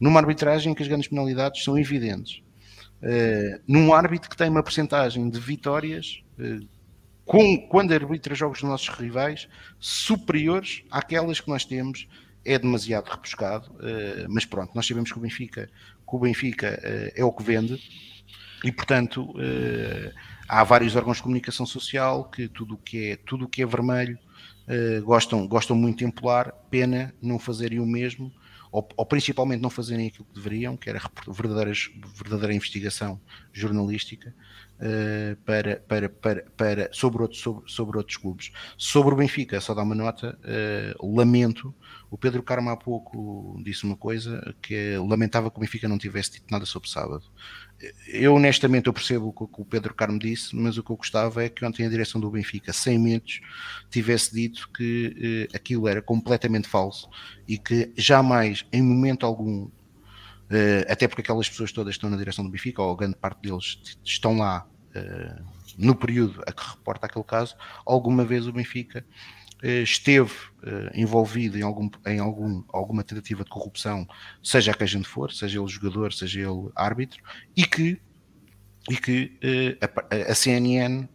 Numa 0.00 0.18
arbitragem 0.18 0.72
em 0.72 0.74
que 0.74 0.82
as 0.82 0.88
grandes 0.88 1.08
penalidades 1.08 1.62
são 1.62 1.78
evidentes. 1.78 2.42
Uh, 3.02 3.60
num 3.68 3.92
árbitro 3.92 4.30
que 4.30 4.36
tem 4.36 4.48
uma 4.48 4.62
percentagem 4.62 5.28
de 5.28 5.38
vitórias 5.38 6.22
uh, 6.38 6.66
com, 7.26 7.68
quando 7.68 7.92
arbitra 7.92 8.34
jogos 8.34 8.60
dos 8.60 8.70
nossos 8.70 8.88
rivais 8.88 9.46
superiores 9.78 10.84
àquelas 10.90 11.38
que 11.38 11.48
nós 11.50 11.66
temos 11.66 12.08
é 12.42 12.58
demasiado 12.58 13.10
repuscado, 13.10 13.70
uh, 13.72 14.26
mas 14.30 14.46
pronto, 14.46 14.74
nós 14.74 14.86
sabemos 14.86 15.12
que 15.12 15.18
o 15.18 15.20
Benfica, 15.20 15.66
que 15.66 16.16
o 16.16 16.18
Benfica 16.18 16.80
é 17.14 17.22
o 17.22 17.30
que 17.30 17.42
vende 17.42 17.78
e 18.64 18.72
portanto 18.72 19.34
há 20.48 20.64
vários 20.64 20.96
órgãos 20.96 21.18
de 21.18 21.22
comunicação 21.22 21.66
social 21.66 22.24
que 22.24 22.48
tudo 22.48 22.74
o 22.74 22.78
que 22.78 23.10
é 23.10 23.16
tudo 23.16 23.44
o 23.44 23.48
que 23.48 23.62
é 23.62 23.66
vermelho 23.66 24.18
uh, 24.66 25.04
gostam, 25.04 25.46
gostam 25.46 25.76
muito 25.76 25.98
de 25.98 26.04
empolar, 26.04 26.52
pena 26.70 27.14
não 27.22 27.38
fazerem 27.38 27.80
o 27.80 27.86
mesmo, 27.86 28.32
ou, 28.72 28.86
ou, 28.96 29.06
principalmente 29.06 29.62
não 29.62 29.70
fazerem 29.70 30.08
aquilo 30.08 30.24
que 30.26 30.34
deveriam, 30.34 30.76
que 30.76 30.90
era 30.90 31.00
verdadeiras, 31.28 31.88
verdadeira 32.14 32.52
investigação 32.52 33.20
jornalística 33.52 34.34
uh, 34.80 35.36
para, 35.44 35.76
para, 35.76 36.08
para, 36.08 36.44
para, 36.56 36.88
sobre, 36.92 37.22
outro, 37.22 37.38
sobre, 37.38 37.70
sobre 37.70 37.96
outros 37.96 38.16
clubes. 38.16 38.52
Sobre 38.76 39.14
o 39.14 39.16
Benfica, 39.16 39.60
só 39.60 39.72
dar 39.72 39.82
uma 39.82 39.94
nota, 39.94 40.38
uh, 41.00 41.16
lamento, 41.16 41.74
o 42.10 42.18
Pedro 42.18 42.42
Carmo 42.42 42.70
há 42.70 42.76
pouco 42.76 43.60
disse 43.64 43.84
uma 43.84 43.96
coisa 43.96 44.54
que 44.60 44.96
lamentava 44.98 45.50
que 45.50 45.56
o 45.56 45.60
Benfica 45.60 45.88
não 45.88 45.98
tivesse 45.98 46.32
dito 46.32 46.46
nada 46.50 46.66
sobre 46.66 46.88
sábado 46.90 47.24
eu 48.08 48.34
honestamente 48.34 48.86
eu 48.86 48.92
percebo 48.92 49.28
o 49.28 49.46
que 49.46 49.60
o 49.60 49.64
Pedro 49.64 49.94
Carmo 49.94 50.18
disse, 50.18 50.54
mas 50.54 50.76
o 50.78 50.82
que 50.82 50.90
eu 50.90 50.96
gostava 50.96 51.44
é 51.44 51.48
que 51.48 51.64
ontem 51.64 51.86
a 51.86 51.88
direção 51.88 52.20
do 52.20 52.30
Benfica, 52.30 52.72
sem 52.72 52.98
medos, 52.98 53.40
tivesse 53.90 54.34
dito 54.34 54.68
que 54.72 55.48
eh, 55.50 55.56
aquilo 55.56 55.88
era 55.88 56.00
completamente 56.00 56.68
falso 56.68 57.08
e 57.46 57.58
que 57.58 57.92
jamais, 57.96 58.64
em 58.72 58.82
momento 58.82 59.26
algum, 59.26 59.68
eh, 60.50 60.86
até 60.88 61.08
porque 61.08 61.22
aquelas 61.22 61.48
pessoas 61.48 61.72
todas 61.72 61.94
estão 61.94 62.08
na 62.10 62.16
direção 62.16 62.44
do 62.44 62.50
Benfica, 62.50 62.82
ou 62.82 62.96
grande 62.96 63.16
parte 63.16 63.40
deles 63.42 63.78
estão 64.04 64.38
lá 64.38 64.66
eh, 64.94 65.38
no 65.76 65.94
período 65.94 66.42
a 66.46 66.52
que 66.52 66.62
reporta 66.70 67.06
aquele 67.06 67.24
caso, 67.24 67.54
alguma 67.84 68.24
vez 68.24 68.46
o 68.46 68.52
Benfica 68.52 69.04
esteve 69.62 70.32
uh, 70.32 70.90
envolvido 70.94 71.58
em, 71.58 71.62
algum, 71.62 71.88
em 72.06 72.18
algum, 72.18 72.62
alguma 72.68 73.02
tentativa 73.02 73.42
de 73.42 73.50
corrupção, 73.50 74.06
seja 74.42 74.72
a 74.72 74.74
que 74.74 74.84
a 74.84 74.86
gente 74.86 75.08
for, 75.08 75.32
seja 75.32 75.58
ele 75.58 75.68
jogador, 75.68 76.12
seja 76.12 76.40
ele 76.40 76.70
árbitro, 76.74 77.22
e 77.56 77.64
que, 77.64 78.00
e 78.90 78.96
que 78.96 79.38
uh, 79.42 79.84
a, 80.10 80.32
a, 80.32 80.34
CNN 80.34 81.08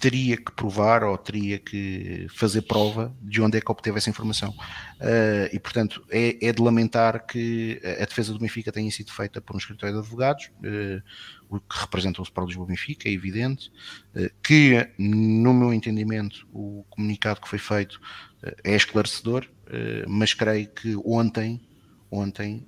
teria 0.00 0.36
que 0.36 0.50
provar 0.50 1.04
ou 1.04 1.16
teria 1.16 1.60
que 1.60 2.26
fazer 2.28 2.62
prova 2.62 3.14
de 3.22 3.40
onde 3.40 3.56
é 3.56 3.60
que 3.60 3.70
obteve 3.70 3.98
essa 3.98 4.10
informação. 4.10 4.52
E, 5.52 5.60
portanto, 5.60 6.04
é, 6.10 6.48
é, 6.48 6.52
de 6.52 6.60
lamentar 6.60 7.24
que 7.24 7.80
a 7.84 8.04
defesa 8.04 8.32
do 8.32 8.40
Benfica 8.40 8.72
tenha 8.72 8.90
sido 8.90 9.12
feita 9.12 9.40
por 9.40 9.54
um 9.54 9.58
escritório 9.60 9.94
de 9.94 10.00
advogados, 10.00 10.50
que 11.60 11.80
representa 11.80 12.20
o 12.20 12.24
Sport 12.24 12.48
Lisboa 12.48 12.66
Benfica, 12.66 13.08
é 13.08 13.12
evidente, 13.12 13.70
que, 14.42 14.88
no 14.98 15.52
meu 15.52 15.72
entendimento, 15.72 16.46
o 16.52 16.84
comunicado 16.90 17.40
que 17.40 17.48
foi 17.48 17.58
feito 17.58 18.00
é 18.62 18.74
esclarecedor, 18.74 19.48
mas 20.06 20.34
creio 20.34 20.68
que 20.68 20.96
ontem 21.04 21.60
ontem 22.14 22.64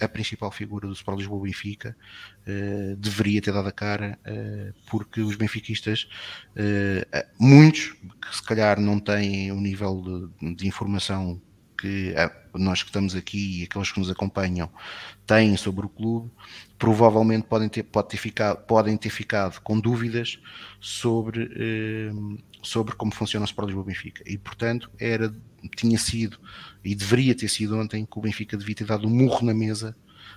a 0.00 0.08
principal 0.08 0.50
figura 0.50 0.86
do 0.86 0.94
Sport 0.94 1.18
Lisboa 1.18 1.42
Benfica 1.42 1.94
deveria 2.96 3.42
ter 3.42 3.52
dado 3.52 3.68
a 3.68 3.72
cara 3.72 4.18
porque 4.90 5.20
os 5.20 5.36
benfiquistas 5.36 6.08
muitos 7.38 7.92
que 8.20 8.34
se 8.34 8.42
calhar 8.42 8.80
não 8.80 8.98
têm 8.98 9.52
o 9.52 9.56
um 9.56 9.60
nível 9.60 10.30
de, 10.40 10.54
de 10.54 10.66
informação 10.66 11.40
que 11.82 12.14
nós 12.54 12.82
que 12.82 12.90
estamos 12.90 13.16
aqui 13.16 13.60
e 13.60 13.64
aqueles 13.64 13.90
que 13.90 13.98
nos 13.98 14.08
acompanham 14.08 14.70
têm 15.26 15.56
sobre 15.56 15.84
o 15.84 15.88
clube, 15.88 16.30
provavelmente 16.82 17.46
podem 17.46 17.68
ter, 17.68 17.84
pode 17.84 18.08
ter 18.08 18.16
ficado, 18.16 18.56
podem 18.66 18.96
ter 18.96 19.08
ficado 19.08 19.60
com 19.60 19.78
dúvidas 19.78 20.40
sobre, 20.80 21.48
sobre 22.60 22.96
como 22.96 23.14
funciona 23.14 23.44
o 23.44 23.46
Sport 23.46 23.66
Lisboa 23.66 23.86
Benfica. 23.86 24.24
E, 24.26 24.36
portanto, 24.36 24.90
era, 24.98 25.32
tinha 25.76 25.96
sido 25.96 26.40
e 26.84 26.92
deveria 26.92 27.36
ter 27.36 27.46
sido 27.46 27.78
ontem 27.78 28.04
que 28.04 28.18
o 28.18 28.20
Benfica 28.20 28.56
devia 28.56 28.74
ter 28.74 28.84
dado 28.84 29.06
um 29.06 29.10
murro 29.10 29.46
na 29.46 29.54
mesa, 29.54 29.94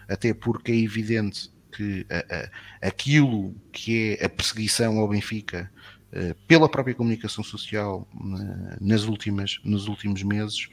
até 0.07 0.35
porque 0.35 0.71
é 0.71 0.75
evidente 0.75 1.51
que 1.71 2.05
a, 2.11 2.19
a, 2.19 2.89
aquilo 2.89 3.55
que 3.71 4.15
é 4.19 4.25
a 4.25 4.29
perseguição 4.29 4.99
ao 4.99 5.07
Benfica 5.07 5.71
uh, 6.13 6.35
pela 6.47 6.69
própria 6.69 6.93
comunicação 6.93 7.43
social 7.43 8.07
uh, 8.13 8.77
nas 8.79 9.05
últimas, 9.05 9.59
nos 9.63 9.87
últimos 9.87 10.21
meses 10.21 10.69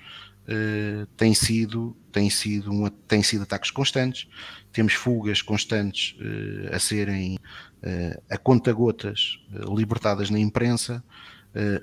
uh, 0.48 1.06
tem 1.16 1.34
sido 1.34 1.96
tem 2.10 2.28
sido 2.28 2.70
uma, 2.70 2.90
tem 2.90 3.22
sido 3.22 3.42
ataques 3.42 3.70
constantes 3.70 4.28
temos 4.72 4.94
fugas 4.94 5.40
constantes 5.40 6.16
a 6.70 6.78
serem 6.78 7.38
a 8.30 8.38
conta 8.38 8.72
gotas 8.72 9.38
libertadas 9.74 10.30
na 10.30 10.38
imprensa 10.38 11.02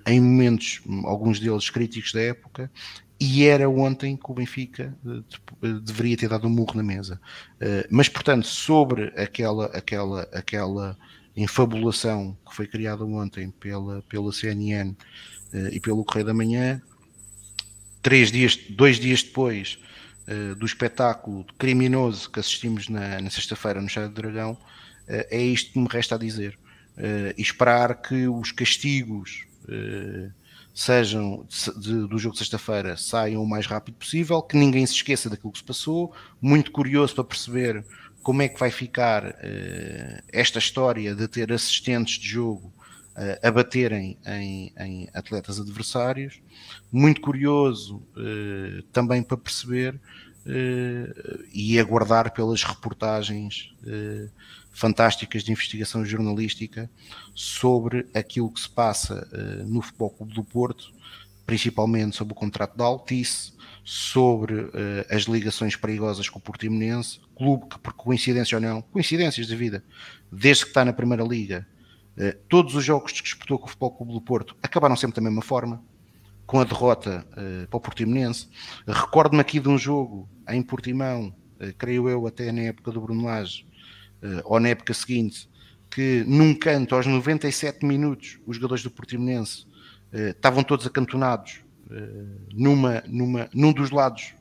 em 0.08 0.20
momentos 0.22 0.82
alguns 1.04 1.40
deles 1.40 1.70
críticos 1.70 2.14
da 2.14 2.22
época 2.22 2.72
e 3.20 3.44
era 3.44 3.70
ontem 3.70 4.16
que 4.16 4.32
o 4.32 4.34
Benfica 4.34 4.96
deveria 5.84 6.16
ter 6.16 6.30
dado 6.30 6.48
um 6.48 6.50
murro 6.50 6.76
na 6.76 6.84
mesa. 6.84 7.20
Mas, 7.92 8.08
portanto, 8.08 8.48
sobre 8.48 9.08
aquela, 9.18 9.66
aquela, 9.66 10.22
aquela 10.32 10.98
infabulação 11.36 12.38
que 12.48 12.56
foi 12.56 12.66
criada 12.66 13.04
ontem 13.04 13.52
pela, 13.52 14.02
pela 14.04 14.32
CNN 14.32 14.96
e 15.72 15.80
pelo 15.82 16.06
Correio 16.06 16.28
da 16.28 16.34
Manhã, 16.34 16.82
três 18.02 18.32
dias, 18.32 18.58
dois 18.70 18.98
dias 18.98 19.24
depois 19.24 19.78
do 20.60 20.66
espetáculo 20.66 21.44
criminoso 21.58 22.30
que 22.30 22.40
assistimos 22.40 22.88
na, 22.88 23.20
na 23.20 23.32
sexta-feira 23.32 23.82
no 23.82 23.88
Estádio 23.88 24.10
do 24.10 24.22
Dragão, 24.22 24.56
é 25.08 25.42
isto 25.42 25.74
que 25.74 25.80
me 25.80 25.88
resta 25.90 26.14
a 26.14 26.18
dizer. 26.20 26.56
e 27.36 27.42
esperar 27.42 28.00
que 28.00 28.28
os 28.28 28.52
castigos 28.52 29.48
sejam 30.80 31.46
de, 31.78 32.08
do 32.08 32.18
jogo 32.18 32.34
de 32.34 32.40
sexta-feira 32.40 32.96
saiam 32.96 33.44
o 33.44 33.48
mais 33.48 33.66
rápido 33.66 33.96
possível, 33.96 34.42
que 34.42 34.56
ninguém 34.56 34.86
se 34.86 34.94
esqueça 34.94 35.30
daquilo 35.30 35.52
que 35.52 35.60
se 35.60 35.64
passou, 35.64 36.14
muito 36.42 36.72
curioso 36.72 37.16
para 37.16 37.24
perceber 37.26 37.84
como 38.24 38.42
é 38.42 38.48
que 38.48 38.60
vai 38.60 38.72
ficar 38.72 39.26
uh, 39.26 40.24
esta 40.32 40.60
história 40.60 41.14
de 41.14 41.28
ter 41.28 41.52
assistentes 41.52 42.18
de 42.18 42.30
jogo 42.30 42.74
uh, 43.20 43.48
a 43.48 43.52
baterem 43.52 44.18
em, 44.26 44.74
em, 44.80 45.10
atletas 45.14 45.60
adversários, 45.60 46.42
muito 46.92 47.22
curioso 47.22 47.98
uh, 48.16 48.82
também 48.92 49.22
para 49.22 49.38
perceber 49.38 50.00
e 51.54 51.78
aguardar 51.78 52.34
pelas 52.34 52.64
reportagens 52.64 53.72
fantásticas 54.80 55.44
de 55.44 55.52
investigação 55.52 56.06
jornalística 56.06 56.90
sobre 57.36 58.08
aquilo 58.14 58.50
que 58.50 58.62
se 58.62 58.70
passa 58.70 59.28
uh, 59.34 59.68
no 59.68 59.82
Futebol 59.82 60.10
Clube 60.12 60.34
do 60.34 60.44
Porto, 60.44 60.94
principalmente 61.46 62.16
sobre 62.16 62.32
o 62.32 62.36
contrato 62.36 62.78
da 62.78 62.86
Altice, 62.86 63.52
sobre 63.84 64.54
uh, 64.54 64.70
as 65.10 65.24
ligações 65.24 65.76
perigosas 65.76 66.30
com 66.30 66.40
o 66.40 66.42
Portimonense, 66.42 67.20
clube 67.36 67.68
que, 67.68 67.80
por 67.80 67.94
coincidência 67.94 68.58
ou 68.58 68.62
não, 68.62 68.82
coincidências 68.82 69.48
da 69.48 69.56
vida, 69.56 69.84
desde 70.32 70.64
que 70.64 70.70
está 70.70 70.86
na 70.86 70.94
Primeira 70.94 71.24
Liga, 71.24 71.68
uh, 71.68 71.79
todos 72.48 72.76
os 72.76 72.84
jogos 72.84 73.14
que 73.14 73.24
disputou 73.24 73.58
com 73.58 73.66
o 73.66 73.70
Futebol 73.70 73.92
Clube 73.92 74.14
do 74.14 74.22
Porto 74.22 74.56
acabaram 74.62 74.96
sempre 74.96 75.16
da 75.16 75.22
mesma 75.22 75.42
forma, 75.42 75.84
com 76.46 76.60
a 76.60 76.64
derrota 76.64 77.26
para 77.70 77.78
o 77.78 77.80
Portimonense. 77.80 78.50
Recordo-me 78.88 79.40
aqui 79.42 79.60
de 79.60 79.70
um 79.70 79.78
jogo 79.78 80.28
em 80.50 80.62
Portimão, 80.62 81.34
creio 81.78 82.10
eu 82.10 82.26
até 82.28 82.52
na 82.52 82.62
época 82.62 82.92
do 82.92 83.00
Bruno 83.00 83.26
Lage, 83.26 83.66
ou 84.44 84.60
na 84.60 84.70
época 84.70 84.94
seguinte, 84.94 85.50
que 85.90 86.24
num 86.28 86.54
canto, 86.54 86.96
aos 86.96 87.06
97 87.06 87.86
minutos, 87.86 88.40
os 88.46 88.56
jogadores 88.56 88.84
do 88.84 88.92
Portimonense 88.92 89.66
estavam 90.12 90.64
todos 90.64 90.86
acantonados 90.86 91.62
numa, 92.54 93.04
numa, 93.08 93.50
num 93.54 93.72
dos 93.72 93.92
lados 93.92 94.34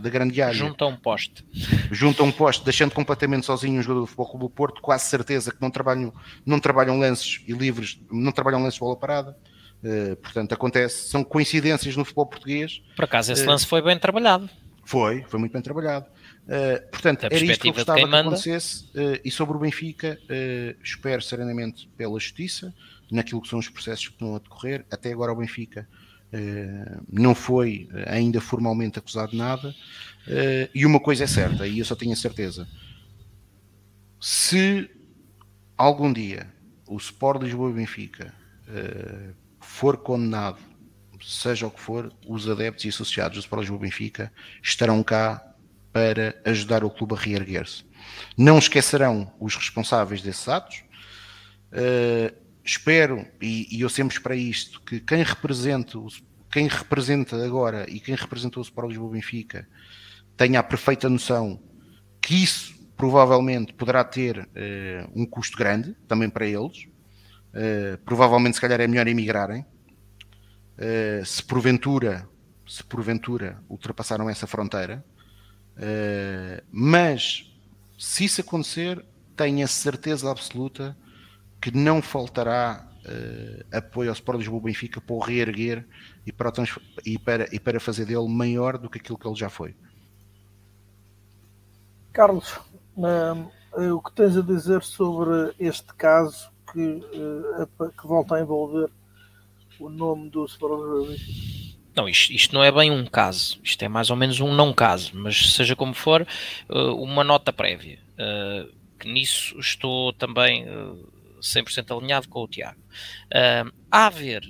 da 0.00 0.08
grande 0.08 0.40
área. 0.40 0.54
Junto 0.54 0.84
a 0.84 0.88
um 0.88 0.96
poste. 0.96 1.44
Junto 1.90 2.22
a 2.22 2.26
um 2.26 2.32
poste, 2.32 2.64
deixando 2.64 2.92
completamente 2.92 3.44
sozinho 3.44 3.78
um 3.78 3.82
jogador 3.82 4.00
do 4.00 4.06
Futebol 4.06 4.26
Clube 4.26 4.44
do 4.46 4.50
Porto, 4.50 4.80
quase 4.80 5.04
certeza 5.04 5.52
que 5.52 5.60
não 5.60 5.70
trabalham, 5.70 6.12
não 6.44 6.58
trabalham 6.58 6.98
lances 6.98 7.42
e 7.46 7.52
livres, 7.52 8.00
não 8.10 8.32
trabalham 8.32 8.62
lances 8.62 8.74
de 8.74 8.80
bola 8.80 8.96
parada. 8.96 9.36
Uh, 9.84 10.16
portanto, 10.16 10.52
acontece, 10.52 11.08
são 11.08 11.22
coincidências 11.22 11.94
no 11.96 12.04
futebol 12.04 12.26
português. 12.26 12.82
Por 12.96 13.04
acaso, 13.04 13.32
esse 13.32 13.44
uh, 13.44 13.48
lance 13.48 13.66
foi 13.66 13.82
bem 13.82 13.98
trabalhado. 13.98 14.48
Foi, 14.84 15.24
foi 15.28 15.38
muito 15.38 15.52
bem 15.52 15.62
trabalhado. 15.62 16.06
Uh, 16.46 16.90
portanto, 16.90 17.24
era 17.24 17.34
isto 17.34 17.60
que 17.60 17.68
eu 17.68 17.74
gostava 17.74 17.98
que 17.98 18.14
acontecesse. 18.14 18.88
E 19.22 19.30
sobre 19.30 19.56
o 19.56 19.60
Benfica, 19.60 20.18
espero 20.82 21.20
serenamente 21.20 21.88
pela 21.96 22.18
justiça, 22.18 22.74
naquilo 23.10 23.42
que 23.42 23.48
são 23.48 23.58
os 23.58 23.68
processos 23.68 24.08
que 24.08 24.14
estão 24.14 24.34
a 24.34 24.38
decorrer. 24.38 24.84
Até 24.90 25.12
agora 25.12 25.32
o 25.32 25.36
Benfica 25.36 25.86
não 27.10 27.34
foi 27.34 27.88
ainda 28.06 28.40
formalmente 28.40 28.98
acusado 28.98 29.32
de 29.32 29.38
nada. 29.38 29.74
e 30.74 30.84
uma 30.84 31.00
coisa 31.00 31.24
é 31.24 31.26
certa, 31.26 31.66
e 31.66 31.78
eu 31.78 31.84
só 31.84 31.94
tenho 31.94 32.12
a 32.12 32.16
certeza: 32.16 32.68
se 34.20 34.90
algum 35.76 36.12
dia 36.12 36.46
o 36.88 36.96
Sport 36.96 37.42
Lisboa 37.42 37.70
e 37.70 37.74
Benfica 37.74 38.32
for 39.60 39.96
condenado, 39.96 40.58
seja 41.22 41.66
o 41.66 41.70
que 41.70 41.80
for, 41.80 42.12
os 42.26 42.48
adeptos 42.48 42.84
e 42.84 42.88
associados 42.88 43.38
do 43.38 43.40
Sport 43.40 43.60
Lisboa 43.60 43.78
e 43.78 43.82
Benfica 43.82 44.32
estarão 44.62 45.02
cá 45.02 45.54
para 45.92 46.40
ajudar 46.44 46.84
o 46.84 46.90
clube 46.90 47.14
a 47.14 47.18
reerguer-se. 47.18 47.84
Não 48.36 48.58
esquecerão 48.58 49.32
os 49.40 49.56
responsáveis 49.56 50.20
desses 50.20 50.46
atos. 50.46 50.84
Espero, 52.66 53.26
e, 53.40 53.68
e, 53.76 53.80
eu 53.80 53.88
sempre 53.88 54.14
esperei 54.14 54.40
isto, 54.40 54.80
que 54.82 55.00
quem 55.00 55.22
representa, 55.22 55.98
quem 56.50 56.66
representa 56.66 57.42
agora 57.44 57.88
e 57.88 58.00
quem 58.00 58.14
representou 58.14 58.62
o 58.62 58.66
Sport 58.66 58.88
Lisboa 58.88 59.12
Benfica 59.12 59.68
tenha 60.36 60.60
a 60.60 60.62
perfeita 60.62 61.08
noção 61.08 61.60
que 62.20 62.42
isso 62.42 62.74
provavelmente 62.96 63.72
poderá 63.72 64.02
ter 64.02 64.38
uh, 64.40 65.12
um 65.14 65.24
custo 65.24 65.56
grande 65.56 65.94
também 66.08 66.28
para 66.28 66.46
eles. 66.46 66.88
Uh, 67.54 67.96
provavelmente, 68.04 68.54
se 68.56 68.60
calhar, 68.60 68.80
é 68.80 68.86
melhor 68.86 69.06
emigrarem. 69.06 69.64
se 71.24 71.42
porventura 71.42 72.28
se 72.66 72.82
porventura 72.82 73.62
ultrapassaram 73.68 74.28
essa 74.28 74.46
fronteira, 74.46 75.04
uh, 75.76 76.62
mas 76.70 77.52
se 77.98 78.24
isso 78.24 78.40
acontecer, 78.40 79.04
tenha 79.36 79.66
certeza 79.66 80.30
absoluta 80.30 80.96
que 81.66 81.76
não 81.76 82.00
faltará 82.00 82.86
uh, 83.04 83.76
apoio 83.76 84.08
ao 84.08 84.14
Sport 84.14 84.38
Lisboa 84.38 84.62
Benfica 84.62 85.00
para 85.00 85.16
o 85.16 85.18
reerguer 85.18 85.84
e 86.24 86.30
para, 86.30 86.52
e, 87.04 87.18
para, 87.18 87.52
e 87.52 87.58
para 87.58 87.80
fazer 87.80 88.04
dele 88.04 88.28
maior 88.28 88.78
do 88.78 88.88
que 88.88 88.98
aquilo 88.98 89.18
que 89.18 89.26
ele 89.26 89.34
já 89.34 89.50
foi. 89.50 89.74
Carlos, 92.12 92.56
uh, 92.96 93.50
o 93.92 94.00
que 94.00 94.12
tens 94.12 94.36
a 94.36 94.42
dizer 94.42 94.80
sobre 94.84 95.56
este 95.58 95.92
caso 95.94 96.52
que, 96.72 96.78
uh, 96.78 97.90
que 98.00 98.06
volta 98.06 98.36
a 98.36 98.40
envolver 98.40 98.88
o 99.80 99.88
nome 99.88 100.30
do 100.30 100.44
Sport 100.44 100.80
Lisboa 100.80 101.08
Benfica? 101.08 101.76
Não, 101.96 102.08
isto, 102.08 102.32
isto, 102.32 102.54
não 102.54 102.62
é 102.62 102.70
bem 102.70 102.92
um 102.92 103.04
caso, 103.06 103.58
isto 103.64 103.82
é 103.82 103.88
mais 103.88 104.08
ou 104.08 104.16
menos 104.16 104.38
um 104.38 104.54
não 104.54 104.72
caso, 104.72 105.10
mas 105.14 105.52
seja 105.54 105.74
como 105.74 105.94
for, 105.94 106.24
uma 106.68 107.24
nota 107.24 107.54
prévia. 107.54 107.98
que 109.00 109.08
nisso 109.10 109.58
estou 109.58 110.12
também 110.12 110.66
100% 111.40 111.96
alinhado 111.96 112.28
com 112.28 112.42
o 112.42 112.48
Tiago. 112.48 112.80
Uh, 113.26 113.72
a 113.90 114.06
haver 114.06 114.42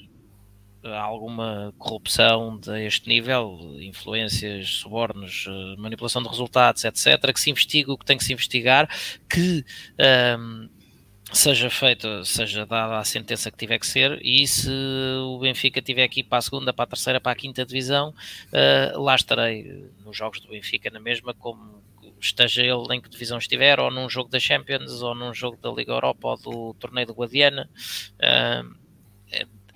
alguma 0.85 1.75
corrupção 1.79 2.59
deste 2.59 3.09
nível, 3.09 3.59
influências, 3.81 4.69
subornos, 4.69 5.47
manipulação 5.79 6.23
de 6.23 6.29
resultados, 6.29 6.85
etc., 6.85 7.33
que 7.33 7.41
se 7.41 7.51
investigue 7.51 7.91
o 7.91 7.99
que 7.99 8.05
tem 8.05 8.17
que 8.17 8.25
se 8.25 8.33
investigar, 8.33 8.89
que 9.29 9.65
seja 11.33 11.69
feita, 11.69 12.25
seja 12.25 12.65
dada 12.65 12.99
a 12.99 13.05
sentença 13.05 13.51
que 13.51 13.57
tiver 13.57 13.79
que 13.79 13.87
ser, 13.87 14.21
e 14.25 14.47
se 14.47 14.71
o 15.25 15.39
Benfica 15.39 15.83
tiver 15.83 16.05
aqui 16.05 16.23
para 16.23 16.39
a 16.39 16.43
segunda, 16.43 16.73
para 16.73 16.85
a 16.85 16.89
terceira, 16.89 17.21
para 17.21 17.33
a 17.33 17.37
quinta 17.37 17.65
divisão, 17.65 18.15
uh, 18.53 19.01
lá 19.01 19.15
estarei 19.15 19.91
nos 20.05 20.17
jogos 20.17 20.41
do 20.41 20.49
Benfica 20.49 20.91
na 20.91 21.01
mesma, 21.01 21.35
como 21.35 21.83
esteja 22.21 22.63
ele 22.63 22.95
em 22.95 23.01
que 23.01 23.09
divisão 23.09 23.39
estiver, 23.39 23.79
ou 23.81 23.91
num 23.91 24.09
jogo 24.09 24.31
da 24.31 24.39
Champions, 24.39 25.03
ou 25.03 25.15
num 25.15 25.33
jogo 25.35 25.57
da 25.57 25.71
Liga 25.71 25.93
Europa, 25.93 26.29
ou 26.29 26.37
do 26.37 26.75
torneio 26.75 27.07
do 27.07 27.15
Guadiana, 27.15 27.69
uh, 28.15 28.87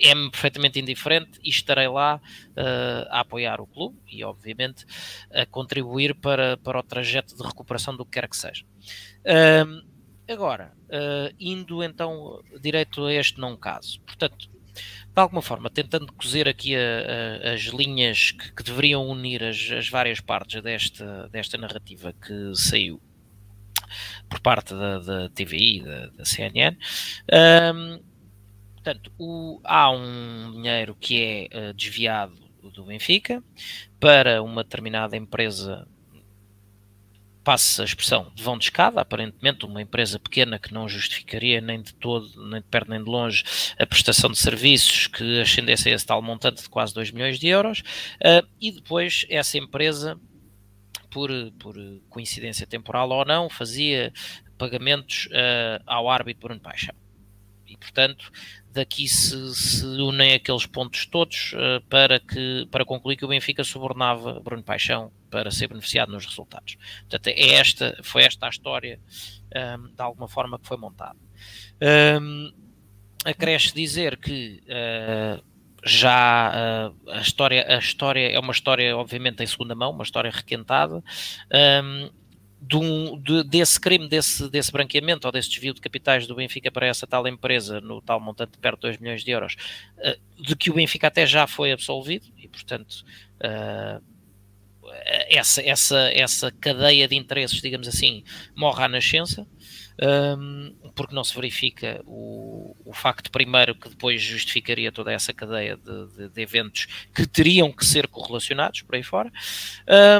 é-me 0.00 0.30
perfeitamente 0.30 0.80
indiferente 0.80 1.38
e 1.44 1.50
estarei 1.50 1.86
lá 1.86 2.16
uh, 2.16 3.06
a 3.10 3.20
apoiar 3.20 3.60
o 3.60 3.66
clube 3.66 3.98
e, 4.08 4.24
obviamente, 4.24 4.86
a 5.30 5.44
contribuir 5.44 6.14
para, 6.14 6.56
para 6.56 6.78
o 6.80 6.82
trajeto 6.82 7.36
de 7.36 7.42
recuperação 7.42 7.94
do 7.94 8.04
que 8.04 8.12
quer 8.12 8.28
que 8.28 8.36
seja. 8.36 8.64
Uh, 9.20 9.86
agora, 10.26 10.72
uh, 10.86 11.34
indo 11.38 11.84
então 11.84 12.42
direito 12.60 13.04
a 13.04 13.12
este 13.12 13.38
não 13.38 13.56
caso, 13.56 14.00
portanto, 14.00 14.48
de 15.14 15.20
alguma 15.20 15.42
forma, 15.42 15.68
tentando 15.68 16.12
cozer 16.12 16.48
aqui 16.48 16.74
a, 16.76 16.80
a, 17.50 17.52
as 17.54 17.62
linhas 17.62 18.30
que, 18.30 18.52
que, 18.52 18.62
deveriam 18.62 19.06
unir 19.08 19.42
as, 19.42 19.70
as 19.72 19.88
várias 19.88 20.20
partes 20.20 20.62
desta, 20.62 21.28
desta 21.28 21.58
narrativa 21.58 22.12
que 22.12 22.52
saiu 22.54 23.00
por 24.28 24.40
parte 24.40 24.72
da, 24.72 24.98
da 25.00 25.28
TVI, 25.30 25.82
da, 25.82 26.06
da 26.08 26.24
CNN. 26.24 26.76
Um, 27.74 28.00
portanto, 28.74 29.12
o, 29.18 29.60
há 29.64 29.90
um 29.90 30.52
dinheiro 30.52 30.94
que 30.94 31.48
é 31.52 31.70
uh, 31.70 31.74
desviado 31.74 32.34
do 32.72 32.84
Benfica 32.84 33.42
para 33.98 34.42
uma 34.42 34.62
determinada 34.62 35.16
empresa 35.16 35.88
passe 37.42 37.80
a 37.80 37.84
expressão, 37.84 38.30
de 38.34 38.42
vão 38.42 38.58
de 38.58 38.64
escada, 38.64 39.00
aparentemente 39.00 39.64
uma 39.64 39.80
empresa 39.80 40.18
pequena 40.18 40.58
que 40.58 40.72
não 40.72 40.88
justificaria 40.88 41.60
nem 41.60 41.80
de 41.80 41.94
todo, 41.94 42.28
nem 42.48 42.60
de 42.60 42.66
perto 42.68 42.90
nem 42.90 43.02
de 43.02 43.08
longe, 43.08 43.44
a 43.78 43.86
prestação 43.86 44.30
de 44.30 44.38
serviços 44.38 45.06
que 45.06 45.40
ascendesse 45.40 45.88
a 45.88 45.92
esse 45.92 46.06
tal 46.06 46.20
montante 46.20 46.62
de 46.62 46.68
quase 46.68 46.94
2 46.94 47.10
milhões 47.10 47.38
de 47.38 47.48
euros, 47.48 47.80
uh, 47.80 48.46
e 48.60 48.70
depois 48.70 49.24
essa 49.28 49.56
empresa, 49.56 50.18
por, 51.10 51.30
por 51.58 51.74
coincidência 52.08 52.66
temporal 52.66 53.08
ou 53.10 53.24
não, 53.24 53.48
fazia 53.48 54.12
pagamentos 54.58 55.26
uh, 55.26 55.82
ao 55.86 56.10
árbitro 56.10 56.48
Bruno 56.48 56.60
Paixão. 56.60 56.94
E, 57.66 57.76
portanto, 57.76 58.30
daqui 58.72 59.08
se, 59.08 59.54
se 59.54 59.84
unem 59.84 60.34
aqueles 60.34 60.66
pontos 60.66 61.06
todos 61.06 61.52
uh, 61.52 61.80
para, 61.88 62.20
que, 62.20 62.66
para 62.70 62.84
concluir 62.84 63.16
que 63.16 63.24
o 63.24 63.28
Benfica 63.28 63.64
subornava 63.64 64.40
Bruno 64.40 64.62
Paixão 64.62 65.10
para 65.30 65.50
ser 65.50 65.68
beneficiado 65.68 66.12
nos 66.12 66.26
resultados. 66.26 66.76
Portanto, 67.08 67.28
é 67.28 67.54
esta, 67.54 67.98
foi 68.02 68.24
esta 68.24 68.46
a 68.46 68.50
história 68.50 69.00
um, 69.54 69.94
de 69.94 70.02
alguma 70.02 70.28
forma 70.28 70.58
que 70.58 70.66
foi 70.66 70.76
montada. 70.76 71.18
Um, 72.20 72.52
acresce 73.24 73.74
dizer 73.74 74.16
que 74.16 74.62
uh, 74.66 75.42
já 75.84 76.90
uh, 76.90 77.10
a, 77.10 77.20
história, 77.20 77.64
a 77.68 77.78
história 77.78 78.30
é 78.30 78.38
uma 78.38 78.52
história, 78.52 78.96
obviamente, 78.96 79.42
em 79.42 79.46
segunda 79.46 79.74
mão, 79.74 79.90
uma 79.92 80.04
história 80.04 80.30
requentada. 80.30 81.02
Um, 81.82 82.10
de 82.62 82.76
um, 82.76 83.18
de, 83.18 83.42
desse 83.42 83.80
crime, 83.80 84.06
desse, 84.06 84.46
desse 84.50 84.70
branqueamento 84.70 85.26
ou 85.26 85.32
desse 85.32 85.48
desvio 85.48 85.72
de 85.72 85.80
capitais 85.80 86.26
do 86.26 86.34
Benfica 86.34 86.70
para 86.70 86.86
essa 86.86 87.06
tal 87.06 87.26
empresa, 87.26 87.80
no 87.80 88.02
tal 88.02 88.20
montante 88.20 88.52
de 88.52 88.58
perto 88.58 88.76
de 88.76 88.82
2 88.82 88.98
milhões 88.98 89.24
de 89.24 89.30
euros, 89.30 89.56
uh, 89.96 90.42
de 90.42 90.54
que 90.54 90.70
o 90.70 90.74
Benfica 90.74 91.06
até 91.06 91.26
já 91.26 91.46
foi 91.46 91.72
absolvido 91.72 92.26
e, 92.36 92.46
portanto, 92.46 93.02
uh, 93.36 94.04
essa, 95.28 95.62
essa, 95.62 95.98
essa 96.12 96.50
cadeia 96.50 97.06
de 97.06 97.16
interesses, 97.16 97.60
digamos 97.60 97.88
assim, 97.88 98.24
morre 98.54 98.84
à 98.84 98.88
nascença. 98.88 99.46
Um, 100.02 100.74
porque 100.94 101.14
não 101.14 101.22
se 101.22 101.34
verifica 101.34 102.00
o, 102.06 102.74
o 102.86 102.92
facto 102.94 103.30
primeiro 103.30 103.74
que 103.74 103.90
depois 103.90 104.22
justificaria 104.22 104.90
toda 104.90 105.12
essa 105.12 105.30
cadeia 105.30 105.76
de, 105.76 106.06
de, 106.16 106.28
de 106.30 106.40
eventos 106.40 106.86
que 107.14 107.26
teriam 107.26 107.70
que 107.70 107.84
ser 107.84 108.08
correlacionados 108.08 108.80
por 108.80 108.94
aí 108.94 109.02
fora. 109.02 109.30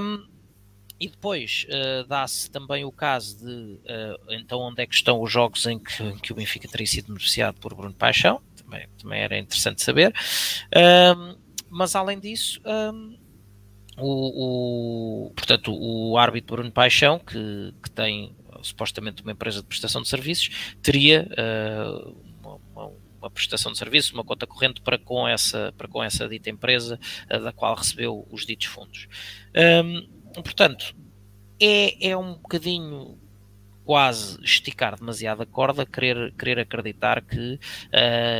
Um, 0.03 0.29
e 1.01 1.09
depois 1.09 1.67
uh, 1.71 2.07
dá-se 2.07 2.51
também 2.51 2.85
o 2.85 2.93
caso 2.93 3.39
de 3.39 3.53
uh, 3.55 4.33
então 4.33 4.61
onde 4.61 4.83
é 4.83 4.87
que 4.87 4.95
estão 4.95 5.23
os 5.23 5.33
jogos 5.33 5.65
em 5.65 5.79
que, 5.79 6.03
em 6.03 6.19
que, 6.19 6.31
o 6.31 6.37
Benfica 6.37 6.69
teria 6.69 6.87
sido 6.87 7.07
beneficiado 7.07 7.59
por 7.59 7.75
Bruno 7.75 7.95
Paixão, 7.95 8.43
também, 8.55 8.87
também 8.99 9.23
era 9.23 9.39
interessante 9.39 9.83
saber. 9.83 10.15
Um, 10.77 11.37
mas 11.71 11.95
além 11.95 12.21
disso, 12.21 12.61
um, 12.67 13.17
o, 14.01 15.27
o, 15.27 15.31
portanto, 15.31 15.73
o 15.73 16.17
árbitro 16.19 16.57
Bruno 16.57 16.73
Paixão, 16.73 17.19
que, 17.19 17.75
que 17.83 17.91
tem 17.91 18.35
supostamente 18.63 19.23
uma 19.23 19.33
empresa 19.33 19.61
de 19.61 19.67
prestação 19.67 20.03
de 20.03 20.09
serviços, 20.09 20.75
teria 20.83 21.29
uh, 21.33 22.17
uma, 22.43 22.93
uma, 23.21 23.31
prestação 23.31 23.73
de 23.73 23.79
serviços, 23.79 24.13
uma 24.13 24.25
conta 24.25 24.47
corrente 24.47 24.81
para 24.81 24.99
com 24.99 25.27
essa, 25.27 25.73
para 25.77 25.89
com 25.89 26.03
essa 26.03 26.29
dita 26.29 26.51
empresa 26.51 26.99
da 27.29 27.53
qual 27.53 27.75
recebeu 27.75 28.27
os 28.31 28.45
ditos 28.45 28.67
fundos. 28.67 29.09
Um, 29.85 30.43
portanto, 30.43 30.95
é, 31.61 32.11
é 32.11 32.17
um 32.17 32.35
bocadinho 32.35 33.19
quase 33.85 34.39
esticar 34.45 34.97
demasiado 34.97 35.43
a 35.43 35.47
corda, 35.47 35.85
querer, 35.85 36.33
querer 36.35 36.61
acreditar 36.61 37.21
que 37.21 37.55
uh, 37.55 37.59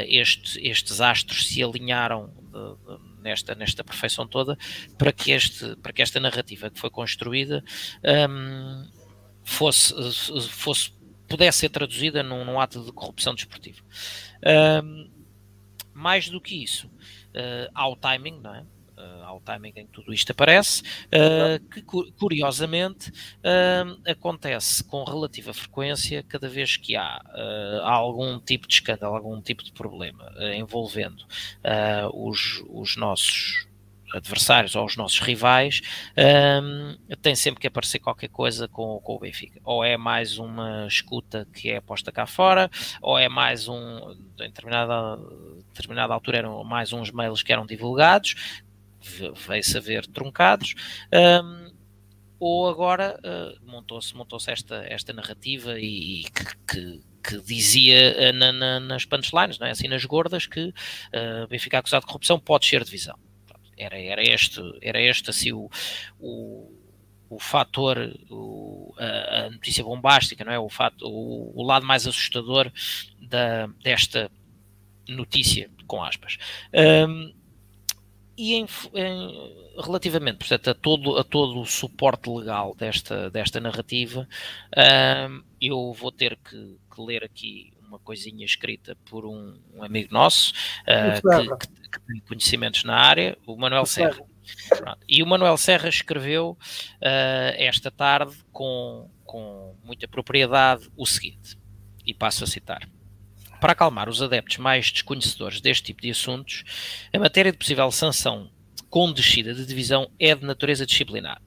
este, 0.07 0.61
estes 0.67 1.01
astros 1.01 1.49
se 1.49 1.63
alinharam 1.63 2.29
de, 2.29 2.97
de, 2.97 3.10
nesta, 3.21 3.55
nesta 3.55 3.85
perfeição 3.85 4.27
toda 4.27 4.57
para 4.99 5.13
que, 5.13 5.33
este, 5.33 5.77
para 5.77 5.93
que 5.93 6.03
esta 6.03 6.19
narrativa 6.21 6.71
que 6.71 6.79
foi 6.79 6.91
construída 6.91 7.63
um, 8.29 8.89
fosse, 9.45 9.95
fosse, 10.49 10.93
pudesse 11.29 11.59
ser 11.59 11.69
traduzida 11.71 12.23
num, 12.23 12.45
num 12.45 12.61
ato 12.61 12.85
de 12.85 12.93
corrupção 12.93 13.35
desportiva. 13.35 13.81
Um, 14.85 15.11
mais 15.93 16.29
do 16.29 16.41
que 16.41 16.63
isso, 16.63 16.87
uh, 16.87 17.71
há 17.75 17.89
o 17.89 17.97
timing, 17.97 18.41
não 18.41 18.55
é? 18.55 18.65
Uh, 19.01 19.25
ao 19.25 19.41
timing 19.41 19.73
em 19.77 19.87
que 19.87 19.93
tudo 19.93 20.13
isto 20.13 20.33
aparece, 20.33 20.83
uh, 20.83 21.65
que 21.71 21.83
curiosamente 22.19 23.11
uh, 23.11 24.11
acontece 24.11 24.85
com 24.85 25.05
relativa 25.05 25.53
frequência 25.53 26.23
cada 26.23 26.49
vez 26.49 26.77
que 26.77 26.97
há 26.97 27.21
algum 27.83 28.39
tipo 28.39 28.67
de 28.69 28.75
escândalo, 28.75 29.17
algum 29.17 29.41
tipo 29.41 29.65
de 29.65 29.73
problema 29.73 30.33
envolvendo 30.55 31.25
os, 32.13 32.63
os 32.69 32.97
nossos 32.97 33.67
adversários 34.13 34.75
ou 34.75 34.85
os 34.85 34.97
nossos 34.97 35.21
rivais, 35.21 35.81
um, 36.63 36.97
tem 37.23 37.35
sempre 37.35 37.61
que 37.61 37.67
aparecer 37.67 37.99
qualquer 37.99 38.29
coisa 38.29 38.69
com, 38.69 39.01
com, 39.01 39.15
o 39.15 39.19
Benfica. 39.19 39.61
Ou 39.65 39.85
é 39.85 39.97
mais 39.97 40.39
uma 40.39 40.87
escuta 40.87 41.47
que 41.53 41.71
é 41.71 41.81
posta 41.81 42.11
cá 42.11 42.27
fora, 42.27 42.71
ou 43.01 43.19
é 43.19 43.29
mais 43.29 43.69
um, 43.69 44.13
em 44.41 44.49
determinada, 44.49 45.19
determinada 45.73 46.15
altura 46.15 46.39
eram 46.39 46.65
mais 46.65 46.93
uns 46.93 47.11
mails 47.11 47.43
que 47.43 47.53
eram 47.53 47.67
divulgados, 47.67 48.63
veio-se 49.01 49.77
a 49.77 49.81
ver 49.81 50.07
truncados, 50.07 50.75
um, 51.43 51.71
ou 52.39 52.69
agora 52.69 53.19
uh, 53.19 53.71
montou-se 53.71 54.15
montou 54.17 54.39
esta, 54.47 54.85
esta 54.89 55.13
narrativa 55.13 55.79
e, 55.79 56.23
e 56.23 56.25
que, 56.25 56.57
que, 56.67 57.01
que, 57.23 57.43
dizia 57.43 58.17
uh, 58.19 58.33
na, 58.33 58.53
na, 58.53 58.81
nas 58.81 59.05
punchlines, 59.05 59.59
não 59.59 59.67
é? 59.67 59.71
assim 59.71 59.89
nas 59.89 60.05
gordas, 60.05 60.47
que 60.47 60.69
uh, 60.69 61.47
Benfica 61.49 61.79
acusado 61.79 62.03
de 62.03 62.07
corrupção 62.07 62.39
pode 62.39 62.67
ser 62.67 62.83
divisão. 62.83 63.19
Era, 63.77 63.99
era, 63.99 64.23
este, 64.23 64.61
era 64.83 65.01
este 65.01 65.31
assim 65.31 65.53
o, 65.53 65.71
o 66.19 66.81
o 67.31 67.39
fator, 67.39 67.97
o, 68.29 68.93
a, 68.99 69.45
a, 69.45 69.51
notícia 69.51 69.85
bombástica, 69.85 70.45
não 70.45 70.53
é? 70.53 70.59
O, 70.59 70.69
fato, 70.69 71.07
o, 71.07 71.53
o 71.55 71.63
lado 71.63 71.87
mais 71.87 72.05
assustador 72.05 72.73
da, 73.21 73.69
desta 73.85 74.29
notícia, 75.09 75.71
com 75.87 76.03
aspas. 76.03 76.37
Um, 76.75 77.33
e 78.37 78.55
em, 78.55 78.67
em, 78.95 79.57
relativamente 79.79 80.39
portanto, 80.39 80.71
a, 80.71 80.75
todo, 80.75 81.19
a 81.19 81.25
todo 81.25 81.61
o 81.61 81.67
suporte 81.67 82.31
legal 82.31 82.75
desta, 82.75 83.31
desta 83.31 83.61
narrativa, 83.61 84.29
uh, 84.77 85.45
eu 85.61 85.93
vou 85.93 86.11
ter 86.11 86.37
que, 86.37 86.79
que, 86.95 87.03
ler 87.03 87.25
aqui 87.25 87.73
uma 87.81 87.99
coisinha 87.99 88.45
escrita 88.45 88.97
por 89.05 89.27
um, 89.27 89.59
um 89.75 89.83
amigo 89.83 90.13
nosso 90.13 90.53
uh, 90.83 91.21
que, 91.21 91.67
que, 91.67 91.69
que, 91.99 92.07
tem 92.07 92.21
conhecimentos 92.29 92.85
na 92.85 92.97
área, 92.97 93.37
o 93.47 93.57
Manuel 93.57 93.87
Serra. 93.87 94.23
Pronto. 94.69 94.99
E 95.09 95.23
o 95.23 95.27
Manuel 95.27 95.57
Serra 95.57 95.89
escreveu 95.89 96.51
uh, 96.51 97.55
esta 97.57 97.91
tarde 97.91 98.37
com, 98.53 99.09
com 99.25 99.77
muita 99.85 100.09
propriedade 100.09 100.91
o 100.97 101.07
seguinte, 101.07 101.59
e 102.07 102.15
passo 102.15 102.45
a 102.45 102.47
citar. 102.47 102.89
Para 103.61 103.73
acalmar 103.73 104.09
os 104.09 104.23
adeptos 104.23 104.57
mais 104.57 104.91
desconhecedores 104.91 105.61
deste 105.61 105.85
tipo 105.85 106.01
de 106.01 106.11
assuntos, 106.11 106.65
a 107.13 107.19
matéria 107.19 107.53
de 107.53 107.59
possível 107.59 107.91
sanção 107.91 108.51
com 108.89 109.13
descida 109.13 109.53
de 109.53 109.67
divisão 109.67 110.11
é 110.19 110.35
de 110.35 110.47
natureza 110.47 110.87
disciplinar. 110.87 111.43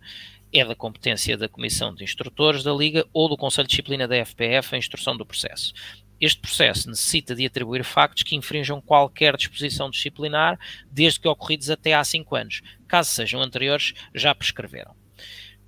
É 0.54 0.64
da 0.64 0.76
competência 0.76 1.36
da 1.36 1.50
Comissão 1.50 1.94
de 1.94 2.04
Instrutores 2.04 2.64
da 2.64 2.72
Liga 2.72 3.04
ou 3.12 3.28
do 3.28 3.36
Conselho 3.36 3.68
de 3.68 3.72
Disciplina 3.72 4.08
da 4.08 4.24
FPF 4.24 4.76
a 4.76 4.78
instrução 4.78 5.18
do 5.18 5.26
processo. 5.26 5.74
Este 6.22 6.40
processo 6.40 6.88
necessita 6.88 7.34
de 7.34 7.48
atribuir 7.48 7.84
factos 7.84 8.22
que 8.22 8.36
infringam 8.36 8.80
qualquer 8.80 9.36
disposição 9.36 9.90
disciplinar, 9.90 10.60
desde 10.92 11.20
que 11.20 11.28
ocorridos 11.28 11.72
até 11.72 11.96
há 11.96 12.04
cinco 12.04 12.36
anos. 12.36 12.62
Caso 12.88 13.10
sejam 13.10 13.42
anteriores, 13.42 13.94
já 14.14 14.36
prescreveram. 14.36 15.03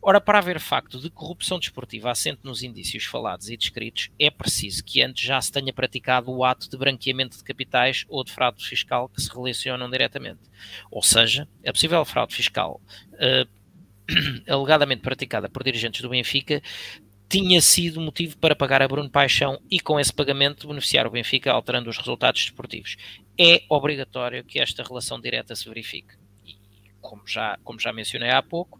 Ora, 0.07 0.21
para 0.21 0.37
haver 0.37 0.59
facto 0.59 0.99
de 0.99 1.09
corrupção 1.09 1.57
desportiva 1.57 2.11
assente 2.11 2.41
nos 2.43 2.61
indícios 2.61 3.05
falados 3.05 3.49
e 3.49 3.57
descritos, 3.57 4.11
é 4.19 4.29
preciso 4.29 4.83
que 4.83 5.01
antes 5.01 5.25
já 5.25 5.41
se 5.41 5.51
tenha 5.51 5.73
praticado 5.73 6.31
o 6.31 6.45
ato 6.45 6.69
de 6.69 6.77
branqueamento 6.77 7.35
de 7.35 7.43
capitais 7.43 8.05
ou 8.07 8.23
de 8.23 8.31
fraude 8.31 8.63
fiscal 8.63 9.09
que 9.09 9.19
se 9.19 9.33
relacionam 9.33 9.89
diretamente. 9.89 10.41
Ou 10.91 11.01
seja, 11.01 11.47
a 11.65 11.71
possível 11.71 12.05
fraude 12.05 12.35
fiscal 12.35 12.79
uh, 13.13 13.49
alegadamente 14.47 15.01
praticada 15.01 15.49
por 15.49 15.63
dirigentes 15.63 16.01
do 16.01 16.09
Benfica 16.09 16.61
tinha 17.27 17.59
sido 17.59 17.99
motivo 17.99 18.37
para 18.37 18.55
pagar 18.55 18.83
a 18.83 18.87
Bruno 18.87 19.09
Paixão 19.09 19.59
e 19.71 19.79
com 19.79 19.99
esse 19.99 20.13
pagamento 20.13 20.67
beneficiar 20.67 21.07
o 21.07 21.09
Benfica 21.09 21.51
alterando 21.51 21.89
os 21.89 21.97
resultados 21.97 22.45
desportivos. 22.45 22.95
É 23.39 23.63
obrigatório 23.67 24.43
que 24.43 24.59
esta 24.59 24.83
relação 24.83 25.19
direta 25.19 25.55
se 25.55 25.67
verifique 25.67 26.13
como 27.05 27.21
já, 27.25 27.57
como 27.63 27.79
já 27.79 27.93
mencionei 27.93 28.31
há 28.31 28.41
pouco, 28.41 28.79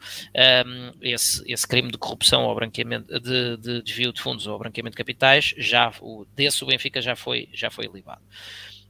um, 0.68 0.92
esse, 1.02 1.44
esse 1.52 1.68
crime 1.68 1.92
de 1.92 1.98
corrupção 1.98 2.44
ou 2.44 2.56
branqueamento, 2.56 3.20
de, 3.20 3.58
de, 3.58 3.82
desvio 3.82 4.12
de 4.12 4.22
fundos 4.22 4.48
ou 4.48 4.58
branqueamento 4.58 4.94
de 4.94 4.98
capitais, 4.98 5.54
já, 5.58 5.94
o, 6.02 6.26
desse 6.36 6.64
o 6.64 6.68
Benfica 6.68 7.02
já 7.02 7.16
foi, 7.16 7.48
já 7.54 7.70
foi 7.70 7.88
libado. 7.88 8.22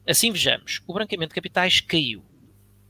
Assim 0.08 0.32
vejamos, 0.32 0.82
o 0.88 0.94
branqueamento 0.94 1.30
de 1.30 1.36
capitais 1.36 1.82
caiu 1.82 2.24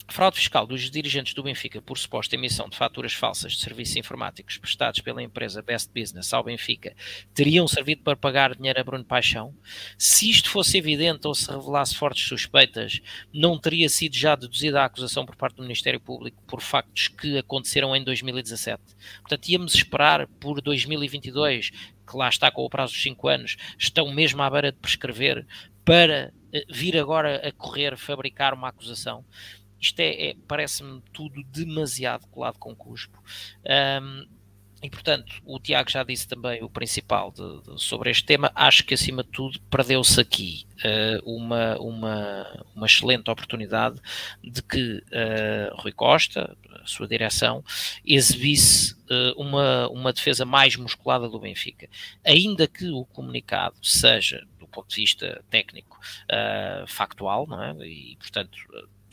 Fraude 0.07 0.37
fiscal 0.37 0.67
dos 0.67 0.89
dirigentes 0.89 1.33
do 1.33 1.43
Benfica 1.43 1.81
por 1.81 1.97
suposta 1.97 2.35
emissão 2.35 2.69
de 2.69 2.77
faturas 2.77 3.13
falsas 3.13 3.53
de 3.53 3.59
serviços 3.59 3.95
informáticos 3.95 4.57
prestados 4.57 5.01
pela 5.01 5.21
empresa 5.21 5.61
Best 5.61 5.91
Business 5.93 6.31
ao 6.31 6.43
Benfica 6.43 6.95
teriam 7.33 7.67
servido 7.67 8.03
para 8.03 8.15
pagar 8.15 8.55
dinheiro 8.55 8.79
a 8.79 8.83
Bruno 8.83 9.03
Paixão? 9.03 9.53
Se 9.97 10.29
isto 10.29 10.49
fosse 10.49 10.77
evidente 10.77 11.27
ou 11.27 11.33
se 11.33 11.49
revelasse 11.49 11.95
fortes 11.95 12.27
suspeitas, 12.27 13.01
não 13.33 13.59
teria 13.59 13.89
sido 13.89 14.15
já 14.15 14.35
deduzida 14.35 14.81
a 14.81 14.85
acusação 14.85 15.25
por 15.25 15.35
parte 15.35 15.55
do 15.55 15.63
Ministério 15.63 15.99
Público 15.99 16.41
por 16.47 16.61
factos 16.61 17.07
que 17.07 17.39
aconteceram 17.39 17.95
em 17.95 18.03
2017? 18.03 18.81
Portanto, 19.21 19.47
íamos 19.49 19.73
esperar 19.73 20.27
por 20.39 20.61
2022, 20.61 21.71
que 21.71 22.15
lá 22.15 22.29
está 22.29 22.51
com 22.51 22.63
o 22.63 22.69
prazo 22.69 22.93
dos 22.93 23.01
5 23.01 23.27
anos, 23.27 23.57
estão 23.77 24.13
mesmo 24.13 24.41
à 24.41 24.49
beira 24.49 24.71
de 24.71 24.77
prescrever, 24.77 25.45
para 25.83 26.31
eh, 26.53 26.65
vir 26.69 26.97
agora 26.97 27.47
a 27.47 27.51
correr 27.51 27.97
fabricar 27.97 28.53
uma 28.53 28.69
acusação? 28.69 29.25
Isto 29.85 29.99
é, 29.99 30.29
é 30.29 30.35
parece-me 30.47 31.01
tudo 31.13 31.43
demasiado 31.43 32.27
colado 32.27 32.57
com 32.57 32.75
cuspo. 32.75 33.21
Um, 33.63 34.25
e, 34.83 34.89
portanto, 34.89 35.41
o 35.45 35.59
Tiago 35.59 35.89
já 35.89 36.03
disse 36.03 36.27
também 36.27 36.63
o 36.63 36.69
principal 36.69 37.31
de, 37.31 37.61
de, 37.61 37.81
sobre 37.81 38.11
este 38.11 38.23
tema. 38.23 38.51
Acho 38.53 38.83
que, 38.83 38.93
acima 38.93 39.23
de 39.23 39.29
tudo, 39.29 39.59
perdeu-se 39.61 40.19
aqui 40.19 40.67
uh, 40.83 41.35
uma, 41.35 41.75
uma, 41.79 42.65
uma 42.75 42.85
excelente 42.85 43.29
oportunidade 43.31 43.99
de 44.43 44.61
que 44.61 44.97
uh, 44.97 45.75
Rui 45.81 45.91
Costa, 45.91 46.55
a 46.83 46.85
sua 46.85 47.07
direção, 47.07 47.63
exibisse 48.05 48.93
uh, 49.09 49.41
uma, 49.41 49.87
uma 49.89 50.13
defesa 50.13 50.45
mais 50.45 50.75
musculada 50.75 51.27
do 51.29 51.39
Benfica. 51.39 51.89
Ainda 52.23 52.67
que 52.67 52.87
o 52.89 53.05
comunicado 53.05 53.75
seja, 53.81 54.45
do 54.59 54.67
ponto 54.67 54.89
de 54.89 54.97
vista 54.97 55.43
técnico, 55.49 55.99
factual, 56.87 57.47
não 57.47 57.63
é? 57.63 57.87
e, 57.87 58.17
portanto, 58.17 58.57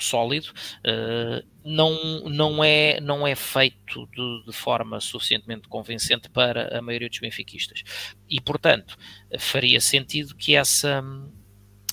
sólido, 0.02 0.52
uh, 0.86 1.46
não, 1.64 2.24
não, 2.24 2.64
é, 2.64 3.00
não 3.00 3.26
é 3.26 3.34
feito 3.34 4.08
de, 4.08 4.44
de, 4.46 4.52
forma 4.52 5.00
suficientemente 5.00 5.68
convincente 5.68 6.28
para 6.28 6.76
a 6.76 6.82
maioria 6.82 7.08
dos 7.08 7.18
benfiquistas. 7.18 7.82
E, 8.28 8.40
portanto, 8.40 8.96
faria 9.38 9.80
sentido 9.80 10.34
que 10.34 10.54
essa 10.54 11.02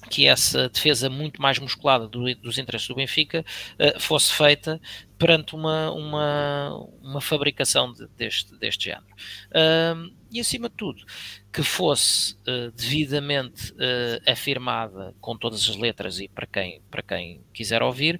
que 0.09 0.27
essa 0.27 0.69
defesa 0.69 1.09
muito 1.09 1.41
mais 1.41 1.59
musculada 1.59 2.07
do, 2.07 2.33
dos 2.35 2.57
interesses 2.57 2.87
do 2.87 2.95
Benfica 2.95 3.45
uh, 3.79 3.99
fosse 3.99 4.31
feita 4.33 4.79
perante 5.17 5.53
uma, 5.53 5.91
uma, 5.91 6.89
uma 7.01 7.21
fabricação 7.21 7.91
de, 7.91 8.07
deste, 8.17 8.55
deste 8.57 8.85
género. 8.85 9.13
Uh, 9.49 10.15
e, 10.31 10.39
acima 10.39 10.69
de 10.69 10.75
tudo, 10.75 11.03
que 11.51 11.61
fosse 11.61 12.35
uh, 12.47 12.71
devidamente 12.71 13.73
uh, 13.73 14.31
afirmada 14.31 15.13
com 15.19 15.37
todas 15.37 15.67
as 15.69 15.75
letras 15.75 16.19
e 16.19 16.29
para 16.29 16.47
quem, 16.47 16.81
para 16.89 17.01
quem 17.01 17.41
quiser 17.53 17.83
ouvir, 17.83 18.19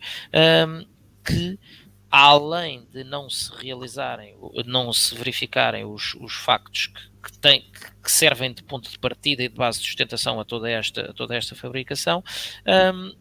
que 1.23 1.57
além 2.11 2.85
de 2.91 3.03
não 3.03 3.29
se 3.29 3.51
realizarem, 3.55 4.35
não 4.65 4.91
se 4.91 5.15
verificarem 5.15 5.85
os, 5.85 6.15
os 6.15 6.33
factos 6.33 6.87
que, 6.87 7.08
que, 7.21 7.37
tem, 7.37 7.69
que 8.03 8.11
servem 8.11 8.53
de 8.53 8.63
ponto 8.63 8.89
de 8.89 8.97
partida 8.97 9.43
e 9.43 9.49
de 9.49 9.55
base 9.55 9.79
de 9.79 9.85
sustentação 9.85 10.39
a 10.39 10.45
toda 10.45 10.69
esta, 10.69 11.11
a 11.11 11.13
toda 11.13 11.35
esta 11.35 11.55
fabricação, 11.55 12.23
um, 12.93 13.13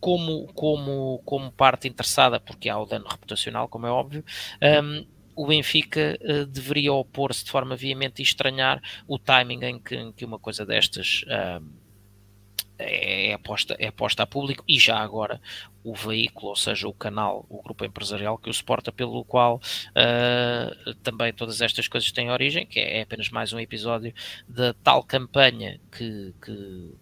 como, 0.00 0.52
como, 0.54 1.22
como 1.24 1.52
parte 1.52 1.86
interessada, 1.86 2.40
porque 2.40 2.68
há 2.68 2.78
o 2.78 2.86
dano 2.86 3.06
reputacional, 3.08 3.68
como 3.68 3.86
é 3.86 3.90
óbvio, 3.90 4.24
um, 4.82 5.06
o 5.34 5.46
Benfica 5.46 6.18
uh, 6.20 6.46
deveria 6.46 6.92
opor-se 6.92 7.44
de 7.44 7.50
forma 7.50 7.76
veemente 7.76 8.20
e 8.20 8.22
estranhar 8.22 8.82
o 9.06 9.18
timing 9.18 9.64
em 9.64 9.78
que, 9.78 9.94
em 9.94 10.12
que 10.12 10.24
uma 10.24 10.38
coisa 10.38 10.66
destas 10.66 11.24
uh, 11.24 11.81
é, 12.78 13.32
aposta, 13.34 13.76
é 13.78 13.88
aposta 13.88 14.22
a 14.22 14.26
público 14.26 14.64
e 14.66 14.78
já 14.78 14.98
agora 14.98 15.40
o 15.84 15.94
veículo, 15.94 16.50
ou 16.50 16.56
seja, 16.56 16.86
o 16.86 16.94
canal, 16.94 17.44
o 17.48 17.62
grupo 17.62 17.84
empresarial 17.84 18.38
que 18.38 18.48
o 18.48 18.54
suporta, 18.54 18.92
pelo 18.92 19.24
qual 19.24 19.56
uh, 19.56 20.94
também 21.02 21.32
todas 21.32 21.60
estas 21.60 21.88
coisas 21.88 22.10
têm 22.12 22.30
origem, 22.30 22.66
que 22.66 22.78
é, 22.78 22.98
é 22.98 23.02
apenas 23.02 23.30
mais 23.30 23.52
um 23.52 23.58
episódio 23.58 24.14
da 24.48 24.72
tal 24.74 25.02
campanha 25.02 25.80
que, 25.90 26.34
que 26.40 26.94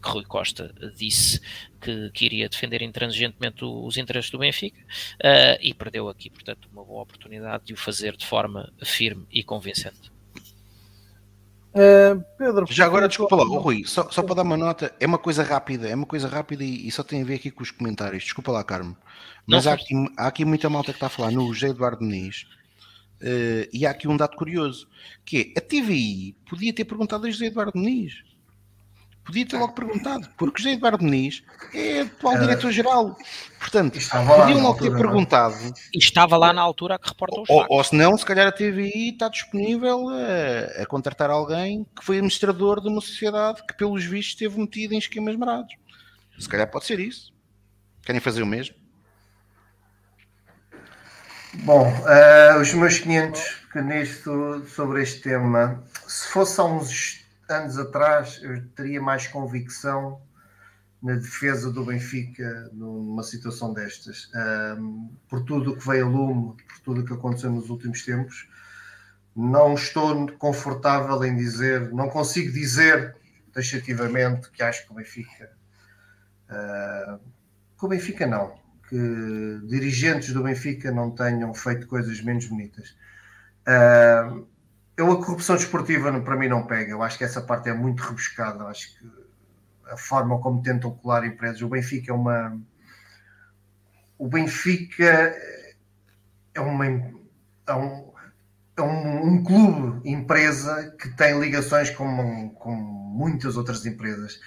que 0.00 0.08
Rui 0.08 0.24
Costa 0.24 0.72
disse 0.96 1.40
que, 1.80 2.10
que 2.10 2.24
iria 2.24 2.48
defender 2.48 2.80
intransigentemente 2.80 3.64
os 3.64 3.96
interesses 3.96 4.30
do 4.30 4.38
Benfica 4.38 4.80
uh, 4.80 5.58
e 5.60 5.74
perdeu 5.74 6.08
aqui, 6.08 6.30
portanto, 6.30 6.68
uma 6.72 6.84
boa 6.84 7.02
oportunidade 7.02 7.64
de 7.64 7.74
o 7.74 7.76
fazer 7.76 8.16
de 8.16 8.24
forma 8.24 8.72
firme 8.82 9.26
e 9.30 9.42
convincente. 9.42 10.10
Uh, 11.72 12.24
Pedro, 12.36 12.66
já 12.68 12.84
agora 12.84 13.06
desculpa 13.06 13.36
lá, 13.36 13.44
oh, 13.44 13.58
Rui, 13.58 13.84
só, 13.86 14.10
só 14.10 14.24
para 14.24 14.36
dar 14.36 14.42
uma 14.42 14.56
nota, 14.56 14.92
é 14.98 15.06
uma 15.06 15.18
coisa 15.18 15.44
rápida, 15.44 15.88
é 15.88 15.94
uma 15.94 16.06
coisa 16.06 16.26
rápida 16.26 16.64
e, 16.64 16.88
e 16.88 16.90
só 16.90 17.04
tem 17.04 17.22
a 17.22 17.24
ver 17.24 17.34
aqui 17.34 17.50
com 17.50 17.62
os 17.62 17.70
comentários. 17.70 18.24
Desculpa 18.24 18.50
lá, 18.50 18.64
Carmo, 18.64 18.96
mas 19.46 19.68
há 19.68 19.74
aqui, 19.74 19.94
há 20.16 20.26
aqui, 20.26 20.44
muita 20.44 20.68
malta 20.68 20.92
que 20.92 20.96
está 20.96 21.06
a 21.06 21.10
falar 21.10 21.30
no 21.30 21.52
José 21.54 21.68
Eduardo 21.68 22.02
Muniz 22.02 22.44
uh, 23.22 23.68
e 23.72 23.86
há 23.86 23.90
aqui 23.90 24.08
um 24.08 24.16
dado 24.16 24.36
curioso 24.36 24.88
que 25.24 25.52
é 25.54 25.58
a 25.58 25.62
TVI 25.62 26.36
podia 26.48 26.72
ter 26.72 26.84
perguntado 26.84 27.26
a 27.26 27.30
José 27.30 27.46
Eduardo 27.46 27.78
Muniz 27.78 28.24
podia 29.30 29.46
ter 29.46 29.56
logo 29.56 29.72
perguntado, 29.72 30.28
porque 30.36 30.60
José 30.60 30.74
Eduardo 30.74 31.04
Muniz 31.04 31.42
é 31.72 32.00
atual 32.00 32.38
diretor-geral. 32.38 33.16
Portanto, 33.58 33.98
podiam 34.10 34.60
logo 34.60 34.80
ter 34.80 34.92
é? 34.92 34.96
perguntado. 34.96 35.54
E 35.94 35.98
estava 35.98 36.36
lá 36.36 36.52
na 36.52 36.60
altura 36.60 36.96
a 36.96 36.98
que 36.98 37.08
reporta 37.08 37.40
os 37.40 37.48
ou, 37.48 37.64
ou 37.68 37.84
se 37.84 37.94
não, 37.94 38.18
se 38.18 38.24
calhar 38.24 38.46
a 38.46 38.52
TVI 38.52 39.10
está 39.10 39.28
disponível 39.28 40.08
a, 40.08 40.82
a, 40.82 40.86
contratar 40.86 41.30
alguém 41.30 41.86
que 41.96 42.04
foi 42.04 42.16
administrador 42.16 42.80
de 42.80 42.88
uma 42.88 43.00
sociedade 43.00 43.64
que, 43.66 43.74
pelos 43.74 44.04
vistos, 44.04 44.34
esteve 44.34 44.58
metido 44.58 44.94
em 44.94 44.98
esquemas 44.98 45.36
marados. 45.36 45.74
Se 46.38 46.48
calhar 46.48 46.68
pode 46.68 46.86
ser 46.86 46.98
isso. 46.98 47.32
Querem 48.02 48.20
fazer 48.20 48.42
o 48.42 48.46
mesmo? 48.46 48.74
Bom, 51.52 51.86
uh, 51.86 52.60
os 52.60 52.72
meus 52.74 52.98
500 52.98 53.60
que 53.72 53.80
nisto, 53.80 54.64
sobre 54.66 55.02
este 55.02 55.20
tema, 55.20 55.82
se 56.06 56.26
fosse 56.28 56.60
há 56.60 56.64
uns 56.64 57.24
anos 57.50 57.78
atrás 57.78 58.40
eu 58.42 58.66
teria 58.70 59.00
mais 59.00 59.26
convicção 59.26 60.20
na 61.02 61.14
defesa 61.14 61.72
do 61.72 61.84
Benfica 61.84 62.70
numa 62.72 63.22
situação 63.22 63.72
destas. 63.72 64.30
Um, 64.78 65.10
por 65.28 65.44
tudo 65.44 65.72
o 65.72 65.76
que 65.76 65.86
veio 65.86 66.06
a 66.06 66.08
lume, 66.08 66.56
por 66.68 66.78
tudo 66.80 67.00
o 67.00 67.04
que 67.04 67.12
aconteceu 67.12 67.50
nos 67.50 67.70
últimos 67.70 68.04
tempos, 68.04 68.48
não 69.34 69.74
estou 69.74 70.30
confortável 70.32 71.24
em 71.24 71.36
dizer, 71.36 71.92
não 71.92 72.08
consigo 72.08 72.52
dizer 72.52 73.16
taxativamente 73.52 74.50
que 74.50 74.62
acho 74.62 74.84
que 74.86 74.92
o 74.92 74.94
Benfica. 74.96 75.50
Uh, 76.50 77.18
que 77.78 77.84
o 77.86 77.88
Benfica 77.88 78.26
não. 78.26 78.58
que 78.88 79.60
dirigentes 79.66 80.32
do 80.32 80.42
Benfica 80.42 80.90
não 80.90 81.12
tenham 81.12 81.54
feito 81.54 81.86
coisas 81.86 82.20
menos 82.20 82.46
bonitas. 82.46 82.96
Uh, 83.66 84.46
eu, 85.00 85.10
a 85.10 85.16
corrupção 85.16 85.56
desportiva 85.56 86.20
para 86.20 86.36
mim 86.36 86.48
não 86.48 86.66
pega. 86.66 86.90
Eu 86.90 87.02
acho 87.02 87.16
que 87.16 87.24
essa 87.24 87.40
parte 87.40 87.70
é 87.70 87.72
muito 87.72 88.02
rebuscada. 88.02 88.64
Acho 88.64 88.98
que 88.98 89.08
a 89.86 89.96
forma 89.96 90.38
como 90.40 90.62
tentam 90.62 90.90
colar 90.90 91.24
empresas. 91.26 91.62
O 91.62 91.68
Benfica 91.68 92.12
é 92.12 92.14
uma. 92.14 92.60
O 94.18 94.28
Benfica 94.28 95.34
é, 96.54 96.60
uma, 96.60 96.86
é, 96.86 97.74
um, 97.74 98.12
é 98.76 98.82
um, 98.82 99.26
um 99.26 99.42
clube, 99.42 100.06
empresa, 100.08 100.94
que 101.00 101.08
tem 101.16 101.40
ligações 101.40 101.88
com, 101.88 102.50
com 102.50 102.74
muitas 102.74 103.56
outras 103.56 103.86
empresas. 103.86 104.38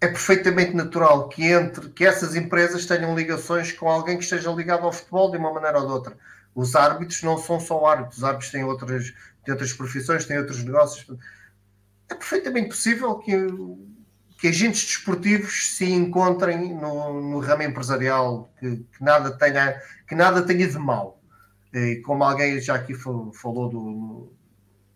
É 0.00 0.08
perfeitamente 0.08 0.74
natural 0.74 1.28
que 1.28 1.44
entre 1.44 1.90
que 1.90 2.04
essas 2.04 2.34
empresas 2.34 2.84
tenham 2.86 3.14
ligações 3.14 3.70
com 3.70 3.88
alguém 3.88 4.18
que 4.18 4.24
esteja 4.24 4.50
ligado 4.50 4.84
ao 4.84 4.92
futebol 4.92 5.30
de 5.30 5.38
uma 5.38 5.52
maneira 5.54 5.78
ou 5.78 5.86
de 5.86 5.92
outra. 5.92 6.16
Os 6.52 6.74
árbitros 6.74 7.22
não 7.22 7.38
são 7.38 7.60
só 7.60 7.86
árbitros, 7.86 8.18
os 8.18 8.24
árbitros 8.24 8.50
têm 8.50 8.64
outras, 8.64 9.14
têm 9.44 9.52
outras 9.52 9.72
profissões, 9.72 10.24
têm 10.24 10.38
outros 10.38 10.62
negócios. 10.64 11.06
É 12.08 12.14
perfeitamente 12.14 12.68
possível 12.68 13.16
que 13.18 13.34
que 14.44 14.48
agentes 14.48 14.84
desportivos 14.84 15.74
se 15.74 15.90
encontrem 15.90 16.74
no, 16.74 17.18
no 17.18 17.38
ramo 17.38 17.62
empresarial, 17.62 18.52
que, 18.58 18.76
que, 18.76 19.02
nada 19.02 19.30
tenha, 19.30 19.80
que 20.06 20.14
nada 20.14 20.42
tenha 20.42 20.68
de 20.68 20.78
mal. 20.78 21.18
E 21.72 22.02
como 22.04 22.22
alguém 22.24 22.60
já 22.60 22.74
aqui 22.74 22.94
falou 22.94 23.70
do, 23.70 23.80
no, 23.80 24.32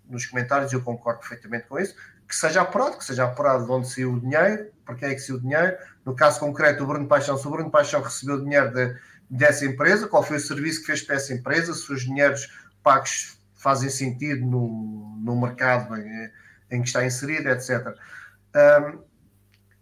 nos 0.07 0.27
comentários, 0.27 0.71
eu 0.71 0.83
concordo 0.83 1.21
perfeitamente 1.21 1.67
com 1.67 1.79
isso, 1.79 1.95
que 2.29 2.37
seja 2.37 2.61
apurado, 2.61 2.99
que 2.99 3.05
seja 3.07 3.25
apurado 3.25 3.65
de 3.65 3.73
onde 3.73 3.89
saiu 3.91 4.13
o 4.13 4.21
dinheiro, 4.21 4.71
para 4.85 4.95
quem 4.97 5.09
é 5.09 5.15
que 5.15 5.21
saiu 5.21 5.37
o 5.37 5.41
dinheiro. 5.41 5.79
No 6.05 6.15
caso 6.15 6.39
concreto, 6.41 6.85
o 6.85 6.87
Bruno 6.87 7.09
Paixão, 7.09 7.39
se 7.39 7.47
o 7.47 7.51
Bruno 7.51 7.71
Paixão 7.71 8.03
recebeu 8.03 8.45
dinheiro 8.45 8.71
de, 8.71 8.95
dessa 9.31 9.65
empresa, 9.65 10.07
qual 10.07 10.23
foi 10.23 10.37
o 10.37 10.41
serviço 10.41 10.81
que 10.81 10.87
fez 10.89 11.01
para 11.01 11.17
essa 11.17 11.33
empresa, 11.33 11.73
se 11.73 11.91
os 11.91 12.03
dinheiros 12.03 12.53
pagos 12.83 13.38
fazem 13.59 13.91
sentido 13.91 14.47
no, 14.47 15.19
no 15.19 15.39
mercado 15.39 15.95
em, 15.97 16.31
em 16.71 16.81
que 16.81 16.87
está 16.87 17.05
inserido, 17.05 17.51
etc. 17.51 17.95
Um, 18.55 18.99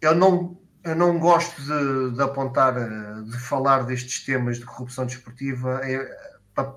eu 0.01 0.13
não, 0.13 0.59
eu 0.83 0.95
não 0.95 1.17
gosto 1.19 1.61
de, 1.61 2.15
de, 2.15 2.21
apontar, 2.21 2.75
eh, 2.77 3.21
de 3.23 3.37
falar 3.39 3.83
destes 3.83 4.23
temas 4.25 4.57
de 4.57 4.65
corrupção 4.65 5.05
desportiva 5.05 5.81
é, 5.83 6.07
para, 6.53 6.75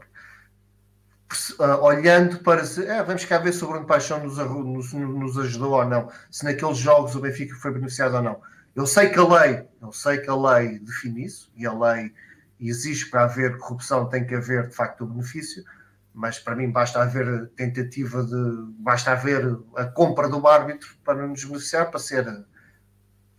eh, 1.61 1.75
olhando 1.81 2.39
para 2.41 2.65
se, 2.65 2.85
é, 2.87 3.03
vamos 3.03 3.25
cá 3.25 3.39
ver 3.39 3.53
se 3.53 3.65
o 3.65 3.69
Bruno 3.69 3.87
Paixão 3.87 4.25
nos, 4.25 4.39
nos, 4.39 4.93
nos, 4.93 5.39
ajudou 5.39 5.73
ou 5.73 5.85
não, 5.85 6.11
se 6.31 6.45
naqueles 6.45 6.79
jogos 6.79 7.15
o 7.15 7.21
Benfica 7.21 7.55
foi 7.57 7.73
beneficiado 7.73 8.15
ou 8.15 8.23
não. 8.23 8.41
Eu 8.75 8.87
sei 8.87 9.11
que 9.11 9.19
a 9.19 9.27
lei, 9.27 9.67
eu 9.81 9.93
sei 9.93 10.19
que 10.19 10.31
a 10.31 10.37
lei 10.37 10.79
define 10.79 11.25
isso 11.25 11.53
e 11.57 11.67
a 11.67 11.73
lei 11.73 12.13
exige 12.59 13.07
para 13.07 13.25
haver 13.25 13.59
corrupção 13.59 14.09
tem 14.09 14.27
que 14.27 14.35
haver 14.35 14.69
de 14.69 14.75
facto 14.75 15.03
o 15.03 15.07
benefício, 15.07 15.65
mas 16.13 16.39
para 16.39 16.57
mim 16.57 16.71
basta 16.71 17.01
haver 17.01 17.49
tentativa 17.57 18.23
de 18.25 18.73
basta 18.79 19.13
haver 19.13 19.59
a 19.77 19.85
compra 19.85 20.29
do 20.29 20.47
árbitro 20.47 20.89
para 21.05 21.27
nos 21.27 21.45
beneficiar 21.45 21.91
para 21.91 22.01
ser 22.01 22.25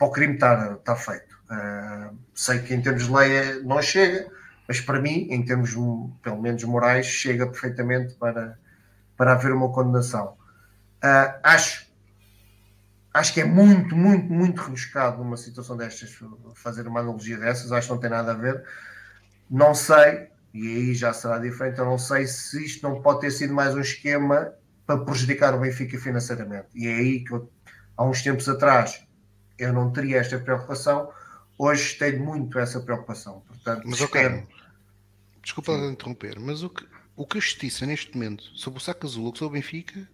para 0.01 0.07
o 0.07 0.11
crime 0.11 0.33
estar, 0.33 0.73
estar 0.73 0.95
feito. 0.95 1.39
Uh, 1.51 2.17
sei 2.33 2.57
que 2.59 2.73
em 2.73 2.81
termos 2.81 3.03
de 3.03 3.13
lei 3.13 3.35
é, 3.35 3.59
não 3.59 3.79
chega, 3.83 4.27
mas 4.67 4.81
para 4.81 4.99
mim, 4.99 5.27
em 5.29 5.45
termos 5.45 5.75
pelo 6.23 6.41
menos 6.41 6.63
morais, 6.63 7.05
chega 7.05 7.45
perfeitamente 7.45 8.15
para, 8.15 8.57
para 9.15 9.33
haver 9.33 9.51
uma 9.51 9.71
condenação. 9.71 10.37
Uh, 11.03 11.37
acho, 11.43 11.87
acho 13.13 13.31
que 13.31 13.41
é 13.41 13.45
muito, 13.45 13.95
muito, 13.95 14.33
muito 14.33 14.59
rebuscado 14.59 15.19
numa 15.23 15.37
situação 15.37 15.77
destas 15.77 16.17
fazer 16.55 16.87
uma 16.87 17.01
analogia 17.01 17.37
dessas, 17.37 17.71
acho 17.71 17.87
que 17.87 17.93
não 17.93 17.99
tem 17.99 18.09
nada 18.09 18.31
a 18.31 18.35
ver. 18.35 18.63
Não 19.47 19.75
sei, 19.75 20.30
e 20.53 20.67
aí 20.67 20.93
já 20.93 21.13
será 21.13 21.37
diferente, 21.37 21.79
eu 21.79 21.85
não 21.85 21.97
sei 21.97 22.27
se 22.27 22.65
isto 22.65 22.83
não 22.83 23.01
pode 23.01 23.21
ter 23.21 23.31
sido 23.31 23.53
mais 23.53 23.73
um 23.73 23.79
esquema 23.79 24.53
para 24.85 24.97
prejudicar 24.97 25.55
o 25.55 25.59
Benfica 25.59 25.97
financeiramente. 25.97 26.67
E 26.75 26.87
é 26.87 26.95
aí 26.95 27.23
que 27.23 27.33
eu, 27.33 27.49
há 27.95 28.03
uns 28.03 28.21
tempos 28.21 28.49
atrás 28.49 29.03
eu 29.57 29.71
não 29.71 29.91
teria 29.91 30.17
esta 30.17 30.37
preocupação. 30.39 31.09
Hoje 31.57 31.95
tenho 31.97 32.23
muito 32.23 32.57
essa 32.59 32.79
preocupação. 32.79 33.43
Portanto, 33.47 33.83
mas, 33.85 33.99
espero... 33.99 34.35
okay. 34.35 34.47
Desculpa 35.41 35.73
Sim. 35.73 35.91
interromper, 35.91 36.39
mas 36.39 36.63
o 36.63 36.69
que, 36.69 36.85
o 37.15 37.25
que 37.25 37.37
a 37.37 37.41
justiça 37.41 37.85
neste 37.85 38.13
momento 38.13 38.43
sobre 38.55 38.79
o 38.79 38.81
saco 38.81 39.07
azul, 39.07 39.33
sobre 39.35 39.57
o 39.57 39.61
Benfica, 39.61 40.07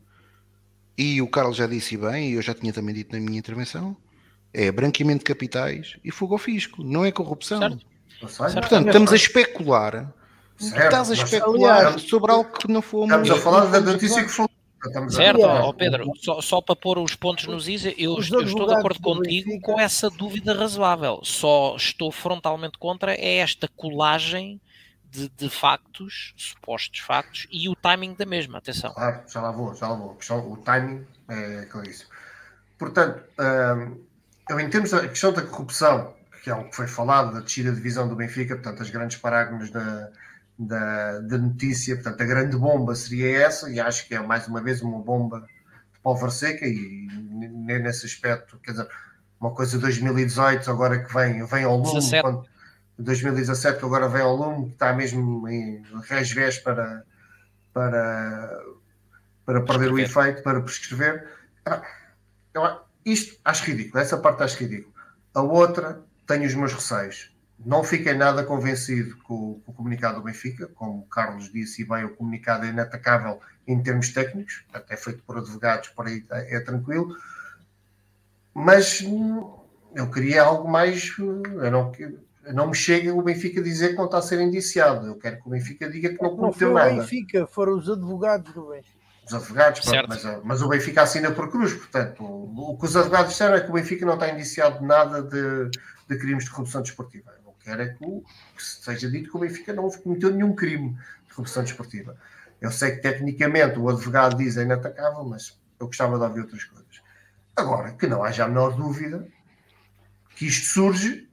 e 0.98 1.22
o 1.22 1.28
Carlos 1.28 1.58
já 1.58 1.68
disse 1.68 1.98
bem, 1.98 2.32
e 2.32 2.34
eu 2.34 2.42
já 2.42 2.54
tinha 2.54 2.72
também 2.72 2.96
dito 2.96 3.14
na 3.14 3.20
minha 3.20 3.38
intervenção, 3.38 3.96
é 4.54 4.72
branqueamento 4.72 5.20
de 5.20 5.26
capitais 5.26 5.98
e 6.04 6.12
fogo 6.12 6.34
ao 6.34 6.40
fisco, 6.40 6.84
não 6.84 7.06
é 7.06 7.12
corrupção. 7.12 7.60
Certo. 7.60 7.86
Portanto, 8.54 8.88
estamos 8.88 9.12
a 9.12 9.16
especular. 9.16 10.14
Certo. 10.58 10.84
Estás 10.84 11.12
a 11.12 11.14
especular 11.14 12.00
sobre 12.00 12.32
algo 12.32 12.52
que 12.52 12.68
não 12.72 12.82
fomos. 12.82 13.06
Estamos 13.06 13.30
a 13.32 13.38
falar 13.38 13.66
da 13.66 13.80
notícia 13.80 14.24
que 14.24 14.30
foi 14.30 14.48
certo, 15.10 15.42
ó, 15.42 15.74
Pedro, 15.74 16.12
só, 16.22 16.42
só, 16.42 16.62
para 16.62 16.76
pôr 16.76 17.00
os 17.00 17.16
pontos 17.16 17.48
nos 17.48 17.68
is, 17.68 17.86
eu, 17.86 17.94
eu 17.98 18.20
estou 18.20 18.68
de 18.68 18.74
acordo 18.74 19.00
contigo 19.02 19.60
com 19.62 19.80
essa 19.80 20.10
dúvida 20.10 20.54
razoável. 20.54 21.20
Só 21.24 21.76
estou 21.76 22.12
frontalmente 22.12 22.78
contra 22.78 23.14
é 23.14 23.38
esta 23.38 23.68
colagem 23.68 24.62
de, 25.10 25.30
de, 25.30 25.50
factos, 25.50 26.34
supostos 26.38 27.00
factos, 27.00 27.48
e 27.52 27.70
o 27.70 27.76
timing 27.76 28.14
da 28.14 28.26
mesma, 28.26 28.58
atenção. 28.58 28.94
Claro, 28.94 29.22
já 29.28 29.42
lá 29.42 29.52
vou, 29.52 29.74
já 29.74 29.88
lá 29.88 29.96
vou. 29.96 30.18
O 30.52 30.58
timing 30.58 31.06
é 31.30 31.66
claríssimo. 31.66 32.10
Portanto, 32.78 33.24
hum, 33.40 33.98
eu 34.50 34.60
em 34.60 34.70
termos 34.70 34.92
da 34.92 35.08
questão 35.08 35.34
da 35.34 35.42
corrupção, 35.42 36.14
que 36.44 36.50
é 36.50 36.56
o 36.56 36.66
que 36.66 36.76
foi 36.76 36.88
falado, 36.88 37.34
da 37.34 37.40
descida 37.40 37.72
de 37.72 37.78
divisão 37.78 38.08
do 38.08 38.16
Benfica, 38.16 38.56
portanto, 38.56 38.82
as 38.82 38.90
grandes 38.90 39.18
parágrafos 39.18 39.72
da 39.72 40.10
da, 40.58 41.20
da 41.20 41.38
notícia. 41.38 41.96
Portanto, 41.96 42.22
a 42.22 42.26
grande 42.26 42.58
bomba 42.58 42.96
seria 42.96 43.46
essa, 43.46 43.70
e 43.70 43.80
acho 43.80 44.08
que 44.08 44.16
é 44.16 44.20
mais 44.20 44.48
uma 44.48 44.62
vez 44.62 44.82
uma 44.82 45.00
bomba 45.00 45.42
de 45.42 46.00
pólvora 46.02 46.32
seca, 46.32 46.66
e 46.66 47.08
nesse 47.10 48.06
aspecto, 48.06 48.60
quer 48.60 48.72
dizer, 48.72 48.88
uma 49.40 49.52
coisa 49.54 49.74
de 49.74 49.84
2018 49.84 50.70
agora 50.70 51.04
que 51.04 51.14
vem, 51.14 51.46
vem 51.46 51.64
ao 51.64 51.78
lume, 51.78 51.94
17. 51.94 52.22
Quando, 52.22 52.46
2017 52.98 53.80
que 53.80 53.86
agora 53.86 54.10
vem 54.10 54.22
ao 54.22 54.36
lume, 54.36 54.68
que 54.68 54.74
está 54.74 54.94
mesmo 54.94 55.48
em 55.48 55.84
resvés 56.10 56.58
para, 56.58 57.04
para, 57.72 58.64
para 59.46 59.62
perder 59.62 59.92
o 59.92 60.00
efeito, 60.00 60.42
para 60.42 60.60
prescrever. 60.62 61.28
Eu, 62.54 62.64
isto 63.06 63.40
acho 63.46 63.66
ridículo, 63.66 64.02
essa 64.02 64.18
parte 64.18 64.44
acho 64.44 64.58
ridículo. 64.58 64.94
A 65.34 65.42
outra, 65.42 66.02
tenho 66.26 66.46
os 66.46 66.56
meus 66.56 66.74
receios. 66.74 67.37
Não 67.66 67.84
fiquei 67.84 68.14
nada 68.14 68.44
convencido 68.44 69.18
com, 69.24 69.60
com, 69.66 69.72
o 69.72 69.74
comunicado 69.74 70.18
do 70.18 70.24
Benfica, 70.24 70.68
como 70.76 71.00
o 71.00 71.06
Carlos 71.06 71.52
disse, 71.52 71.82
e 71.82 71.86
bem, 71.86 72.06
o 72.06 72.16
comunicado 72.16 72.66
é 72.66 72.70
inatacável 72.70 73.40
em 73.68 73.82
termos 73.82 74.10
técnicos, 74.10 74.64
até 74.72 74.96
feito 74.96 75.24
por 75.24 75.38
advogados, 75.38 75.90
por 75.90 76.08
aí 76.08 76.24
é, 76.32 76.58
é 76.58 76.60
tranquilo, 76.60 77.16
mas 78.54 79.02
hum, 79.02 79.54
eu 79.96 80.10
queria 80.10 80.44
algo 80.44 80.70
mais. 80.70 81.16
Eu 81.18 81.72
não, 81.72 81.92
não 82.54 82.68
me 82.68 82.76
chega 82.76 83.14
o 83.14 83.22
Benfica 83.22 83.62
dizer 83.62 83.90
que 83.90 83.96
não 83.96 84.06
está 84.06 84.20
a 84.20 84.22
ser 84.22 84.40
indiciado. 84.40 85.08
Eu 85.08 85.16
quero 85.16 85.42
que 85.42 85.48
o 85.48 85.50
Benfica 85.50 85.90
diga 85.90 86.10
que 86.10 86.22
não 86.22 86.36
cometeu 86.36 86.74
nada. 86.74 86.90
Não 86.90 86.96
foi 86.96 86.98
o 86.98 87.02
Benfica, 87.02 87.48
foram 87.48 87.78
os 87.78 87.90
advogados 87.90 88.54
do 88.54 88.70
Benfica. 88.70 88.98
Os 89.26 89.34
advogados, 89.34 89.80
pronto, 89.82 90.08
mas, 90.08 90.44
mas, 90.44 90.62
o 90.62 90.70
Benfica 90.70 91.02
assina 91.02 91.32
por 91.32 91.52
cruz, 91.52 91.74
portanto, 91.74 92.24
o, 92.24 92.72
o 92.72 92.78
que 92.78 92.86
os 92.86 92.96
advogados 92.96 93.32
disseram 93.32 93.56
é 93.56 93.60
que 93.60 93.70
o 93.70 93.74
Benfica 93.74 94.06
não 94.06 94.14
está 94.14 94.30
indiciado 94.30 94.80
de 94.80 94.86
nada 94.86 95.22
de, 95.22 95.70
de 96.08 96.18
crimes 96.18 96.46
de 96.46 96.52
corrupção 96.52 96.82
desportiva 96.82 97.38
quero 97.68 97.82
é 97.82 97.90
que, 97.90 98.06
que 98.56 98.64
seja 98.64 99.12
dito 99.12 99.30
que 99.30 99.36
o 99.36 99.42
Benfica 99.42 99.74
não 99.74 99.90
cometeu 99.90 100.32
nenhum 100.32 100.56
crime 100.56 100.98
de 101.28 101.34
corrupção 101.34 101.64
desportiva. 101.64 102.18
Eu 102.62 102.72
sei 102.72 102.92
que 102.92 103.02
tecnicamente 103.02 103.78
o 103.78 103.90
advogado 103.90 104.38
diz 104.38 104.56
é 104.56 104.64
inatacável, 104.64 105.26
mas 105.26 105.60
eu 105.78 105.88
gostava 105.88 106.18
de 106.18 106.24
ouvir 106.24 106.42
outras 106.42 106.64
coisas. 106.64 107.02
Agora, 107.56 107.92
que 107.92 108.08
não 108.08 108.24
haja 108.24 108.46
a 108.46 108.48
menor 108.48 108.76
dúvida 108.76 109.28
que 110.36 110.48
isto 110.48 110.68
surge, 110.68 111.30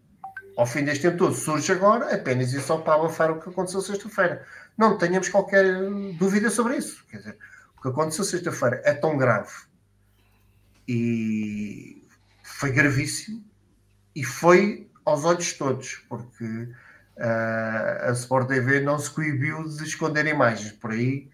ao 0.57 0.67
fim 0.67 0.83
deste 0.83 1.03
tempo 1.03 1.19
todo, 1.19 1.35
surge 1.35 1.71
agora 1.71 2.13
apenas 2.13 2.53
e 2.53 2.61
só 2.61 2.79
para 2.79 2.95
abafar 2.95 3.31
o 3.31 3.41
que 3.41 3.49
aconteceu 3.49 3.81
sexta-feira. 3.81 4.45
Não 4.77 4.99
tenhamos 4.99 5.29
qualquer 5.29 5.65
dúvida 6.19 6.51
sobre 6.51 6.79
isso. 6.79 7.05
Quer 7.07 7.19
dizer, 7.19 7.39
o 7.79 7.83
que 7.83 7.89
aconteceu 7.89 8.25
sexta-feira 8.25 8.83
é 8.85 8.93
tão 8.93 9.17
grave 9.17 9.53
e 10.89 12.03
foi 12.43 12.73
gravíssimo 12.73 13.45
e 14.17 14.25
foi 14.25 14.91
aos 15.05 15.25
olhos 15.25 15.53
todos, 15.53 16.03
porque 16.09 16.45
uh, 16.45 18.09
a 18.09 18.13
Sport 18.13 18.49
TV 18.49 18.81
não 18.81 18.99
se 18.99 19.11
coibiu 19.11 19.65
de 19.65 19.85
esconder 19.85 20.27
imagens. 20.27 20.73
Por 20.73 20.93
aí, 20.93 21.29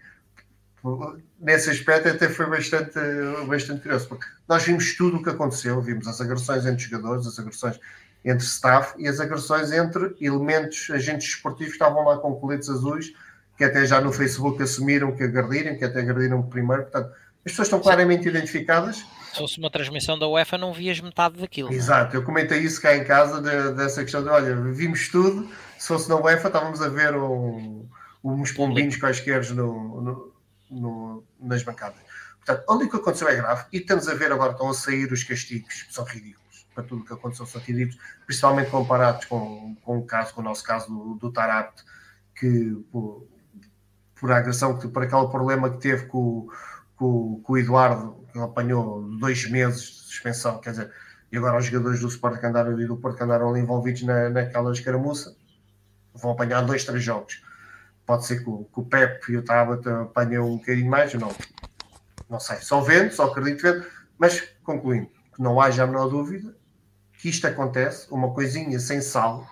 nesse 1.39 1.69
aspecto, 1.69 2.09
até 2.09 2.27
foi 2.27 2.47
bastante, 2.47 2.99
bastante 3.47 3.81
curioso, 3.81 4.07
porque 4.07 4.25
nós 4.47 4.63
vimos 4.63 4.95
tudo 4.95 5.17
o 5.17 5.23
que 5.23 5.29
aconteceu, 5.29 5.81
vimos 5.81 6.07
as 6.07 6.19
agressões 6.19 6.65
entre 6.65 6.83
jogadores, 6.83 7.27
as 7.27 7.37
agressões 7.39 7.79
entre 8.23 8.45
staff 8.45 8.93
e 8.97 9.07
as 9.07 9.19
agressões 9.19 9.71
entre 9.71 10.15
elementos, 10.21 10.89
agentes 10.91 11.29
esportivos 11.29 11.73
que 11.73 11.83
estavam 11.83 12.03
lá 12.03 12.17
com 12.17 12.35
coletes 12.35 12.69
azuis, 12.69 13.13
que 13.57 13.63
até 13.63 13.85
já 13.85 14.01
no 14.01 14.11
Facebook 14.11 14.61
assumiram 14.61 15.15
que 15.15 15.23
agrediram, 15.23 15.75
que 15.75 15.85
até 15.85 16.01
agrediram 16.01 16.41
primeiro. 16.43 16.83
Portanto, 16.83 17.11
As 17.45 17.51
pessoas 17.51 17.67
estão 17.67 17.79
claramente 17.79 18.27
identificadas. 18.27 19.03
Se 19.31 19.37
fosse 19.37 19.59
uma 19.59 19.69
transmissão 19.69 20.19
da 20.19 20.27
UEFA, 20.27 20.57
não 20.57 20.73
vias 20.73 20.99
metade 20.99 21.39
daquilo. 21.39 21.71
É? 21.71 21.73
Exato, 21.73 22.15
eu 22.17 22.23
comentei 22.23 22.59
isso 22.59 22.81
cá 22.81 22.95
em 22.95 23.05
casa, 23.05 23.41
de, 23.41 23.73
dessa 23.75 24.01
questão 24.01 24.21
de, 24.21 24.29
olha, 24.29 24.55
vimos 24.73 25.07
tudo, 25.07 25.49
se 25.77 25.87
fosse 25.87 26.09
na 26.09 26.17
UEFA 26.17 26.47
estávamos 26.47 26.81
a 26.81 26.89
ver 26.89 27.15
um, 27.15 27.87
uns 28.21 28.51
pombinhos 28.51 28.97
quaisquer 28.97 29.49
no, 29.51 30.01
no, 30.01 30.33
no, 30.69 31.23
nas 31.39 31.63
bancadas. 31.63 31.99
Portanto, 32.45 32.65
onde 32.67 32.85
o 32.85 32.89
que 32.89 32.97
aconteceu 32.97 33.29
é 33.29 33.35
grave 33.35 33.65
e 33.71 33.79
temos 33.79 34.07
a 34.09 34.13
ver 34.13 34.33
agora, 34.33 34.51
estão 34.51 34.69
a 34.69 34.73
sair 34.73 35.09
os 35.11 35.23
castigos, 35.23 35.83
que 35.83 35.93
são 35.93 36.03
ridículos, 36.03 36.65
para 36.75 36.83
tudo 36.83 37.01
o 37.01 37.05
que 37.05 37.13
aconteceu 37.13 37.45
são 37.45 37.61
ridículos, 37.61 37.97
principalmente 38.25 38.69
comparados 38.69 39.25
com, 39.25 39.75
com 39.81 39.99
o 39.99 40.05
caso, 40.05 40.33
com 40.33 40.41
o 40.41 40.43
nosso 40.43 40.63
caso 40.63 40.87
do, 40.87 41.15
do 41.15 41.33
que 42.35 42.83
por, 42.91 43.27
por 44.19 44.31
a 44.31 44.37
agressão, 44.37 44.77
que, 44.77 44.87
por 44.87 45.03
aquele 45.03 45.27
problema 45.27 45.69
que 45.69 45.77
teve 45.77 46.07
com, 46.07 46.49
com, 46.97 47.39
com 47.43 47.53
o 47.53 47.57
Eduardo, 47.57 48.20
apanhou 48.39 49.01
dois 49.19 49.49
meses 49.49 49.81
de 49.81 49.91
suspensão, 50.05 50.59
quer 50.59 50.71
dizer, 50.71 50.91
e 51.31 51.37
agora 51.37 51.57
os 51.57 51.65
jogadores 51.65 51.99
do 51.99 52.07
Sport 52.07 52.39
que 52.39 52.45
andaram 52.45 52.79
e 52.79 52.85
do 52.85 52.97
Porto 52.97 53.17
que 53.17 53.23
andaram 53.23 53.49
ali 53.49 53.61
envolvidos 53.61 54.03
na, 54.03 54.29
naquela 54.29 54.71
escaramuça 54.71 55.35
vão 56.13 56.31
apanhar 56.31 56.61
dois, 56.61 56.83
três 56.83 57.03
jogos. 57.03 57.41
Pode 58.05 58.25
ser 58.25 58.43
que 58.43 58.49
o, 58.49 58.65
que 58.65 58.79
o 58.79 58.83
Pep 58.83 59.31
e 59.31 59.37
o 59.37 59.43
Tabata 59.43 60.01
apanhem 60.01 60.39
um 60.39 60.57
bocadinho 60.57 60.89
mais, 60.89 61.13
não. 61.13 61.33
Não 62.29 62.39
sei, 62.39 62.57
só 62.57 62.81
vendo, 62.81 63.11
só 63.11 63.25
acredito 63.27 63.61
vendo, 63.61 63.85
mas 64.17 64.41
concluindo, 64.63 65.09
que 65.33 65.41
não 65.41 65.59
haja 65.59 65.83
a 65.83 65.87
menor 65.87 66.07
dúvida 66.07 66.53
que 67.21 67.29
isto 67.29 67.45
acontece, 67.45 68.07
uma 68.11 68.33
coisinha 68.33 68.79
sem 68.79 68.99
sal, 68.99 69.47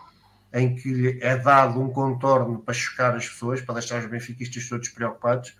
em 0.51 0.75
que 0.75 1.19
é 1.21 1.37
dado 1.37 1.79
um 1.79 1.91
contorno 1.91 2.59
para 2.59 2.73
chocar 2.73 3.15
as 3.15 3.29
pessoas, 3.29 3.61
para 3.61 3.75
deixar 3.75 3.99
os 3.99 4.09
benfiquistas 4.09 4.67
todos 4.67 4.89
preocupados, 4.89 5.55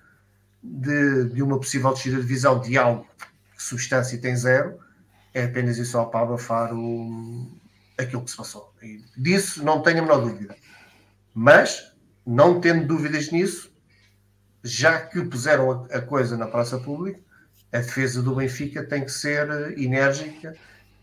de, 0.61 1.25
de 1.29 1.43
uma 1.43 1.57
possível 1.57 1.93
descida 1.93 2.17
de 2.17 2.21
divisão 2.21 2.59
de 2.59 2.77
algo 2.77 3.07
que 3.55 3.63
substância 3.63 4.19
tem 4.19 4.35
zero, 4.35 4.79
é 5.33 5.43
apenas 5.43 5.77
e 5.77 5.85
só 5.85 6.05
para 6.05 6.21
abafar 6.21 6.73
o, 6.73 7.51
aquilo 7.97 8.23
que 8.23 8.31
se 8.31 8.37
passou. 8.37 8.73
E 8.81 9.03
disso 9.17 9.63
não 9.63 9.81
tenho 9.81 9.99
a 9.99 10.01
menor 10.01 10.21
dúvida. 10.21 10.55
Mas, 11.33 11.93
não 12.25 12.59
tendo 12.59 12.87
dúvidas 12.87 13.31
nisso, 13.31 13.71
já 14.63 14.99
que 14.99 15.21
puseram 15.23 15.87
a, 15.91 15.97
a 15.97 16.01
coisa 16.01 16.37
na 16.37 16.47
praça 16.47 16.77
pública, 16.77 17.19
a 17.71 17.77
defesa 17.77 18.21
do 18.21 18.35
Benfica 18.35 18.83
tem 18.83 19.05
que 19.05 19.11
ser 19.11 19.77
enérgica 19.77 20.55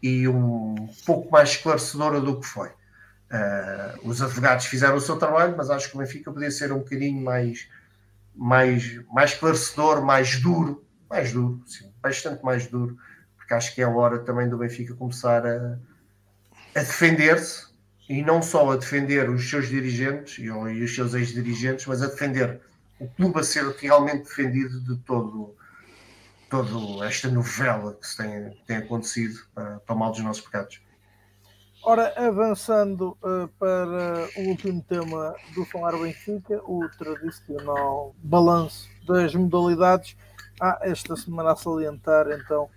e 0.02 0.26
um 0.26 0.88
pouco 1.04 1.30
mais 1.30 1.50
esclarecedora 1.50 2.20
do 2.20 2.40
que 2.40 2.46
foi. 2.46 2.68
Uh, 2.68 4.08
os 4.08 4.22
advogados 4.22 4.66
fizeram 4.66 4.96
o 4.96 5.00
seu 5.00 5.16
trabalho, 5.16 5.56
mas 5.56 5.70
acho 5.70 5.90
que 5.90 5.96
o 5.96 5.98
Benfica 5.98 6.32
podia 6.32 6.50
ser 6.50 6.72
um 6.72 6.78
bocadinho 6.78 7.22
mais, 7.22 7.68
mais, 8.36 9.00
mais 9.12 9.32
esclarecedor, 9.32 10.04
mais 10.04 10.40
duro, 10.40 10.84
mais 11.08 11.32
duro, 11.32 11.62
sim, 11.66 11.90
bastante 12.02 12.44
mais 12.44 12.66
duro, 12.66 12.96
porque 13.36 13.54
acho 13.54 13.74
que 13.74 13.80
é 13.80 13.84
a 13.84 13.90
hora 13.90 14.18
também 14.18 14.48
do 14.48 14.58
Benfica 14.58 14.94
começar 14.94 15.46
a, 15.46 15.78
a 16.74 16.80
defender-se 16.80 17.66
e 18.08 18.22
não 18.22 18.42
só 18.42 18.70
a 18.70 18.76
defender 18.76 19.28
os 19.30 19.48
seus 19.48 19.68
dirigentes 19.68 20.38
e, 20.38 20.44
e 20.44 20.84
os 20.84 20.94
seus 20.94 21.14
ex-dirigentes, 21.14 21.86
mas 21.86 22.02
a 22.02 22.06
defender 22.06 22.60
o 22.98 23.08
clube 23.08 23.40
a 23.40 23.42
ser 23.42 23.64
realmente 23.76 24.24
defendido 24.24 24.80
de 24.80 24.96
todo 25.02 25.54
toda 26.48 27.04
esta 27.04 27.28
novela 27.28 27.94
que 27.94 28.16
tem, 28.16 28.56
tem 28.66 28.76
acontecido 28.76 29.40
para, 29.52 29.80
para 29.80 29.94
o 29.94 29.98
mal 29.98 30.12
dos 30.12 30.20
nossos 30.20 30.42
pecados. 30.42 30.80
Ora, 31.88 32.12
avançando 32.16 33.16
uh, 33.22 33.46
para 33.60 34.28
o 34.38 34.48
último 34.48 34.82
tema 34.82 35.36
do 35.54 35.64
Falar 35.66 35.96
Benfica, 35.96 36.60
o 36.64 36.80
tradicional 36.98 38.12
balanço 38.24 38.88
das 39.06 39.32
modalidades. 39.36 40.16
Há 40.60 40.80
esta 40.82 41.14
semana 41.14 41.52
a 41.52 41.56
salientar 41.56 42.26
então 42.32 42.68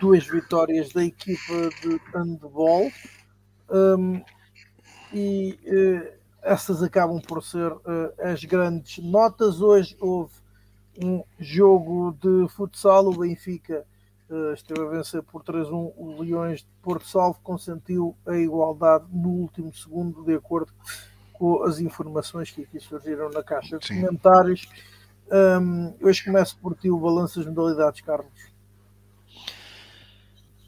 duas 0.00 0.24
vitórias 0.24 0.92
da 0.92 1.02
equipa 1.02 1.68
de 1.82 2.00
handball 2.14 2.92
um, 3.70 4.22
e 5.12 5.58
uh, 5.66 6.16
essas 6.40 6.80
acabam 6.80 7.20
por 7.20 7.42
ser 7.42 7.72
uh, 7.72 7.82
as 8.20 8.44
grandes 8.44 9.02
notas. 9.02 9.60
Hoje 9.60 9.96
houve 9.98 10.32
um 11.02 11.24
jogo 11.40 12.16
de 12.22 12.48
futsal, 12.50 13.08
o 13.08 13.18
Benfica 13.18 13.84
esteve 14.54 14.80
a 14.82 14.88
vencer 14.88 15.22
por 15.22 15.42
3-1 15.42 15.92
o 15.96 16.22
Leões 16.22 16.60
de 16.60 16.68
Porto 16.82 17.06
Salvo, 17.06 17.38
consentiu 17.42 18.16
a 18.26 18.36
igualdade 18.36 19.04
no 19.12 19.28
último 19.28 19.72
segundo, 19.74 20.24
de 20.24 20.34
acordo 20.34 20.72
com 21.32 21.62
as 21.64 21.80
informações 21.80 22.50
que 22.50 22.62
aqui 22.62 22.78
surgiram 22.80 23.30
na 23.30 23.42
caixa 23.42 23.78
de 23.78 23.86
Sim. 23.86 24.00
comentários. 24.00 24.68
Um, 25.30 25.94
hoje 26.00 26.24
começo 26.24 26.56
por 26.58 26.76
ti 26.76 26.90
o 26.90 26.98
balanço 26.98 27.40
das 27.40 27.48
modalidades, 27.48 28.00
Carlos. 28.00 28.32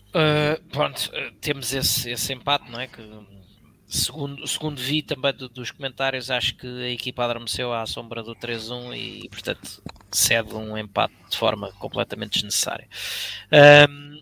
Uh, 0.08 0.62
pronto, 0.72 1.10
temos 1.40 1.72
esse, 1.74 2.10
esse 2.10 2.32
empate, 2.32 2.70
não 2.70 2.80
é? 2.80 2.86
Que 2.86 3.02
segundo, 3.88 4.46
segundo 4.46 4.80
vi 4.80 5.02
também 5.02 5.32
do, 5.32 5.48
dos 5.48 5.70
comentários, 5.70 6.30
acho 6.30 6.56
que 6.56 6.66
a 6.66 6.90
equipa 6.90 7.24
adormeceu 7.24 7.72
à 7.72 7.86
sombra 7.86 8.22
do 8.22 8.34
3-1 8.34 8.96
e, 8.96 9.28
portanto, 9.28 9.82
cede 10.10 10.54
um 10.54 10.76
empate 10.76 11.14
de 11.30 11.36
forma 11.36 11.72
completamente 11.72 12.34
desnecessária. 12.34 12.88
Um, 13.88 14.20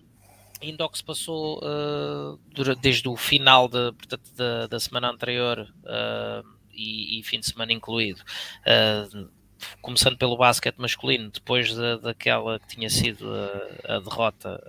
ainda 0.62 0.85
ao 0.85 0.91
que 0.91 0.99
se 0.99 1.05
passou 1.05 1.59
uh, 1.59 2.39
desde 2.81 3.09
o 3.09 3.16
final 3.16 3.69
de, 3.69 3.93
portanto, 3.93 4.31
da, 4.36 4.66
da 4.66 4.81
semana 4.81 5.11
anterior 5.11 5.61
uh, 5.61 6.49
e, 6.73 7.20
e, 7.20 7.23
fim 7.23 7.41
de 7.41 7.47
semana 7.47 7.73
incluído, 7.73 8.20
uh, 8.20 9.28
começando 9.81 10.19
pelo 10.19 10.36
basquete 10.36 10.77
masculino, 10.78 11.31
depois 11.31 11.74
da, 11.74 11.97
daquela 11.97 12.59
que 12.59 12.69
tinha 12.69 12.91
sido 12.91 13.27
a, 13.32 13.97
a 13.97 14.01
derrota 14.01 14.62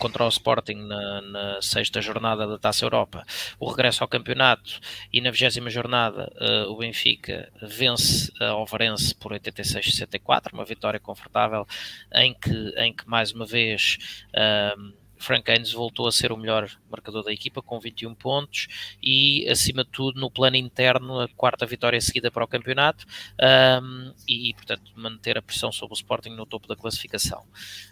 contra 0.00 0.24
o 0.24 0.28
Sporting 0.28 0.76
na, 0.86 1.20
na, 1.20 1.62
sexta 1.62 2.00
jornada 2.00 2.46
da 2.46 2.58
Taça 2.58 2.84
Europa, 2.84 3.22
o 3.60 3.68
regresso 3.68 4.02
ao 4.02 4.08
campeonato 4.08 4.80
e 5.12 5.20
na 5.20 5.30
vigésima 5.30 5.68
jornada 5.68 6.32
uh, 6.40 6.72
o 6.72 6.78
Benfica 6.78 7.52
vence 7.62 8.32
a 8.40 8.56
Overense 8.56 9.14
por 9.14 9.32
86-64, 9.32 10.54
uma 10.54 10.64
vitória 10.64 10.98
confortável 10.98 11.66
em 12.14 12.32
que, 12.32 12.74
em 12.78 12.94
que 12.94 13.06
mais 13.06 13.30
uma 13.32 13.44
vez 13.44 13.98
uh, 14.30 15.00
Frank 15.20 15.48
Haynes 15.50 15.72
voltou 15.72 16.06
a 16.06 16.12
ser 16.12 16.32
o 16.32 16.36
melhor 16.36 16.68
marcador 16.90 17.22
da 17.22 17.32
equipa 17.32 17.60
com 17.60 17.78
21 17.78 18.14
pontos 18.14 18.96
e, 19.02 19.46
acima 19.50 19.84
de 19.84 19.90
tudo, 19.90 20.18
no 20.18 20.30
plano 20.30 20.56
interno, 20.56 21.20
a 21.20 21.28
quarta 21.28 21.66
vitória 21.66 22.00
seguida 22.00 22.30
para 22.30 22.42
o 22.42 22.48
campeonato 22.48 23.04
um, 23.82 24.14
e, 24.26 24.54
portanto, 24.54 24.90
manter 24.96 25.36
a 25.36 25.42
pressão 25.42 25.70
sobre 25.70 25.92
o 25.92 25.96
Sporting 25.98 26.30
no 26.30 26.46
topo 26.46 26.66
da 26.66 26.74
classificação. 26.74 27.44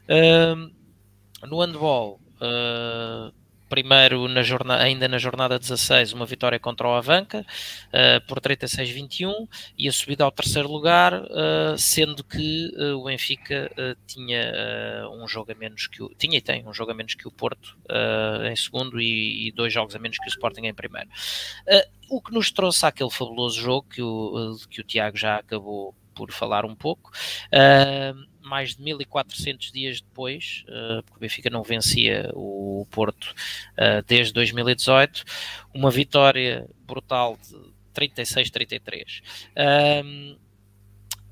Um, 0.08 0.77
no 1.46 1.60
handball, 1.60 2.20
uh, 2.40 3.32
primeiro 3.68 4.26
na 4.28 4.42
jornada, 4.42 4.82
ainda 4.82 5.06
na 5.06 5.18
jornada 5.18 5.58
16, 5.58 6.12
uma 6.12 6.26
vitória 6.26 6.58
contra 6.58 6.88
o 6.88 6.94
Avanca 6.94 7.40
uh, 7.88 8.26
por 8.26 8.40
36-21 8.40 9.48
e 9.76 9.88
a 9.88 9.92
subida 9.92 10.24
ao 10.24 10.32
terceiro 10.32 10.68
lugar, 10.68 11.14
uh, 11.14 11.76
sendo 11.76 12.24
que 12.24 12.72
uh, 12.76 12.96
o 12.96 13.04
Benfica 13.04 13.70
tinha 14.06 15.08
um 15.12 15.28
jogo 15.28 15.52
a 15.52 15.54
menos 15.54 15.86
que 15.86 16.02
o 16.02 16.08
tinha 16.16 16.38
e 16.38 16.40
tem 16.40 16.66
um 16.66 16.72
jogo 16.72 16.90
a 16.90 16.94
menos 16.94 17.14
que 17.14 17.28
o 17.28 17.30
Porto 17.30 17.76
em 18.50 18.56
segundo 18.56 19.00
e, 19.00 19.48
e, 19.48 19.52
dois 19.52 19.72
jogos 19.72 19.94
a 19.94 19.98
menos 19.98 20.18
que 20.18 20.26
o 20.26 20.28
Sporting 20.28 20.66
em 20.66 20.74
primeiro. 20.74 21.08
o 22.08 22.20
que 22.20 22.32
nos 22.32 22.50
trouxe 22.50 22.86
àquele 22.86 23.10
fabuloso 23.10 23.60
jogo 23.60 23.86
que 23.88 24.02
o, 24.02 24.56
que 24.70 24.80
o 24.80 24.84
Tiago 24.84 25.16
já 25.16 25.36
acabou 25.36 25.94
por 26.14 26.32
falar 26.32 26.64
um 26.64 26.74
pouco. 26.74 27.10
Mais 28.48 28.74
de 28.74 28.82
1400 28.82 29.70
dias 29.70 30.00
depois, 30.00 30.64
uh, 30.68 31.02
porque 31.02 31.18
o 31.18 31.20
Benfica 31.20 31.50
não 31.50 31.62
vencia 31.62 32.30
o 32.34 32.86
Porto 32.90 33.34
uh, 33.74 34.02
desde 34.06 34.32
2018, 34.32 35.24
uma 35.74 35.90
vitória 35.90 36.66
brutal 36.86 37.38
de 37.42 37.54
36-33. 37.94 39.22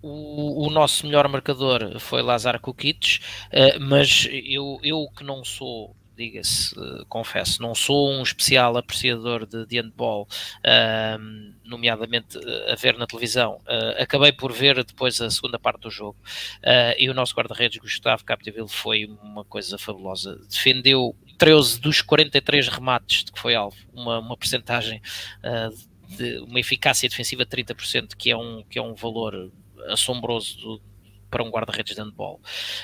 O, 0.02 0.66
o, 0.66 0.70
nosso 0.70 1.04
melhor 1.06 1.26
marcador 1.26 1.98
foi 1.98 2.22
Lazar 2.22 2.60
Kukic, 2.60 3.18
uh, 3.46 3.80
mas 3.80 4.28
eu, 4.30 4.78
eu 4.82 5.08
que 5.16 5.24
não 5.24 5.44
sou 5.44 5.96
diga-se, 6.16 6.74
confesso, 7.08 7.60
não 7.60 7.74
sou 7.74 8.10
um 8.10 8.22
especial 8.22 8.76
apreciador 8.76 9.46
de, 9.46 9.66
de 9.66 9.80
handball, 9.80 10.26
uh, 10.64 11.54
nomeadamente 11.64 12.38
a 12.70 12.74
ver 12.74 12.96
na 12.96 13.06
televisão. 13.06 13.60
Uh, 13.66 14.02
acabei 14.02 14.32
por 14.32 14.52
ver 14.52 14.82
depois 14.84 15.20
a 15.20 15.30
segunda 15.30 15.58
parte 15.58 15.82
do 15.82 15.90
jogo 15.90 16.16
uh, 16.58 16.94
e 16.98 17.08
o 17.10 17.14
nosso 17.14 17.34
guarda-redes 17.34 17.78
Gustavo 17.78 18.24
Capdeville 18.24 18.68
foi 18.68 19.06
uma 19.22 19.44
coisa 19.44 19.78
fabulosa. 19.78 20.40
Defendeu 20.48 21.14
13 21.38 21.80
dos 21.80 22.00
43 22.00 22.68
remates 22.68 23.24
de 23.24 23.32
que 23.32 23.38
foi 23.38 23.54
alvo, 23.54 23.76
uma, 23.92 24.18
uma 24.18 24.36
percentagem 24.36 25.02
ah, 25.42 25.70
de 26.08 26.38
uma 26.38 26.60
eficácia 26.60 27.08
defensiva 27.08 27.44
de 27.44 27.50
30%, 27.50 28.14
que 28.16 28.30
é 28.30 28.36
um, 28.36 28.62
que 28.68 28.78
é 28.78 28.82
um 28.82 28.94
valor 28.94 29.50
assombroso 29.88 30.58
do, 30.58 30.82
para 31.30 31.42
um 31.42 31.50
guarda-redes 31.50 31.94
de 31.94 32.00
handball. 32.00 32.40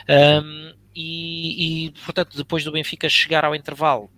Um, 0.09 0.75
e, 0.95 1.87
e, 1.87 1.91
portanto, 2.05 2.37
depois 2.37 2.65
do 2.65 2.73
Benfica 2.73 3.09
chegar 3.09 3.45
ao 3.45 3.55
intervalo, 3.55 4.11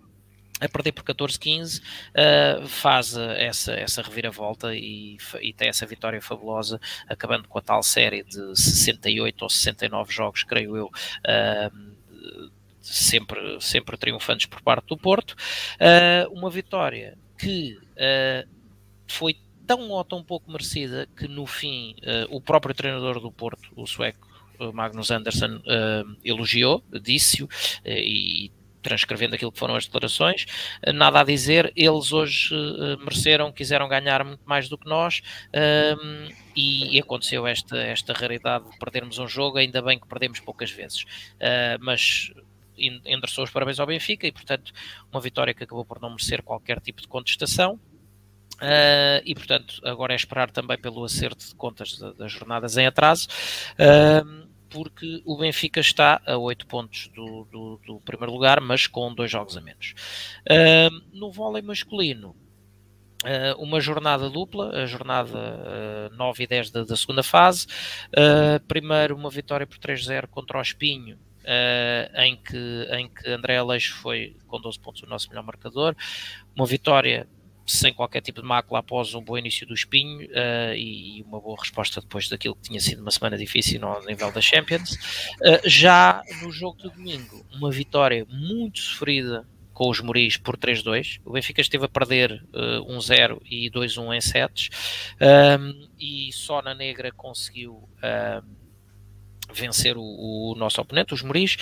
a 0.59 0.69
perder 0.69 0.93
por 0.93 1.03
14-15, 1.03 1.81
uh, 1.81 2.67
faz 2.67 3.15
essa, 3.15 3.73
essa 3.73 4.01
reviravolta 4.01 4.73
e, 4.73 5.17
e, 5.41 5.53
tem 5.53 5.67
essa 5.67 5.85
vitória 5.85 6.21
fabulosa, 6.21 6.79
acabando 7.07 7.47
com 7.47 7.59
a 7.59 7.61
tal 7.61 7.83
série 7.83 8.23
de 8.23 8.55
68 8.55 9.41
ou 9.41 9.49
69 9.49 10.13
jogos, 10.13 10.43
creio 10.43 10.77
eu. 10.77 10.85
Uh, 10.87 12.51
sempre, 12.81 13.59
sempre 13.59 13.97
triunfantes 13.97 14.45
por 14.45 14.61
parte 14.61 14.87
do 14.87 14.97
Porto. 14.97 15.31
Uh, 15.31 16.31
uma 16.31 16.49
vitória 16.49 17.17
que 17.37 17.77
foi 19.07 19.35
tão 19.67 19.89
ou 19.89 20.03
tão 20.05 20.23
pouco 20.23 20.51
merecida 20.51 21.07
que 21.17 21.27
no 21.27 21.45
fim 21.45 21.95
o 22.29 22.39
próprio 22.39 22.73
treinador 22.73 23.19
do 23.19 23.31
Porto, 23.31 23.71
o 23.75 23.85
sueco 23.85 24.34
Magnus 24.73 25.11
Anderson, 25.11 25.61
elogiou, 26.23 26.83
disse-o 27.01 27.47
e 27.85 28.51
transcrevendo 28.85 29.33
aquilo 29.33 29.51
que 29.51 29.57
foram 29.57 29.75
as 29.75 29.85
declarações, 29.85 30.45
eh, 30.83 30.93
nada 30.93 31.19
a 31.19 31.23
dizer, 31.23 31.73
eles 31.75 32.13
hoje 32.13 32.53
uh, 32.53 32.99
mereceram, 32.99 33.51
quiseram 33.51 33.89
ganhar 33.89 34.23
muito 34.23 34.43
mais 34.45 34.69
do 34.69 34.77
que 34.77 34.87
nós 34.87 35.23
uh, 35.49 36.31
e, 36.55 36.95
e, 36.95 37.01
aconteceu 37.01 37.47
esta, 37.47 37.75
esta 37.77 38.13
raridade 38.13 38.69
de 38.69 38.77
perdermos 38.77 39.17
um 39.17 39.27
jogo, 39.27 39.57
ainda 39.57 39.81
bem 39.81 39.97
que 39.97 40.07
perdemos 40.07 40.39
poucas 40.39 40.69
vezes, 40.69 41.01
uh, 41.01 41.79
mas 41.79 42.31
endereçou 42.77 43.43
os 43.43 43.49
parabéns 43.49 43.79
ao 43.79 43.87
Benfica 43.87 44.27
e 44.27 44.31
portanto 44.31 44.71
uma 45.11 45.19
vitória 45.19 45.53
que 45.53 45.63
acabou 45.63 45.83
por 45.83 45.99
não 45.99 46.11
merecer 46.11 46.43
qualquer 46.43 46.79
tipo 46.79 47.01
de 47.01 47.07
contestação. 47.07 47.79
Uh, 48.55 49.19
e 49.25 49.35
portanto, 49.35 49.81
agora 49.83 50.13
é 50.13 50.15
esperar 50.15 50.49
também 50.49 50.77
pelo 50.77 51.03
acerto 51.03 51.45
de 51.45 51.55
contas 51.55 51.97
das 52.17 52.31
jornadas 52.31 52.77
em 52.77 52.85
atraso. 52.85 53.27
Uh, 53.73 54.44
porque 54.75 55.21
o 55.25 55.37
Benfica 55.37 55.79
está 55.79 56.21
a 56.25 56.37
8 56.37 56.67
pontos 56.67 57.07
do, 57.15 57.47
do, 57.49 57.79
do 57.85 57.99
primeiro 58.01 58.33
lugar, 58.33 58.59
mas 58.59 58.87
com 58.87 59.13
dois 59.13 59.31
jogos 59.31 59.55
a 59.55 59.61
menos. 59.61 59.93
Uh, 60.41 61.17
no 61.17 61.31
vôlei 61.31 61.61
masculino, 61.61 62.35
Uh, 63.23 63.59
uma 63.59 63.81
jornada 63.81 64.29
dupla, 64.29 64.69
a 64.83 64.85
jornada 64.85 66.11
uh, 66.11 66.15
9 66.15 66.43
e 66.43 66.47
10 66.47 66.69
da, 66.69 66.83
da 66.83 66.95
segunda 66.95 67.23
fase. 67.23 67.65
Uh, 68.09 68.63
primeiro, 68.67 69.15
uma 69.15 69.31
vitória 69.31 69.65
por 69.65 69.79
3-0 69.79 70.27
contra 70.27 70.59
o 70.59 70.61
Espinho, 70.61 71.17
em, 72.13 72.35
que, 72.35 72.87
em 72.91 73.09
que 73.09 73.27
André 73.29 73.57
Aleixo 73.57 73.95
foi 73.95 74.35
com 74.45 74.59
12 74.59 74.79
pontos 74.79 75.01
o 75.01 75.07
nosso 75.07 75.27
melhor 75.29 75.43
marcador. 75.43 75.95
Uma 76.55 76.67
vitória 76.67 77.27
sem 77.65 77.93
qualquer 77.93 78.21
tipo 78.21 78.41
de 78.41 78.47
mácula 78.47 78.79
após 78.79 79.13
um 79.15 79.21
bom 79.21 79.37
início 79.37 79.65
do 79.65 79.73
espinho 79.73 80.27
uh, 80.27 80.73
e, 80.75 81.19
e, 81.19 81.23
uma 81.23 81.39
boa 81.39 81.57
resposta 81.59 81.99
depois 81.99 82.29
daquilo 82.29 82.55
que 82.55 82.69
tinha 82.69 82.79
sido 82.79 83.01
uma 83.01 83.09
semana 83.09 83.37
difícil 83.37 83.79
no 83.81 83.99
nível 84.05 84.31
da 84.31 84.39
Champions. 84.41 84.91
Uh, 85.41 85.67
já 85.67 86.21
no 86.41 86.51
jogo 86.51 86.77
do 86.77 86.91
domingo, 86.91 87.43
uma 87.51 87.71
vitória 87.71 88.25
muito 88.29 88.79
sofrida 88.79 89.47
com 89.73 89.89
os 89.89 89.99
Moris 89.99 90.37
por 90.37 90.55
3-2. 90.55 91.19
O 91.25 91.33
Benfica 91.33 91.59
esteve 91.59 91.85
a 91.85 91.89
perder 91.89 92.43
uh, 92.53 92.87
eh, 92.87 92.93
1-0 92.93 93.41
e 93.45 93.69
2-1 93.69 94.15
em 94.15 94.21
sets 94.21 94.69
um, 95.59 95.89
e 95.99 96.31
só 96.31 96.61
na 96.61 96.73
negra 96.73 97.11
conseguiu 97.11 97.89
vencer 99.53 99.97
o, 99.97 100.01
o, 100.01 100.55
nosso 100.55 100.79
oponente, 100.79 101.13
os 101.13 101.21
Moris. 101.21 101.57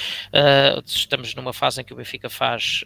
estamos 0.85 1.34
numa 1.34 1.53
fase 1.53 1.81
em 1.81 1.84
que 1.84 1.93
o 1.93 1.95
Benfica 1.95 2.30
faz 2.30 2.84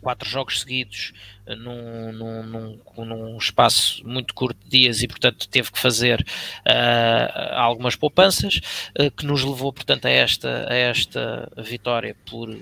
quatro 0.00 0.28
jogos 0.28 0.60
seguidos 0.60 1.12
eh, 1.46 1.54
num, 1.54 2.12
num, 2.12 2.42
num, 2.42 3.04
num, 3.04 3.38
espaço 3.38 4.06
muito 4.06 4.34
curto 4.34 4.58
de 4.64 4.82
dias 4.82 5.02
e, 5.02 5.08
portanto, 5.08 5.48
teve 5.48 5.70
que 5.70 5.78
fazer 5.78 6.20
uh, 6.20 7.54
algumas 7.54 7.96
poupanças, 7.96 8.60
uh, 8.98 9.10
que 9.10 9.26
nos 9.26 9.44
levou, 9.44 9.72
portanto, 9.72 10.06
a 10.06 10.10
esta, 10.10 10.66
a 10.70 10.74
esta 10.74 11.50
vitória 11.58 12.16
por 12.28 12.56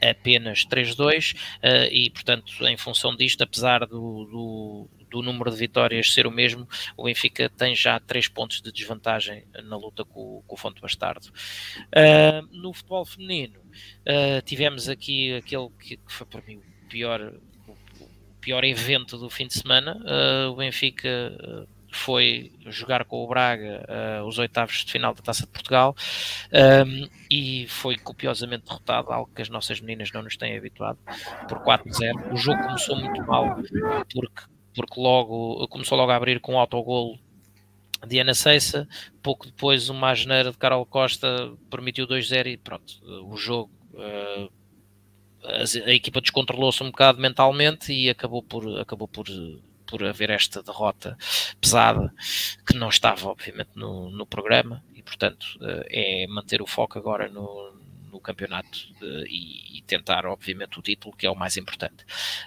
apenas 0.00 0.64
3-2 0.64 1.34
uh, 1.34 1.92
e, 1.92 2.10
portanto, 2.10 2.66
em 2.66 2.76
função 2.76 3.14
disto, 3.14 3.42
apesar 3.42 3.80
do, 3.80 4.24
do, 4.24 4.88
do, 5.10 5.22
número 5.22 5.50
de 5.50 5.56
vitórias 5.56 6.12
ser 6.12 6.26
o 6.26 6.30
mesmo, 6.30 6.66
o 6.96 7.04
Benfica 7.04 7.50
tem 7.50 7.74
já 7.74 8.00
3 8.00 8.28
pontos 8.28 8.62
de 8.62 8.72
desvantagem 8.72 9.44
na 9.64 9.76
luta 9.76 10.04
com, 10.04 10.42
com 10.46 10.54
o 10.54 10.58
Fonte 10.58 10.80
Bastardo. 10.80 11.28
Uh, 11.88 12.46
no 12.56 12.72
futebol 12.72 13.04
feminino, 13.04 13.60
uh, 13.60 14.40
tivemos 14.44 14.88
aqui 14.88 15.34
aquele 15.34 15.68
que, 15.78 15.96
que 15.96 16.12
foi 16.12 16.26
para 16.26 16.42
mim 16.42 16.60
pior, 16.90 17.32
o 17.68 17.76
pior 18.40 18.64
evento 18.64 19.16
do 19.16 19.30
fim 19.30 19.46
de 19.46 19.54
semana. 19.54 19.96
Uh, 19.96 20.50
o 20.50 20.56
Benfica 20.56 21.08
uh, 21.08 21.68
foi 21.92 22.52
jogar 22.66 23.04
com 23.04 23.24
o 23.24 23.28
Braga 23.28 23.86
uh, 24.22 24.26
os 24.26 24.38
oitavos 24.38 24.84
de 24.84 24.92
final 24.92 25.14
da 25.14 25.22
Taça 25.22 25.42
de 25.42 25.52
Portugal 25.52 25.96
um, 26.86 27.08
e 27.30 27.66
foi 27.68 27.96
copiosamente 27.96 28.64
derrotado, 28.66 29.12
algo 29.12 29.30
que 29.34 29.42
as 29.42 29.48
nossas 29.48 29.80
meninas 29.80 30.12
não 30.12 30.22
nos 30.22 30.36
têm 30.36 30.56
habituado, 30.56 30.98
por 31.48 31.58
4-0. 31.60 32.32
O 32.32 32.36
jogo 32.36 32.62
começou 32.62 32.96
muito 32.96 33.22
mal 33.22 33.56
porque, 34.12 34.42
porque 34.74 35.00
logo 35.00 35.66
começou 35.68 35.96
logo 35.96 36.12
a 36.12 36.16
abrir 36.16 36.40
com 36.40 36.54
um 36.54 36.58
autogolo 36.58 37.18
de 38.06 38.18
Ana 38.18 38.34
Seissa, 38.34 38.88
pouco 39.22 39.46
depois 39.46 39.88
uma 39.88 40.10
asneira 40.10 40.50
de 40.50 40.56
Carol 40.56 40.86
Costa 40.86 41.52
permitiu 41.68 42.06
2-0 42.06 42.46
e 42.46 42.56
pronto, 42.56 42.94
o 43.26 43.36
jogo 43.36 43.70
uh, 43.94 44.50
a, 45.44 45.88
a 45.88 45.94
equipa 45.94 46.20
descontrolou-se 46.20 46.82
um 46.82 46.90
bocado 46.90 47.20
mentalmente 47.20 47.92
e 47.92 48.10
acabou 48.10 48.42
por, 48.42 48.80
acabou 48.80 49.08
por, 49.08 49.26
por 49.86 50.04
haver 50.04 50.30
esta 50.30 50.62
derrota 50.62 51.16
pesada 51.60 52.12
que 52.66 52.74
não 52.74 52.88
estava, 52.88 53.28
obviamente, 53.28 53.70
no, 53.74 54.10
no 54.10 54.26
programa 54.26 54.84
e, 54.94 55.02
portanto, 55.02 55.46
eh, 55.62 56.24
é 56.24 56.26
manter 56.26 56.62
o 56.62 56.66
foco 56.66 56.98
agora 56.98 57.28
no, 57.28 57.72
no 58.10 58.20
campeonato 58.20 58.78
eh, 59.02 59.24
e, 59.28 59.78
e, 59.78 59.82
tentar, 59.82 60.26
obviamente, 60.26 60.78
o 60.78 60.82
título, 60.82 61.16
que 61.16 61.26
é 61.26 61.30
o 61.30 61.36
mais 61.36 61.56
importante. 61.56 62.04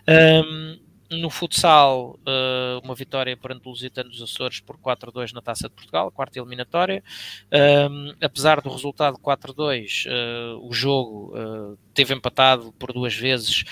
Um, 0.07 0.79
no 1.19 1.29
futsal, 1.29 2.19
uh, 2.21 2.83
uma 2.83 2.95
vitória 2.95 3.35
perante 3.35 3.67
o 3.67 3.69
Lusitano 3.69 4.09
dos 4.09 4.21
Açores 4.21 4.59
por 4.59 4.77
4-2 4.77 5.33
na 5.33 5.41
Taça 5.41 5.69
de 5.69 5.75
Portugal, 5.75 6.11
quarta 6.11 6.39
eliminatória. 6.39 7.03
Um, 7.51 8.13
apesar 8.21 8.61
do 8.61 8.69
resultado 8.69 9.17
4-2, 9.17 10.05
uh, 10.05 10.09
eh, 10.09 10.57
o 10.61 10.73
jogo 10.73 11.33
uh, 11.37 11.77
teve 11.93 12.13
empatado 12.13 12.71
por 12.73 12.93
duas 12.93 13.15
vezes. 13.15 13.63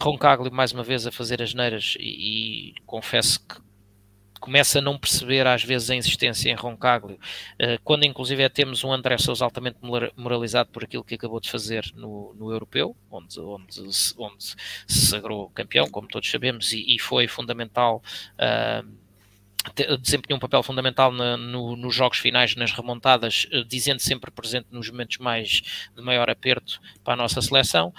Roncaglio 0.00 0.52
mais 0.52 0.72
uma 0.72 0.82
vez 0.82 1.06
a 1.06 1.12
fazer 1.12 1.40
as 1.40 1.54
neiras 1.54 1.96
e, 1.98 2.72
e 2.72 2.74
confesso 2.84 3.40
que 3.46 3.56
começa 4.44 4.78
a 4.78 4.82
não 4.82 4.98
perceber 4.98 5.46
às 5.46 5.64
vezes 5.64 5.88
a 5.88 5.94
insistência 5.94 6.50
em 6.50 6.54
Roncaglio, 6.54 7.18
eh, 7.58 7.78
quando 7.82 8.04
inclusive 8.04 8.42
é, 8.42 8.48
temos 8.50 8.84
um 8.84 8.92
André 8.92 9.16
Sousa 9.16 9.42
altamente 9.42 9.78
moralizado 10.14 10.68
por 10.68 10.84
aquilo 10.84 11.02
que 11.02 11.14
acabou 11.14 11.40
de 11.40 11.50
fazer 11.50 11.90
no, 11.94 12.34
no 12.34 12.52
Europeu, 12.52 12.94
onde, 13.10 13.40
onde, 13.40 13.80
onde 14.18 14.44
se 14.86 15.06
sagrou 15.06 15.48
campeão, 15.48 15.88
como 15.88 16.06
todos 16.06 16.30
sabemos, 16.30 16.74
e, 16.74 16.94
e 16.94 16.98
foi 16.98 17.26
fundamental 17.26 18.02
uh, 18.34 18.86
desempenhou 19.98 20.36
um 20.36 20.40
papel 20.40 20.62
fundamental 20.62 21.10
na, 21.10 21.38
no, 21.38 21.74
nos 21.74 21.94
jogos 21.94 22.18
finais, 22.18 22.54
nas 22.54 22.70
remontadas, 22.70 23.46
uh, 23.50 23.64
dizendo 23.64 24.00
sempre 24.00 24.30
presente 24.30 24.66
nos 24.70 24.90
momentos 24.90 25.16
mais 25.16 25.62
de 25.96 26.02
maior 26.02 26.28
aperto 26.28 26.82
para 27.02 27.14
a 27.14 27.16
nossa 27.16 27.40
seleção. 27.40 27.94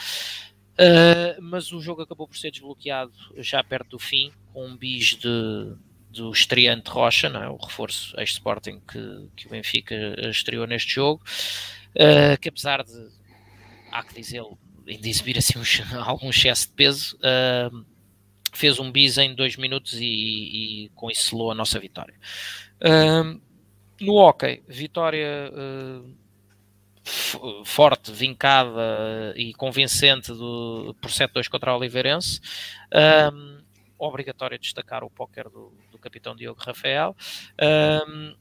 Uh, 0.73 1.41
mas 1.41 1.72
o 1.72 1.81
jogo 1.81 2.03
acabou 2.03 2.27
por 2.27 2.38
ser 2.38 2.51
desbloqueado 2.51 3.13
já 3.38 3.63
perto 3.63 3.89
do 3.91 3.99
fim, 3.99 4.31
com 4.53 4.67
um 4.67 4.77
bis 4.77 5.15
de, 5.15 5.73
do 6.15 6.31
estreante 6.31 6.89
Rocha, 6.89 7.29
não 7.29 7.43
é? 7.43 7.49
o 7.49 7.57
reforço 7.57 8.17
ex-Sporting 8.19 8.79
que, 8.79 9.27
que 9.35 9.47
o 9.47 9.49
Benfica 9.49 9.95
estreou 10.29 10.65
neste 10.65 10.93
jogo, 10.93 11.21
uh, 11.95 12.39
que 12.39 12.49
apesar 12.49 12.83
de, 12.83 13.09
há 13.91 14.03
que 14.03 14.15
dizê-lo, 14.15 14.57
de 14.85 15.09
exibir 15.09 15.37
assim 15.37 15.59
um, 15.59 15.63
algum 16.01 16.29
excesso 16.29 16.67
de 16.67 16.73
peso, 16.73 17.17
uh, 17.17 17.85
fez 18.53 18.79
um 18.79 18.91
bis 18.91 19.17
em 19.17 19.35
dois 19.35 19.57
minutos 19.57 19.93
e, 19.93 20.05
e, 20.85 20.89
com 20.95 21.11
isso 21.11 21.29
selou 21.29 21.51
a 21.51 21.55
nossa 21.55 21.79
vitória. 21.79 22.15
Uh, 22.81 23.41
no 23.99 24.13
hockey, 24.15 24.63
vitória 24.67 25.51
forte, 27.63 28.11
vincada 28.11 29.33
e 29.35 29.53
convincente 29.53 30.33
do, 30.33 30.95
por 30.99 31.09
7-2 31.09 31.47
contra 31.47 31.73
o 31.73 31.77
Oliveirense. 31.77 32.41
Obrigatório 34.06 34.57
destacar 34.60 35.03
o 35.03 35.10
póquer 35.10 35.49
do, 35.49 35.73
do 35.91 35.98
capitão 35.98 36.36
Diogo 36.36 36.61
Rafael. 36.61 37.15
Um, 38.07 38.36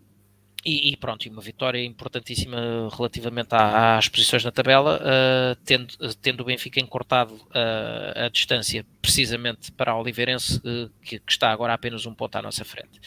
e, 0.65 0.93
e, 0.93 0.97
pronto, 0.97 1.29
uma 1.29 1.43
vitória 1.43 1.85
importantíssima 1.85 2.89
relativamente 2.97 3.51
às 3.53 4.09
posições 4.09 4.43
na 4.43 4.51
tabela, 4.51 4.99
uh, 4.99 5.57
tendo, 5.63 5.95
tendo 6.23 6.41
o 6.41 6.45
Benfica 6.45 6.81
encurtado 6.81 7.35
uh, 7.35 8.25
a 8.25 8.29
distância 8.31 8.85
precisamente 9.03 9.71
para 9.71 9.95
o 9.95 10.01
Oliveirense, 10.01 10.57
uh, 10.59 10.91
que, 11.03 11.19
que, 11.19 11.33
está 11.33 11.51
agora 11.51 11.75
apenas 11.75 12.07
um 12.07 12.15
ponto 12.15 12.37
à 12.37 12.43
nossa 12.43 12.65
frente. 12.65 12.99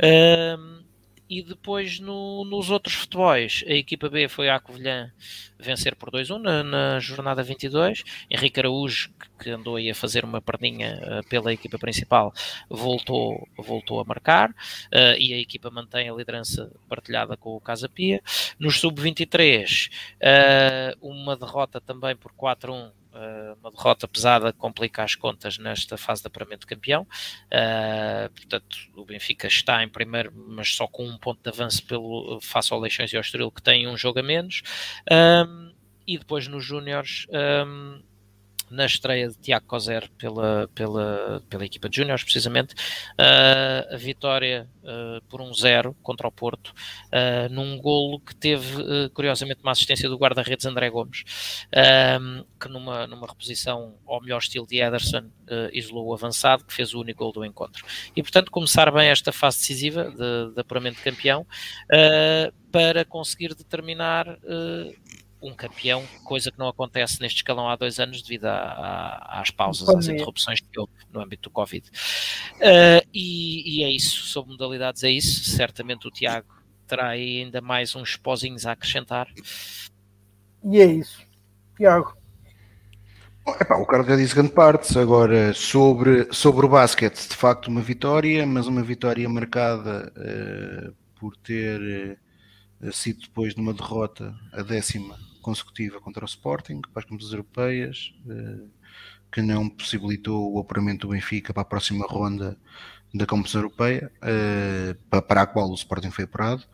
Uh, 0.00 0.81
e 1.32 1.42
depois 1.42 1.98
no, 1.98 2.44
nos 2.44 2.68
outros 2.68 2.94
futebols, 2.94 3.64
a 3.66 3.72
equipa 3.72 4.10
B 4.10 4.28
foi 4.28 4.50
à 4.50 4.60
Covilhã 4.60 5.10
vencer 5.58 5.96
por 5.96 6.10
2-1 6.10 6.38
na, 6.38 6.62
na, 6.62 7.00
jornada 7.00 7.42
22. 7.42 8.04
Henrique 8.30 8.60
Araújo, 8.60 9.10
que, 9.40 9.48
andou 9.48 9.76
aí 9.76 9.88
a 9.88 9.94
fazer 9.94 10.26
uma 10.26 10.42
perninha 10.42 11.00
uh, 11.00 11.28
pela 11.30 11.50
equipa 11.50 11.78
principal, 11.78 12.34
voltou, 12.68 13.48
voltou 13.56 13.98
a 13.98 14.04
marcar 14.04 14.50
uh, 14.50 15.16
e 15.18 15.32
a 15.32 15.38
equipa 15.38 15.70
mantém 15.70 16.10
a 16.10 16.12
liderança 16.12 16.70
partilhada 16.86 17.34
com 17.34 17.56
o 17.56 17.60
Casa 17.60 17.88
Pia. 17.88 18.22
Nos 18.58 18.78
sub-23, 18.78 19.88
uh, 20.20 21.08
uma 21.08 21.34
derrota 21.34 21.80
também 21.80 22.14
por 22.14 22.30
4-1 22.32 22.90
Uh, 22.90 23.01
uma 23.60 23.70
derrota 23.70 24.08
pesada 24.08 24.52
complica 24.52 25.02
as 25.02 25.14
contas 25.14 25.58
nesta 25.58 25.96
fase 25.96 26.22
de 26.22 26.28
apuramento 26.28 26.66
campeão. 26.66 27.02
Uh, 27.46 28.30
portanto, 28.34 28.76
o 28.96 29.04
Benfica 29.04 29.46
está 29.46 29.82
em 29.82 29.88
primeiro, 29.88 30.32
mas 30.34 30.74
só 30.74 30.86
com 30.86 31.06
um 31.06 31.18
ponto 31.18 31.42
de 31.42 31.48
avanço 31.48 31.84
pelo, 31.84 32.40
face 32.40 32.72
ao 32.72 32.80
Leixões 32.80 33.12
e 33.12 33.16
ao 33.16 33.20
Estoril, 33.20 33.50
que 33.50 33.62
tem 33.62 33.86
um 33.86 33.96
jogo 33.96 34.20
a 34.20 34.22
menos. 34.22 34.62
Um, 35.10 35.72
e 36.06 36.18
depois 36.18 36.48
nos 36.48 36.64
Júniores. 36.64 37.26
Um, 37.30 38.02
na 38.72 38.86
estreia 38.86 39.28
de 39.28 39.36
Tiago 39.36 39.66
Coser 39.66 40.10
pela, 40.16 40.68
pela, 40.74 41.42
pela 41.48 41.64
equipa 41.64 41.88
de 41.88 41.96
Júniors, 41.96 42.24
precisamente, 42.24 42.74
uh, 42.74 43.94
a 43.94 43.96
vitória 43.98 44.66
uh, 44.82 45.22
por 45.28 45.42
um 45.42 45.52
zero 45.52 45.94
contra 46.02 46.26
o 46.26 46.32
Porto, 46.32 46.68
uh, 46.68 47.52
num 47.52 47.78
golo 47.78 48.18
que 48.18 48.34
teve, 48.34 49.10
curiosamente, 49.10 49.60
uma 49.62 49.72
assistência 49.72 50.08
do 50.08 50.16
guarda-redes 50.16 50.64
André 50.64 50.88
Gomes, 50.88 51.24
que 52.58 52.68
numa, 52.68 53.06
numa 53.06 53.26
reposição 53.26 53.94
ao 54.06 54.20
melhor 54.22 54.38
estilo 54.38 54.66
de 54.66 54.80
Ederson, 54.80 55.30
isolou 55.72 56.06
o 56.06 56.14
avançado, 56.14 56.64
que 56.64 56.72
fez 56.72 56.94
o 56.94 57.00
único 57.00 57.24
gol 57.24 57.32
do 57.32 57.44
encontro. 57.44 57.84
E, 58.16 58.22
portanto, 58.22 58.50
começar 58.50 58.90
bem 58.90 59.08
esta 59.08 59.32
fase 59.32 59.58
decisiva 59.58 60.10
de, 60.10 60.54
de 60.54 60.60
apuramento 60.60 60.96
de 60.96 61.02
campeão, 61.02 61.46
para 62.70 63.04
conseguir 63.04 63.54
determinar 63.54 64.38
um 65.42 65.52
campeão, 65.52 66.04
coisa 66.24 66.50
que 66.50 66.58
não 66.58 66.68
acontece 66.68 67.20
neste 67.20 67.38
escalão 67.38 67.68
há 67.68 67.74
dois 67.74 67.98
anos 67.98 68.22
devido 68.22 68.46
a, 68.46 68.54
a, 68.54 69.40
às 69.40 69.50
pausas, 69.50 69.88
às 69.88 70.06
interrupções 70.06 70.60
que 70.60 70.78
houve 70.78 70.92
no 71.12 71.20
âmbito 71.20 71.48
do 71.48 71.52
Covid. 71.52 71.86
Uh, 72.56 73.04
e, 73.12 73.80
e, 73.80 73.84
é 73.84 73.90
isso, 73.90 74.22
sobre 74.26 74.52
modalidades 74.52 75.02
é 75.02 75.10
isso. 75.10 75.50
Certamente 75.50 76.06
o 76.06 76.10
Tiago 76.10 76.46
terá 76.86 77.08
ainda 77.08 77.60
mais 77.60 77.96
uns 77.96 78.16
pozinhos 78.16 78.64
a 78.64 78.72
acrescentar. 78.72 79.28
E 80.64 80.80
é 80.80 80.86
isso. 80.86 81.20
Tiago. 81.76 82.16
Epá, 83.60 83.74
o 83.76 83.84
Carlos 83.84 84.06
já 84.06 84.14
disse 84.14 84.36
grande 84.36 84.52
parte. 84.52 84.96
Agora, 84.96 85.52
sobre, 85.52 86.28
sobre 86.32 86.64
o 86.64 86.68
basquete, 86.68 87.28
de 87.28 87.34
facto, 87.34 87.66
uma 87.66 87.80
vitória, 87.80 88.46
mas 88.46 88.68
uma 88.68 88.82
vitória 88.82 89.28
marcada 89.28 90.12
uh, 90.16 90.94
por 91.18 91.36
ter 91.36 92.16
uh, 92.80 92.92
sido 92.92 93.22
depois 93.22 93.52
de 93.54 93.60
uma 93.60 93.74
derrota, 93.74 94.32
a 94.52 94.62
décima 94.62 95.31
consecutiva 95.42 96.00
contra 96.00 96.24
o 96.24 96.28
Sporting 96.28 96.80
para 96.80 97.00
as 97.00 97.04
competições 97.04 97.32
europeias, 97.32 98.14
eh, 98.28 98.64
que 99.30 99.42
não 99.42 99.68
possibilitou 99.68 100.52
o 100.52 100.60
apuramento 100.60 101.06
do 101.06 101.12
Benfica 101.12 101.52
para 101.52 101.62
a 101.62 101.66
próxima 101.66 102.06
ronda 102.06 102.56
da 103.12 103.26
competição 103.26 103.60
europeia, 103.60 104.10
eh, 104.22 104.96
para 105.10 105.42
a 105.42 105.46
qual 105.46 105.70
o 105.70 105.74
Sporting 105.74 106.10
foi 106.10 106.24
apurado. 106.24 106.64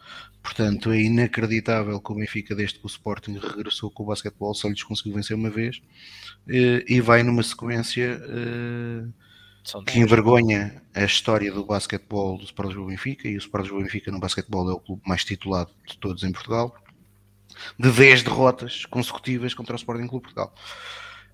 Portanto, 0.42 0.92
é 0.92 1.00
inacreditável 1.00 2.00
que 2.00 2.12
o 2.12 2.14
Benfica, 2.14 2.54
desde 2.54 2.78
que 2.78 2.86
o 2.86 2.88
Sporting 2.88 3.38
regressou 3.38 3.90
com 3.90 4.04
o 4.04 4.06
basquetebol, 4.06 4.54
só 4.54 4.68
lhes 4.68 4.82
conseguiu 4.82 5.14
vencer 5.14 5.36
uma 5.36 5.50
vez 5.50 5.80
eh, 6.48 6.84
e 6.86 7.00
vai 7.00 7.22
numa 7.22 7.42
sequência 7.42 8.20
que 9.86 9.98
envergonha 9.98 10.82
a 10.94 11.04
história 11.04 11.52
do 11.52 11.64
basquetebol 11.64 12.38
do 12.38 12.44
Sport 12.44 12.68
Lisboa 12.68 12.88
Benfica 12.88 13.28
e 13.28 13.34
o 13.34 13.38
Sport 13.38 13.64
Lisboa 13.64 13.82
Benfica 13.82 14.10
no 14.10 14.20
basquetebol 14.20 14.70
é 14.70 14.72
o 14.72 14.80
clube 14.80 15.02
mais 15.06 15.24
titulado 15.24 15.70
de 15.86 15.98
todos 15.98 16.22
em 16.22 16.32
Portugal 16.32 16.74
de 17.78 17.90
10 17.90 18.22
derrotas 18.22 18.84
consecutivas 18.86 19.54
contra 19.54 19.74
o 19.74 19.76
Sporting 19.76 20.06
Clube 20.06 20.24
Portugal. 20.24 20.54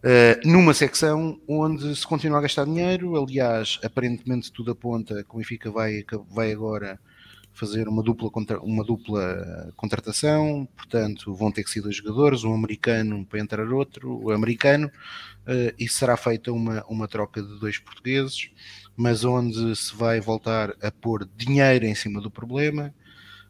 Uh, 0.04 0.36
numa 0.46 0.74
secção 0.74 1.40
onde 1.48 1.96
se 1.96 2.06
continua 2.06 2.38
a 2.38 2.42
gastar 2.42 2.66
dinheiro, 2.66 3.16
aliás, 3.16 3.78
aparentemente 3.82 4.52
tudo 4.52 4.72
aponta 4.72 5.24
que 5.24 5.34
o 5.34 5.38
Benfica 5.38 5.70
vai, 5.70 6.04
vai 6.28 6.52
agora 6.52 7.00
fazer 7.54 7.88
uma 7.88 8.02
dupla, 8.02 8.28
contra, 8.28 8.60
uma 8.60 8.84
dupla 8.84 9.72
contratação, 9.76 10.68
portanto 10.76 11.34
vão 11.34 11.50
ter 11.50 11.64
que 11.64 11.70
ser 11.70 11.80
dois 11.80 11.96
jogadores, 11.96 12.44
um 12.44 12.52
americano 12.52 13.24
para 13.24 13.40
entrar 13.40 13.66
outro, 13.72 14.20
o 14.22 14.30
americano, 14.30 14.88
uh, 14.88 15.74
e 15.78 15.88
será 15.88 16.16
feita 16.16 16.52
uma, 16.52 16.84
uma 16.86 17.08
troca 17.08 17.40
de 17.40 17.58
dois 17.58 17.78
portugueses, 17.78 18.50
mas 18.94 19.24
onde 19.24 19.74
se 19.74 19.96
vai 19.96 20.20
voltar 20.20 20.74
a 20.82 20.90
pôr 20.90 21.26
dinheiro 21.36 21.86
em 21.86 21.94
cima 21.94 22.20
do 22.20 22.30
problema, 22.30 22.92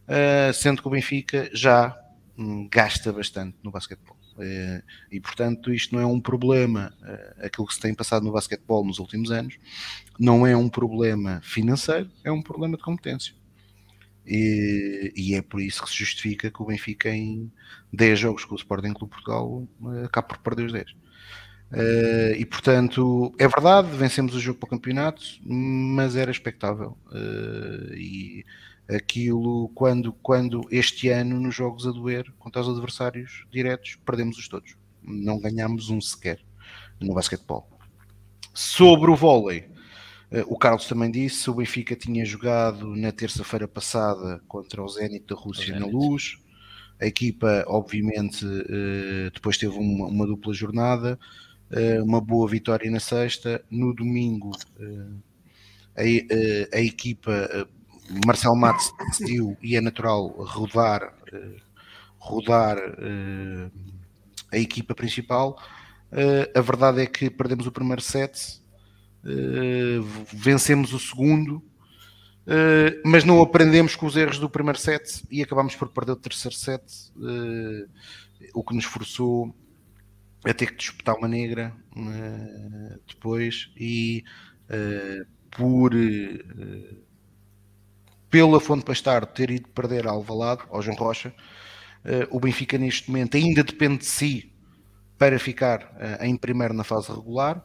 uh, 0.06 0.52
sendo 0.52 0.82
que 0.82 0.88
o 0.88 0.90
Benfica 0.90 1.50
já 1.52 1.98
gasta 2.70 3.12
bastante 3.12 3.56
no 3.62 3.70
basquetebol. 3.70 4.16
Eh, 4.38 4.82
e 5.12 5.20
portanto, 5.20 5.72
isto 5.72 5.94
não 5.94 6.02
é 6.02 6.06
um 6.06 6.20
problema, 6.20 6.92
eh, 7.04 7.46
aquilo 7.46 7.66
que 7.66 7.74
se 7.74 7.80
tem 7.80 7.94
passado 7.94 8.24
no 8.24 8.32
basquetebol 8.32 8.84
nos 8.84 8.98
últimos 8.98 9.30
anos, 9.30 9.56
não 10.18 10.46
é 10.46 10.56
um 10.56 10.68
problema 10.68 11.40
financeiro, 11.42 12.10
é 12.24 12.32
um 12.32 12.42
problema 12.42 12.76
de 12.76 12.82
competência. 12.82 13.34
E, 14.26 15.12
e, 15.14 15.34
é 15.34 15.42
por 15.42 15.60
isso 15.60 15.82
que 15.82 15.90
se 15.90 15.96
justifica 15.96 16.50
que 16.50 16.62
o 16.62 16.64
Benfica, 16.66 17.10
em 17.10 17.52
10 17.92 18.18
jogos 18.18 18.44
com 18.44 18.54
o 18.54 18.58
Sporting 18.58 18.94
Clube 18.94 19.12
Portugal, 19.12 19.68
eh, 19.94 20.04
acaba 20.06 20.28
por 20.28 20.38
perder 20.38 20.66
os 20.66 20.72
10. 20.72 20.92
Uh, 21.72 22.36
e 22.36 22.44
portanto, 22.44 23.34
é 23.38 23.48
verdade, 23.48 23.88
vencemos 23.96 24.34
o 24.34 24.40
jogo 24.40 24.60
para 24.60 24.66
o 24.68 24.70
campeonato, 24.70 25.22
mas 25.44 26.14
era 26.14 26.30
expectável. 26.30 26.96
Uh, 27.06 27.94
e 27.94 28.44
aquilo 28.88 29.68
quando, 29.74 30.12
quando 30.12 30.66
este 30.70 31.08
ano 31.08 31.40
nos 31.40 31.54
jogos 31.54 31.86
a 31.86 31.90
doer 31.90 32.30
contra 32.38 32.62
os 32.62 32.68
adversários 32.68 33.46
diretos 33.50 33.96
perdemos-os 34.04 34.48
todos. 34.48 34.76
Não 35.02 35.38
ganhamos 35.38 35.90
um 35.90 36.00
sequer 36.00 36.40
no 37.00 37.14
basquetebol. 37.14 37.68
Sobre 38.52 39.10
o 39.10 39.16
vôlei 39.16 39.68
eh, 40.30 40.44
o 40.46 40.58
Carlos 40.58 40.86
também 40.86 41.10
disse 41.10 41.48
o 41.48 41.54
Benfica 41.54 41.94
tinha 41.94 42.24
jogado 42.24 42.96
na 42.96 43.12
terça-feira 43.12 43.68
passada 43.68 44.42
contra 44.48 44.82
o 44.82 44.88
Zenit 44.88 45.26
da 45.26 45.36
Rússia 45.36 45.78
na 45.78 45.86
Luz. 45.86 46.38
A 47.00 47.06
equipa 47.06 47.64
obviamente 47.68 48.44
eh, 48.44 49.30
depois 49.32 49.56
teve 49.56 49.74
uma, 49.76 50.06
uma 50.06 50.26
dupla 50.26 50.52
jornada 50.52 51.18
eh, 51.70 52.02
uma 52.02 52.20
boa 52.20 52.48
vitória 52.48 52.90
na 52.90 53.00
sexta. 53.00 53.64
No 53.70 53.94
domingo 53.94 54.52
a, 55.96 56.02
a, 56.02 56.78
a 56.78 56.80
equipa 56.80 57.68
Marcel 58.26 58.54
Matos 58.54 58.92
decidiu 59.08 59.56
e 59.62 59.76
é 59.76 59.80
natural 59.80 60.28
rodar, 60.28 61.14
eh, 61.32 61.56
rodar 62.18 62.76
eh, 62.78 63.70
a 64.52 64.58
equipa 64.58 64.94
principal. 64.94 65.58
Eh, 66.12 66.52
a 66.54 66.60
verdade 66.60 67.00
é 67.00 67.06
que 67.06 67.30
perdemos 67.30 67.66
o 67.66 67.72
primeiro 67.72 68.02
set, 68.02 68.62
vencemos 70.30 70.92
o 70.92 70.98
segundo, 70.98 71.64
mas 73.06 73.24
não 73.24 73.40
aprendemos 73.40 73.96
com 73.96 74.04
os 74.04 74.16
erros 74.16 74.38
do 74.38 74.50
primeiro 74.50 74.78
set 74.78 75.24
e 75.30 75.42
acabamos 75.42 75.74
por 75.74 75.88
perder 75.88 76.12
o 76.12 76.16
terceiro 76.16 76.54
set, 76.54 76.82
o 78.54 78.62
que 78.62 78.74
nos 78.74 78.84
forçou 78.84 79.56
a 80.44 80.52
ter 80.52 80.72
que 80.72 80.76
disputar 80.76 81.16
uma 81.16 81.26
negra 81.26 81.74
depois 83.08 83.70
e 83.78 84.22
por 85.50 85.94
pela 88.34 88.58
Fonte 88.58 88.84
Pastar 88.84 89.24
ter 89.26 89.48
ido 89.48 89.68
perder 89.68 90.08
ao 90.08 90.16
Alvalade, 90.16 90.62
ao 90.68 90.82
João 90.82 90.96
Rocha, 90.96 91.32
uh, 92.04 92.36
o 92.36 92.40
Benfica 92.40 92.76
neste 92.76 93.08
momento 93.08 93.36
ainda 93.36 93.62
depende 93.62 93.98
de 93.98 94.06
si 94.06 94.52
para 95.16 95.38
ficar 95.38 95.84
uh, 95.84 96.24
em 96.24 96.36
primeiro 96.36 96.74
na 96.74 96.82
fase 96.82 97.12
regular. 97.12 97.64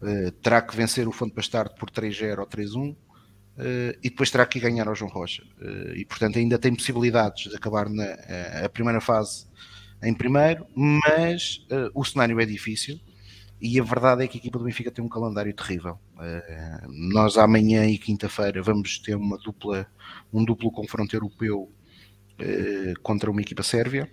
Uh, 0.00 0.30
terá 0.40 0.62
que 0.62 0.74
vencer 0.74 1.06
o 1.06 1.12
Fonte 1.12 1.34
Pastar 1.34 1.68
por 1.74 1.90
3-0 1.90 2.38
ou 2.38 2.46
3-1 2.46 2.96
e 4.02 4.08
depois 4.08 4.30
terá 4.30 4.46
que 4.46 4.60
ganhar 4.60 4.86
ao 4.86 4.94
João 4.94 5.10
Rocha. 5.10 5.42
e 5.96 6.04
portanto 6.04 6.38
ainda 6.38 6.56
tem 6.56 6.72
possibilidades 6.72 7.50
de 7.50 7.56
acabar 7.56 7.90
na 7.90 8.04
a 8.64 8.68
primeira 8.68 9.00
fase 9.00 9.46
em 10.00 10.14
primeiro, 10.14 10.64
mas 10.76 11.66
o 11.92 12.04
cenário 12.04 12.38
é 12.40 12.46
difícil 12.46 13.00
e 13.60 13.80
a 13.80 13.82
verdade 13.82 14.24
é 14.24 14.28
que 14.28 14.38
a 14.38 14.40
equipa 14.40 14.58
do 14.58 14.64
Benfica 14.64 14.90
tem 14.90 15.04
um 15.04 15.08
calendário 15.08 15.52
terrível. 15.52 15.98
Uh, 16.14 16.88
nós 17.12 17.36
amanhã 17.36 17.86
e 17.86 17.98
quinta-feira 17.98 18.62
vamos 18.62 18.98
ter 18.98 19.16
uma 19.16 19.36
dupla, 19.38 19.86
um 20.32 20.44
duplo 20.44 20.70
confronto 20.70 21.14
europeu 21.14 21.62
uh, 22.40 23.00
contra 23.02 23.30
uma 23.30 23.40
equipa 23.40 23.62
sérvia 23.62 24.08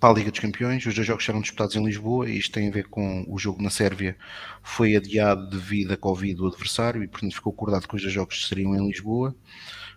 para 0.00 0.10
a 0.10 0.12
Liga 0.12 0.30
dos 0.30 0.40
Campeões. 0.40 0.84
Os 0.84 0.94
dois 0.94 1.06
jogos 1.06 1.24
serão 1.24 1.40
disputados 1.40 1.76
em 1.76 1.84
Lisboa 1.84 2.28
e 2.28 2.36
isto 2.36 2.52
tem 2.52 2.68
a 2.68 2.72
ver 2.72 2.88
com 2.88 3.24
o 3.28 3.38
jogo 3.38 3.62
na 3.62 3.70
Sérvia 3.70 4.16
foi 4.62 4.96
adiado 4.96 5.48
devido 5.48 5.92
à 5.92 5.96
Covid 5.96 6.34
do 6.34 6.46
adversário 6.46 7.02
e 7.02 7.08
portanto 7.08 7.34
ficou 7.34 7.52
acordado 7.52 7.88
que 7.88 7.94
os 7.94 8.02
dois 8.02 8.12
jogos 8.12 8.48
seriam 8.48 8.74
em 8.74 8.86
Lisboa. 8.86 9.34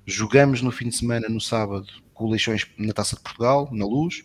Jogamos 0.06 0.62
no 0.62 0.72
fim 0.72 0.90
de 0.90 0.96
semana, 0.96 1.28
no 1.28 1.42
sábado, 1.42 1.88
com 2.14 2.26
o 2.26 2.30
Leixões 2.30 2.68
na 2.78 2.94
Taça 2.94 3.16
de 3.16 3.22
Portugal, 3.22 3.70
na 3.72 3.86
Luz, 3.86 4.24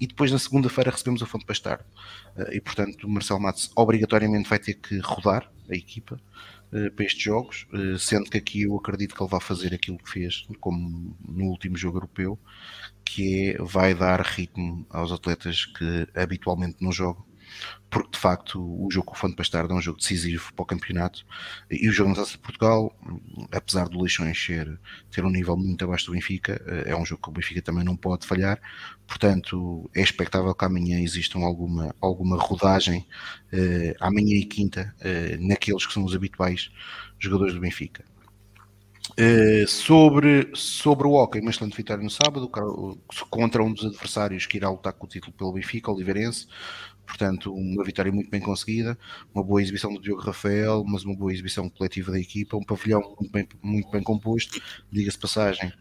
e 0.00 0.06
depois 0.06 0.30
na 0.30 0.38
segunda-feira 0.38 0.90
recebemos 0.90 1.22
a 1.22 1.26
Fonte 1.26 1.46
Bastardo. 1.46 1.84
Eh, 2.36 2.56
e 2.56 2.60
portanto 2.60 3.04
o 3.04 3.10
Marcelo 3.10 3.40
Matos 3.40 3.70
obrigatoriamente 3.76 4.48
vai 4.48 4.58
ter 4.58 4.74
que 4.74 4.98
rodar 4.98 5.50
a 5.68 5.74
equipa 5.74 6.20
eh, 6.72 6.90
para 6.90 7.04
estes 7.04 7.22
jogos, 7.22 7.66
eh, 7.72 7.96
sendo 7.98 8.28
que 8.30 8.38
aqui 8.38 8.62
eu 8.62 8.76
acredito 8.76 9.14
que 9.14 9.22
ele 9.22 9.30
vai 9.30 9.40
fazer 9.40 9.74
aquilo 9.74 9.98
que 9.98 10.10
fez 10.10 10.46
como 10.60 11.16
no 11.26 11.44
último 11.44 11.76
jogo 11.76 11.98
europeu, 11.98 12.38
que 13.04 13.50
é 13.50 13.62
vai 13.62 13.94
dar 13.94 14.20
ritmo 14.20 14.86
aos 14.90 15.12
atletas 15.12 15.66
que 15.66 16.08
habitualmente 16.14 16.76
não 16.80 16.90
jogam 16.92 17.24
porque 17.90 18.10
de 18.12 18.18
facto 18.18 18.58
o 18.58 18.90
jogo 18.90 19.06
com 19.06 19.14
o 19.14 19.16
Fonte 19.16 19.36
Bastardo 19.36 19.72
é 19.72 19.76
um 19.76 19.80
jogo 19.80 19.98
decisivo 19.98 20.52
para 20.52 20.62
o 20.62 20.66
campeonato 20.66 21.24
e 21.70 21.88
o 21.88 21.92
jogo 21.92 22.10
na 22.10 22.16
Taça 22.16 22.32
de 22.32 22.38
Portugal, 22.38 22.92
apesar 23.52 23.88
do 23.88 24.00
Leixões 24.00 24.36
ser, 24.42 24.80
ter 25.10 25.24
um 25.24 25.30
nível 25.30 25.56
muito 25.56 25.84
abaixo 25.84 26.06
do 26.06 26.12
Benfica, 26.12 26.60
eh, 26.66 26.90
é 26.90 26.96
um 26.96 27.04
jogo 27.04 27.22
que 27.22 27.28
o 27.28 27.32
Benfica 27.32 27.62
também 27.62 27.84
não 27.84 27.96
pode 27.96 28.26
falhar, 28.26 28.60
portanto 29.06 29.88
é 29.94 30.02
expectável 30.02 30.54
que 30.54 30.64
amanhã 30.64 31.00
existam 31.00 31.40
alguma, 31.40 31.94
alguma 32.00 32.36
rodagem 32.36 33.06
eh, 33.52 33.94
amanhã 34.00 34.34
e 34.34 34.44
quinta 34.44 34.94
eh, 35.00 35.36
naqueles 35.38 35.86
que 35.86 35.92
são 35.92 36.04
os 36.04 36.14
habituais 36.14 36.70
jogadores 37.18 37.54
do 37.54 37.60
Benfica. 37.60 38.04
Uh, 39.12 39.68
sobre, 39.68 40.50
sobre 40.54 41.06
o 41.06 41.12
Hockey, 41.12 41.38
uma 41.38 41.50
excelente 41.50 41.76
vitória 41.76 42.02
no 42.02 42.10
sábado 42.10 42.50
contra 43.30 43.62
um 43.62 43.72
dos 43.72 43.84
adversários 43.84 44.46
que 44.46 44.56
irá 44.56 44.70
lutar 44.70 44.92
com 44.94 45.06
o 45.06 45.08
título 45.08 45.32
pelo 45.32 45.52
Benfica, 45.52 45.92
Oliveirense. 45.92 46.48
Portanto, 47.06 47.54
uma 47.54 47.84
vitória 47.84 48.10
muito 48.10 48.30
bem 48.30 48.40
conseguida, 48.40 48.98
uma 49.34 49.44
boa 49.44 49.62
exibição 49.62 49.92
do 49.92 50.00
Diogo 50.00 50.22
Rafael, 50.22 50.84
mas 50.86 51.04
uma 51.04 51.14
boa 51.14 51.32
exibição 51.32 51.68
coletiva 51.68 52.12
da 52.12 52.18
equipa, 52.18 52.56
um 52.56 52.64
pavilhão 52.64 53.00
muito 53.20 53.30
bem, 53.30 53.48
muito 53.62 53.90
bem 53.90 54.02
composto. 54.02 54.60
Diga-se 54.90 55.18
passagem, 55.18 55.72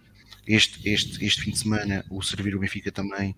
este, 0.45 0.87
este, 0.89 1.25
este 1.25 1.41
fim 1.41 1.51
de 1.51 1.59
semana 1.59 2.05
o 2.09 2.21
Servir 2.21 2.55
o 2.55 2.59
Benfica 2.59 2.91
também 2.91 3.35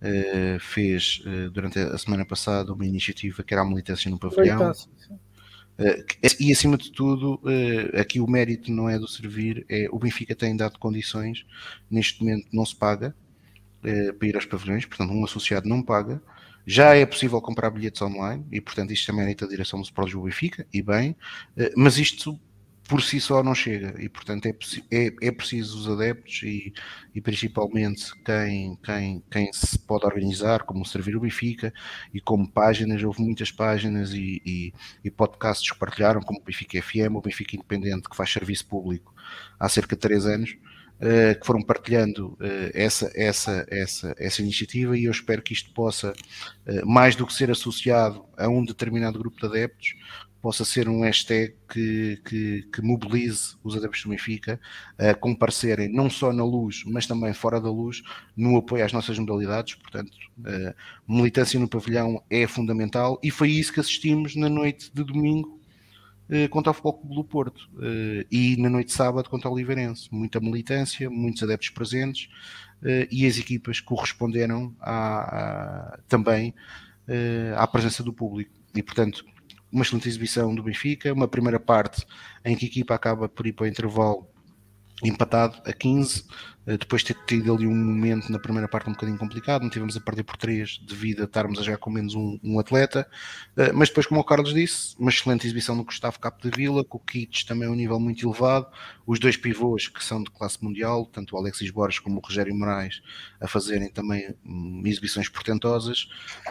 uh, 0.00 0.58
fez, 0.58 1.22
uh, 1.26 1.50
durante 1.50 1.78
a 1.78 1.98
semana 1.98 2.24
passada, 2.24 2.72
uma 2.72 2.86
iniciativa 2.86 3.42
que 3.42 3.52
era 3.52 3.62
a 3.62 3.66
militância 3.66 4.10
no 4.10 4.18
pavilhão. 4.18 4.72
Uh, 5.78 6.02
e 6.40 6.50
acima 6.50 6.78
de 6.78 6.90
tudo, 6.90 7.34
uh, 7.34 8.00
aqui 8.00 8.18
o 8.18 8.26
mérito 8.26 8.72
não 8.72 8.88
é 8.88 8.98
do 8.98 9.06
servir, 9.06 9.66
é 9.68 9.86
o 9.92 9.98
Benfica 9.98 10.34
tem 10.34 10.56
dado 10.56 10.78
condições, 10.78 11.44
neste 11.90 12.24
momento 12.24 12.48
não 12.50 12.64
se 12.64 12.74
paga 12.74 13.14
uh, 13.84 14.14
para 14.14 14.28
ir 14.28 14.34
aos 14.36 14.46
pavilhões, 14.46 14.86
portanto 14.86 15.12
um 15.12 15.22
associado 15.22 15.68
não 15.68 15.82
paga, 15.82 16.22
já 16.66 16.94
é 16.94 17.06
possível 17.06 17.40
comprar 17.40 17.70
bilhetes 17.70 18.02
online 18.02 18.44
e 18.50 18.60
portanto 18.60 18.92
isto 18.92 19.10
é 19.10 19.14
mérito 19.14 19.44
da 19.44 19.50
direção 19.50 19.80
do 19.80 19.84
Sport 19.84 20.12
Benfica, 20.14 20.66
e 20.72 20.82
bem, 20.82 21.16
mas 21.76 21.96
isto 21.96 22.38
por 22.88 23.02
si 23.02 23.20
só 23.20 23.42
não 23.42 23.54
chega 23.54 24.00
e 24.00 24.08
portanto 24.08 24.46
é, 24.46 24.54
é, 24.90 25.12
é 25.22 25.30
preciso 25.30 25.78
os 25.78 25.88
adeptos 25.88 26.42
e, 26.42 26.72
e, 27.14 27.20
principalmente 27.20 28.12
quem, 28.24 28.78
quem, 28.82 29.22
quem 29.30 29.52
se 29.52 29.78
pode 29.78 30.06
organizar 30.06 30.62
como 30.62 30.84
servir 30.84 31.16
o 31.16 31.20
Benfica 31.20 31.72
e 32.14 32.20
como 32.20 32.48
páginas, 32.48 33.02
houve 33.02 33.22
muitas 33.22 33.50
páginas 33.50 34.12
e, 34.12 34.40
e, 34.44 34.72
e 35.04 35.10
podcasts 35.10 35.70
que 35.70 35.78
partilharam 35.78 36.20
como 36.20 36.40
o 36.40 36.44
Benfica 36.44 36.80
FM, 36.80 37.16
o 37.16 37.20
Benfica 37.20 37.56
Independente 37.56 38.08
que 38.08 38.16
faz 38.16 38.32
serviço 38.32 38.66
público 38.66 39.14
há 39.58 39.68
cerca 39.68 39.96
de 39.96 40.00
3 40.00 40.26
anos 40.26 40.56
uh, 41.00 41.38
que 41.38 41.46
foram 41.46 41.62
partilhando 41.62 42.28
uh, 42.40 42.70
essa, 42.74 43.10
essa, 43.14 43.66
essa, 43.70 44.14
essa 44.18 44.42
iniciativa 44.42 44.96
e 44.96 45.04
eu 45.04 45.10
espero 45.10 45.42
que 45.42 45.52
isto 45.52 45.72
possa, 45.72 46.12
uh, 46.12 46.86
mais 46.86 47.16
do 47.16 47.26
que 47.26 47.32
ser 47.32 47.50
associado 47.50 48.24
a 48.36 48.48
um 48.48 48.64
determinado 48.64 49.18
grupo 49.18 49.38
de 49.38 49.46
adeptos, 49.46 49.94
possa 50.40 50.64
ser 50.64 50.88
um 50.88 51.00
hashtag 51.00 51.56
que, 51.68 52.20
que, 52.24 52.62
que 52.72 52.80
mobilize 52.80 53.56
os 53.64 53.76
adeptos 53.76 54.02
do 54.02 54.10
Benfica 54.10 54.60
a 54.96 55.12
comparecerem 55.12 55.92
não 55.92 56.08
só 56.08 56.32
na 56.32 56.44
luz, 56.44 56.84
mas 56.86 57.04
também 57.04 57.34
fora 57.34 57.60
da 57.60 57.68
luz, 57.68 58.02
no 58.36 58.56
apoio 58.56 58.84
às 58.84 58.92
nossas 58.92 59.18
modalidades. 59.18 59.74
Portanto, 59.74 60.12
militância 61.08 61.58
no 61.58 61.66
pavilhão 61.66 62.22
é 62.30 62.46
fundamental 62.46 63.18
e 63.24 63.30
foi 63.30 63.50
isso 63.50 63.72
que 63.72 63.80
assistimos 63.80 64.36
na 64.36 64.48
noite 64.48 64.88
de 64.94 65.02
domingo 65.02 65.55
eh, 65.55 65.55
contra 66.50 66.70
o 66.70 66.74
Futebol 66.74 66.94
Clube 66.94 67.14
do 67.14 67.24
Porto 67.24 67.70
eh, 67.80 68.26
e 68.30 68.56
na 68.56 68.68
noite 68.68 68.88
de 68.88 68.94
sábado 68.94 69.30
contra 69.30 69.48
o 69.48 69.52
Oliveirense. 69.52 70.08
Muita 70.10 70.40
militância, 70.40 71.08
muitos 71.08 71.42
adeptos 71.42 71.70
presentes 71.70 72.28
eh, 72.82 73.08
e 73.10 73.26
as 73.26 73.38
equipas 73.38 73.80
corresponderam 73.80 74.74
à, 74.80 75.94
à, 75.94 75.98
também 76.08 76.54
à 77.56 77.64
presença 77.68 78.02
do 78.02 78.12
público. 78.12 78.50
E, 78.74 78.82
portanto, 78.82 79.24
uma 79.70 79.84
excelente 79.84 80.08
exibição 80.08 80.52
do 80.52 80.62
Benfica, 80.62 81.12
uma 81.12 81.28
primeira 81.28 81.60
parte 81.60 82.04
em 82.44 82.56
que 82.56 82.64
a 82.64 82.68
equipa 82.68 82.94
acaba 82.96 83.28
por 83.28 83.46
ir 83.46 83.52
para 83.52 83.64
o 83.64 83.68
intervalo 83.68 84.28
empatado 85.02 85.60
a 85.64 85.72
15, 85.72 86.24
eh, 86.66 86.76
depois 86.76 87.02
de 87.02 87.14
ter 87.14 87.24
tido 87.26 87.54
ali 87.54 87.66
um 87.66 87.74
momento 87.74 88.30
na 88.32 88.38
primeira 88.38 88.66
parte 88.66 88.88
um 88.88 88.92
bocadinho 88.92 89.18
complicado, 89.18 89.62
não 89.62 89.70
tivemos 89.70 89.96
a 89.96 90.00
perder 90.00 90.24
por 90.24 90.36
3 90.36 90.78
devido 90.86 91.20
a 91.20 91.24
estarmos 91.24 91.58
a 91.58 91.62
já 91.62 91.76
com 91.76 91.90
menos 91.90 92.14
um, 92.14 92.38
um, 92.42 92.58
atleta, 92.58 93.08
eh, 93.56 93.72
mas 93.72 93.88
depois, 93.88 94.06
como 94.06 94.20
o 94.20 94.24
Carlos 94.24 94.54
disse, 94.54 94.96
uma 94.98 95.10
excelente 95.10 95.46
exibição 95.46 95.76
do 95.76 95.84
Gustavo 95.84 96.18
Capo 96.18 96.42
de 96.42 96.56
Vila, 96.56 96.82
com 96.84 96.96
o 96.98 97.00
Kits 97.00 97.44
também 97.44 97.68
a 97.68 97.70
um 97.70 97.74
nível 97.74 98.00
muito 98.00 98.26
elevado, 98.26 98.66
os 99.06 99.20
dois 99.20 99.36
pivôs 99.36 99.86
que 99.86 100.02
são 100.02 100.22
de 100.22 100.30
classe 100.30 100.62
mundial, 100.64 101.06
tanto 101.06 101.36
o 101.36 101.38
Alexis 101.38 101.70
Borges 101.70 102.00
como 102.00 102.18
o 102.18 102.20
Rogério 102.20 102.54
Moraes, 102.54 103.02
a 103.40 103.46
fazerem 103.46 103.90
também 103.90 104.34
hum, 104.44 104.82
exibições 104.84 105.28
portentosas, 105.28 106.08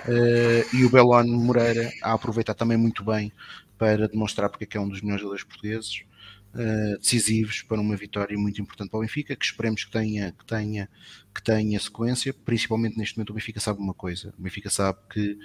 eh, 0.07 0.65
e 0.73 0.85
o 0.85 0.89
Belon 0.89 1.25
Moreira 1.27 1.91
a 2.03 2.13
aproveitar 2.13 2.53
também 2.53 2.77
muito 2.77 3.03
bem 3.03 3.33
para 3.77 4.07
demonstrar 4.07 4.49
porque 4.49 4.63
é 4.63 4.67
que 4.67 4.77
é 4.77 4.79
um 4.79 4.87
dos 4.87 5.01
melhores 5.01 5.21
jogadores 5.21 5.43
portugueses 5.43 6.05
uh, 6.55 6.97
decisivos 6.99 7.61
para 7.61 7.79
uma 7.79 7.95
vitória 7.95 8.37
muito 8.37 8.61
importante 8.61 8.89
para 8.89 8.97
o 8.97 9.01
Benfica, 9.01 9.35
que 9.35 9.45
esperemos 9.45 9.83
que 9.83 9.91
tenha, 9.91 10.31
que 10.31 10.45
tenha, 10.45 10.89
que 11.33 11.43
tenha 11.43 11.79
sequência, 11.79 12.33
principalmente 12.33 12.97
neste 12.97 13.17
momento 13.17 13.31
o 13.31 13.33
Benfica 13.33 13.59
sabe 13.59 13.79
uma 13.79 13.93
coisa, 13.93 14.33
o 14.37 14.41
Benfica 14.41 14.69
sabe 14.69 14.99
que 15.11 15.37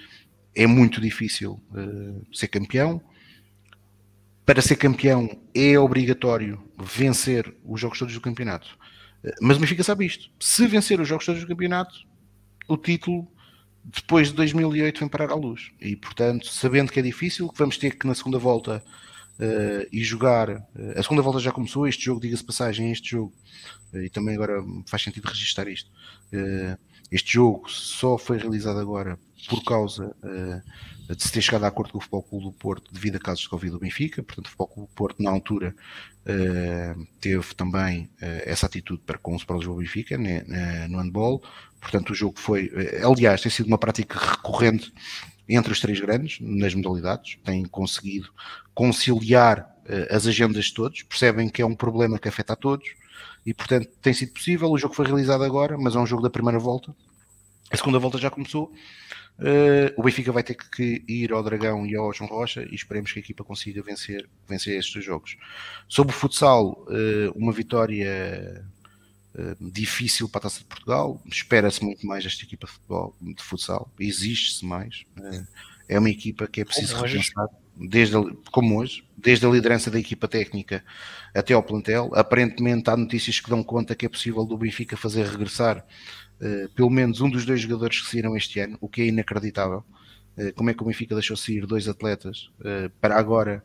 é 0.55 0.67
muito 0.67 1.01
difícil 1.01 1.61
uh, 1.73 2.27
ser 2.35 2.49
campeão, 2.49 3.03
para 4.47 4.63
ser 4.63 4.77
campeão 4.77 5.41
é 5.55 5.79
obrigatório 5.79 6.61
vencer 6.77 7.55
os 7.65 7.81
jogos 7.81 7.99
todos 7.99 8.15
do 8.15 8.21
campeonato. 8.21 8.77
Eh, 9.23 9.35
mas 9.41 9.57
o 9.57 9.61
Benfica 9.61 9.85
sabe 9.85 10.05
isto. 10.05 10.29
Se 10.41 10.67
vencer 10.67 11.01
os 11.01 11.07
jogos 11.07 11.25
todos 11.25 11.41
do 11.41 11.47
campeonato, 11.47 11.95
o 12.67 12.77
título 12.77 13.31
depois 13.85 14.29
de 14.29 14.35
2008 14.35 14.99
vem 14.99 15.09
parar 15.09 15.31
à 15.31 15.35
luz. 15.35 15.71
E 15.81 15.95
portanto, 15.95 16.49
sabendo 16.49 16.91
que 16.91 16.99
é 16.99 17.03
difícil, 17.03 17.49
que 17.49 17.59
vamos 17.59 17.79
ter 17.79 17.97
que 17.97 18.07
na 18.07 18.15
segunda 18.15 18.39
volta 18.39 18.83
uh, 19.41 19.89
e 19.91 20.05
jogar. 20.05 20.51
Uh, 20.51 20.93
a 20.97 21.03
segunda 21.03 21.23
volta 21.23 21.41
já 21.41 21.51
começou, 21.51 21.87
este 21.87 22.05
jogo, 22.05 22.21
diga-se 22.21 22.45
passagem, 22.45 22.93
este 22.93 23.11
jogo, 23.11 23.33
uh, 23.93 24.03
e 24.03 24.11
também 24.11 24.35
agora 24.35 24.63
faz 24.87 25.03
sentido 25.03 25.27
registrar 25.27 25.67
isto. 25.69 25.91
este 27.11 27.33
jogo 27.33 27.69
só 27.69 28.17
foi 28.19 28.39
realizado 28.39 28.79
agora 28.79 29.19
por 29.49 29.65
causa 29.65 30.15
de 31.09 31.23
se 31.25 31.33
ter 31.33 31.41
chegado 31.41 31.65
a 31.65 31.69
acordo 31.69 31.93
com 31.93 31.99
o 31.99 32.01
Futebol 32.01 32.23
Clube 32.23 32.45
do 32.45 32.53
Porto 32.53 32.93
devido 32.93 33.17
a 33.17 33.19
casos 33.19 33.41
de 33.41 33.49
Covid 33.49 33.73
do 33.73 33.81
Benfica, 33.81 34.23
portanto 34.23 34.47
o 34.47 34.51
Futebol 34.51 34.69
Clube 34.69 34.89
do 34.89 34.95
Porto 34.95 35.23
na 35.23 35.31
altura 35.31 35.75
teve 37.21 37.55
também 37.57 38.09
essa 38.21 38.67
atitude 38.67 39.03
para 39.05 39.19
com 39.19 39.35
os 39.35 39.43
prós 39.43 39.65
do 39.65 39.75
Benfica 39.75 40.17
né, 40.17 40.45
no 40.89 40.99
handball, 40.99 41.43
portanto 41.81 42.11
o 42.11 42.15
jogo 42.15 42.39
foi, 42.39 42.71
aliás 43.03 43.41
tem 43.41 43.51
sido 43.51 43.67
uma 43.67 43.79
prática 43.79 44.19
recorrente 44.19 44.93
entre 45.51 45.73
os 45.73 45.81
três 45.81 45.99
grandes 46.01 46.39
nas 46.41 46.75
modalidades, 46.75 47.39
têm 47.45 47.65
conseguido 47.65 48.33
conciliar 48.75 49.61
uh, 49.61 50.15
as 50.15 50.27
agendas 50.27 50.67
de 50.67 50.75
todos, 50.75 51.03
percebem 51.03 51.49
que 51.49 51.61
é 51.61 51.67
um 51.67 51.75
problema 51.75 52.19
que 52.19 52.29
afeta 52.29 52.53
a 52.53 52.57
todos 52.57 52.89
e, 53.45 53.53
portanto, 53.53 53.89
tem 54.01 54.13
sido 54.13 54.33
possível. 54.33 54.71
O 54.71 54.79
jogo 54.79 54.95
foi 54.95 55.07
realizado 55.07 55.43
agora, 55.43 55.77
mas 55.77 55.97
é 55.97 55.99
um 55.99 56.07
jogo 56.07 56.23
da 56.23 56.31
primeira 56.31 56.59
volta. 56.59 56.95
A 57.71 57.77
segunda 57.77 57.99
volta 57.99 58.19
já 58.19 58.31
começou. 58.31 58.73
Uh, 59.39 59.89
o 59.97 60.03
Benfica 60.03 60.31
vai 60.33 60.43
ter 60.43 60.55
que 60.55 61.03
ir 61.09 61.33
ao 61.33 61.43
Dragão 61.43 61.87
e 61.87 61.97
ao 61.97 62.13
João 62.13 62.29
Rocha 62.29 62.63
e 62.71 62.75
esperemos 62.75 63.11
que 63.11 63.19
a 63.19 63.23
equipa 63.23 63.43
consiga 63.43 63.83
vencer, 63.83 64.29
vencer 64.47 64.79
estes 64.79 65.03
jogos. 65.03 65.37
Sobre 65.89 66.15
o 66.15 66.17
futsal, 66.17 66.85
uh, 66.89 67.33
uma 67.35 67.51
vitória 67.51 68.63
eh, 69.33 69.55
difícil 69.61 70.29
para 70.29 70.41
a 70.41 70.43
Taça 70.43 70.59
de 70.59 70.65
Portugal. 70.65 71.23
Espera-se 71.25 71.85
muito 71.85 72.05
mais 72.05 72.27
esta 72.27 72.45
equipa 72.45 72.67
de 72.67 72.73
futebol, 72.73 73.17
de 73.21 73.43
futsal, 73.43 73.89
exige-se 73.99 74.65
mais. 74.65 75.05
Uh, 75.17 75.47
é 75.89 75.99
uma 75.99 76.11
equipa 76.11 76.49
que 76.49 76.61
é 76.61 76.65
preciso 76.65 76.97
como 76.97 77.07
repensar, 77.07 77.47
desde 77.77 78.17
a, 78.17 78.23
como 78.51 78.81
hoje, 78.81 79.05
desde 79.17 79.47
a 79.47 79.49
liderança 79.49 79.89
da 79.89 80.01
equipa 80.01 80.27
técnica 80.27 80.85
até 81.33 81.55
ao 81.55 81.63
plantel. 81.63 82.11
Aparentemente 82.15 82.91
há 82.91 82.97
notícias 82.97 83.39
que 83.39 83.49
dão 83.49 83.63
conta 83.63 83.95
que 83.95 84.05
é 84.05 84.09
possível 84.09 84.45
do 84.45 84.59
Benfica 84.59 84.97
fazer 84.97 85.25
regressar 85.27 85.87
uh, 86.41 86.69
pelo 86.75 86.91
menos 86.91 87.21
um 87.21 87.31
dos 87.31 87.45
dois 87.45 87.61
jogadores 87.61 88.01
que 88.01 88.11
saíram 88.11 88.37
este 88.37 88.59
ano, 88.59 88.79
o 88.81 88.89
que 88.89 89.03
é 89.03 89.07
inacreditável. 89.07 89.85
como 90.57 90.71
é 90.71 90.75
que 90.75 90.83
o 90.83 90.87
Benfica 90.87 91.15
deixou 91.15 91.37
sair 91.37 91.67
dois 91.67 91.87
atletas 91.87 92.51
para 93.01 93.17
agora 93.17 93.63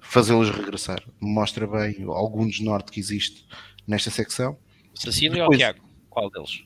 fazê-los 0.00 0.50
regressar? 0.50 1.00
Mostra 1.20 1.66
bem 1.66 2.02
algum 2.08 2.48
desnorte 2.48 2.90
que 2.90 2.98
existe 2.98 3.46
nesta 3.90 4.10
secção. 4.10 4.56
Cecílio 4.94 5.32
Depois, 5.32 5.50
ou 5.50 5.56
Tiago? 5.56 5.80
Qual 6.08 6.30
deles? 6.30 6.62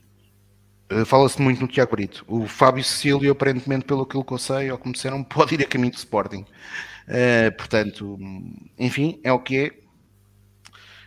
Uh, 0.92 1.04
Fala-se 1.04 1.40
muito 1.40 1.60
no 1.60 1.66
Tiago 1.66 1.92
Brito. 1.92 2.24
O 2.28 2.46
Fábio 2.46 2.84
Cecílio, 2.84 3.32
aparentemente, 3.32 3.86
pelo 3.86 4.06
que 4.06 4.14
eu 4.14 4.38
sei, 4.38 4.70
ou 4.70 4.78
como 4.78 4.92
disseram, 4.92 5.24
pode 5.24 5.54
ir 5.54 5.62
a 5.62 5.66
caminho 5.66 5.92
do 5.92 5.96
Sporting. 5.96 6.44
Uh, 7.08 7.50
portanto, 7.56 8.18
enfim, 8.78 9.18
é 9.24 9.32
o 9.32 9.38
que 9.38 9.56
é. 9.56 9.84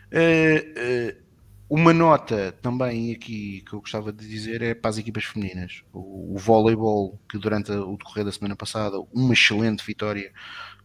Uh, 0.09 1.27
uma 1.69 1.93
nota 1.93 2.53
também 2.61 3.11
aqui 3.11 3.61
que 3.67 3.73
eu 3.73 3.81
gostava 3.81 4.13
de 4.13 4.27
dizer 4.27 4.61
é 4.61 4.73
para 4.73 4.89
as 4.89 4.97
equipas 4.97 5.25
femininas. 5.25 5.83
O, 5.91 6.35
o 6.35 6.37
voleibol, 6.37 7.19
que 7.29 7.37
durante 7.37 7.71
o 7.71 7.97
decorrer 7.97 8.25
da 8.25 8.31
semana 8.31 8.55
passada, 8.55 8.97
uma 9.13 9.33
excelente 9.33 9.85
vitória 9.85 10.31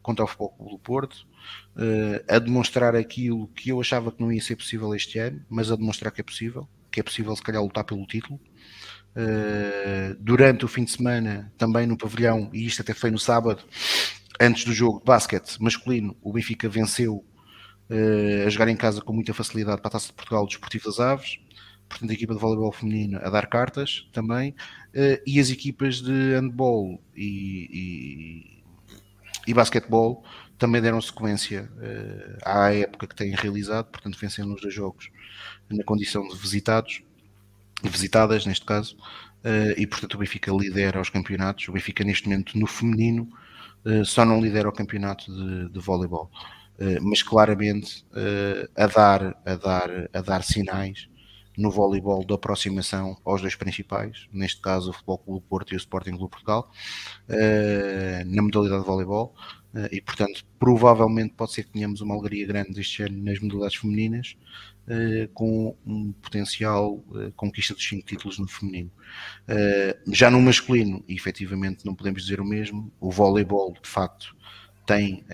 contra 0.02 0.24
o 0.24 0.28
Futebol 0.28 0.50
Clube 0.50 0.72
do 0.72 0.78
Porto 0.78 1.26
uh, 1.76 2.24
a 2.28 2.38
demonstrar 2.38 2.94
aquilo 2.94 3.48
que 3.48 3.70
eu 3.70 3.80
achava 3.80 4.12
que 4.12 4.20
não 4.20 4.32
ia 4.32 4.40
ser 4.40 4.56
possível 4.56 4.94
este 4.94 5.18
ano, 5.18 5.44
mas 5.48 5.70
a 5.70 5.76
demonstrar 5.76 6.12
que 6.12 6.20
é 6.20 6.24
possível, 6.24 6.68
que 6.90 7.00
é 7.00 7.02
possível 7.02 7.34
se 7.36 7.42
calhar 7.42 7.62
lutar 7.62 7.84
pelo 7.84 8.06
título. 8.06 8.40
Uh, 9.14 10.14
durante 10.18 10.64
o 10.64 10.68
fim 10.68 10.84
de 10.84 10.90
semana, 10.90 11.52
também 11.58 11.86
no 11.86 11.96
pavilhão, 11.96 12.50
e 12.52 12.66
isto 12.66 12.80
até 12.82 12.94
foi 12.94 13.10
no 13.10 13.18
sábado, 13.18 13.62
antes 14.40 14.64
do 14.64 14.72
jogo 14.72 14.98
de 14.98 15.04
basquete 15.04 15.58
masculino, 15.60 16.16
o 16.22 16.32
Benfica 16.32 16.68
venceu 16.68 17.24
uh, 17.90 18.46
a 18.46 18.50
jogar 18.50 18.68
em 18.68 18.76
casa 18.76 19.00
com 19.00 19.12
muita 19.12 19.34
facilidade 19.34 19.80
para 19.80 19.88
a 19.88 19.92
Taça 19.92 20.08
de 20.08 20.14
Portugal 20.14 20.44
do 20.44 20.48
Desportivo 20.48 20.84
das 20.86 20.98
Aves, 20.98 21.38
portanto 21.88 22.10
a 22.10 22.14
equipa 22.14 22.34
de 22.34 22.40
voleibol 22.40 22.72
feminino 22.72 23.18
a 23.18 23.28
dar 23.28 23.46
cartas 23.48 24.08
também, 24.12 24.54
e 25.26 25.38
as 25.38 25.50
equipas 25.50 26.00
de 26.00 26.34
handball 26.34 27.02
e, 27.14 27.68
e, 27.70 28.62
e 29.46 29.52
basquetebol 29.52 30.24
também 30.62 30.80
deram 30.80 31.00
sequência 31.00 31.68
à 32.44 32.72
época 32.72 33.08
que 33.08 33.16
têm 33.16 33.34
realizado, 33.34 33.86
portanto 33.86 34.16
vencendo 34.18 34.48
nos 34.48 34.60
dois 34.60 34.72
jogos 34.72 35.10
na 35.68 35.82
condição 35.82 36.26
de 36.26 36.36
visitados 36.36 37.02
visitadas 37.88 38.46
neste 38.46 38.64
caso, 38.64 38.96
uh, 39.44 39.74
e 39.76 39.86
portanto 39.86 40.14
o 40.14 40.18
Benfica 40.18 40.52
lidera 40.52 41.00
os 41.00 41.10
campeonatos. 41.10 41.68
O 41.68 41.72
Benfica 41.72 42.04
neste 42.04 42.28
momento 42.28 42.58
no 42.58 42.66
feminino 42.66 43.28
uh, 43.84 44.04
só 44.04 44.24
não 44.24 44.40
lidera 44.40 44.68
o 44.68 44.72
campeonato 44.72 45.32
de, 45.32 45.68
de 45.68 45.80
voleibol, 45.80 46.30
uh, 46.78 47.02
mas 47.02 47.22
claramente 47.22 48.04
a, 48.76 48.86
dar, 48.86 49.36
a, 49.44 49.54
dar, 49.56 49.90
a 50.12 50.20
dar 50.20 50.42
sinais 50.42 51.08
no 51.56 51.70
voleibol 51.70 52.24
de 52.24 52.32
aproximação 52.32 53.16
aos 53.24 53.42
dois 53.42 53.54
principais, 53.54 54.26
neste 54.32 54.60
caso 54.60 54.90
o 54.90 54.92
Futebol 54.92 55.18
Clube 55.18 55.46
Porto 55.48 55.72
e 55.72 55.76
o 55.76 55.76
Sporting 55.76 56.12
Clube 56.12 56.30
Portugal, 56.30 56.70
na 58.26 58.40
modalidade 58.40 58.80
de 58.80 58.86
voleibol, 58.86 59.34
e 59.90 60.00
portanto 60.00 60.44
provavelmente 60.58 61.34
pode 61.34 61.52
ser 61.52 61.64
que 61.64 61.70
tenhamos 61.70 62.00
uma 62.00 62.14
alegria 62.14 62.46
grande 62.46 62.80
este 62.80 63.02
ano 63.02 63.22
nas 63.22 63.38
modalidades 63.38 63.76
femininas, 63.76 64.36
Uh, 64.82 65.28
com 65.32 65.76
um 65.86 66.10
potencial 66.10 66.94
uh, 66.94 67.30
conquista 67.36 67.72
dos 67.72 67.86
cinco 67.86 68.04
títulos 68.04 68.36
no 68.40 68.48
feminino. 68.48 68.90
Uh, 69.48 70.12
já 70.12 70.28
no 70.28 70.42
masculino, 70.42 71.04
efetivamente 71.08 71.86
não 71.86 71.94
podemos 71.94 72.24
dizer 72.24 72.40
o 72.40 72.44
mesmo, 72.44 72.92
o 72.98 73.08
voleibol 73.08 73.72
de 73.80 73.88
facto 73.88 74.34
tem 74.84 75.24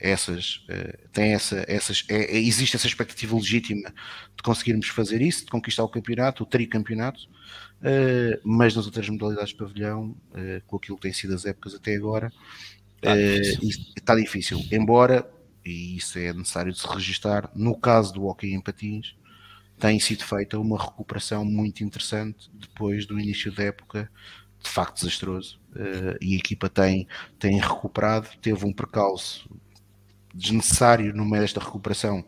essas, 0.00 0.64
tem 1.12 1.34
essa, 1.34 1.62
essas, 1.68 2.02
é, 2.08 2.34
é, 2.34 2.38
existe 2.38 2.74
essa 2.74 2.86
expectativa 2.86 3.36
legítima 3.36 3.92
de 4.34 4.42
conseguirmos 4.42 4.88
fazer 4.88 5.20
isso, 5.20 5.44
de 5.44 5.50
conquistar 5.50 5.84
o 5.84 5.88
campeonato, 5.90 6.42
o 6.42 6.46
tricampeonato, 6.46 7.28
mas 8.42 8.74
nas 8.74 8.86
outras 8.86 9.06
modalidades 9.10 9.50
de 9.50 9.56
pavilhão, 9.56 10.16
com 10.66 10.76
aquilo 10.76 10.96
que 10.96 11.02
tem 11.02 11.12
sido 11.12 11.34
as 11.34 11.44
épocas 11.44 11.74
até 11.74 11.94
agora, 11.94 12.32
está 13.02 13.14
difícil. 13.14 13.84
está 13.96 14.14
difícil. 14.14 14.64
Embora 14.72 15.30
e 15.66 15.96
isso 15.96 16.16
é 16.18 16.32
necessário 16.32 16.72
de 16.72 16.78
se 16.78 16.86
registar, 16.86 17.50
no 17.54 17.76
caso 17.76 18.14
do 18.14 18.24
hockey 18.24 18.54
em 18.54 18.60
patins, 18.60 19.16
tem 19.78 19.98
sido 19.98 20.24
feita 20.24 20.58
uma 20.58 20.78
recuperação 20.78 21.44
muito 21.44 21.82
interessante 21.82 22.48
depois 22.54 23.04
do 23.04 23.18
início 23.18 23.52
da 23.52 23.64
época 23.64 24.10
de 24.62 24.70
facto 24.70 25.00
desastroso 25.00 25.60
uh, 25.72 26.16
e 26.20 26.34
a 26.34 26.38
equipa 26.38 26.68
tem, 26.68 27.06
tem 27.38 27.60
recuperado, 27.60 28.28
teve 28.40 28.64
um 28.64 28.72
percalço 28.72 29.50
desnecessário 30.32 31.14
no 31.14 31.24
meio 31.24 31.42
desta 31.42 31.60
recuperação 31.60 32.22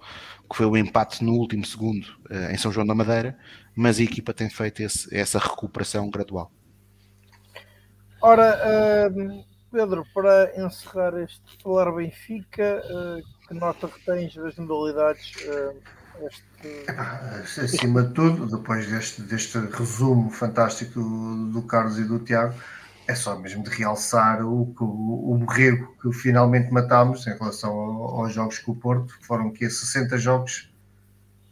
que 0.50 0.56
foi 0.56 0.66
o 0.66 0.76
empate 0.76 1.24
no 1.24 1.32
último 1.34 1.64
segundo 1.64 2.04
uh, 2.30 2.52
em 2.52 2.58
São 2.58 2.72
João 2.72 2.86
da 2.86 2.94
Madeira 2.94 3.38
mas 3.74 3.98
a 3.98 4.02
equipa 4.02 4.34
tem 4.34 4.50
feito 4.50 4.82
esse, 4.82 5.14
essa 5.14 5.38
recuperação 5.38 6.10
gradual 6.10 6.52
Ora, 8.20 9.08
uh, 9.10 9.44
Pedro, 9.70 10.04
para 10.14 10.52
encerrar 10.56 11.18
este 11.20 11.62
Falar 11.62 11.92
Benfica, 11.92 12.82
uh, 12.84 13.46
que 13.46 13.54
nota 13.54 13.86
retens 13.86 14.34
das 14.34 14.56
modalidades? 14.56 15.34
Uh, 15.44 15.76
este... 16.26 17.60
Acima 17.60 18.02
de 18.02 18.14
tudo, 18.14 18.46
depois 18.46 18.88
deste, 18.88 19.22
deste 19.22 19.58
resumo 19.58 20.30
fantástico 20.30 21.00
do, 21.52 21.62
Carlos 21.62 21.98
e 21.98 22.04
do 22.04 22.18
Tiago, 22.18 22.54
é 23.06 23.14
só 23.14 23.38
mesmo 23.38 23.62
de 23.62 23.70
realçar 23.70 24.44
o, 24.44 24.74
o, 24.80 25.34
o 25.34 25.38
borrego 25.38 25.94
que 26.02 26.12
finalmente 26.12 26.72
matámos 26.72 27.26
em 27.26 27.36
relação 27.36 27.72
aos 27.72 28.32
jogos 28.32 28.58
com 28.58 28.72
o 28.72 28.76
Porto, 28.76 29.14
foram 29.22 29.50
que 29.50 29.68
60 29.68 30.18
jogos 30.18 30.70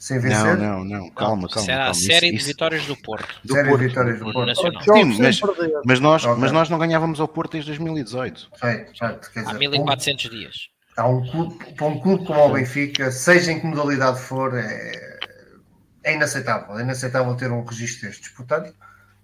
sem 0.07 0.20
vencer? 0.20 0.57
Não, 0.57 0.85
não, 0.85 0.85
não, 0.85 1.11
calma, 1.11 1.49
calma. 1.49 1.66
Será 1.66 1.91
a 1.91 1.95
série 1.95 2.28
isso, 2.28 2.39
de 2.39 2.53
vitórias 2.53 2.87
do 2.87 2.97
Porto. 2.97 3.41
Do 3.45 3.55
série 3.55 3.69
Porto, 3.69 3.81
de 3.81 3.89
vitórias 3.89 4.19
do 4.20 4.33
Porto. 4.33 4.55
Sim, 4.85 5.19
mas, 5.19 5.41
mas, 5.85 5.99
nós, 6.01 6.24
okay. 6.24 6.41
mas 6.41 6.53
nós 6.53 6.70
não 6.70 6.78
ganhávamos 6.78 7.19
ao 7.19 7.27
Porto 7.27 7.53
desde 7.53 7.73
2018. 7.73 8.51
Sei, 8.55 8.87
certo, 8.97 9.28
dizer, 9.35 9.49
Há 9.49 9.55
1400 9.55 10.27
um, 10.27 10.28
dias. 10.31 10.55
Há 10.97 11.09
um 11.09 11.28
clube, 11.28 11.73
para 11.74 11.87
um 11.87 11.99
clube 11.99 12.24
como 12.24 12.41
o 12.41 12.53
Benfica, 12.53 13.11
seja 13.11 13.51
em 13.51 13.59
que 13.59 13.66
modalidade 13.66 14.20
for, 14.20 14.57
é, 14.57 15.19
é 16.05 16.15
inaceitável. 16.15 16.78
É 16.78 16.83
inaceitável 16.83 17.35
ter 17.35 17.51
um 17.51 17.65
registro 17.65 18.07
destes. 18.07 18.28
Portanto, 18.28 18.73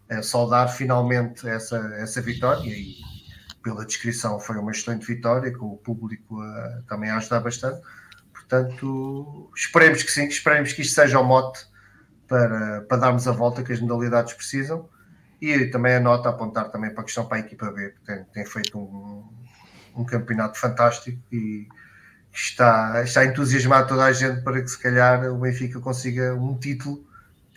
é 0.08 0.20
saudar 0.20 0.66
finalmente 0.66 1.48
essa, 1.48 1.76
essa 1.98 2.20
vitória 2.20 2.68
e 2.68 2.96
pela 3.62 3.86
descrição 3.86 4.40
foi 4.40 4.56
uma 4.56 4.72
excelente 4.72 5.06
vitória, 5.06 5.56
com 5.56 5.66
o 5.66 5.76
público 5.76 6.42
uh, 6.42 6.82
também 6.88 7.08
a 7.08 7.18
ajudar 7.18 7.38
bastante 7.38 7.80
Portanto, 8.52 9.50
esperemos 9.56 10.02
que 10.02 10.10
sim, 10.10 10.26
esperemos 10.26 10.74
que 10.74 10.82
isto 10.82 10.94
seja 10.94 11.18
o 11.18 11.24
mote 11.24 11.66
para, 12.28 12.82
para 12.82 12.98
darmos 12.98 13.26
a 13.26 13.32
volta 13.32 13.62
que 13.62 13.72
as 13.72 13.80
modalidades 13.80 14.34
precisam. 14.34 14.90
E 15.40 15.66
também 15.68 15.94
a 15.94 16.00
nota 16.00 16.28
a 16.28 16.32
apontar 16.32 16.70
também 16.70 16.90
para 16.90 17.00
a 17.00 17.04
questão 17.04 17.24
para 17.24 17.38
a 17.38 17.40
equipa 17.40 17.70
B, 17.70 17.92
que 17.92 18.00
tem, 18.02 18.24
tem 18.24 18.44
feito 18.44 18.78
um, 18.78 19.24
um 19.96 20.04
campeonato 20.04 20.58
fantástico 20.58 21.18
e 21.32 21.66
está, 22.30 23.02
está 23.02 23.22
a 23.22 23.24
entusiasmar 23.24 23.86
toda 23.86 24.04
a 24.04 24.12
gente 24.12 24.42
para 24.42 24.60
que 24.60 24.68
se 24.68 24.78
calhar 24.78 25.24
o 25.32 25.38
Benfica 25.38 25.80
consiga 25.80 26.34
um 26.34 26.58
título 26.58 27.02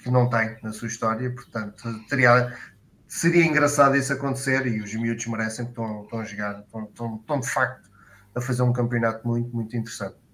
que 0.02 0.10
não 0.10 0.30
tem 0.30 0.58
na 0.64 0.72
sua 0.72 0.88
história, 0.88 1.30
portanto 1.30 1.84
teria, 2.08 2.58
seria 3.06 3.46
engraçado 3.46 3.98
isso 3.98 4.14
acontecer 4.14 4.66
e 4.66 4.82
os 4.82 4.96
miúdos 4.96 5.28
merecem 5.28 5.66
que 5.66 5.72
estão, 5.72 6.04
estão 6.04 6.20
a 6.20 6.24
jogar, 6.24 6.60
estão, 6.62 6.86
estão, 6.86 7.16
estão 7.18 7.40
de 7.42 7.50
facto 7.50 7.90
a 8.34 8.40
fazer 8.40 8.62
um 8.64 8.72
campeonato 8.72 9.28
muito, 9.28 9.54
muito 9.54 9.76
interessante. 9.76 10.25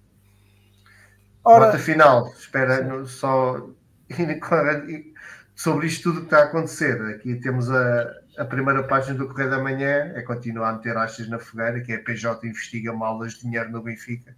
Ora, 1.44 1.66
Nota 1.66 1.78
final, 1.78 2.32
espera 2.38 3.04
só 3.06 3.68
sobre 5.56 5.86
isto 5.86 6.04
tudo 6.04 6.20
que 6.20 6.26
está 6.26 6.38
a 6.38 6.44
acontecer. 6.44 7.00
Aqui 7.14 7.34
temos 7.36 7.70
a, 7.70 8.12
a 8.38 8.44
primeira 8.44 8.84
página 8.84 9.18
do 9.18 9.26
Correio 9.26 9.50
da 9.50 9.58
Manhã, 9.58 10.12
é 10.14 10.22
continuar 10.22 10.70
a 10.70 10.72
meter 10.74 10.96
achas 10.96 11.28
na 11.28 11.38
fogueira, 11.38 11.80
que 11.80 11.92
é 11.92 11.96
a 11.96 12.02
PJ 12.02 12.46
investiga 12.46 12.92
malas 12.92 13.34
de 13.34 13.42
dinheiro 13.42 13.70
no 13.70 13.82
Benfica. 13.82 14.36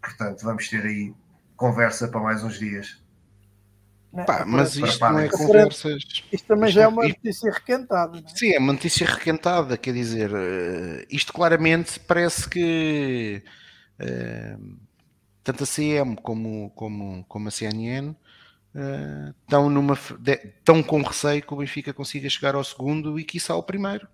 Portanto, 0.00 0.42
vamos 0.42 0.68
ter 0.68 0.84
aí 0.84 1.14
conversa 1.56 2.08
para 2.08 2.20
mais 2.20 2.42
uns 2.42 2.58
dias. 2.58 3.00
Pá, 4.26 4.44
mas 4.46 4.76
isto 4.76 5.00
não 5.00 5.20
é 5.20 5.28
conversas. 5.28 6.02
Isto 6.30 6.46
também 6.46 6.68
isto 6.68 6.74
já 6.74 6.82
é 6.82 6.88
uma 6.88 7.08
notícia 7.08 7.50
requentada. 7.50 8.18
É? 8.18 8.22
Sim, 8.36 8.52
é 8.52 8.58
uma 8.58 8.72
notícia 8.74 9.06
requentada. 9.06 9.78
Quer 9.78 9.94
dizer, 9.94 10.30
eh, 10.34 11.06
isto 11.08 11.32
claramente 11.32 11.98
parece 12.00 12.46
que. 12.48 13.42
Uh, 13.98 14.76
tanto 15.42 15.64
a 15.64 15.66
CM 15.66 16.16
como, 16.16 16.70
como, 16.70 17.24
como 17.28 17.48
a 17.48 17.50
CNN 17.50 18.08
uh, 18.10 18.16
eh, 18.74 19.34
estão, 19.42 19.68
numa, 19.68 19.96
com 20.86 21.02
receio 21.02 21.42
que 21.42 21.52
o 21.52 21.56
Benfica 21.56 21.92
consiga 21.92 22.28
chegar 22.28 22.54
ao 22.54 22.64
segundo 22.64 23.18
e 23.18 23.24
quiçá 23.24 23.52
ao 23.54 23.62
primeiro. 23.62 24.06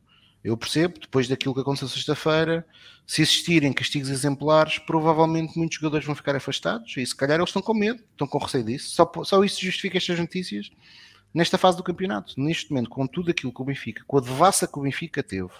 Eu 0.42 0.56
percebo, 0.56 1.00
depois 1.00 1.28
daquilo 1.28 1.54
que 1.54 1.60
aconteceu 1.60 1.88
sexta-feira, 1.88 2.64
se 3.06 3.22
existirem 3.22 3.72
castigos 3.72 4.08
exemplares, 4.08 4.78
provavelmente 4.78 5.58
muitos 5.58 5.76
jogadores 5.76 6.06
vão 6.06 6.14
ficar 6.14 6.36
afastados 6.36 6.96
e 6.96 7.04
se 7.04 7.14
calhar 7.14 7.38
eles 7.38 7.48
estão 7.48 7.60
com 7.60 7.74
medo, 7.74 8.02
estão 8.12 8.26
com 8.26 8.38
receio 8.38 8.64
disso. 8.64 8.90
Só, 8.90 9.10
só 9.24 9.42
isso 9.42 9.60
justifica 9.60 9.98
estas 9.98 10.18
notícias 10.18 10.70
nesta 11.34 11.58
fase 11.58 11.76
do 11.76 11.82
campeonato. 11.82 12.34
Neste 12.36 12.70
momento, 12.70 12.90
com 12.90 13.06
tudo 13.06 13.30
aquilo 13.30 13.52
que 13.52 13.60
o 13.60 13.64
Benfica, 13.64 14.02
com 14.06 14.18
a 14.18 14.20
devassa 14.20 14.66
que 14.66 14.78
o 14.78 14.82
Benfica 14.82 15.22
teve, 15.22 15.50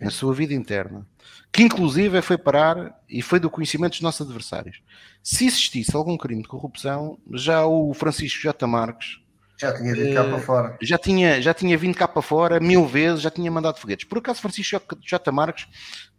na 0.00 0.10
sua 0.10 0.34
vida 0.34 0.54
interna, 0.54 1.06
que 1.52 1.62
inclusive 1.62 2.20
foi 2.22 2.36
parar 2.36 3.00
e 3.08 3.22
foi 3.22 3.38
do 3.38 3.50
conhecimento 3.50 3.92
dos 3.92 4.00
nossos 4.00 4.26
adversários. 4.26 4.82
Se 5.22 5.46
existisse 5.46 5.94
algum 5.94 6.16
crime 6.16 6.42
de 6.42 6.48
corrupção, 6.48 7.18
já 7.32 7.64
o 7.64 7.94
Francisco 7.94 8.42
J. 8.42 8.66
Marques 8.66 9.20
já 9.56 9.72
tinha 9.72 9.94
vindo 9.94 10.14
cá 10.14 10.24
para 10.24 10.38
fora. 10.40 10.78
Já 10.82 10.98
tinha, 10.98 11.40
já 11.40 11.54
tinha 11.54 11.78
vindo 11.78 11.96
cá 11.96 12.08
para 12.08 12.22
fora 12.22 12.60
mil 12.60 12.86
vezes, 12.86 13.22
já 13.22 13.30
tinha 13.30 13.50
mandado 13.50 13.78
foguetes. 13.78 14.04
Por 14.04 14.18
acaso, 14.18 14.40
Francisco 14.40 14.80
J. 15.00 15.32
Marques, 15.32 15.66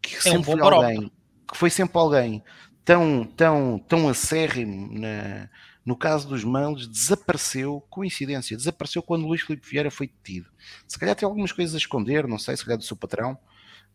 que 0.02 0.16
é 0.16 0.22
sempre 0.22 0.40
um 0.40 0.58
foi 0.58 0.62
alguém, 0.62 1.12
que 1.52 1.58
foi 1.58 1.70
sempre 1.70 1.98
alguém 1.98 2.44
tão, 2.84 3.26
tão, 3.26 3.84
tão 3.88 4.08
acérrimo 4.08 4.98
na, 4.98 5.50
no 5.86 5.96
caso 5.96 6.28
dos 6.28 6.44
mails, 6.44 6.88
desapareceu, 6.88 7.86
coincidência, 7.90 8.56
desapareceu 8.56 9.04
quando 9.04 9.28
Luís 9.28 9.42
Filipe 9.42 9.70
Vieira 9.70 9.92
foi 9.92 10.08
detido. 10.08 10.50
Se 10.88 10.98
calhar 10.98 11.16
tem 11.16 11.26
algumas 11.26 11.52
coisas 11.52 11.76
a 11.76 11.78
esconder, 11.78 12.28
não 12.28 12.40
sei, 12.40 12.56
se 12.56 12.64
calhar 12.64 12.78
do 12.78 12.84
seu 12.84 12.96
patrão, 12.96 13.38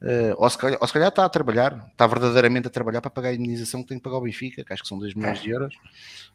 Uh, 0.02 0.34
ou, 0.38 0.48
se 0.48 0.56
calhar, 0.56 0.78
ou, 0.80 0.86
se 0.86 0.92
calhar, 0.92 1.08
está 1.10 1.24
a 1.24 1.28
trabalhar, 1.28 1.88
está 1.92 2.06
verdadeiramente 2.06 2.66
a 2.66 2.70
trabalhar 2.70 3.02
para 3.02 3.10
pagar 3.10 3.28
a 3.30 3.34
indenização 3.34 3.82
que 3.82 3.88
tem 3.88 3.98
que 3.98 4.02
pagar 4.02 4.16
ao 4.16 4.22
Benfica, 4.22 4.64
que 4.64 4.72
acho 4.72 4.82
que 4.82 4.88
são 4.88 4.98
2 4.98 5.14
milhões 5.14 5.42
de 5.42 5.50
euros, 5.50 5.74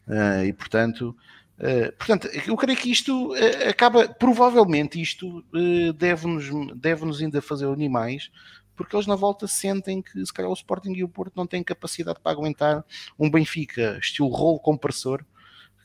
uh, 0.06 0.44
e 0.44 0.52
portanto, 0.52 1.16
uh, 1.58 1.92
portanto, 1.96 2.28
eu 2.46 2.56
creio 2.56 2.78
que 2.78 2.92
isto 2.92 3.34
acaba, 3.68 4.08
provavelmente 4.08 5.00
isto 5.02 5.44
deve-nos 5.96 6.48
deve 6.76 7.04
-nos 7.04 7.20
ainda 7.20 7.42
fazer 7.42 7.66
animais, 7.66 8.30
porque 8.76 8.94
eles 8.94 9.06
na 9.06 9.16
volta 9.16 9.48
sentem 9.48 10.00
que 10.00 10.24
se 10.24 10.32
calhar 10.32 10.50
o 10.50 10.54
Sporting 10.54 10.92
e 10.92 11.02
o 11.02 11.08
Porto 11.08 11.32
não 11.34 11.46
têm 11.46 11.64
capacidade 11.64 12.20
para 12.20 12.30
aguentar 12.30 12.84
um 13.18 13.28
Benfica 13.28 13.98
estilo 14.00 14.28
rolo 14.28 14.60
compressor, 14.60 15.24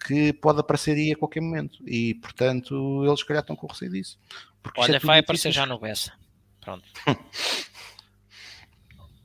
que 0.06 0.34
pode 0.34 0.60
aparecer 0.60 0.95
aí 0.95 1.14
a 1.14 1.16
qualquer 1.16 1.41
momento. 1.41 1.80
E, 1.88 2.16
portanto, 2.16 3.03
eles, 3.06 3.20
se 3.20 3.26
calhar, 3.26 3.41
estão 3.41 3.56
com 3.56 3.68
receio 3.68 3.91
disso. 3.91 4.20
Olha, 4.78 4.98
é 4.98 4.99
vai 4.99 5.20
aparecer 5.20 5.52
já 5.52 5.66
no 5.66 5.80
Bessa. 5.80 6.12
Pronto. 6.60 6.84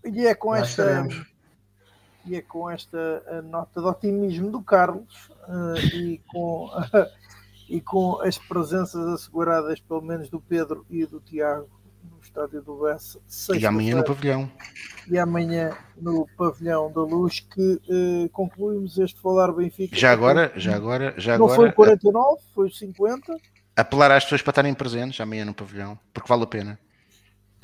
e 0.07 0.27
é 0.27 0.35
com 0.35 0.55
esta. 0.55 1.07
E 2.25 2.35
é 2.35 2.43
com 2.43 2.69
esta 2.69 3.43
nota 3.45 3.81
de 3.81 3.87
otimismo 3.87 4.51
do 4.51 4.61
Carlos 4.61 5.31
uh, 5.49 5.79
e, 5.95 6.21
com, 6.27 6.67
uh, 6.67 7.07
e 7.71 7.81
com 7.81 8.21
as 8.21 8.37
presenças 8.37 9.07
asseguradas, 9.07 9.79
pelo 9.79 10.03
menos 10.03 10.29
do 10.29 10.41
Pedro 10.41 10.85
e 10.91 11.07
do 11.07 11.21
Tiago, 11.21 11.71
no 12.03 12.19
estádio 12.21 12.61
do 12.63 12.81
Bessa. 12.81 13.21
E 13.57 13.65
amanhã 13.65 13.95
no 13.95 14.05
pavilhão. 14.05 14.51
E 15.09 15.17
amanhã 15.17 15.77
no 15.97 16.27
pavilhão 16.37 16.91
da 16.91 17.03
Luz 17.03 17.39
que 17.39 17.81
uh, 17.89 18.29
concluímos 18.31 18.99
este 18.99 19.21
Falar 19.21 19.53
Benfica. 19.53 19.95
Já 19.97 20.11
agora, 20.11 20.53
já 20.57 20.75
agora, 20.75 21.15
já 21.17 21.39
Não 21.39 21.45
agora. 21.45 21.57
foi 21.57 21.69
o 21.69 21.73
49, 21.75 22.43
foi 22.53 22.67
o 22.67 22.73
50. 22.73 23.37
Apelar 23.77 24.11
às 24.11 24.25
pessoas 24.25 24.43
para 24.43 24.51
estarem 24.51 24.75
presentes 24.75 25.21
amanhã 25.21 25.45
no 25.45 25.55
pavilhão, 25.55 25.97
porque 26.13 26.29
vale 26.29 26.43
a 26.43 26.47
pena 26.49 26.86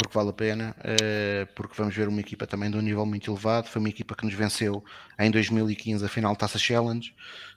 porque 0.03 0.19
vale 0.19 0.31
a 0.31 0.33
pena, 0.33 0.77
uh, 0.81 1.55
porque 1.55 1.75
vamos 1.77 1.95
ver 1.95 2.09
uma 2.09 2.21
equipa 2.21 2.47
também 2.47 2.71
de 2.71 2.77
um 2.77 2.81
nível 2.81 3.07
muito 3.07 3.31
elevado. 3.31 3.69
Foi 3.69 3.81
uma 3.81 3.89
equipa 3.89 4.15
que 4.15 4.25
nos 4.25 4.35
venceu 4.35 4.85
em 5.19 5.31
2015 5.31 6.05
a 6.05 6.09
final 6.09 6.35
Taça 6.35 6.59
Challenge, 6.59 7.15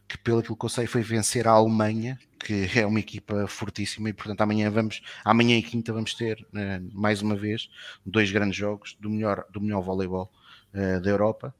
que 0.07 0.17
pelo 0.17 0.43
que 0.43 0.51
eu 0.51 0.69
sei 0.69 0.85
foi 0.85 1.01
vencer 1.01 1.47
a 1.47 1.51
Alemanha, 1.51 2.19
que 2.39 2.69
é 2.79 2.85
uma 2.85 2.99
equipa 2.99 3.47
fortíssima, 3.47 4.09
e 4.09 4.13
portanto 4.13 4.41
amanhã 4.41 4.69
vamos, 4.69 5.01
amanhã 5.23 5.57
e 5.57 5.63
quinta 5.63 5.91
vamos 5.91 6.13
ter 6.13 6.45
uh, 6.53 6.89
mais 6.93 7.21
uma 7.21 7.35
vez 7.35 7.69
dois 8.05 8.31
grandes 8.31 8.55
jogos 8.55 8.95
do 8.99 9.09
melhor, 9.09 9.45
do 9.51 9.59
melhor 9.59 9.81
voleibol 9.81 10.31
uh, 10.73 11.01
da 11.01 11.09
Europa. 11.09 11.53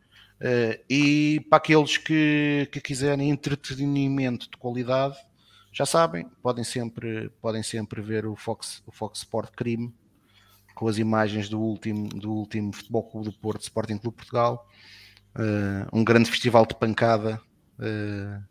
e 0.90 1.46
para 1.50 1.58
aqueles 1.58 1.98
que, 1.98 2.70
que 2.72 2.80
quiserem 2.82 3.30
entretenimento 3.30 4.50
de 4.52 4.58
qualidade, 4.58 5.18
já 5.72 5.86
sabem, 5.86 6.28
podem 6.42 6.64
sempre, 6.64 7.30
podem 7.42 7.64
sempre 7.64 8.02
ver 8.02 8.26
o 8.26 8.36
Fox, 8.36 8.84
o 8.86 8.92
Fox 8.92 9.20
Sport 9.20 9.52
Crime 9.56 9.94
com 10.76 10.88
as 10.88 10.98
imagens 10.98 11.50
do 11.50 11.60
último, 11.60 12.10
do 12.10 12.32
último 12.32 12.72
Futebol 12.74 13.04
Clube 13.10 13.30
do 13.30 13.34
Porto, 13.34 13.62
Sporting 13.62 13.98
Clube 13.98 14.18
Portugal, 14.18 14.70
uh, 15.36 15.98
um 15.98 16.04
grande 16.04 16.30
festival 16.30 16.66
de 16.66 16.76
pancada 16.76 17.42
uh, 17.80 18.44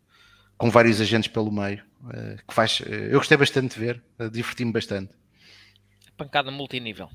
com 0.57 0.69
vários 0.69 0.99
agentes 0.99 1.29
pelo 1.29 1.51
meio, 1.51 1.83
uh, 2.01 2.35
que 2.47 2.53
faz, 2.53 2.81
eu 2.85 3.19
gostei 3.19 3.37
bastante 3.37 3.75
de 3.75 3.79
ver, 3.79 4.03
diverti-me 4.31 4.71
bastante. 4.71 5.13
Pancada 6.17 6.49
multinível. 6.49 7.09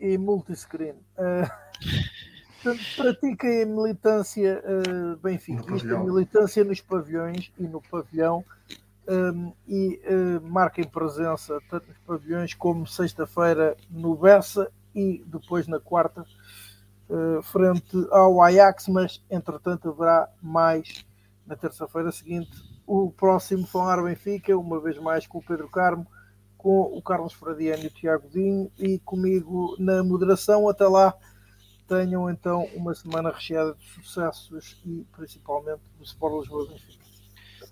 E 0.00 0.16
multiscreen. 0.16 0.94
pratiquem 2.96 3.62
a 3.62 3.66
militância 3.66 4.62
uh, 4.64 5.16
benfiquista, 5.16 5.98
militância 5.98 6.64
nos 6.64 6.80
pavilhões 6.80 7.50
e 7.58 7.62
no 7.64 7.80
pavilhão 7.82 8.44
um, 9.10 9.52
e 9.66 10.00
uh, 10.06 10.40
marquem 10.46 10.84
presença 10.84 11.58
tanto 11.68 11.88
nos 11.88 11.98
pavilhões 11.98 12.54
como 12.54 12.86
sexta-feira 12.86 13.76
no 13.90 14.14
Bessa 14.14 14.70
e 14.94 15.22
depois 15.26 15.66
na 15.66 15.80
quarta 15.80 16.24
uh, 17.08 17.42
frente 17.42 17.96
ao 18.12 18.40
Ajax, 18.40 18.86
mas 18.86 19.22
entretanto 19.28 19.88
haverá 19.88 20.28
mais 20.40 21.04
na 21.44 21.56
terça-feira 21.56 22.12
seguinte 22.12 22.50
o 22.86 23.10
próximo 23.10 23.66
Falar 23.66 24.02
Benfica, 24.02 24.56
uma 24.56 24.80
vez 24.80 24.96
mais 24.98 25.26
com 25.26 25.38
o 25.38 25.42
Pedro 25.42 25.68
Carmo, 25.68 26.06
com 26.56 26.82
o 26.82 27.02
Carlos 27.02 27.32
Fradiano 27.32 27.84
e 27.84 27.86
o 27.86 27.90
Tiago 27.90 28.28
Dinho 28.28 28.70
e 28.78 28.98
comigo 29.00 29.76
na 29.78 30.02
moderação. 30.02 30.68
Até 30.68 30.86
lá, 30.86 31.14
tenham 31.88 32.28
então 32.28 32.68
uma 32.74 32.94
semana 32.94 33.30
recheada 33.30 33.74
de 33.74 33.84
sucessos 33.90 34.80
e 34.84 35.06
principalmente 35.12 35.82
do 35.96 36.04
Sport 36.04 36.42
Lisboa 36.42 36.68
Benfica. 36.68 37.09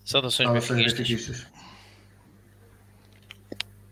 Saudações, 0.08 0.48
Saudações 0.48 0.94
benfiquistas. 0.94 1.46